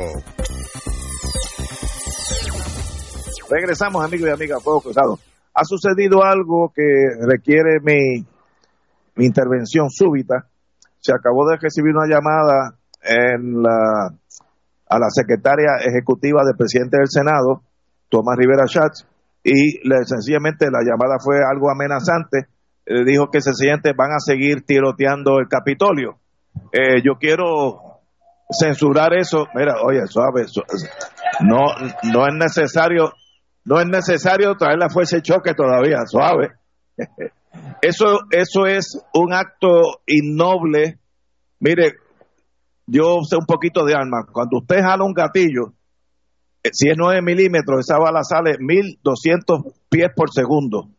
Regresamos, 3.49 4.05
amigos 4.05 4.29
y 4.29 4.31
amigas, 4.31 4.63
Fuego 4.63 4.79
Cruzado. 4.79 5.19
Ha 5.53 5.65
sucedido 5.65 6.23
algo 6.23 6.71
que 6.73 6.83
requiere 7.27 7.79
mi, 7.83 8.25
mi 9.15 9.25
intervención 9.25 9.89
súbita. 9.89 10.47
Se 10.99 11.11
acabó 11.11 11.45
de 11.49 11.57
recibir 11.57 11.93
una 11.93 12.07
llamada 12.07 12.77
en 13.03 13.63
la, 13.63 14.15
a 14.87 14.99
la 14.99 15.09
secretaria 15.09 15.77
ejecutiva 15.85 16.43
del 16.45 16.55
presidente 16.55 16.97
del 16.97 17.09
Senado, 17.09 17.63
Tomás 18.07 18.37
Rivera 18.37 18.65
Schatz, 18.65 19.05
y 19.43 19.85
le, 19.87 20.05
sencillamente 20.05 20.67
la 20.71 20.83
llamada 20.83 21.17
fue 21.19 21.37
algo 21.43 21.69
amenazante. 21.69 22.47
Le 22.85 23.03
dijo 23.03 23.29
que 23.29 23.41
sencillamente 23.41 23.91
van 23.91 24.11
a 24.11 24.19
seguir 24.19 24.61
tiroteando 24.65 25.39
el 25.39 25.49
Capitolio. 25.49 26.17
Eh, 26.71 27.01
yo 27.03 27.15
quiero 27.19 27.99
censurar 28.49 29.13
eso. 29.13 29.47
Mira, 29.53 29.81
oye, 29.83 30.05
suave, 30.07 30.45
no, 31.41 31.65
no 32.11 32.27
es 32.27 32.33
necesario, 32.33 33.13
no 33.65 33.79
es 33.79 33.87
necesario 33.87 34.55
traer 34.55 34.77
la 34.77 34.89
fuerza 34.89 35.17
de 35.17 35.21
choque 35.21 35.53
todavía, 35.53 36.05
suave. 36.05 36.51
Eso, 37.81 38.19
eso 38.29 38.67
es 38.67 39.01
un 39.13 39.33
acto 39.33 40.01
innoble. 40.05 40.99
Mire, 41.59 41.93
yo 42.85 43.21
sé 43.27 43.37
un 43.37 43.45
poquito 43.47 43.83
de 43.85 43.95
armas. 43.95 44.25
Cuando 44.31 44.59
usted 44.59 44.81
jala 44.81 45.03
un 45.03 45.13
gatillo, 45.13 45.73
eh, 46.61 46.69
si 46.71 46.89
es 46.89 46.95
9 46.95 47.23
milímetros, 47.23 47.79
esa 47.79 47.97
bala 47.97 48.23
sale 48.23 48.57
1200 48.59 49.61
pies 49.89 50.09
por 50.15 50.29
segundo 50.31 50.89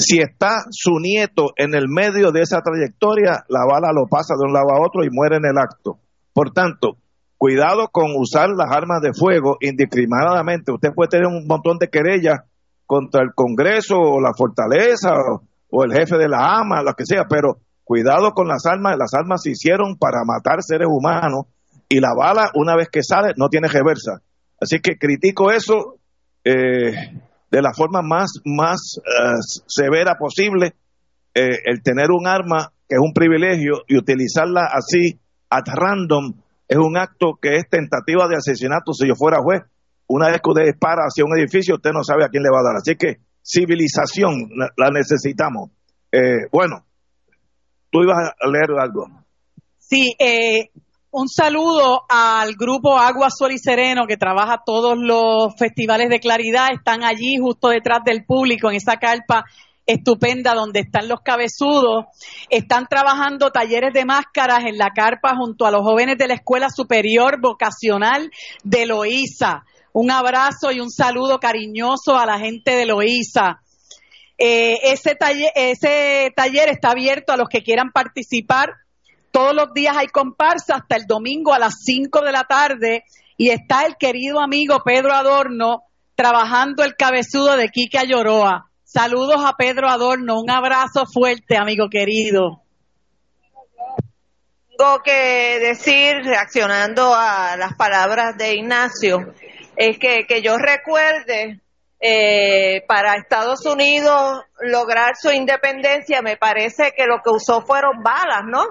si 0.00 0.18
está 0.18 0.64
su 0.70 0.98
nieto 0.98 1.50
en 1.56 1.74
el 1.74 1.86
medio 1.88 2.32
de 2.32 2.40
esa 2.40 2.60
trayectoria, 2.62 3.44
la 3.48 3.66
bala 3.66 3.92
lo 3.92 4.06
pasa 4.08 4.34
de 4.34 4.46
un 4.46 4.52
lado 4.52 4.70
a 4.72 4.80
otro 4.80 5.04
y 5.04 5.10
muere 5.10 5.36
en 5.36 5.44
el 5.44 5.58
acto. 5.58 5.98
Por 6.32 6.52
tanto, 6.52 6.96
cuidado 7.36 7.88
con 7.92 8.12
usar 8.16 8.48
las 8.48 8.74
armas 8.74 9.02
de 9.02 9.12
fuego 9.12 9.58
indiscriminadamente. 9.60 10.72
Usted 10.72 10.94
puede 10.94 11.10
tener 11.10 11.26
un 11.26 11.46
montón 11.46 11.78
de 11.78 11.88
querellas 11.88 12.40
contra 12.86 13.22
el 13.22 13.34
Congreso 13.34 13.98
o 13.98 14.20
la 14.20 14.32
Fortaleza 14.34 15.12
o, 15.70 15.84
el 15.84 15.92
jefe 15.92 16.16
de 16.16 16.28
la 16.28 16.58
AMA, 16.58 16.82
lo 16.82 16.94
que 16.94 17.04
sea, 17.04 17.26
pero 17.28 17.58
cuidado 17.84 18.32
con 18.32 18.48
las 18.48 18.64
armas. 18.66 18.96
Las 18.98 19.14
armas 19.14 19.42
se 19.42 19.50
hicieron 19.50 19.96
para 19.98 20.24
matar 20.24 20.62
seres 20.62 20.88
humanos 20.90 21.44
y 21.88 22.00
la 22.00 22.14
bala, 22.16 22.50
una 22.54 22.74
vez 22.74 22.88
que 22.90 23.02
sale, 23.02 23.34
no 23.36 23.48
tiene 23.48 23.68
reversa. 23.68 24.22
Así 24.60 24.80
que 24.80 24.96
critico 24.96 25.50
eso. 25.50 25.96
Eh, 26.42 26.92
de 27.50 27.62
la 27.62 27.72
forma 27.74 28.02
más, 28.02 28.32
más 28.44 28.98
eh, 28.98 29.60
severa 29.66 30.16
posible 30.18 30.74
eh, 31.34 31.58
el 31.64 31.82
tener 31.82 32.10
un 32.10 32.26
arma 32.26 32.72
que 32.88 32.96
es 32.96 33.00
un 33.00 33.12
privilegio 33.12 33.82
y 33.86 33.96
utilizarla 33.96 34.68
así 34.72 35.20
at 35.48 35.66
random 35.66 36.34
es 36.68 36.78
un 36.78 36.96
acto 36.96 37.38
que 37.40 37.56
es 37.56 37.68
tentativa 37.68 38.28
de 38.28 38.36
asesinato 38.36 38.92
si 38.92 39.08
yo 39.08 39.14
fuera 39.16 39.42
juez. 39.42 39.62
Una 40.06 40.28
vez 40.28 40.40
que 40.42 40.50
usted 40.50 40.66
dispara 40.66 41.02
hacia 41.02 41.24
un 41.24 41.36
edificio, 41.36 41.74
usted 41.76 41.90
no 41.90 42.04
sabe 42.04 42.24
a 42.24 42.28
quién 42.28 42.42
le 42.42 42.50
va 42.50 42.60
a 42.60 42.62
dar. 42.62 42.76
Así 42.76 42.94
que 42.96 43.18
civilización 43.42 44.50
la, 44.76 44.90
necesitamos. 44.90 45.70
Eh, 46.12 46.46
bueno, 46.52 46.84
tú 47.90 48.02
ibas 48.02 48.16
a 48.40 48.48
leer 48.48 48.70
algo. 48.78 49.06
Sí, 49.78 50.14
eh, 50.18 50.70
un 51.12 51.28
saludo 51.28 52.04
al 52.08 52.54
grupo 52.54 52.96
Agua, 52.96 53.28
Sol 53.30 53.52
y 53.52 53.58
Sereno 53.58 54.06
que 54.06 54.16
trabaja 54.16 54.62
todos 54.64 54.96
los 54.96 55.54
festivales 55.58 56.08
de 56.08 56.20
claridad. 56.20 56.68
Están 56.72 57.02
allí 57.02 57.36
justo 57.40 57.68
detrás 57.68 58.00
del 58.04 58.24
público 58.24 58.70
en 58.70 58.76
esa 58.76 58.96
carpa 58.96 59.44
estupenda 59.86 60.54
donde 60.54 60.80
están 60.80 61.08
los 61.08 61.20
cabezudos. 61.20 62.06
Están 62.48 62.86
trabajando 62.88 63.50
talleres 63.50 63.92
de 63.92 64.04
máscaras 64.04 64.64
en 64.66 64.78
la 64.78 64.90
carpa 64.90 65.34
junto 65.36 65.66
a 65.66 65.72
los 65.72 65.82
jóvenes 65.82 66.16
de 66.16 66.28
la 66.28 66.34
Escuela 66.34 66.68
Superior 66.70 67.40
Vocacional 67.40 68.30
de 68.62 68.86
Loíza. 68.86 69.64
Un 69.92 70.12
abrazo 70.12 70.70
y 70.70 70.78
un 70.78 70.90
saludo 70.90 71.40
cariñoso 71.40 72.16
a 72.16 72.26
la 72.26 72.38
gente 72.38 72.76
de 72.76 72.86
Loíza. 72.86 73.60
Eh, 74.38 74.78
ese, 74.84 75.18
ese 75.56 76.32
taller 76.36 76.68
está 76.68 76.92
abierto 76.92 77.32
a 77.32 77.36
los 77.36 77.48
que 77.48 77.62
quieran 77.62 77.90
participar 77.90 78.70
todos 79.30 79.54
los 79.54 79.72
días 79.72 79.96
hay 79.96 80.08
comparsa 80.08 80.76
hasta 80.76 80.96
el 80.96 81.06
domingo 81.06 81.52
a 81.52 81.58
las 81.58 81.74
5 81.84 82.20
de 82.22 82.32
la 82.32 82.44
tarde 82.44 83.04
y 83.36 83.50
está 83.50 83.84
el 83.86 83.96
querido 83.96 84.40
amigo 84.40 84.82
Pedro 84.84 85.12
Adorno 85.12 85.82
trabajando 86.14 86.84
el 86.84 86.96
cabezudo 86.96 87.56
de 87.56 87.68
Quique 87.68 87.98
Ayoroa. 87.98 88.70
Saludos 88.84 89.42
a 89.44 89.54
Pedro 89.56 89.88
Adorno, 89.88 90.40
un 90.40 90.50
abrazo 90.50 91.04
fuerte, 91.06 91.56
amigo 91.56 91.88
querido. 91.88 92.62
Tengo 94.76 95.00
que 95.02 95.58
decir, 95.60 96.16
reaccionando 96.24 97.14
a 97.14 97.56
las 97.56 97.74
palabras 97.74 98.36
de 98.36 98.54
Ignacio, 98.54 99.32
es 99.76 99.98
que, 99.98 100.26
que 100.26 100.42
yo 100.42 100.56
recuerde 100.56 101.60
eh, 102.00 102.82
para 102.88 103.16
Estados 103.16 103.64
Unidos 103.66 104.42
lograr 104.60 105.12
su 105.20 105.30
independencia, 105.30 106.22
me 106.22 106.36
parece 106.36 106.92
que 106.96 107.04
lo 107.06 107.20
que 107.22 107.30
usó 107.30 107.60
fueron 107.60 108.02
balas, 108.02 108.42
¿no? 108.46 108.64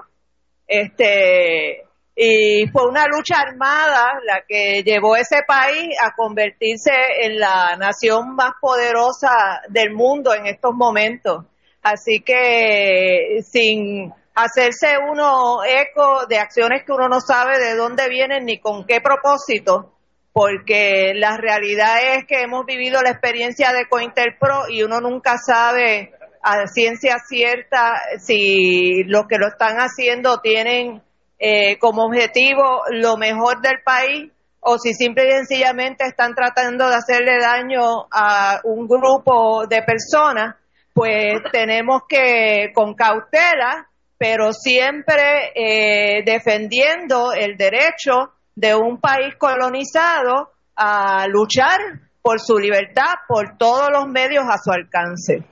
Este, 0.72 1.82
y 2.14 2.64
fue 2.68 2.86
una 2.86 3.06
lucha 3.06 3.40
armada 3.40 4.12
la 4.24 4.44
que 4.46 4.84
llevó 4.84 5.16
ese 5.16 5.42
país 5.44 5.88
a 6.00 6.14
convertirse 6.14 6.92
en 7.22 7.40
la 7.40 7.76
nación 7.76 8.36
más 8.36 8.52
poderosa 8.60 9.62
del 9.68 9.92
mundo 9.92 10.32
en 10.32 10.46
estos 10.46 10.72
momentos. 10.72 11.44
Así 11.82 12.20
que 12.20 13.40
sin 13.42 14.12
hacerse 14.36 14.96
uno 15.10 15.64
eco 15.64 16.26
de 16.28 16.38
acciones 16.38 16.84
que 16.86 16.92
uno 16.92 17.08
no 17.08 17.20
sabe 17.20 17.58
de 17.58 17.74
dónde 17.74 18.08
vienen 18.08 18.44
ni 18.44 18.60
con 18.60 18.86
qué 18.86 19.00
propósito, 19.00 19.92
porque 20.32 21.14
la 21.16 21.36
realidad 21.36 22.14
es 22.14 22.26
que 22.26 22.42
hemos 22.42 22.64
vivido 22.64 23.02
la 23.02 23.10
experiencia 23.10 23.72
de 23.72 23.88
Cointerpro 23.88 24.68
y 24.68 24.84
uno 24.84 25.00
nunca 25.00 25.36
sabe 25.36 26.12
a 26.42 26.66
ciencia 26.66 27.16
cierta 27.26 28.00
si 28.18 29.04
los 29.04 29.26
que 29.28 29.38
lo 29.38 29.48
están 29.48 29.76
haciendo 29.76 30.40
tienen 30.40 31.02
eh, 31.38 31.78
como 31.78 32.04
objetivo 32.04 32.82
lo 32.90 33.16
mejor 33.16 33.60
del 33.60 33.82
país 33.84 34.30
o 34.60 34.78
si 34.78 34.92
simple 34.94 35.26
y 35.26 35.32
sencillamente 35.32 36.04
están 36.04 36.34
tratando 36.34 36.88
de 36.88 36.94
hacerle 36.94 37.38
daño 37.40 38.06
a 38.10 38.60
un 38.64 38.86
grupo 38.86 39.66
de 39.66 39.82
personas, 39.82 40.56
pues 40.92 41.40
tenemos 41.50 42.02
que, 42.08 42.70
con 42.74 42.94
cautela, 42.94 43.88
pero 44.18 44.52
siempre 44.52 45.52
eh, 45.54 46.22
defendiendo 46.26 47.32
el 47.32 47.56
derecho 47.56 48.34
de 48.54 48.74
un 48.74 49.00
país 49.00 49.34
colonizado 49.38 50.50
a 50.76 51.26
luchar 51.26 51.78
por 52.20 52.38
su 52.38 52.58
libertad 52.58 53.14
por 53.26 53.56
todos 53.56 53.88
los 53.90 54.06
medios 54.08 54.44
a 54.46 54.58
su 54.58 54.70
alcance. 54.70 55.42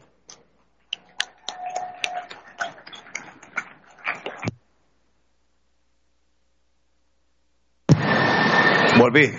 Volví. 8.98 9.30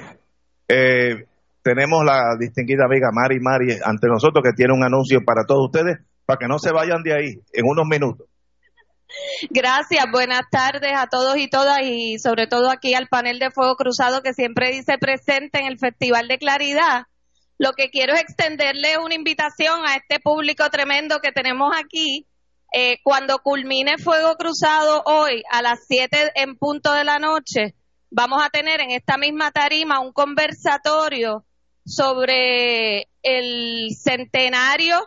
Eh, 0.69 1.25
tenemos 1.61 2.05
la 2.05 2.37
distinguida 2.39 2.85
amiga 2.85 3.09
Mari 3.11 3.39
Mari 3.41 3.77
ante 3.83 4.07
nosotros 4.07 4.41
que 4.43 4.55
tiene 4.55 4.73
un 4.73 4.83
anuncio 4.83 5.19
para 5.25 5.43
todos 5.45 5.65
ustedes 5.65 5.97
para 6.25 6.37
que 6.37 6.47
no 6.47 6.59
se 6.59 6.71
vayan 6.71 7.03
de 7.03 7.13
ahí 7.13 7.41
en 7.51 7.65
unos 7.65 7.85
minutos. 7.85 8.27
Gracias, 9.49 10.05
buenas 10.11 10.43
tardes 10.49 10.93
a 10.95 11.07
todos 11.07 11.37
y 11.37 11.49
todas 11.49 11.79
y 11.83 12.19
sobre 12.19 12.47
todo 12.47 12.69
aquí 12.71 12.93
al 12.93 13.07
panel 13.07 13.39
de 13.39 13.51
Fuego 13.51 13.75
Cruzado 13.75 14.21
que 14.21 14.33
siempre 14.33 14.71
dice 14.71 14.97
presente 14.97 15.59
en 15.59 15.65
el 15.65 15.77
Festival 15.77 16.27
de 16.27 16.37
Claridad. 16.37 17.03
Lo 17.57 17.73
que 17.73 17.89
quiero 17.89 18.13
es 18.13 18.21
extenderle 18.21 18.97
una 19.03 19.15
invitación 19.15 19.81
a 19.85 19.95
este 19.95 20.19
público 20.19 20.69
tremendo 20.69 21.19
que 21.19 21.31
tenemos 21.31 21.75
aquí. 21.75 22.27
Eh, 22.71 22.97
cuando 23.03 23.39
culmine 23.39 23.97
Fuego 23.97 24.35
Cruzado 24.35 25.01
hoy 25.05 25.41
a 25.51 25.61
las 25.63 25.79
7 25.87 26.33
en 26.35 26.55
punto 26.55 26.93
de 26.93 27.03
la 27.03 27.17
noche, 27.17 27.73
vamos 28.11 28.43
a 28.43 28.49
tener 28.49 28.81
en 28.81 28.91
esta 28.91 29.17
misma 29.17 29.51
tarima 29.51 29.99
un 29.99 30.11
conversatorio 30.11 31.45
sobre 31.85 33.07
el 33.23 33.89
centenario 33.95 34.97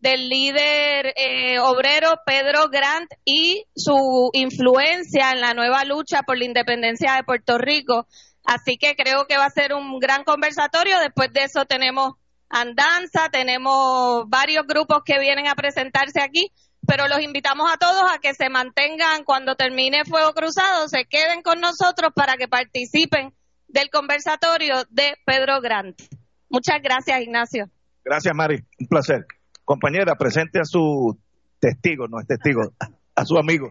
del 0.00 0.28
líder 0.28 1.12
eh, 1.16 1.58
obrero 1.58 2.20
Pedro 2.24 2.68
Grant 2.70 3.10
y 3.24 3.64
su 3.76 4.30
influencia 4.32 5.30
en 5.32 5.40
la 5.40 5.54
nueva 5.54 5.84
lucha 5.84 6.22
por 6.22 6.38
la 6.38 6.46
independencia 6.46 7.14
de 7.14 7.24
Puerto 7.24 7.58
Rico. 7.58 8.06
Así 8.44 8.78
que 8.78 8.96
creo 8.96 9.26
que 9.26 9.36
va 9.36 9.44
a 9.44 9.50
ser 9.50 9.74
un 9.74 9.98
gran 9.98 10.24
conversatorio. 10.24 10.98
Después 11.00 11.32
de 11.32 11.44
eso 11.44 11.66
tenemos 11.66 12.14
andanza, 12.48 13.28
tenemos 13.30 14.24
varios 14.28 14.66
grupos 14.66 15.02
que 15.04 15.20
vienen 15.20 15.46
a 15.46 15.54
presentarse 15.54 16.20
aquí, 16.20 16.50
pero 16.86 17.08
los 17.08 17.20
invitamos 17.20 17.70
a 17.72 17.76
todos 17.76 18.02
a 18.12 18.18
que 18.18 18.34
se 18.34 18.48
mantengan 18.48 19.24
cuando 19.24 19.54
termine 19.54 20.04
Fuego 20.04 20.32
Cruzado, 20.32 20.88
se 20.88 21.04
queden 21.04 21.42
con 21.42 21.60
nosotros 21.60 22.12
para 22.14 22.36
que 22.36 22.48
participen 22.48 23.32
del 23.68 23.90
conversatorio 23.90 24.84
de 24.90 25.14
Pedro 25.24 25.60
Grant. 25.60 26.00
Muchas 26.48 26.82
gracias, 26.82 27.20
Ignacio. 27.20 27.66
Gracias, 28.04 28.34
Mari. 28.34 28.56
Un 28.78 28.86
placer. 28.88 29.24
Compañera, 29.64 30.16
presente 30.16 30.58
a 30.58 30.64
su 30.64 31.16
testigo, 31.60 32.08
no 32.08 32.18
es 32.20 32.26
testigo, 32.26 32.62
a 33.14 33.24
su 33.24 33.36
amigo. 33.36 33.70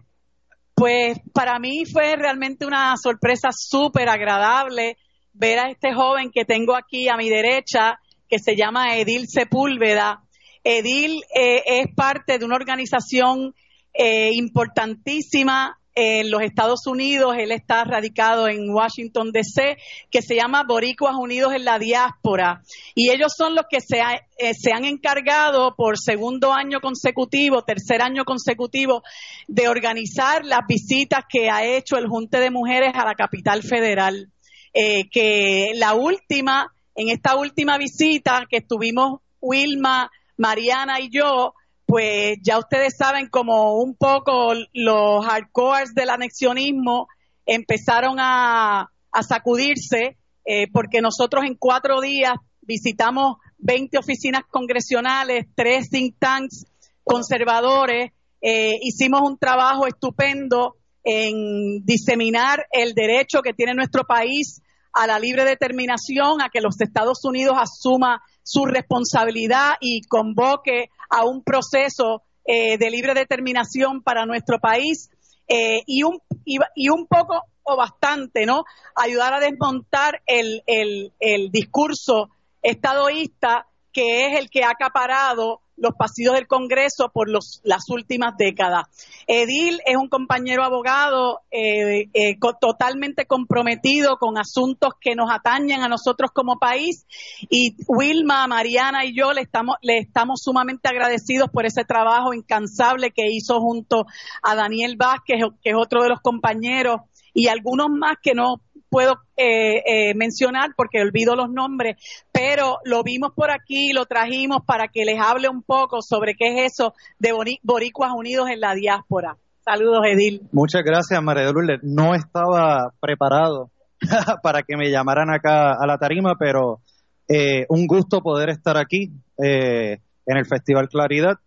Pues 0.74 1.18
para 1.34 1.58
mí 1.58 1.84
fue 1.84 2.16
realmente 2.16 2.64
una 2.64 2.94
sorpresa 2.96 3.50
súper 3.52 4.08
agradable 4.08 4.96
ver 5.34 5.58
a 5.58 5.70
este 5.70 5.92
joven 5.92 6.30
que 6.32 6.44
tengo 6.44 6.74
aquí 6.74 7.08
a 7.08 7.16
mi 7.16 7.28
derecha, 7.28 7.98
que 8.28 8.38
se 8.38 8.56
llama 8.56 8.96
Edil 8.96 9.26
Sepúlveda. 9.28 10.22
Edil 10.64 11.22
eh, 11.34 11.62
es 11.66 11.94
parte 11.94 12.38
de 12.38 12.44
una 12.44 12.56
organización 12.56 13.54
eh, 13.94 14.30
importantísima 14.34 15.80
en 15.94 16.30
los 16.30 16.42
Estados 16.42 16.86
Unidos, 16.86 17.34
él 17.36 17.50
está 17.50 17.84
radicado 17.84 18.48
en 18.48 18.70
Washington, 18.70 19.32
D.C., 19.32 19.76
que 20.10 20.22
se 20.22 20.36
llama 20.36 20.64
Boricuas 20.66 21.14
Unidos 21.16 21.52
en 21.54 21.64
la 21.64 21.78
Diáspora. 21.78 22.62
Y 22.94 23.10
ellos 23.10 23.32
son 23.36 23.54
los 23.54 23.64
que 23.68 23.80
se, 23.80 23.98
eh, 23.98 24.52
han 24.72 24.84
encargado 24.84 25.74
por 25.76 25.98
segundo 25.98 26.52
año 26.52 26.80
consecutivo, 26.80 27.62
tercer 27.62 28.02
año 28.02 28.24
consecutivo, 28.24 29.02
de 29.48 29.68
organizar 29.68 30.44
las 30.44 30.60
visitas 30.68 31.24
que 31.28 31.50
ha 31.50 31.64
hecho 31.64 31.96
el 31.96 32.06
Junte 32.06 32.38
de 32.38 32.50
Mujeres 32.50 32.92
a 32.94 33.04
la 33.04 33.14
capital 33.14 33.62
federal. 33.62 34.30
Eh, 34.72 35.08
que 35.10 35.72
la 35.74 35.94
última, 35.94 36.72
en 36.94 37.08
esta 37.08 37.34
última 37.34 37.76
visita 37.76 38.46
que 38.48 38.58
estuvimos 38.58 39.20
Wilma, 39.40 40.08
Mariana 40.40 41.00
y 41.00 41.10
yo, 41.10 41.52
pues 41.84 42.38
ya 42.42 42.58
ustedes 42.58 42.96
saben 42.96 43.28
como 43.28 43.74
un 43.74 43.94
poco 43.94 44.54
los 44.72 45.26
hardcores 45.26 45.92
del 45.94 46.08
anexionismo 46.08 47.08
empezaron 47.44 48.16
a, 48.18 48.88
sacudirse 49.28 50.16
eh, 50.46 50.68
porque 50.72 51.02
nosotros 51.02 51.44
en 51.44 51.56
cuatro 51.56 52.00
días 52.00 52.32
visitamos 52.62 53.36
20 53.58 53.98
oficinas 53.98 54.44
congresionales, 54.48 55.44
tres 55.54 55.90
think 55.90 56.16
tanks 56.18 56.64
conservadores, 57.04 58.12
eh, 58.40 58.78
hicimos 58.80 59.20
un 59.22 59.36
trabajo 59.36 59.86
estupendo 59.86 60.76
en 61.04 61.84
diseminar 61.84 62.64
el 62.72 62.94
derecho 62.94 63.42
que 63.42 63.52
tiene 63.52 63.74
nuestro 63.74 64.04
país 64.04 64.62
a 64.94 65.06
la 65.06 65.18
libre 65.18 65.44
determinación, 65.44 66.40
a 66.40 66.48
que 66.48 66.62
los 66.62 66.80
Estados 66.80 67.24
Unidos 67.24 67.56
asuma 67.58 68.22
su 68.50 68.64
responsabilidad 68.66 69.74
y 69.80 70.02
convoque 70.02 70.90
a 71.08 71.24
un 71.24 71.44
proceso 71.44 72.22
eh, 72.44 72.78
de 72.78 72.90
libre 72.90 73.14
determinación 73.14 74.02
para 74.02 74.26
nuestro 74.26 74.58
país 74.58 75.08
eh, 75.46 75.82
y, 75.86 76.02
un, 76.02 76.18
y, 76.44 76.88
un 76.88 77.06
poco 77.06 77.44
o 77.62 77.76
bastante, 77.76 78.46
¿no? 78.46 78.64
Ayudar 78.96 79.34
a 79.34 79.40
desmontar 79.40 80.20
el, 80.26 80.62
el, 80.66 81.12
el 81.20 81.50
discurso 81.52 82.30
estadoísta 82.60 83.66
que 83.92 84.26
es 84.26 84.38
el 84.40 84.50
que 84.50 84.64
ha 84.64 84.70
acaparado 84.70 85.60
los 85.80 85.94
pasillos 85.98 86.34
del 86.34 86.46
Congreso 86.46 87.10
por 87.12 87.28
los, 87.28 87.60
las 87.64 87.88
últimas 87.88 88.34
décadas. 88.36 88.84
Edil 89.26 89.80
es 89.86 89.96
un 89.96 90.08
compañero 90.08 90.62
abogado 90.62 91.40
eh, 91.50 92.08
eh, 92.12 92.36
totalmente 92.60 93.26
comprometido 93.26 94.16
con 94.18 94.38
asuntos 94.38 94.90
que 95.00 95.14
nos 95.14 95.30
atañen 95.32 95.82
a 95.82 95.88
nosotros 95.88 96.30
como 96.32 96.58
país 96.58 97.06
y 97.48 97.74
Wilma, 97.88 98.46
Mariana 98.46 99.04
y 99.04 99.16
yo 99.16 99.32
le 99.32 99.40
estamos, 99.40 99.76
le 99.82 99.98
estamos 99.98 100.40
sumamente 100.42 100.88
agradecidos 100.88 101.48
por 101.50 101.64
ese 101.64 101.84
trabajo 101.84 102.34
incansable 102.34 103.10
que 103.10 103.24
hizo 103.30 103.58
junto 103.60 104.04
a 104.42 104.54
Daniel 104.54 104.96
Vázquez, 104.96 105.38
que 105.62 105.70
es 105.70 105.76
otro 105.76 106.02
de 106.02 106.10
los 106.10 106.20
compañeros 106.20 107.00
y 107.32 107.48
algunos 107.48 107.88
más 107.90 108.16
que 108.22 108.34
no 108.34 108.60
puedo 108.90 109.14
eh, 109.36 109.82
eh, 109.86 110.14
mencionar 110.14 110.70
porque 110.76 111.00
olvido 111.00 111.36
los 111.36 111.48
nombres, 111.48 111.96
pero 112.32 112.78
lo 112.84 113.02
vimos 113.02 113.32
por 113.34 113.50
aquí, 113.50 113.92
lo 113.92 114.04
trajimos 114.04 114.64
para 114.66 114.88
que 114.88 115.04
les 115.04 115.18
hable 115.18 115.48
un 115.48 115.62
poco 115.62 116.02
sobre 116.02 116.34
qué 116.34 116.48
es 116.48 116.72
eso 116.72 116.94
de 117.18 117.32
Boricuas 117.62 118.12
Unidos 118.14 118.50
en 118.50 118.60
la 118.60 118.74
diáspora. 118.74 119.36
Saludos, 119.64 120.02
Edil. 120.06 120.42
Muchas 120.52 120.82
gracias, 120.82 121.22
María 121.22 121.44
de 121.44 121.78
No 121.82 122.14
estaba 122.14 122.92
preparado 123.00 123.70
para 124.42 124.62
que 124.62 124.76
me 124.76 124.90
llamaran 124.90 125.32
acá 125.32 125.72
a 125.72 125.86
la 125.86 125.96
tarima, 125.96 126.34
pero 126.38 126.80
eh, 127.28 127.66
un 127.68 127.86
gusto 127.86 128.20
poder 128.20 128.50
estar 128.50 128.76
aquí 128.76 129.12
en 129.38 130.36
el 130.36 130.46
Festival 130.46 130.88
Claridad 130.88 131.38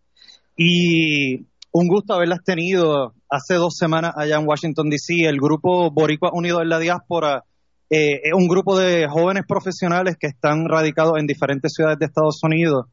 y 0.55 1.45
un 1.73 1.87
gusto 1.87 2.13
haberlas 2.13 2.43
tenido 2.43 3.13
hace 3.27 3.55
dos 3.55 3.75
semanas 3.75 4.13
allá 4.15 4.37
en 4.37 4.47
Washington, 4.47 4.89
D.C. 4.89 5.27
El 5.27 5.37
grupo 5.37 5.89
Boricua 5.91 6.29
Unido 6.31 6.61
en 6.61 6.69
la 6.69 6.77
Diáspora 6.77 7.43
eh, 7.89 8.21
es 8.23 8.33
un 8.33 8.47
grupo 8.47 8.77
de 8.77 9.07
jóvenes 9.09 9.43
profesionales 9.47 10.15
que 10.19 10.27
están 10.27 10.69
radicados 10.69 11.13
en 11.17 11.25
diferentes 11.25 11.73
ciudades 11.73 11.97
de 11.97 12.05
Estados 12.05 12.39
Unidos 12.43 12.85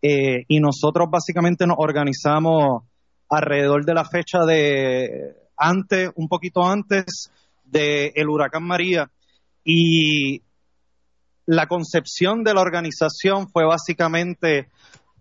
eh, 0.00 0.44
y 0.48 0.60
nosotros 0.60 1.08
básicamente 1.10 1.66
nos 1.66 1.76
organizamos 1.78 2.84
alrededor 3.28 3.84
de 3.84 3.94
la 3.94 4.06
fecha 4.06 4.46
de 4.46 5.36
antes, 5.56 6.10
un 6.16 6.28
poquito 6.28 6.64
antes 6.64 7.30
del 7.64 8.28
huracán 8.28 8.64
María 8.64 9.10
y 9.62 10.40
la 11.44 11.66
concepción 11.66 12.44
de 12.44 12.54
la 12.54 12.62
organización 12.62 13.46
fue 13.52 13.66
básicamente 13.66 14.68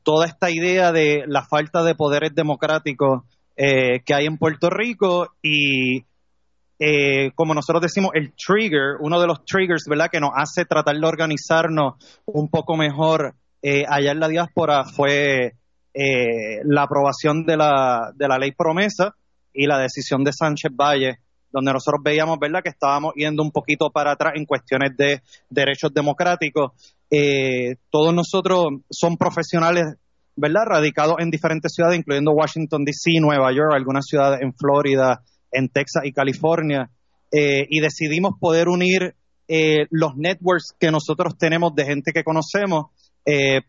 toda 0.03 0.25
esta 0.25 0.49
idea 0.49 0.91
de 0.91 1.23
la 1.27 1.43
falta 1.43 1.83
de 1.83 1.95
poderes 1.95 2.33
democráticos 2.33 3.23
eh, 3.55 4.01
que 4.05 4.13
hay 4.13 4.25
en 4.25 4.37
Puerto 4.37 4.69
Rico 4.69 5.33
y 5.41 6.03
eh, 6.79 7.31
como 7.35 7.53
nosotros 7.53 7.81
decimos, 7.81 8.11
el 8.15 8.33
trigger, 8.33 8.95
uno 9.01 9.19
de 9.19 9.27
los 9.27 9.45
triggers, 9.45 9.83
¿verdad?, 9.87 10.09
que 10.11 10.19
nos 10.19 10.31
hace 10.35 10.65
tratar 10.65 10.95
de 10.95 11.05
organizarnos 11.05 11.93
un 12.25 12.49
poco 12.49 12.75
mejor 12.75 13.35
eh, 13.61 13.83
allá 13.87 14.11
en 14.11 14.19
la 14.19 14.27
diáspora 14.27 14.83
fue 14.85 15.53
la 15.93 16.83
aprobación 16.83 17.45
de 17.45 17.57
la, 17.57 18.13
de 18.15 18.27
la 18.27 18.37
ley 18.37 18.53
promesa 18.53 19.13
y 19.53 19.67
la 19.67 19.77
decisión 19.77 20.23
de 20.23 20.31
Sánchez 20.31 20.71
Valle 20.73 21.19
donde 21.51 21.73
nosotros 21.73 22.01
veíamos, 22.03 22.39
¿verdad?, 22.39 22.61
que 22.63 22.69
estábamos 22.69 23.13
yendo 23.15 23.43
un 23.43 23.51
poquito 23.51 23.89
para 23.89 24.11
atrás 24.11 24.33
en 24.35 24.45
cuestiones 24.45 24.95
de 24.97 25.21
derechos 25.49 25.93
democráticos. 25.93 26.71
Eh, 27.09 27.75
todos 27.89 28.13
nosotros 28.13 28.65
son 28.89 29.17
profesionales, 29.17 29.95
¿verdad?, 30.35 30.63
radicados 30.65 31.15
en 31.19 31.29
diferentes 31.29 31.73
ciudades, 31.73 31.99
incluyendo 31.99 32.31
Washington, 32.31 32.85
D.C., 32.85 33.19
Nueva 33.19 33.51
York, 33.51 33.73
algunas 33.73 34.05
ciudades 34.05 34.41
en 34.41 34.53
Florida, 34.53 35.21
en 35.51 35.69
Texas 35.69 36.03
y 36.05 36.13
California, 36.13 36.89
eh, 37.31 37.65
y 37.69 37.81
decidimos 37.81 38.33
poder 38.39 38.69
unir 38.69 39.15
eh, 39.47 39.87
los 39.89 40.15
networks 40.15 40.73
que 40.79 40.91
nosotros 40.91 41.37
tenemos 41.37 41.75
de 41.75 41.85
gente 41.85 42.11
que 42.13 42.23
conocemos 42.23 42.85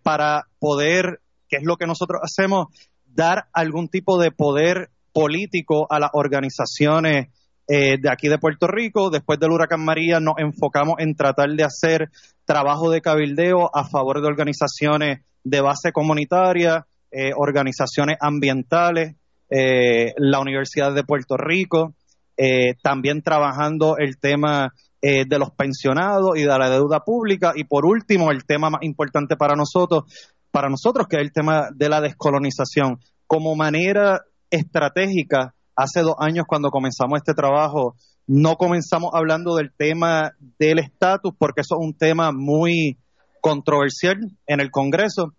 para 0.02 0.46
poder, 0.58 1.20
que 1.46 1.58
es 1.58 1.62
lo 1.62 1.76
que 1.76 1.86
nosotros 1.86 2.22
hacemos, 2.24 2.68
dar 3.04 3.48
algún 3.52 3.88
tipo 3.88 4.18
de 4.18 4.30
poder 4.30 4.88
político 5.12 5.86
a 5.90 6.00
las 6.00 6.10
organizaciones 6.14 7.28
eh, 7.68 7.96
de 8.00 8.10
aquí 8.10 8.28
de 8.28 8.38
Puerto 8.38 8.66
Rico. 8.66 9.10
Después 9.10 9.38
del 9.38 9.52
huracán 9.52 9.84
María 9.84 10.18
nos 10.20 10.34
enfocamos 10.38 10.96
en 10.98 11.14
tratar 11.14 11.50
de 11.50 11.64
hacer 11.64 12.10
trabajo 12.44 12.90
de 12.90 13.00
cabildeo 13.00 13.70
a 13.72 13.84
favor 13.88 14.20
de 14.20 14.26
organizaciones 14.26 15.20
de 15.44 15.60
base 15.60 15.92
comunitaria, 15.92 16.86
eh, 17.10 17.30
organizaciones 17.36 18.16
ambientales, 18.20 19.14
eh, 19.48 20.12
la 20.16 20.40
Universidad 20.40 20.92
de 20.94 21.04
Puerto 21.04 21.36
Rico, 21.36 21.94
también 22.82 23.22
trabajando 23.22 23.98
el 23.98 24.18
tema 24.18 24.72
de 25.00 25.38
los 25.38 25.50
pensionados 25.52 26.36
y 26.36 26.40
de 26.40 26.58
la 26.58 26.70
deuda 26.70 27.00
pública 27.00 27.52
y 27.54 27.62
por 27.62 27.86
último 27.86 28.32
el 28.32 28.44
tema 28.44 28.68
más 28.68 28.82
importante 28.82 29.36
para 29.36 29.54
nosotros, 29.54 30.04
para 30.50 30.68
nosotros 30.68 31.06
que 31.06 31.16
es 31.16 31.22
el 31.22 31.32
tema 31.32 31.68
de 31.72 31.88
la 31.88 32.00
descolonización 32.00 32.98
como 33.28 33.54
manera 33.54 34.22
estratégica 34.50 35.54
hace 35.76 36.00
dos 36.00 36.14
años 36.18 36.44
cuando 36.46 36.70
comenzamos 36.70 37.18
este 37.18 37.34
trabajo, 37.34 37.94
no 38.26 38.56
comenzamos 38.56 39.10
hablando 39.14 39.56
del 39.56 39.72
tema 39.76 40.32
del 40.58 40.78
estatus, 40.78 41.32
porque 41.38 41.62
eso 41.62 41.76
es 41.80 41.86
un 41.86 41.94
tema 41.94 42.30
muy 42.32 42.98
controversial 43.40 44.18
en 44.46 44.60
el 44.60 44.70
Congreso, 44.70 45.34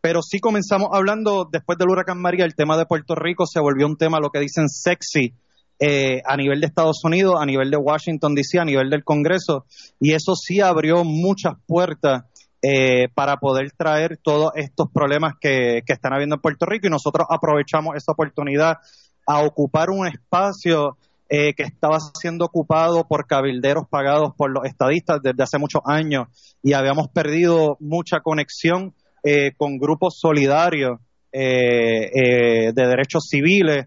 pero 0.00 0.22
sí 0.22 0.38
comenzamos 0.38 0.88
hablando, 0.92 1.48
después 1.50 1.76
del 1.76 1.90
huracán 1.90 2.20
María, 2.20 2.44
el 2.44 2.54
tema 2.54 2.76
de 2.76 2.86
Puerto 2.86 3.14
Rico 3.14 3.46
se 3.46 3.60
volvió 3.60 3.86
un 3.86 3.96
tema, 3.96 4.20
lo 4.20 4.30
que 4.30 4.40
dicen 4.40 4.68
sexy, 4.68 5.34
eh, 5.80 6.22
a 6.24 6.36
nivel 6.36 6.60
de 6.60 6.66
Estados 6.66 7.04
Unidos, 7.04 7.36
a 7.40 7.46
nivel 7.46 7.70
de 7.70 7.76
Washington, 7.76 8.34
D.C., 8.34 8.58
a 8.58 8.64
nivel 8.64 8.90
del 8.90 9.04
Congreso, 9.04 9.66
y 10.00 10.12
eso 10.12 10.34
sí 10.34 10.60
abrió 10.60 11.04
muchas 11.04 11.54
puertas 11.66 12.22
eh, 12.62 13.08
para 13.14 13.36
poder 13.36 13.70
traer 13.72 14.18
todos 14.22 14.52
estos 14.56 14.88
problemas 14.92 15.34
que, 15.40 15.82
que 15.86 15.92
están 15.92 16.12
habiendo 16.12 16.36
en 16.36 16.40
Puerto 16.40 16.66
Rico, 16.66 16.86
y 16.86 16.90
nosotros 16.90 17.26
aprovechamos 17.28 17.96
esa 17.96 18.12
oportunidad 18.12 18.78
a 19.28 19.42
ocupar 19.42 19.90
un 19.90 20.06
espacio 20.06 20.96
eh, 21.28 21.52
que 21.54 21.62
estaba 21.62 21.98
siendo 22.00 22.46
ocupado 22.46 23.06
por 23.06 23.26
cabilderos 23.26 23.84
pagados 23.90 24.30
por 24.34 24.50
los 24.50 24.64
estadistas 24.64 25.20
desde 25.22 25.42
hace 25.42 25.58
muchos 25.58 25.82
años 25.84 26.28
y 26.62 26.72
habíamos 26.72 27.08
perdido 27.08 27.76
mucha 27.78 28.20
conexión 28.20 28.94
eh, 29.22 29.52
con 29.58 29.76
grupos 29.76 30.18
solidarios 30.18 31.00
eh, 31.30 32.72
de 32.72 32.86
derechos 32.86 33.26
civiles 33.28 33.86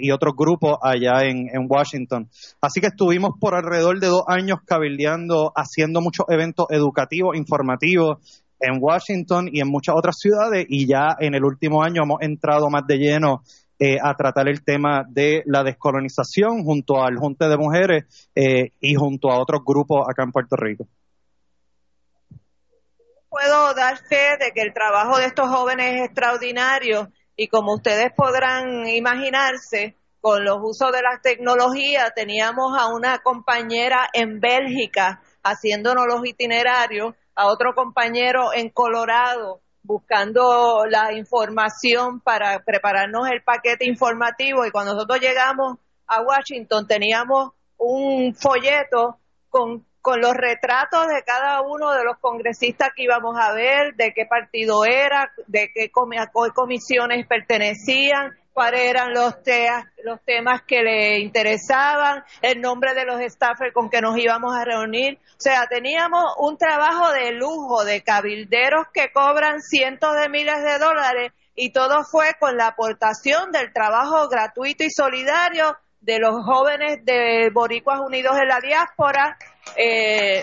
y 0.00 0.12
otros 0.12 0.34
grupos 0.36 0.78
allá 0.82 1.24
en, 1.24 1.48
en, 1.52 1.66
Washington. 1.68 2.28
Así 2.60 2.80
que 2.80 2.88
estuvimos 2.88 3.30
por 3.40 3.56
alrededor 3.56 3.98
de 3.98 4.06
dos 4.06 4.22
años 4.28 4.58
cabildeando, 4.64 5.50
haciendo 5.52 6.00
muchos 6.00 6.26
eventos 6.28 6.66
educativos, 6.70 7.36
informativos 7.36 8.18
en 8.60 8.78
Washington 8.80 9.48
y 9.52 9.60
en 9.60 9.68
muchas 9.68 9.96
otras 9.96 10.16
ciudades 10.18 10.64
y 10.68 10.86
ya 10.86 11.16
en 11.18 11.34
el 11.34 11.44
último 11.44 11.82
año 11.82 12.02
hemos 12.04 12.22
entrado 12.22 12.70
más 12.70 12.86
de 12.86 12.98
lleno 12.98 13.42
eh, 13.78 13.98
a 14.02 14.14
tratar 14.14 14.48
el 14.48 14.64
tema 14.64 15.04
de 15.08 15.42
la 15.46 15.62
descolonización 15.62 16.64
junto 16.64 17.02
al 17.02 17.16
Junte 17.16 17.48
de 17.48 17.56
Mujeres 17.56 18.28
eh, 18.34 18.72
y 18.80 18.94
junto 18.94 19.30
a 19.30 19.40
otros 19.40 19.62
grupos 19.64 20.06
acá 20.08 20.24
en 20.24 20.32
Puerto 20.32 20.56
Rico. 20.56 20.88
Puedo 23.28 23.74
dar 23.74 23.98
fe 23.98 24.36
de 24.40 24.52
que 24.52 24.62
el 24.62 24.72
trabajo 24.72 25.18
de 25.18 25.26
estos 25.26 25.48
jóvenes 25.48 25.94
es 25.94 26.06
extraordinario 26.06 27.08
y 27.36 27.46
como 27.48 27.74
ustedes 27.74 28.10
podrán 28.16 28.88
imaginarse, 28.88 29.94
con 30.20 30.44
los 30.44 30.58
usos 30.60 30.90
de 30.90 31.00
las 31.00 31.22
tecnologías, 31.22 32.12
teníamos 32.14 32.76
a 32.76 32.88
una 32.92 33.18
compañera 33.18 34.08
en 34.12 34.40
Bélgica 34.40 35.22
haciéndonos 35.44 36.06
los 36.08 36.26
itinerarios, 36.26 37.14
a 37.36 37.46
otro 37.46 37.74
compañero 37.74 38.52
en 38.52 38.70
Colorado 38.70 39.60
buscando 39.88 40.84
la 40.86 41.14
información 41.14 42.20
para 42.20 42.62
prepararnos 42.62 43.26
el 43.30 43.42
paquete 43.42 43.86
informativo. 43.86 44.66
Y 44.66 44.70
cuando 44.70 44.92
nosotros 44.92 45.18
llegamos 45.18 45.78
a 46.06 46.20
Washington 46.20 46.86
teníamos 46.86 47.52
un 47.78 48.34
folleto 48.34 49.16
con, 49.48 49.86
con 50.02 50.20
los 50.20 50.34
retratos 50.34 51.06
de 51.06 51.22
cada 51.24 51.62
uno 51.62 51.92
de 51.92 52.04
los 52.04 52.18
congresistas 52.18 52.90
que 52.94 53.04
íbamos 53.04 53.34
a 53.40 53.54
ver, 53.54 53.94
de 53.94 54.12
qué 54.12 54.26
partido 54.26 54.84
era, 54.84 55.32
de 55.46 55.70
qué 55.74 55.90
comisiones 55.90 57.26
pertenecían, 57.26 58.36
cuáles 58.58 58.90
eran 58.90 59.14
los, 59.14 59.34
los 60.02 60.20
temas 60.24 60.62
que 60.66 60.82
le 60.82 61.20
interesaban, 61.20 62.24
el 62.42 62.60
nombre 62.60 62.92
de 62.92 63.04
los 63.04 63.20
staffers 63.20 63.72
con 63.72 63.88
que 63.88 64.00
nos 64.00 64.18
íbamos 64.18 64.52
a 64.52 64.64
reunir. 64.64 65.16
O 65.16 65.40
sea, 65.40 65.68
teníamos 65.68 66.24
un 66.38 66.58
trabajo 66.58 67.12
de 67.12 67.30
lujo 67.34 67.84
de 67.84 68.02
cabilderos 68.02 68.86
que 68.92 69.12
cobran 69.12 69.60
cientos 69.60 70.12
de 70.16 70.28
miles 70.28 70.60
de 70.64 70.76
dólares 70.80 71.32
y 71.54 71.70
todo 71.70 72.02
fue 72.02 72.34
con 72.40 72.56
la 72.56 72.66
aportación 72.66 73.52
del 73.52 73.72
trabajo 73.72 74.28
gratuito 74.28 74.82
y 74.82 74.90
solidario 74.90 75.76
de 76.00 76.18
los 76.18 76.44
jóvenes 76.44 77.04
de 77.04 77.50
Boricuas 77.54 78.00
Unidos 78.00 78.36
en 78.42 78.48
la 78.48 78.58
diáspora. 78.58 79.38
Eh, 79.76 80.42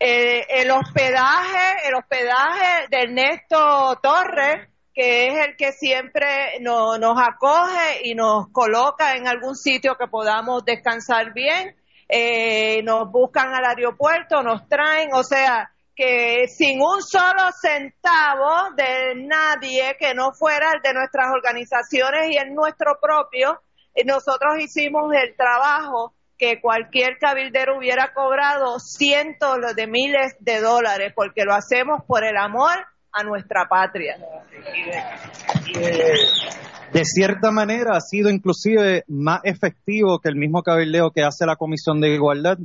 eh, 0.00 0.46
el 0.48 0.70
hospedaje, 0.70 1.88
el 1.88 1.94
hospedaje 1.94 2.86
de 2.88 3.02
Ernesto 3.02 4.00
Torres, 4.02 4.71
que 4.94 5.28
es 5.28 5.46
el 5.46 5.56
que 5.56 5.72
siempre 5.72 6.58
nos 6.60 7.18
acoge 7.18 8.02
y 8.04 8.14
nos 8.14 8.48
coloca 8.52 9.16
en 9.16 9.26
algún 9.26 9.56
sitio 9.56 9.96
que 9.96 10.06
podamos 10.06 10.64
descansar 10.64 11.32
bien, 11.32 11.76
eh, 12.08 12.82
nos 12.82 13.10
buscan 13.10 13.54
al 13.54 13.64
aeropuerto, 13.64 14.42
nos 14.42 14.68
traen, 14.68 15.14
o 15.14 15.24
sea, 15.24 15.72
que 15.96 16.46
sin 16.48 16.80
un 16.80 17.02
solo 17.02 17.50
centavo 17.58 18.74
de 18.76 19.14
nadie 19.16 19.96
que 19.98 20.14
no 20.14 20.32
fuera 20.32 20.72
el 20.74 20.82
de 20.82 20.92
nuestras 20.92 21.28
organizaciones 21.32 22.30
y 22.30 22.36
el 22.36 22.54
nuestro 22.54 22.98
propio, 23.00 23.62
eh, 23.94 24.04
nosotros 24.04 24.58
hicimos 24.58 25.12
el 25.14 25.34
trabajo 25.36 26.14
que 26.36 26.60
cualquier 26.60 27.18
cabildero 27.18 27.78
hubiera 27.78 28.12
cobrado 28.12 28.78
cientos 28.78 29.58
de 29.76 29.86
miles 29.86 30.34
de 30.40 30.60
dólares, 30.60 31.12
porque 31.14 31.44
lo 31.44 31.54
hacemos 31.54 32.02
por 32.06 32.24
el 32.24 32.36
amor 32.36 32.74
a 33.12 33.22
nuestra 33.24 33.66
patria. 33.68 34.16
De 36.92 37.04
cierta 37.04 37.50
manera 37.50 37.96
ha 37.96 38.00
sido 38.00 38.30
inclusive 38.30 39.04
más 39.08 39.40
efectivo 39.44 40.18
que 40.18 40.28
el 40.28 40.36
mismo 40.36 40.62
cabildeo 40.62 41.10
que 41.10 41.22
hace 41.22 41.46
la 41.46 41.56
Comisión 41.56 42.00
de 42.00 42.14
Igualdad, 42.14 42.58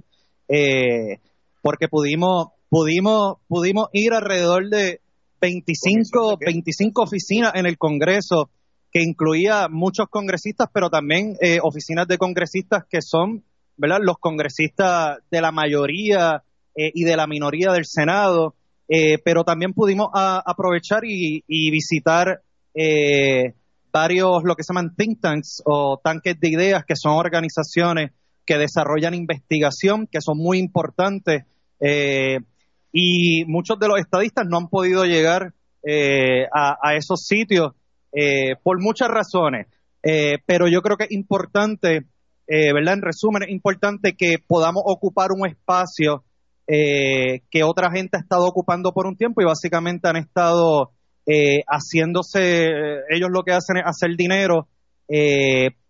eh, 0.50 1.20
porque 1.62 1.88
pudimos, 1.88 2.48
pudimos, 2.70 3.38
pudimos 3.48 3.88
ir 3.94 4.14
alrededor 4.14 4.70
de 4.70 5.00
25, 5.40 6.38
25 6.46 7.02
oficinas 7.02 7.54
en 7.56 7.66
el 7.66 7.78
Congreso, 7.78 8.50
que 8.92 9.02
incluía 9.02 9.68
muchos 9.70 10.08
congresistas, 10.10 10.68
pero 10.74 10.90
también 10.90 11.36
eh, 11.42 11.60
oficinas 11.62 12.08
de 12.08 12.18
congresistas 12.18 12.84
que 12.90 13.02
son, 13.02 13.44
¿verdad? 13.78 14.00
Los 14.02 14.18
congresistas 14.18 15.20
de 15.30 15.42
la 15.42 15.52
mayoría 15.52 16.44
eh, 16.76 16.92
y 16.94 17.04
de 17.04 17.16
la 17.16 17.28
minoría 17.28 17.72
del 17.72 17.86
Senado, 17.86 18.56
eh, 18.88 19.18
pero 19.24 19.44
también 19.44 19.74
pudimos 19.74 20.10
aprovechar 20.14 21.04
y, 21.04 21.44
visitar 21.48 22.42
eh, 22.74 23.54
varios, 23.92 24.44
lo 24.44 24.56
que 24.56 24.64
se 24.64 24.74
llaman 24.74 24.96
think 24.96 25.20
tanks 25.20 25.62
o 25.66 26.00
tanques 26.02 26.40
de 26.40 26.50
ideas, 26.50 26.86
que 26.86 26.96
son 26.96 27.14
organizaciones 27.14 28.12
que 28.46 28.58
desarrollan 28.58 29.14
investigación, 29.14 30.08
que 30.08 30.22
son 30.22 30.38
muy 30.38 30.58
importantes. 30.58 31.44
Eh, 31.82 32.40
y 32.94 33.44
muchos 33.46 33.78
de 33.78 33.90
los 33.90 34.00
estadistas 34.00 34.46
no 34.48 34.58
han 34.58 34.70
podido 34.70 35.06
llegar 35.06 35.54
a, 36.54 36.96
esos 36.96 37.26
sitios 37.26 37.74
por 38.64 38.82
muchas 38.82 39.10
razones. 39.10 39.68
Pero 40.02 40.68
yo 40.68 40.82
creo 40.82 40.98
que 40.98 41.06
es 41.06 41.12
importante, 41.12 42.06
¿verdad? 42.48 42.94
En 42.96 43.02
resumen, 43.02 43.44
es 43.44 43.50
importante 43.50 44.16
que 44.18 44.38
podamos 44.40 44.84
ocupar 44.86 45.32
un 45.32 45.46
espacio 45.48 46.24
que 46.68 47.64
otra 47.64 47.90
gente 47.92 48.18
ha 48.18 48.20
estado 48.20 48.46
ocupando 48.46 48.92
por 48.92 49.08
un 49.08 49.16
tiempo 49.16 49.42
y 49.42 49.46
básicamente 49.46 50.10
han 50.10 50.18
estado 50.18 50.92
haciéndose, 51.68 52.68
ellos 53.10 53.30
lo 53.32 53.44
que 53.44 53.54
hacen 53.54 53.78
es 53.78 53.84
hacer 53.86 54.18
dinero 54.18 54.68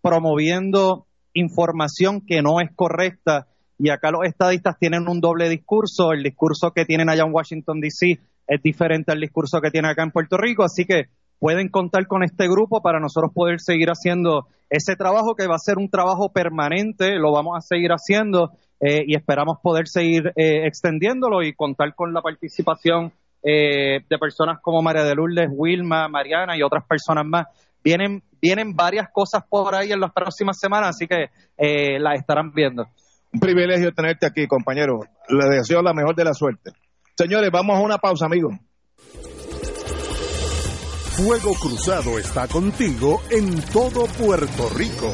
promoviendo 0.00 1.06
información 1.34 2.22
que 2.26 2.42
no 2.42 2.60
es 2.60 2.70
correcta. 2.74 3.48
Y 3.80 3.90
acá 3.90 4.10
los 4.10 4.24
estadistas 4.24 4.76
tienen 4.78 5.08
un 5.08 5.20
doble 5.20 5.48
discurso, 5.48 6.12
el 6.12 6.24
discurso 6.24 6.72
que 6.72 6.84
tienen 6.84 7.08
allá 7.08 7.22
en 7.24 7.32
Washington, 7.32 7.80
D.C. 7.80 8.18
es 8.48 8.62
diferente 8.62 9.12
al 9.12 9.20
discurso 9.20 9.60
que 9.60 9.70
tienen 9.70 9.90
acá 9.90 10.02
en 10.02 10.10
Puerto 10.10 10.36
Rico, 10.36 10.64
así 10.64 10.84
que 10.84 11.04
pueden 11.38 11.68
contar 11.68 12.08
con 12.08 12.24
este 12.24 12.48
grupo 12.48 12.82
para 12.82 12.98
nosotros 12.98 13.30
poder 13.32 13.60
seguir 13.60 13.88
haciendo 13.90 14.48
ese 14.68 14.96
trabajo 14.96 15.36
que 15.36 15.46
va 15.46 15.54
a 15.54 15.60
ser 15.60 15.78
un 15.78 15.88
trabajo 15.88 16.32
permanente, 16.32 17.20
lo 17.20 17.30
vamos 17.30 17.56
a 17.56 17.60
seguir 17.60 17.90
haciendo 17.92 18.50
eh, 18.80 19.02
y 19.06 19.16
esperamos 19.16 19.58
poder 19.62 19.88
seguir 19.88 20.32
eh, 20.36 20.66
extendiéndolo 20.66 21.42
y 21.42 21.54
contar 21.54 21.94
con 21.94 22.12
la 22.12 22.22
participación 22.22 23.12
eh, 23.42 24.00
de 24.08 24.18
personas 24.18 24.60
como 24.62 24.82
María 24.82 25.04
de 25.04 25.14
Lourdes, 25.14 25.48
Wilma, 25.50 26.08
Mariana 26.08 26.56
y 26.56 26.62
otras 26.62 26.84
personas 26.86 27.24
más. 27.26 27.46
Vienen, 27.82 28.22
vienen 28.40 28.74
varias 28.74 29.08
cosas 29.12 29.42
por 29.48 29.74
ahí 29.74 29.92
en 29.92 30.00
las 30.00 30.12
próximas 30.12 30.58
semanas, 30.58 30.90
así 30.90 31.06
que 31.06 31.30
las 31.98 32.18
estarán 32.18 32.52
viendo. 32.52 32.86
Un 33.32 33.40
privilegio 33.40 33.92
tenerte 33.92 34.26
aquí, 34.26 34.46
compañero. 34.46 35.00
Le 35.28 35.48
deseo 35.48 35.82
la 35.82 35.92
mejor 35.92 36.14
de 36.14 36.24
la 36.24 36.34
suerte. 36.34 36.72
Señores, 37.16 37.50
vamos 37.52 37.76
a 37.76 37.80
una 37.80 37.98
pausa, 37.98 38.26
amigos. 38.26 38.54
Fuego 41.18 41.52
Cruzado 41.54 42.16
está 42.18 42.46
contigo 42.46 43.20
en 43.30 43.60
todo 43.72 44.06
Puerto 44.06 44.68
Rico. 44.76 45.12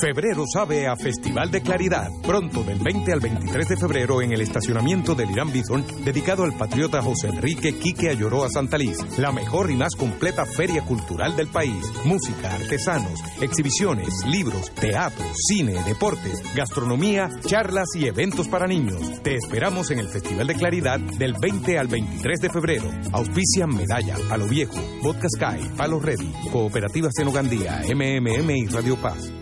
Febrero 0.00 0.44
sabe 0.50 0.86
a 0.86 0.96
Festival 0.96 1.50
de 1.50 1.60
Claridad. 1.60 2.10
Pronto, 2.22 2.62
del 2.62 2.78
20 2.78 3.12
al 3.12 3.20
23 3.20 3.68
de 3.68 3.76
febrero, 3.76 4.22
en 4.22 4.32
el 4.32 4.40
estacionamiento 4.40 5.14
del 5.14 5.30
Irán 5.30 5.52
Bison, 5.52 5.84
dedicado 6.04 6.44
al 6.44 6.56
patriota 6.56 7.02
José 7.02 7.28
Enrique 7.28 7.76
Quique 7.78 8.08
Ayoroa 8.08 8.48
Santaliz. 8.48 8.96
La 9.18 9.32
mejor 9.32 9.70
y 9.70 9.76
más 9.76 9.94
completa 9.94 10.46
feria 10.46 10.82
cultural 10.82 11.36
del 11.36 11.48
país. 11.48 11.84
Música, 12.04 12.54
artesanos, 12.54 13.20
exhibiciones, 13.40 14.24
libros, 14.26 14.70
teatro, 14.70 15.24
cine, 15.34 15.74
deportes, 15.84 16.42
gastronomía, 16.54 17.28
charlas 17.44 17.88
y 17.94 18.06
eventos 18.06 18.48
para 18.48 18.66
niños. 18.66 19.22
Te 19.22 19.34
esperamos 19.34 19.90
en 19.90 19.98
el 19.98 20.08
Festival 20.08 20.46
de 20.46 20.54
Claridad 20.54 21.00
del 21.00 21.34
20 21.40 21.78
al 21.78 21.88
23 21.88 22.40
de 22.40 22.50
febrero. 22.50 22.90
Auspician 23.12 23.70
Medalla, 23.70 24.16
A 24.30 24.38
lo 24.38 24.46
Viejo, 24.46 24.80
Vodka 25.02 25.28
Sky, 25.28 25.68
Palo 25.76 26.00
Ready, 26.00 26.32
Cooperativa 26.50 27.10
Senogandía, 27.12 27.82
MMM 27.94 28.50
y 28.50 28.66
Radio 28.68 28.96
Paz. 28.96 29.41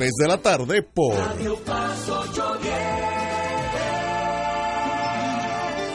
de 0.01 0.27
la 0.27 0.37
tarde 0.39 0.81
por 0.81 1.13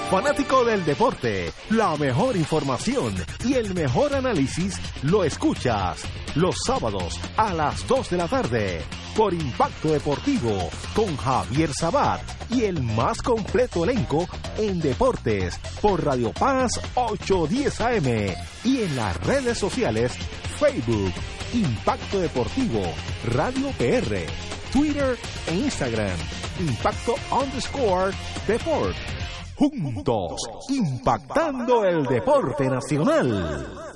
Fanático 0.08 0.64
del 0.64 0.84
deporte, 0.84 1.52
la 1.70 1.96
mejor 1.96 2.36
información 2.36 3.14
y 3.44 3.54
el 3.54 3.74
mejor 3.74 4.14
análisis 4.14 4.76
lo 5.02 5.24
escuchas 5.24 6.04
los 6.36 6.54
sábados 6.64 7.18
a 7.36 7.52
las 7.52 7.84
2 7.88 8.10
de 8.10 8.16
la 8.16 8.28
tarde 8.28 8.82
por 9.16 9.34
Impacto 9.34 9.88
Deportivo 9.88 10.70
con 10.94 11.16
Javier 11.16 11.70
Sabat 11.74 12.20
y 12.48 12.62
el 12.62 12.80
más 12.84 13.20
completo 13.22 13.82
elenco 13.82 14.28
en 14.56 14.78
deportes 14.80 15.58
por 15.82 16.04
Radio 16.04 16.32
Paz 16.32 16.80
810 16.94 17.80
AM 17.80 18.36
y 18.62 18.82
en 18.82 18.94
las 18.94 19.16
redes 19.26 19.58
sociales 19.58 20.12
Facebook 20.60 21.12
Impacto 21.56 22.20
Deportivo, 22.20 22.82
Radio 23.32 23.70
PR, 23.78 24.26
Twitter 24.70 25.16
e 25.46 25.54
Instagram. 25.54 26.18
Impacto 26.58 27.16
underscore 27.30 28.12
Deport. 28.46 28.94
Juntos, 29.54 30.38
impactando 30.68 31.82
el 31.86 32.04
deporte 32.04 32.68
nacional. 32.68 33.95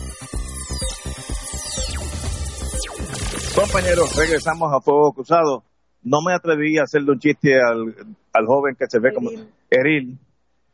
Compañeros, 3.55 4.15
regresamos 4.17 4.71
a 4.73 4.79
Fuego 4.79 5.11
Cruzado. 5.11 5.63
No 6.03 6.19
me 6.25 6.33
atreví 6.33 6.77
a 6.77 6.83
hacerle 6.83 7.11
un 7.11 7.19
chiste 7.19 7.59
al, 7.61 7.93
al 8.31 8.45
joven 8.45 8.75
que 8.75 8.85
se 8.87 8.99
ve 8.99 9.13
como 9.13 9.29
Eril. 9.69 10.17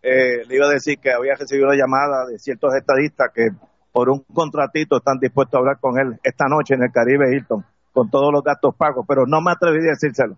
Eh, 0.03 0.45
le 0.47 0.55
iba 0.55 0.67
a 0.67 0.73
decir 0.73 0.99
que 0.99 1.11
había 1.11 1.33
recibido 1.35 1.67
una 1.67 1.75
llamada 1.75 2.27
de 2.27 2.37
ciertos 2.37 2.75
estadistas 2.75 3.29
que 3.33 3.49
por 3.91 4.09
un 4.09 4.19
contratito 4.31 4.97
están 4.97 5.17
dispuestos 5.19 5.55
a 5.55 5.57
hablar 5.57 5.79
con 5.79 5.99
él 5.99 6.19
esta 6.23 6.45
noche 6.47 6.75
en 6.75 6.83
el 6.83 6.91
Caribe 6.91 7.35
Hilton, 7.35 7.65
con 7.91 8.11
todos 8.11 8.31
los 8.31 8.43
gastos 8.43 8.75
pagos, 8.75 9.05
pero 9.07 9.25
no 9.25 9.41
me 9.41 9.51
atreví 9.51 9.79
a 9.87 9.97
decírselo. 9.97 10.37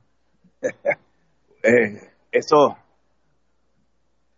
eh, 1.64 2.10
eso 2.32 2.78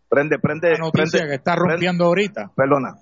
prende, 0.10 0.40
prende. 0.40 0.72
La 0.72 0.80
noticia 0.80 1.28
que 1.28 1.36
está 1.36 1.56
rompiendo 1.56 2.06
ahorita. 2.06 2.52
Perdona. 2.56 2.96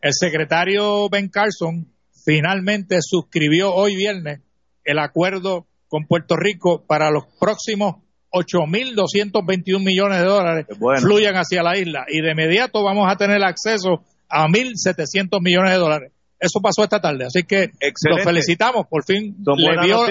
El 0.00 0.12
secretario 0.14 1.08
Ben 1.10 1.28
Carson 1.28 1.95
finalmente 2.26 2.98
suscribió 3.00 3.72
hoy 3.72 3.94
viernes 3.94 4.40
el 4.84 4.98
acuerdo 4.98 5.66
con 5.88 6.06
Puerto 6.06 6.36
Rico 6.36 6.84
para 6.86 7.10
los 7.10 7.24
próximos 7.38 7.96
8.221 8.32 9.78
millones 9.82 10.18
de 10.18 10.26
dólares 10.26 10.66
fluyan 11.00 11.36
hacia 11.36 11.62
la 11.62 11.78
isla 11.78 12.04
y 12.08 12.20
de 12.20 12.32
inmediato 12.32 12.82
vamos 12.82 13.10
a 13.10 13.16
tener 13.16 13.42
acceso 13.44 14.02
a 14.28 14.46
1.700 14.48 15.40
millones 15.40 15.70
de 15.72 15.78
dólares. 15.78 16.12
Eso 16.38 16.60
pasó 16.60 16.82
esta 16.82 17.00
tarde, 17.00 17.24
así 17.24 17.44
que 17.44 17.70
los 18.10 18.22
felicitamos, 18.22 18.86
por 18.88 19.04
fin 19.04 19.36
le, 19.56 19.86
vio, 19.86 20.06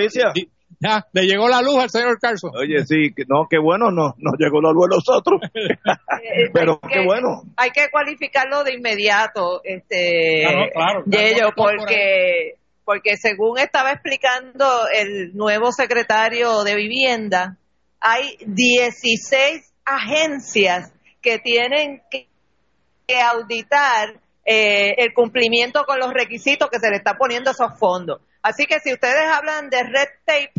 ya, 0.79 1.07
le 1.13 1.23
llegó 1.23 1.47
la 1.47 1.61
luz 1.61 1.77
al 1.77 1.89
señor 1.89 2.19
Carson. 2.19 2.51
Oye, 2.55 2.85
sí, 2.85 3.13
no, 3.27 3.47
qué 3.49 3.57
bueno, 3.57 3.91
no, 3.91 4.15
nos 4.17 4.35
llegó 4.37 4.61
la 4.61 4.71
luz 4.71 4.85
a 4.85 4.95
nosotros. 4.95 5.41
Pero 6.53 6.79
qué 6.79 7.05
bueno. 7.05 7.43
Hay 7.57 7.71
que 7.71 7.89
cualificarlo 7.91 8.63
de 8.63 8.73
inmediato, 8.73 9.61
este, 9.63 10.43
claro, 10.73 11.03
claro, 11.09 11.53
porque, 11.55 12.55
porque 12.83 13.17
según 13.17 13.57
estaba 13.57 13.91
explicando 13.91 14.65
el 14.93 15.35
nuevo 15.35 15.71
secretario 15.71 16.63
de 16.63 16.75
Vivienda, 16.75 17.57
hay 17.99 18.37
16 18.45 19.73
agencias 19.85 20.91
que 21.21 21.39
tienen 21.39 22.01
que, 22.09 22.27
auditar 23.21 24.19
eh, 24.45 24.93
el 24.99 25.13
cumplimiento 25.13 25.83
con 25.85 25.99
los 25.99 26.13
requisitos 26.13 26.69
que 26.69 26.79
se 26.79 26.89
le 26.89 26.97
está 26.97 27.15
poniendo 27.15 27.49
a 27.49 27.53
esos 27.53 27.77
fondos. 27.79 28.21
Así 28.41 28.65
que 28.67 28.79
si 28.79 28.93
ustedes 28.93 29.25
hablan 29.25 29.69
de 29.69 29.81
red 29.81 30.07
tape, 30.23 30.53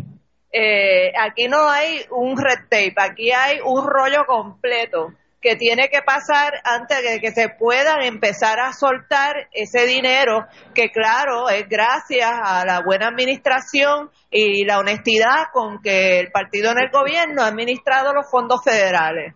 eh, 0.51 1.13
aquí 1.17 1.47
no 1.47 1.69
hay 1.69 2.05
un 2.11 2.37
red 2.37 2.67
tape, 2.69 2.95
aquí 2.97 3.31
hay 3.31 3.59
un 3.63 3.87
rollo 3.87 4.25
completo 4.27 5.13
que 5.41 5.55
tiene 5.55 5.89
que 5.89 6.01
pasar 6.01 6.51
antes 6.63 7.01
de 7.03 7.19
que 7.19 7.31
se 7.31 7.49
puedan 7.49 8.01
empezar 8.01 8.59
a 8.59 8.73
soltar 8.73 9.47
ese 9.53 9.85
dinero 9.85 10.45
que 10.73 10.89
claro 10.89 11.49
es 11.49 11.69
gracias 11.69 12.29
a 12.29 12.65
la 12.65 12.81
buena 12.83 13.07
administración 13.07 14.09
y 14.31 14.65
la 14.65 14.79
honestidad 14.79 15.45
con 15.53 15.81
que 15.81 16.19
el 16.19 16.31
partido 16.31 16.71
en 16.71 16.79
el 16.79 16.89
gobierno 16.89 17.43
ha 17.43 17.47
administrado 17.47 18.13
los 18.13 18.29
fondos 18.29 18.61
federales. 18.63 19.35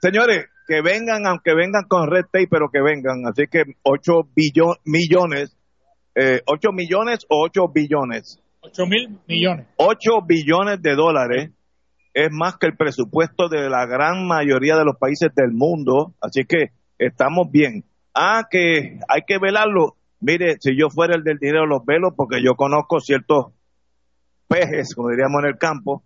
Señores, 0.00 0.46
que 0.70 0.82
vengan, 0.82 1.26
aunque 1.26 1.52
vengan 1.52 1.82
con 1.88 2.08
red 2.08 2.26
tape, 2.30 2.46
pero 2.48 2.70
que 2.70 2.80
vengan. 2.80 3.26
Así 3.26 3.48
que 3.50 3.64
8 3.82 4.12
billones, 4.36 4.78
millones, 4.84 5.56
eh, 6.14 6.42
8 6.46 6.70
millones 6.70 7.26
o 7.28 7.42
8 7.44 7.72
billones. 7.74 8.40
8 8.60 8.86
mil 8.86 9.18
millones. 9.26 9.66
8 9.74 10.10
billones 10.24 10.80
de 10.80 10.94
dólares 10.94 11.50
es 12.14 12.28
más 12.30 12.56
que 12.56 12.68
el 12.68 12.76
presupuesto 12.76 13.48
de 13.48 13.68
la 13.68 13.84
gran 13.86 14.28
mayoría 14.28 14.76
de 14.76 14.84
los 14.84 14.96
países 14.96 15.34
del 15.34 15.50
mundo. 15.50 16.14
Así 16.20 16.44
que 16.44 16.70
estamos 16.98 17.50
bien. 17.50 17.84
Ah, 18.14 18.44
que 18.48 19.00
hay 19.08 19.22
que 19.26 19.38
velarlo. 19.38 19.96
Mire, 20.20 20.58
si 20.60 20.78
yo 20.78 20.88
fuera 20.88 21.16
el 21.16 21.24
del 21.24 21.38
dinero, 21.38 21.66
los 21.66 21.84
velo, 21.84 22.14
porque 22.14 22.44
yo 22.44 22.54
conozco 22.54 23.00
ciertos 23.00 23.46
pejes, 24.46 24.94
como 24.94 25.08
diríamos 25.08 25.42
en 25.42 25.48
el 25.48 25.58
campo, 25.58 26.04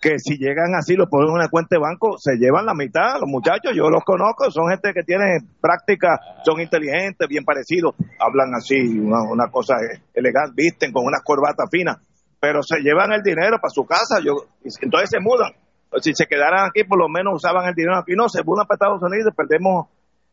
que 0.00 0.18
si 0.18 0.36
llegan 0.38 0.74
así, 0.74 0.94
los 0.94 1.08
ponen 1.08 1.28
en 1.28 1.34
una 1.34 1.48
cuenta 1.48 1.76
de 1.76 1.80
banco, 1.80 2.16
se 2.18 2.36
llevan 2.36 2.66
la 2.66 2.74
mitad. 2.74 3.20
Los 3.20 3.28
muchachos, 3.28 3.72
yo 3.74 3.88
los 3.90 4.04
conozco, 4.04 4.50
son 4.50 4.68
gente 4.70 4.92
que 4.94 5.02
tiene 5.02 5.38
práctica, 5.60 6.20
son 6.44 6.60
inteligentes, 6.60 7.28
bien 7.28 7.44
parecidos, 7.44 7.94
hablan 8.18 8.54
así, 8.54 8.98
una, 8.98 9.22
una 9.22 9.50
cosa 9.50 9.74
elegante, 10.14 10.54
visten 10.56 10.92
con 10.92 11.04
unas 11.04 11.22
corbatas 11.22 11.68
finas, 11.70 11.98
pero 12.40 12.62
se 12.62 12.80
llevan 12.80 13.12
el 13.12 13.22
dinero 13.22 13.58
para 13.60 13.70
su 13.70 13.84
casa, 13.84 14.20
yo, 14.24 14.46
entonces 14.80 15.10
se 15.10 15.20
mudan. 15.20 15.52
Si 16.00 16.12
se 16.14 16.26
quedaran 16.26 16.68
aquí, 16.68 16.84
por 16.84 16.98
lo 16.98 17.08
menos 17.08 17.34
usaban 17.36 17.68
el 17.68 17.74
dinero 17.74 17.96
aquí. 17.96 18.12
No, 18.16 18.28
se 18.28 18.42
mudan 18.42 18.66
para 18.66 18.76
Estados 18.76 19.02
Unidos, 19.02 19.32
perdemos 19.36 19.86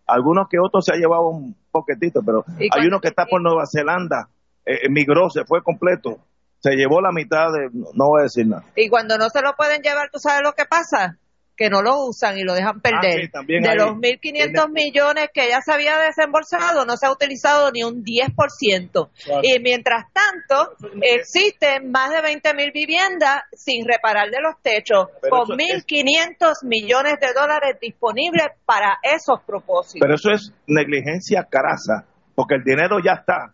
algunos 0.07 0.48
que 0.49 0.57
otros 0.60 0.86
se 0.86 0.94
ha 0.94 0.98
llevado 0.98 1.30
un 1.30 1.56
poquetito, 1.72 2.22
pero 2.26 2.44
¿Y 2.60 2.68
hay 2.72 2.88
uno 2.88 2.99
que 2.99 3.07
está 3.07 3.26
por 3.26 3.41
Nueva 3.41 3.64
Zelanda, 3.72 4.28
eh, 4.65 4.80
emigró, 4.84 5.30
se 5.30 5.45
fue 5.45 5.61
completo, 5.64 6.18
se 6.64 6.72
llevó 6.77 7.02
la 7.02 7.11
mitad 7.11 7.48
de, 7.52 7.69
no 7.73 8.07
voy 8.07 8.22
a 8.22 8.23
decir 8.23 8.48
nada. 8.48 8.64
Y 8.76 8.88
cuando 8.88 9.18
no 9.18 9.27
se 9.30 9.41
lo 9.41 9.53
pueden 9.57 9.81
llevar, 9.81 10.10
¿tú 10.11 10.18
sabes 10.19 10.41
lo 10.44 10.53
que 10.53 10.64
pasa? 10.64 11.18
Que 11.56 11.69
no 11.69 11.81
lo 11.84 12.06
usan 12.07 12.35
y 12.38 12.44
lo 12.44 12.53
dejan 12.56 12.80
perder. 12.81 13.19
Ah, 13.19 13.22
sí, 13.26 13.30
también 13.30 13.61
de 13.61 13.69
hay- 13.69 13.76
los 13.77 13.91
1.500 13.98 14.69
millones 14.72 15.27
que 15.34 15.49
ya 15.49 15.61
se 15.61 15.72
había 15.73 15.99
desembolsado, 15.99 16.85
no 16.85 16.95
se 16.98 17.06
ha 17.06 17.11
utilizado 17.11 17.69
ni 17.72 17.84
un 17.84 18.02
10%. 18.03 19.10
Claro. 19.23 19.41
Y 19.44 19.60
mientras 19.60 20.06
tanto, 20.14 20.72
existen 21.02 21.91
más 21.91 22.10
de 22.11 22.22
20.000 22.22 22.72
viviendas 22.73 23.44
sin 23.52 23.85
reparar 23.85 24.30
de 24.31 24.40
los 24.41 24.56
techos, 24.61 25.10
Pero 25.22 25.44
con 25.44 25.60
eso 25.60 25.76
es- 25.77 25.85
1.500 25.85 26.64
millones 26.64 27.19
de 27.19 27.34
dólares 27.35 27.77
disponibles 27.81 28.48
para 28.65 28.98
esos 29.03 29.41
propósitos. 29.45 29.99
Pero 30.02 30.15
eso 30.15 30.31
es 30.31 30.53
negligencia 30.65 31.45
carasa, 31.49 32.06
porque 32.35 32.56
el 32.56 32.64
dinero 32.64 32.98
ya 33.03 33.14
está. 33.19 33.53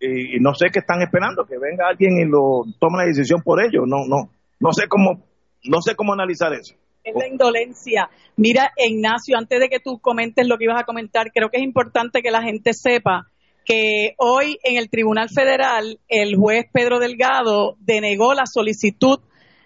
Y, 0.00 0.40
no 0.40 0.54
sé 0.54 0.68
qué 0.72 0.78
están 0.78 1.02
esperando, 1.02 1.44
que 1.44 1.58
venga 1.58 1.88
alguien 1.88 2.18
y 2.18 2.24
lo 2.24 2.64
tome 2.78 2.98
la 2.98 3.04
decisión 3.04 3.42
por 3.42 3.62
ellos. 3.62 3.84
No, 3.86 4.06
no, 4.06 4.30
no 4.58 4.72
sé 4.72 4.88
cómo, 4.88 5.24
no 5.64 5.82
sé 5.82 5.94
cómo 5.94 6.14
analizar 6.14 6.52
eso. 6.54 6.74
Es 7.04 7.14
la 7.14 7.28
indolencia. 7.28 8.08
Mira, 8.36 8.72
Ignacio, 8.76 9.36
antes 9.38 9.60
de 9.60 9.68
que 9.68 9.80
tú 9.80 9.98
comentes 10.00 10.46
lo 10.46 10.56
que 10.56 10.64
ibas 10.64 10.80
a 10.80 10.84
comentar, 10.84 11.30
creo 11.32 11.50
que 11.50 11.58
es 11.58 11.62
importante 11.62 12.22
que 12.22 12.30
la 12.30 12.42
gente 12.42 12.72
sepa 12.72 13.26
que 13.64 14.14
hoy 14.18 14.58
en 14.62 14.76
el 14.76 14.88
Tribunal 14.88 15.28
Federal 15.28 16.00
el 16.08 16.36
juez 16.36 16.66
Pedro 16.72 16.98
Delgado 16.98 17.76
denegó 17.78 18.34
la 18.34 18.46
solicitud 18.46 19.20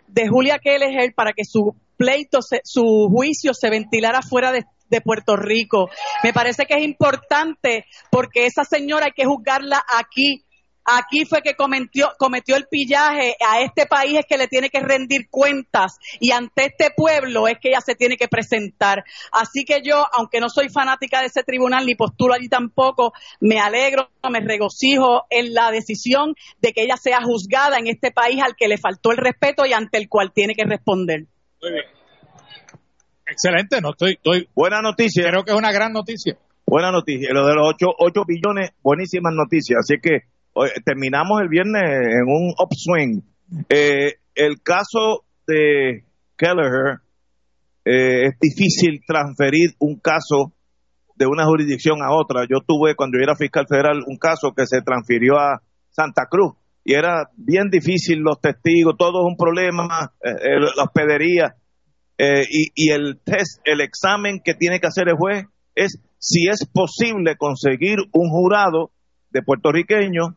de 0.09 0.28
Julia 0.28 0.59
Kelleher 0.59 1.12
para 1.15 1.32
que 1.32 1.44
su 1.44 1.74
pleito, 1.97 2.40
su 2.65 3.09
juicio 3.11 3.55
se 3.55 3.70
ventilara 3.70 4.20
fuera 4.23 4.52
de, 4.52 4.65
de 4.89 5.01
Puerto 5.01 5.36
Rico. 5.36 5.90
Me 6.23 6.32
parece 6.32 6.66
que 6.66 6.74
es 6.74 6.85
importante 6.85 7.86
porque 8.11 8.47
esa 8.47 8.65
señora 8.65 9.06
hay 9.06 9.12
que 9.12 9.24
juzgarla 9.24 9.82
aquí. 9.98 10.44
Aquí 10.86 11.24
fue 11.24 11.40
que 11.40 11.55
cometió, 11.55 12.12
cometió 12.19 12.56
el 12.56 12.66
pillaje, 12.70 13.36
a 13.40 13.62
este 13.62 13.86
país 13.86 14.19
es 14.19 14.27
que 14.28 14.36
le 14.36 14.48
tiene 14.48 14.69
que 14.69 14.81
rendir 14.81 15.31
cuentas 15.31 15.97
y 16.20 16.31
ante 16.31 16.66
este 16.66 16.90
pueblo 16.94 17.48
es 17.48 17.55
que 17.59 17.70
ella 17.70 17.81
se 17.81 17.94
tiene 17.94 18.19
que 18.19 18.28
presentar. 18.28 19.02
Así 19.32 19.65
que 19.65 19.81
yo, 19.82 20.05
aunque 20.12 20.40
no 20.40 20.51
soy 20.51 20.69
fanática 20.69 21.20
de 21.20 21.28
ese 21.28 21.43
tribunal 21.43 21.86
ni 21.86 21.94
postulo 21.94 22.35
allí 22.35 22.51
tampoco, 22.51 23.15
me 23.40 23.61
alegro, 23.61 24.11
me 24.31 24.40
regocijo 24.40 25.24
en 25.31 25.55
la 25.55 25.70
decisión 25.70 26.35
de 26.61 26.74
que 26.74 26.82
ella 26.82 26.98
sea 26.98 27.23
juzgada 27.23 27.78
en 27.78 27.86
este 27.86 28.11
país 28.11 28.43
al 28.43 28.55
que 28.55 28.69
le 28.69 28.77
faltó 28.77 29.11
el 29.11 29.16
respeto 29.16 29.65
y 29.65 29.73
ante 29.73 29.97
el 29.97 30.11
cual 30.11 30.32
tiene 30.35 30.55
que 30.55 30.65
responder. 30.65 31.20
Muy 31.62 31.73
bien. 31.73 31.94
Excelente, 33.27 33.81
no 33.81 33.91
estoy, 33.91 34.13
estoy. 34.13 34.49
Buena 34.55 34.81
noticia. 34.83 35.29
Creo 35.29 35.45
que 35.45 35.53
es 35.53 35.59
una 35.59 35.73
gran 35.73 35.93
noticia. 35.93 36.37
Buena 36.67 36.91
noticia. 36.91 37.29
Lo 37.33 37.47
de 37.47 37.55
los 37.55 37.69
8, 37.75 37.87
8 37.99 38.23
billones, 38.27 38.71
buenísimas 38.83 39.35
noticias. 39.35 39.79
Así 39.81 40.01
que 40.01 40.21
terminamos 40.85 41.41
el 41.41 41.49
viernes 41.49 41.83
en 41.85 42.27
un 42.27 42.55
upswing. 42.59 43.23
Eh, 43.69 44.15
el 44.35 44.61
caso 44.63 45.25
de 45.47 46.05
Kelleher, 46.37 47.01
eh, 47.85 48.29
es 48.29 48.39
difícil 48.41 49.03
transferir 49.07 49.71
un 49.79 49.99
caso 49.99 50.53
de 51.17 51.27
una 51.27 51.45
jurisdicción 51.45 52.03
a 52.03 52.13
otra. 52.13 52.47
Yo 52.49 52.61
tuve, 52.67 52.95
cuando 52.95 53.19
yo 53.19 53.25
era 53.25 53.37
fiscal 53.37 53.67
federal, 53.69 54.03
un 54.07 54.17
caso 54.17 54.53
que 54.57 54.67
se 54.67 54.83
transfirió 54.83 55.39
a 55.39 55.63
Santa 55.91 56.27
Cruz 56.29 56.55
y 56.85 56.95
era 56.95 57.31
bien 57.37 57.71
difícil 57.71 58.19
los 58.19 58.41
testigos, 58.41 58.95
todo 58.99 59.21
es 59.21 59.27
un 59.27 59.37
problema, 59.37 60.13
eh, 60.23 60.31
eh, 60.31 60.61
la 60.77 60.85
hospedería. 60.85 61.55
Eh, 62.19 62.45
y, 62.49 62.70
y 62.74 62.91
el 62.91 63.20
test, 63.24 63.61
el 63.65 63.81
examen 63.81 64.41
que 64.45 64.55
tiene 64.55 64.81
que 64.81 64.86
hacer 64.86 65.09
el 65.09 65.16
juez 65.16 65.47
es 65.74 66.01
si 66.19 66.49
es 66.49 66.66
posible 66.73 67.36
conseguir 67.36 67.99
un 68.12 68.31
jurado 68.31 68.93
de 69.31 69.43
puertorriqueños 69.43 70.28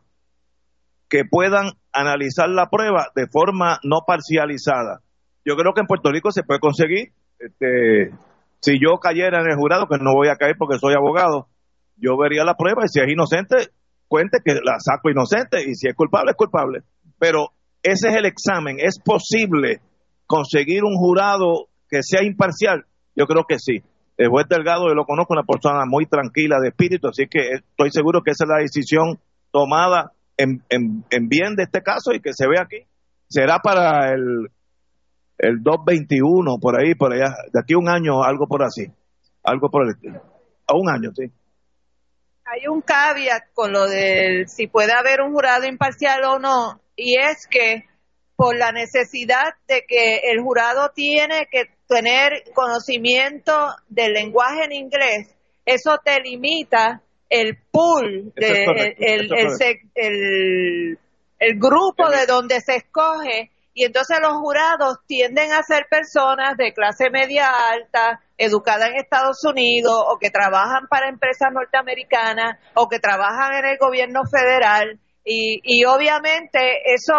que 1.08 1.22
puedan 1.24 1.72
analizar 1.92 2.48
la 2.48 2.68
prueba 2.68 3.08
de 3.14 3.26
forma 3.28 3.78
no 3.82 4.00
parcializada. 4.06 5.00
Yo 5.44 5.56
creo 5.56 5.72
que 5.72 5.80
en 5.80 5.86
Puerto 5.86 6.10
Rico 6.10 6.30
se 6.30 6.42
puede 6.42 6.60
conseguir. 6.60 7.12
Este, 7.38 8.12
si 8.60 8.78
yo 8.78 8.98
cayera 8.98 9.40
en 9.40 9.50
el 9.50 9.56
jurado, 9.56 9.86
que 9.86 9.96
no 9.98 10.14
voy 10.14 10.28
a 10.28 10.36
caer 10.36 10.56
porque 10.58 10.78
soy 10.78 10.94
abogado, 10.94 11.48
yo 11.96 12.18
vería 12.18 12.44
la 12.44 12.54
prueba 12.54 12.84
y 12.84 12.88
si 12.88 13.00
es 13.00 13.08
inocente, 13.08 13.70
cuente 14.08 14.38
que 14.44 14.54
la 14.54 14.78
saco 14.78 15.10
inocente 15.10 15.62
y 15.62 15.74
si 15.74 15.88
es 15.88 15.94
culpable, 15.94 16.32
es 16.32 16.36
culpable. 16.36 16.80
Pero 17.18 17.52
ese 17.82 18.08
es 18.08 18.16
el 18.16 18.26
examen. 18.26 18.76
¿Es 18.78 19.00
posible 19.00 19.80
conseguir 20.28 20.84
un 20.84 20.96
jurado 20.96 21.66
que 21.88 22.04
sea 22.04 22.22
imparcial? 22.22 22.84
Yo 23.16 23.26
creo 23.26 23.44
que 23.48 23.58
sí. 23.58 23.82
El 24.16 24.28
juez 24.28 24.46
Delgado, 24.48 24.86
yo 24.86 24.94
lo 24.94 25.04
conozco, 25.04 25.32
una 25.32 25.42
persona 25.42 25.84
muy 25.86 26.06
tranquila 26.06 26.58
de 26.60 26.68
espíritu, 26.68 27.08
así 27.08 27.26
que 27.28 27.54
estoy 27.54 27.90
seguro 27.90 28.22
que 28.22 28.32
esa 28.32 28.44
es 28.44 28.50
la 28.50 28.58
decisión 28.58 29.18
tomada 29.50 30.12
en, 30.36 30.62
en, 30.68 31.04
en 31.10 31.28
bien 31.28 31.56
de 31.56 31.64
este 31.64 31.82
caso 31.82 32.12
y 32.12 32.20
que 32.20 32.32
se 32.32 32.46
ve 32.46 32.60
aquí. 32.60 32.86
Será 33.28 33.58
para 33.60 34.12
el, 34.12 34.50
el 35.38 35.62
221, 35.62 36.58
por 36.60 36.80
ahí, 36.80 36.94
por 36.94 37.12
allá, 37.12 37.34
de 37.52 37.60
aquí 37.60 37.74
a 37.74 37.78
un 37.78 37.88
año, 37.88 38.22
algo 38.22 38.46
por 38.46 38.64
así, 38.64 38.86
algo 39.44 39.70
por 39.70 39.84
el 39.84 39.90
estilo. 39.90 40.20
A 40.66 40.76
un 40.76 40.90
año, 40.90 41.10
sí. 41.14 41.30
Hay 42.44 42.66
un 42.66 42.80
caveat 42.80 43.52
con 43.54 43.72
lo 43.72 43.86
del 43.86 44.48
si 44.48 44.66
puede 44.66 44.92
haber 44.92 45.20
un 45.20 45.32
jurado 45.32 45.66
imparcial 45.66 46.24
o 46.24 46.38
no, 46.38 46.80
y 46.96 47.18
es 47.18 47.46
que 47.46 47.84
por 48.38 48.56
la 48.56 48.70
necesidad 48.70 49.54
de 49.66 49.84
que 49.84 50.20
el 50.30 50.40
jurado 50.40 50.92
tiene 50.94 51.48
que 51.50 51.64
tener 51.88 52.44
conocimiento 52.54 53.52
del 53.88 54.12
lenguaje 54.12 54.66
en 54.66 54.72
inglés, 54.74 55.34
eso 55.66 55.98
te 56.04 56.20
limita 56.20 57.02
el 57.28 57.58
pool, 57.72 58.32
de, 58.36 58.64
correcto, 58.64 59.04
el 61.40 61.58
grupo 61.58 62.08
de 62.10 62.26
donde 62.26 62.60
se 62.60 62.76
escoge, 62.76 63.50
y 63.74 63.82
entonces 63.82 64.18
los 64.22 64.34
jurados 64.34 64.98
tienden 65.08 65.50
a 65.50 65.64
ser 65.64 65.86
personas 65.90 66.56
de 66.56 66.72
clase 66.72 67.10
media 67.10 67.50
alta, 67.72 68.20
educadas 68.36 68.90
en 68.90 68.98
Estados 68.98 69.44
Unidos, 69.44 70.00
o 70.12 70.16
que 70.16 70.30
trabajan 70.30 70.86
para 70.88 71.08
empresas 71.08 71.48
norteamericanas, 71.52 72.60
o 72.74 72.88
que 72.88 73.00
trabajan 73.00 73.54
en 73.54 73.64
el 73.64 73.78
gobierno 73.78 74.20
federal, 74.30 75.00
y, 75.24 75.60
y 75.64 75.84
obviamente 75.86 76.94
eso 76.94 77.14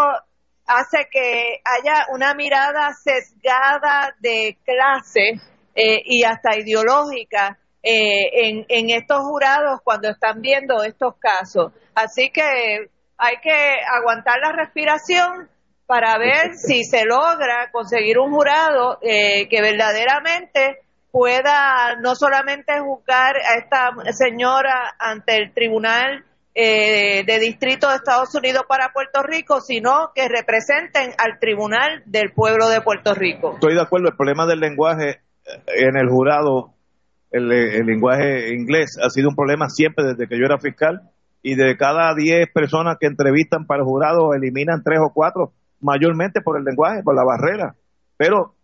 hace 0.70 1.08
que 1.12 1.62
haya 1.66 2.06
una 2.10 2.36
mirada 2.36 2.94
sesgada 2.94 4.16
de 4.20 4.56
clase 4.64 5.42
eh, 5.74 6.02
y 6.06 6.24
hasta 6.24 6.58
ideológica 6.58 7.58
eh, 7.82 8.48
en, 8.48 8.66
en 8.70 8.90
estos 8.92 9.20
jurados 9.22 9.80
cuando 9.84 10.10
están 10.10 10.42
viendo 10.42 10.84
estos 10.84 11.16
casos. 11.18 11.74
Así 11.96 12.30
que 12.30 12.90
hay 13.18 13.38
que 13.42 13.76
aguantar 13.98 14.40
la 14.40 14.52
respiración 14.52 15.50
para 15.88 16.20
ver 16.20 16.54
si 16.56 16.84
se 16.84 17.04
logra 17.04 17.72
conseguir 17.72 18.20
un 18.20 18.32
jurado 18.32 19.00
eh, 19.02 19.50
que 19.50 19.62
verdaderamente 19.62 20.82
pueda 21.12 21.96
no 22.00 22.14
solamente 22.14 22.80
juzgar 22.80 23.36
a 23.38 23.56
esta 23.56 23.90
señora 24.14 24.94
ante 25.00 25.36
el 25.36 25.52
tribunal 25.52 26.24
eh, 26.62 27.24
de 27.26 27.40
distrito 27.40 27.88
de 27.88 27.96
Estados 27.96 28.36
Unidos 28.36 28.64
para 28.68 28.92
Puerto 28.92 29.24
Rico, 29.24 29.62
sino 29.62 30.12
que 30.14 30.28
representen 30.28 31.12
al 31.18 31.40
tribunal 31.40 32.04
del 32.06 32.34
pueblo 32.34 32.68
de 32.68 32.82
Puerto 32.82 33.14
Rico. 33.14 33.54
Estoy 33.54 33.76
de 33.76 33.82
acuerdo, 33.82 34.10
el 34.10 34.18
problema 34.18 34.46
del 34.46 34.60
lenguaje 34.60 35.10
eh, 35.10 35.88
en 35.88 35.96
el 35.96 36.10
jurado, 36.10 36.74
el, 37.32 37.50
el 37.50 37.86
lenguaje 37.86 38.54
inglés 38.54 38.98
ha 39.02 39.10
sido 39.10 39.30
un 39.30 39.36
problema 39.36 39.70
siempre 39.70 40.04
desde 40.04 40.28
que 40.28 40.38
yo 40.38 40.44
era 40.44 40.60
fiscal 40.60 41.10
y 41.42 41.56
de 41.56 41.78
cada 41.78 42.14
10 42.14 42.52
personas 42.54 42.98
que 43.00 43.08
entrevistan 43.08 43.66
para 43.66 43.80
el 43.82 43.86
jurado 43.86 44.34
eliminan 44.34 44.84
tres 44.84 45.00
o 45.02 45.14
cuatro, 45.14 45.54
mayormente 45.80 46.42
por 46.42 46.58
el 46.58 46.66
lenguaje, 46.66 47.04
por 47.04 47.16
la 47.16 47.24
barrera. 47.24 47.76
Pero 48.18 48.56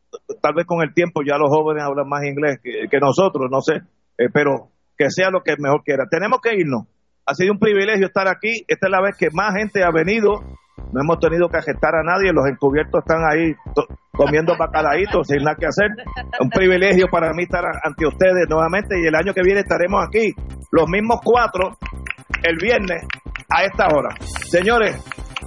tal 0.41 0.53
vez 0.53 0.65
con 0.65 0.81
el 0.81 0.93
tiempo 0.93 1.22
ya 1.26 1.38
los 1.38 1.49
jóvenes 1.49 1.84
hablan 1.85 2.09
más 2.09 2.26
inglés 2.26 2.59
que, 2.61 2.89
que 2.91 2.99
nosotros, 2.99 3.47
no 3.49 3.61
sé, 3.61 3.76
eh, 4.17 4.27
pero 4.34 4.67
que 4.97 5.09
sea 5.09 5.30
lo 5.30 5.43
que 5.43 5.55
mejor 5.59 5.81
quiera. 5.84 6.07
Tenemos 6.09 6.41
que 6.41 6.55
irnos. 6.55 6.88
Ha 7.27 7.34
sido 7.34 7.53
un 7.53 7.60
privilegio 7.60 8.06
estar 8.06 8.27
aquí. 8.27 8.64
Esta 8.68 8.88
es 8.88 8.91
la 8.91 9.02
vez 9.02 9.15
que 9.18 9.30
más 9.34 9.56
gente 9.56 9.84
ha 9.84 9.89
venido. 9.91 10.41
No 10.93 11.02
hemos 11.02 11.18
tenido 11.19 11.49
que 11.49 11.57
agestar 11.57 11.95
a 11.95 12.03
nadie. 12.03 12.31
Los 12.31 12.45
encubiertos 12.47 13.02
están 13.02 13.23
ahí 13.26 13.56
comiendo 14.11 14.56
bacalaitos 14.57 15.27
sin 15.27 15.43
nada 15.43 15.56
que 15.60 15.65
hacer. 15.65 15.89
Un 16.39 16.49
privilegio 16.49 17.07
para 17.10 17.34
mí 17.34 17.43
estar 17.43 17.64
ante 17.84 18.06
ustedes 18.06 18.47
nuevamente. 18.47 19.02
Y 19.02 19.07
el 19.07 19.15
año 19.15 19.34
que 19.34 19.41
viene 19.41 19.61
estaremos 19.61 20.06
aquí, 20.06 20.34
los 20.72 20.88
mismos 20.88 21.19
cuatro, 21.23 21.77
el 22.43 22.57
viernes 22.61 23.02
a 23.49 23.64
esta 23.64 23.88
hora. 23.88 24.10
Señores, 24.47 24.95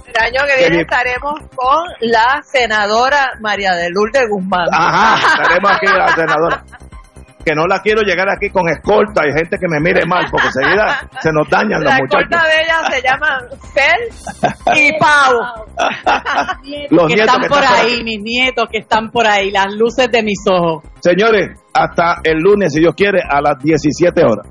El 0.05 0.21
año 0.21 0.41
que 0.47 0.59
viene 0.59 0.81
estaremos 0.81 1.33
con 1.55 1.85
la 2.01 2.41
senadora 2.43 3.31
María 3.41 3.71
de 3.75 3.89
Lourdes 3.89 4.27
Guzmán. 4.29 4.67
Ajá, 4.73 5.41
estaremos 5.41 5.71
aquí 5.71 5.87
la 5.87 6.07
senadora. 6.09 6.63
Que 7.49 7.55
no 7.55 7.65
la 7.65 7.79
quiero 7.79 8.03
llegar 8.03 8.29
aquí 8.29 8.51
con 8.51 8.69
escolta 8.69 9.23
y 9.27 9.33
gente 9.33 9.57
que 9.57 9.67
me 9.67 9.79
mire 9.79 10.05
mal, 10.05 10.27
porque 10.29 10.47
enseguida 10.53 11.09
se 11.19 11.31
nos 11.31 11.49
dañan 11.49 11.81
los 11.81 11.91
La 11.91 11.97
muchachos. 11.97 12.27
corta 12.29 12.43
de 12.45 12.61
ella 12.61 12.91
se 12.91 13.01
llama 13.01 13.39
Fel 13.73 14.77
y 14.77 14.91
Pau. 14.99 15.65
Los 16.91 17.07
que 17.07 17.15
nietos 17.15 17.33
están 17.33 17.41
que 17.41 17.47
por 17.49 17.57
están 17.63 17.75
por 17.75 17.85
ahí, 17.85 18.03
mis 18.03 18.19
nietos 18.21 18.65
que 18.71 18.77
están 18.77 19.09
por 19.09 19.25
ahí, 19.25 19.49
las 19.49 19.73
luces 19.73 20.11
de 20.11 20.21
mis 20.21 20.37
ojos. 20.47 20.83
Señores, 20.99 21.59
hasta 21.73 22.17
el 22.23 22.37
lunes, 22.37 22.71
si 22.71 22.81
Dios 22.81 22.93
quiere, 22.95 23.19
a 23.27 23.41
las 23.41 23.57
17 23.63 24.23
horas. 24.23 24.45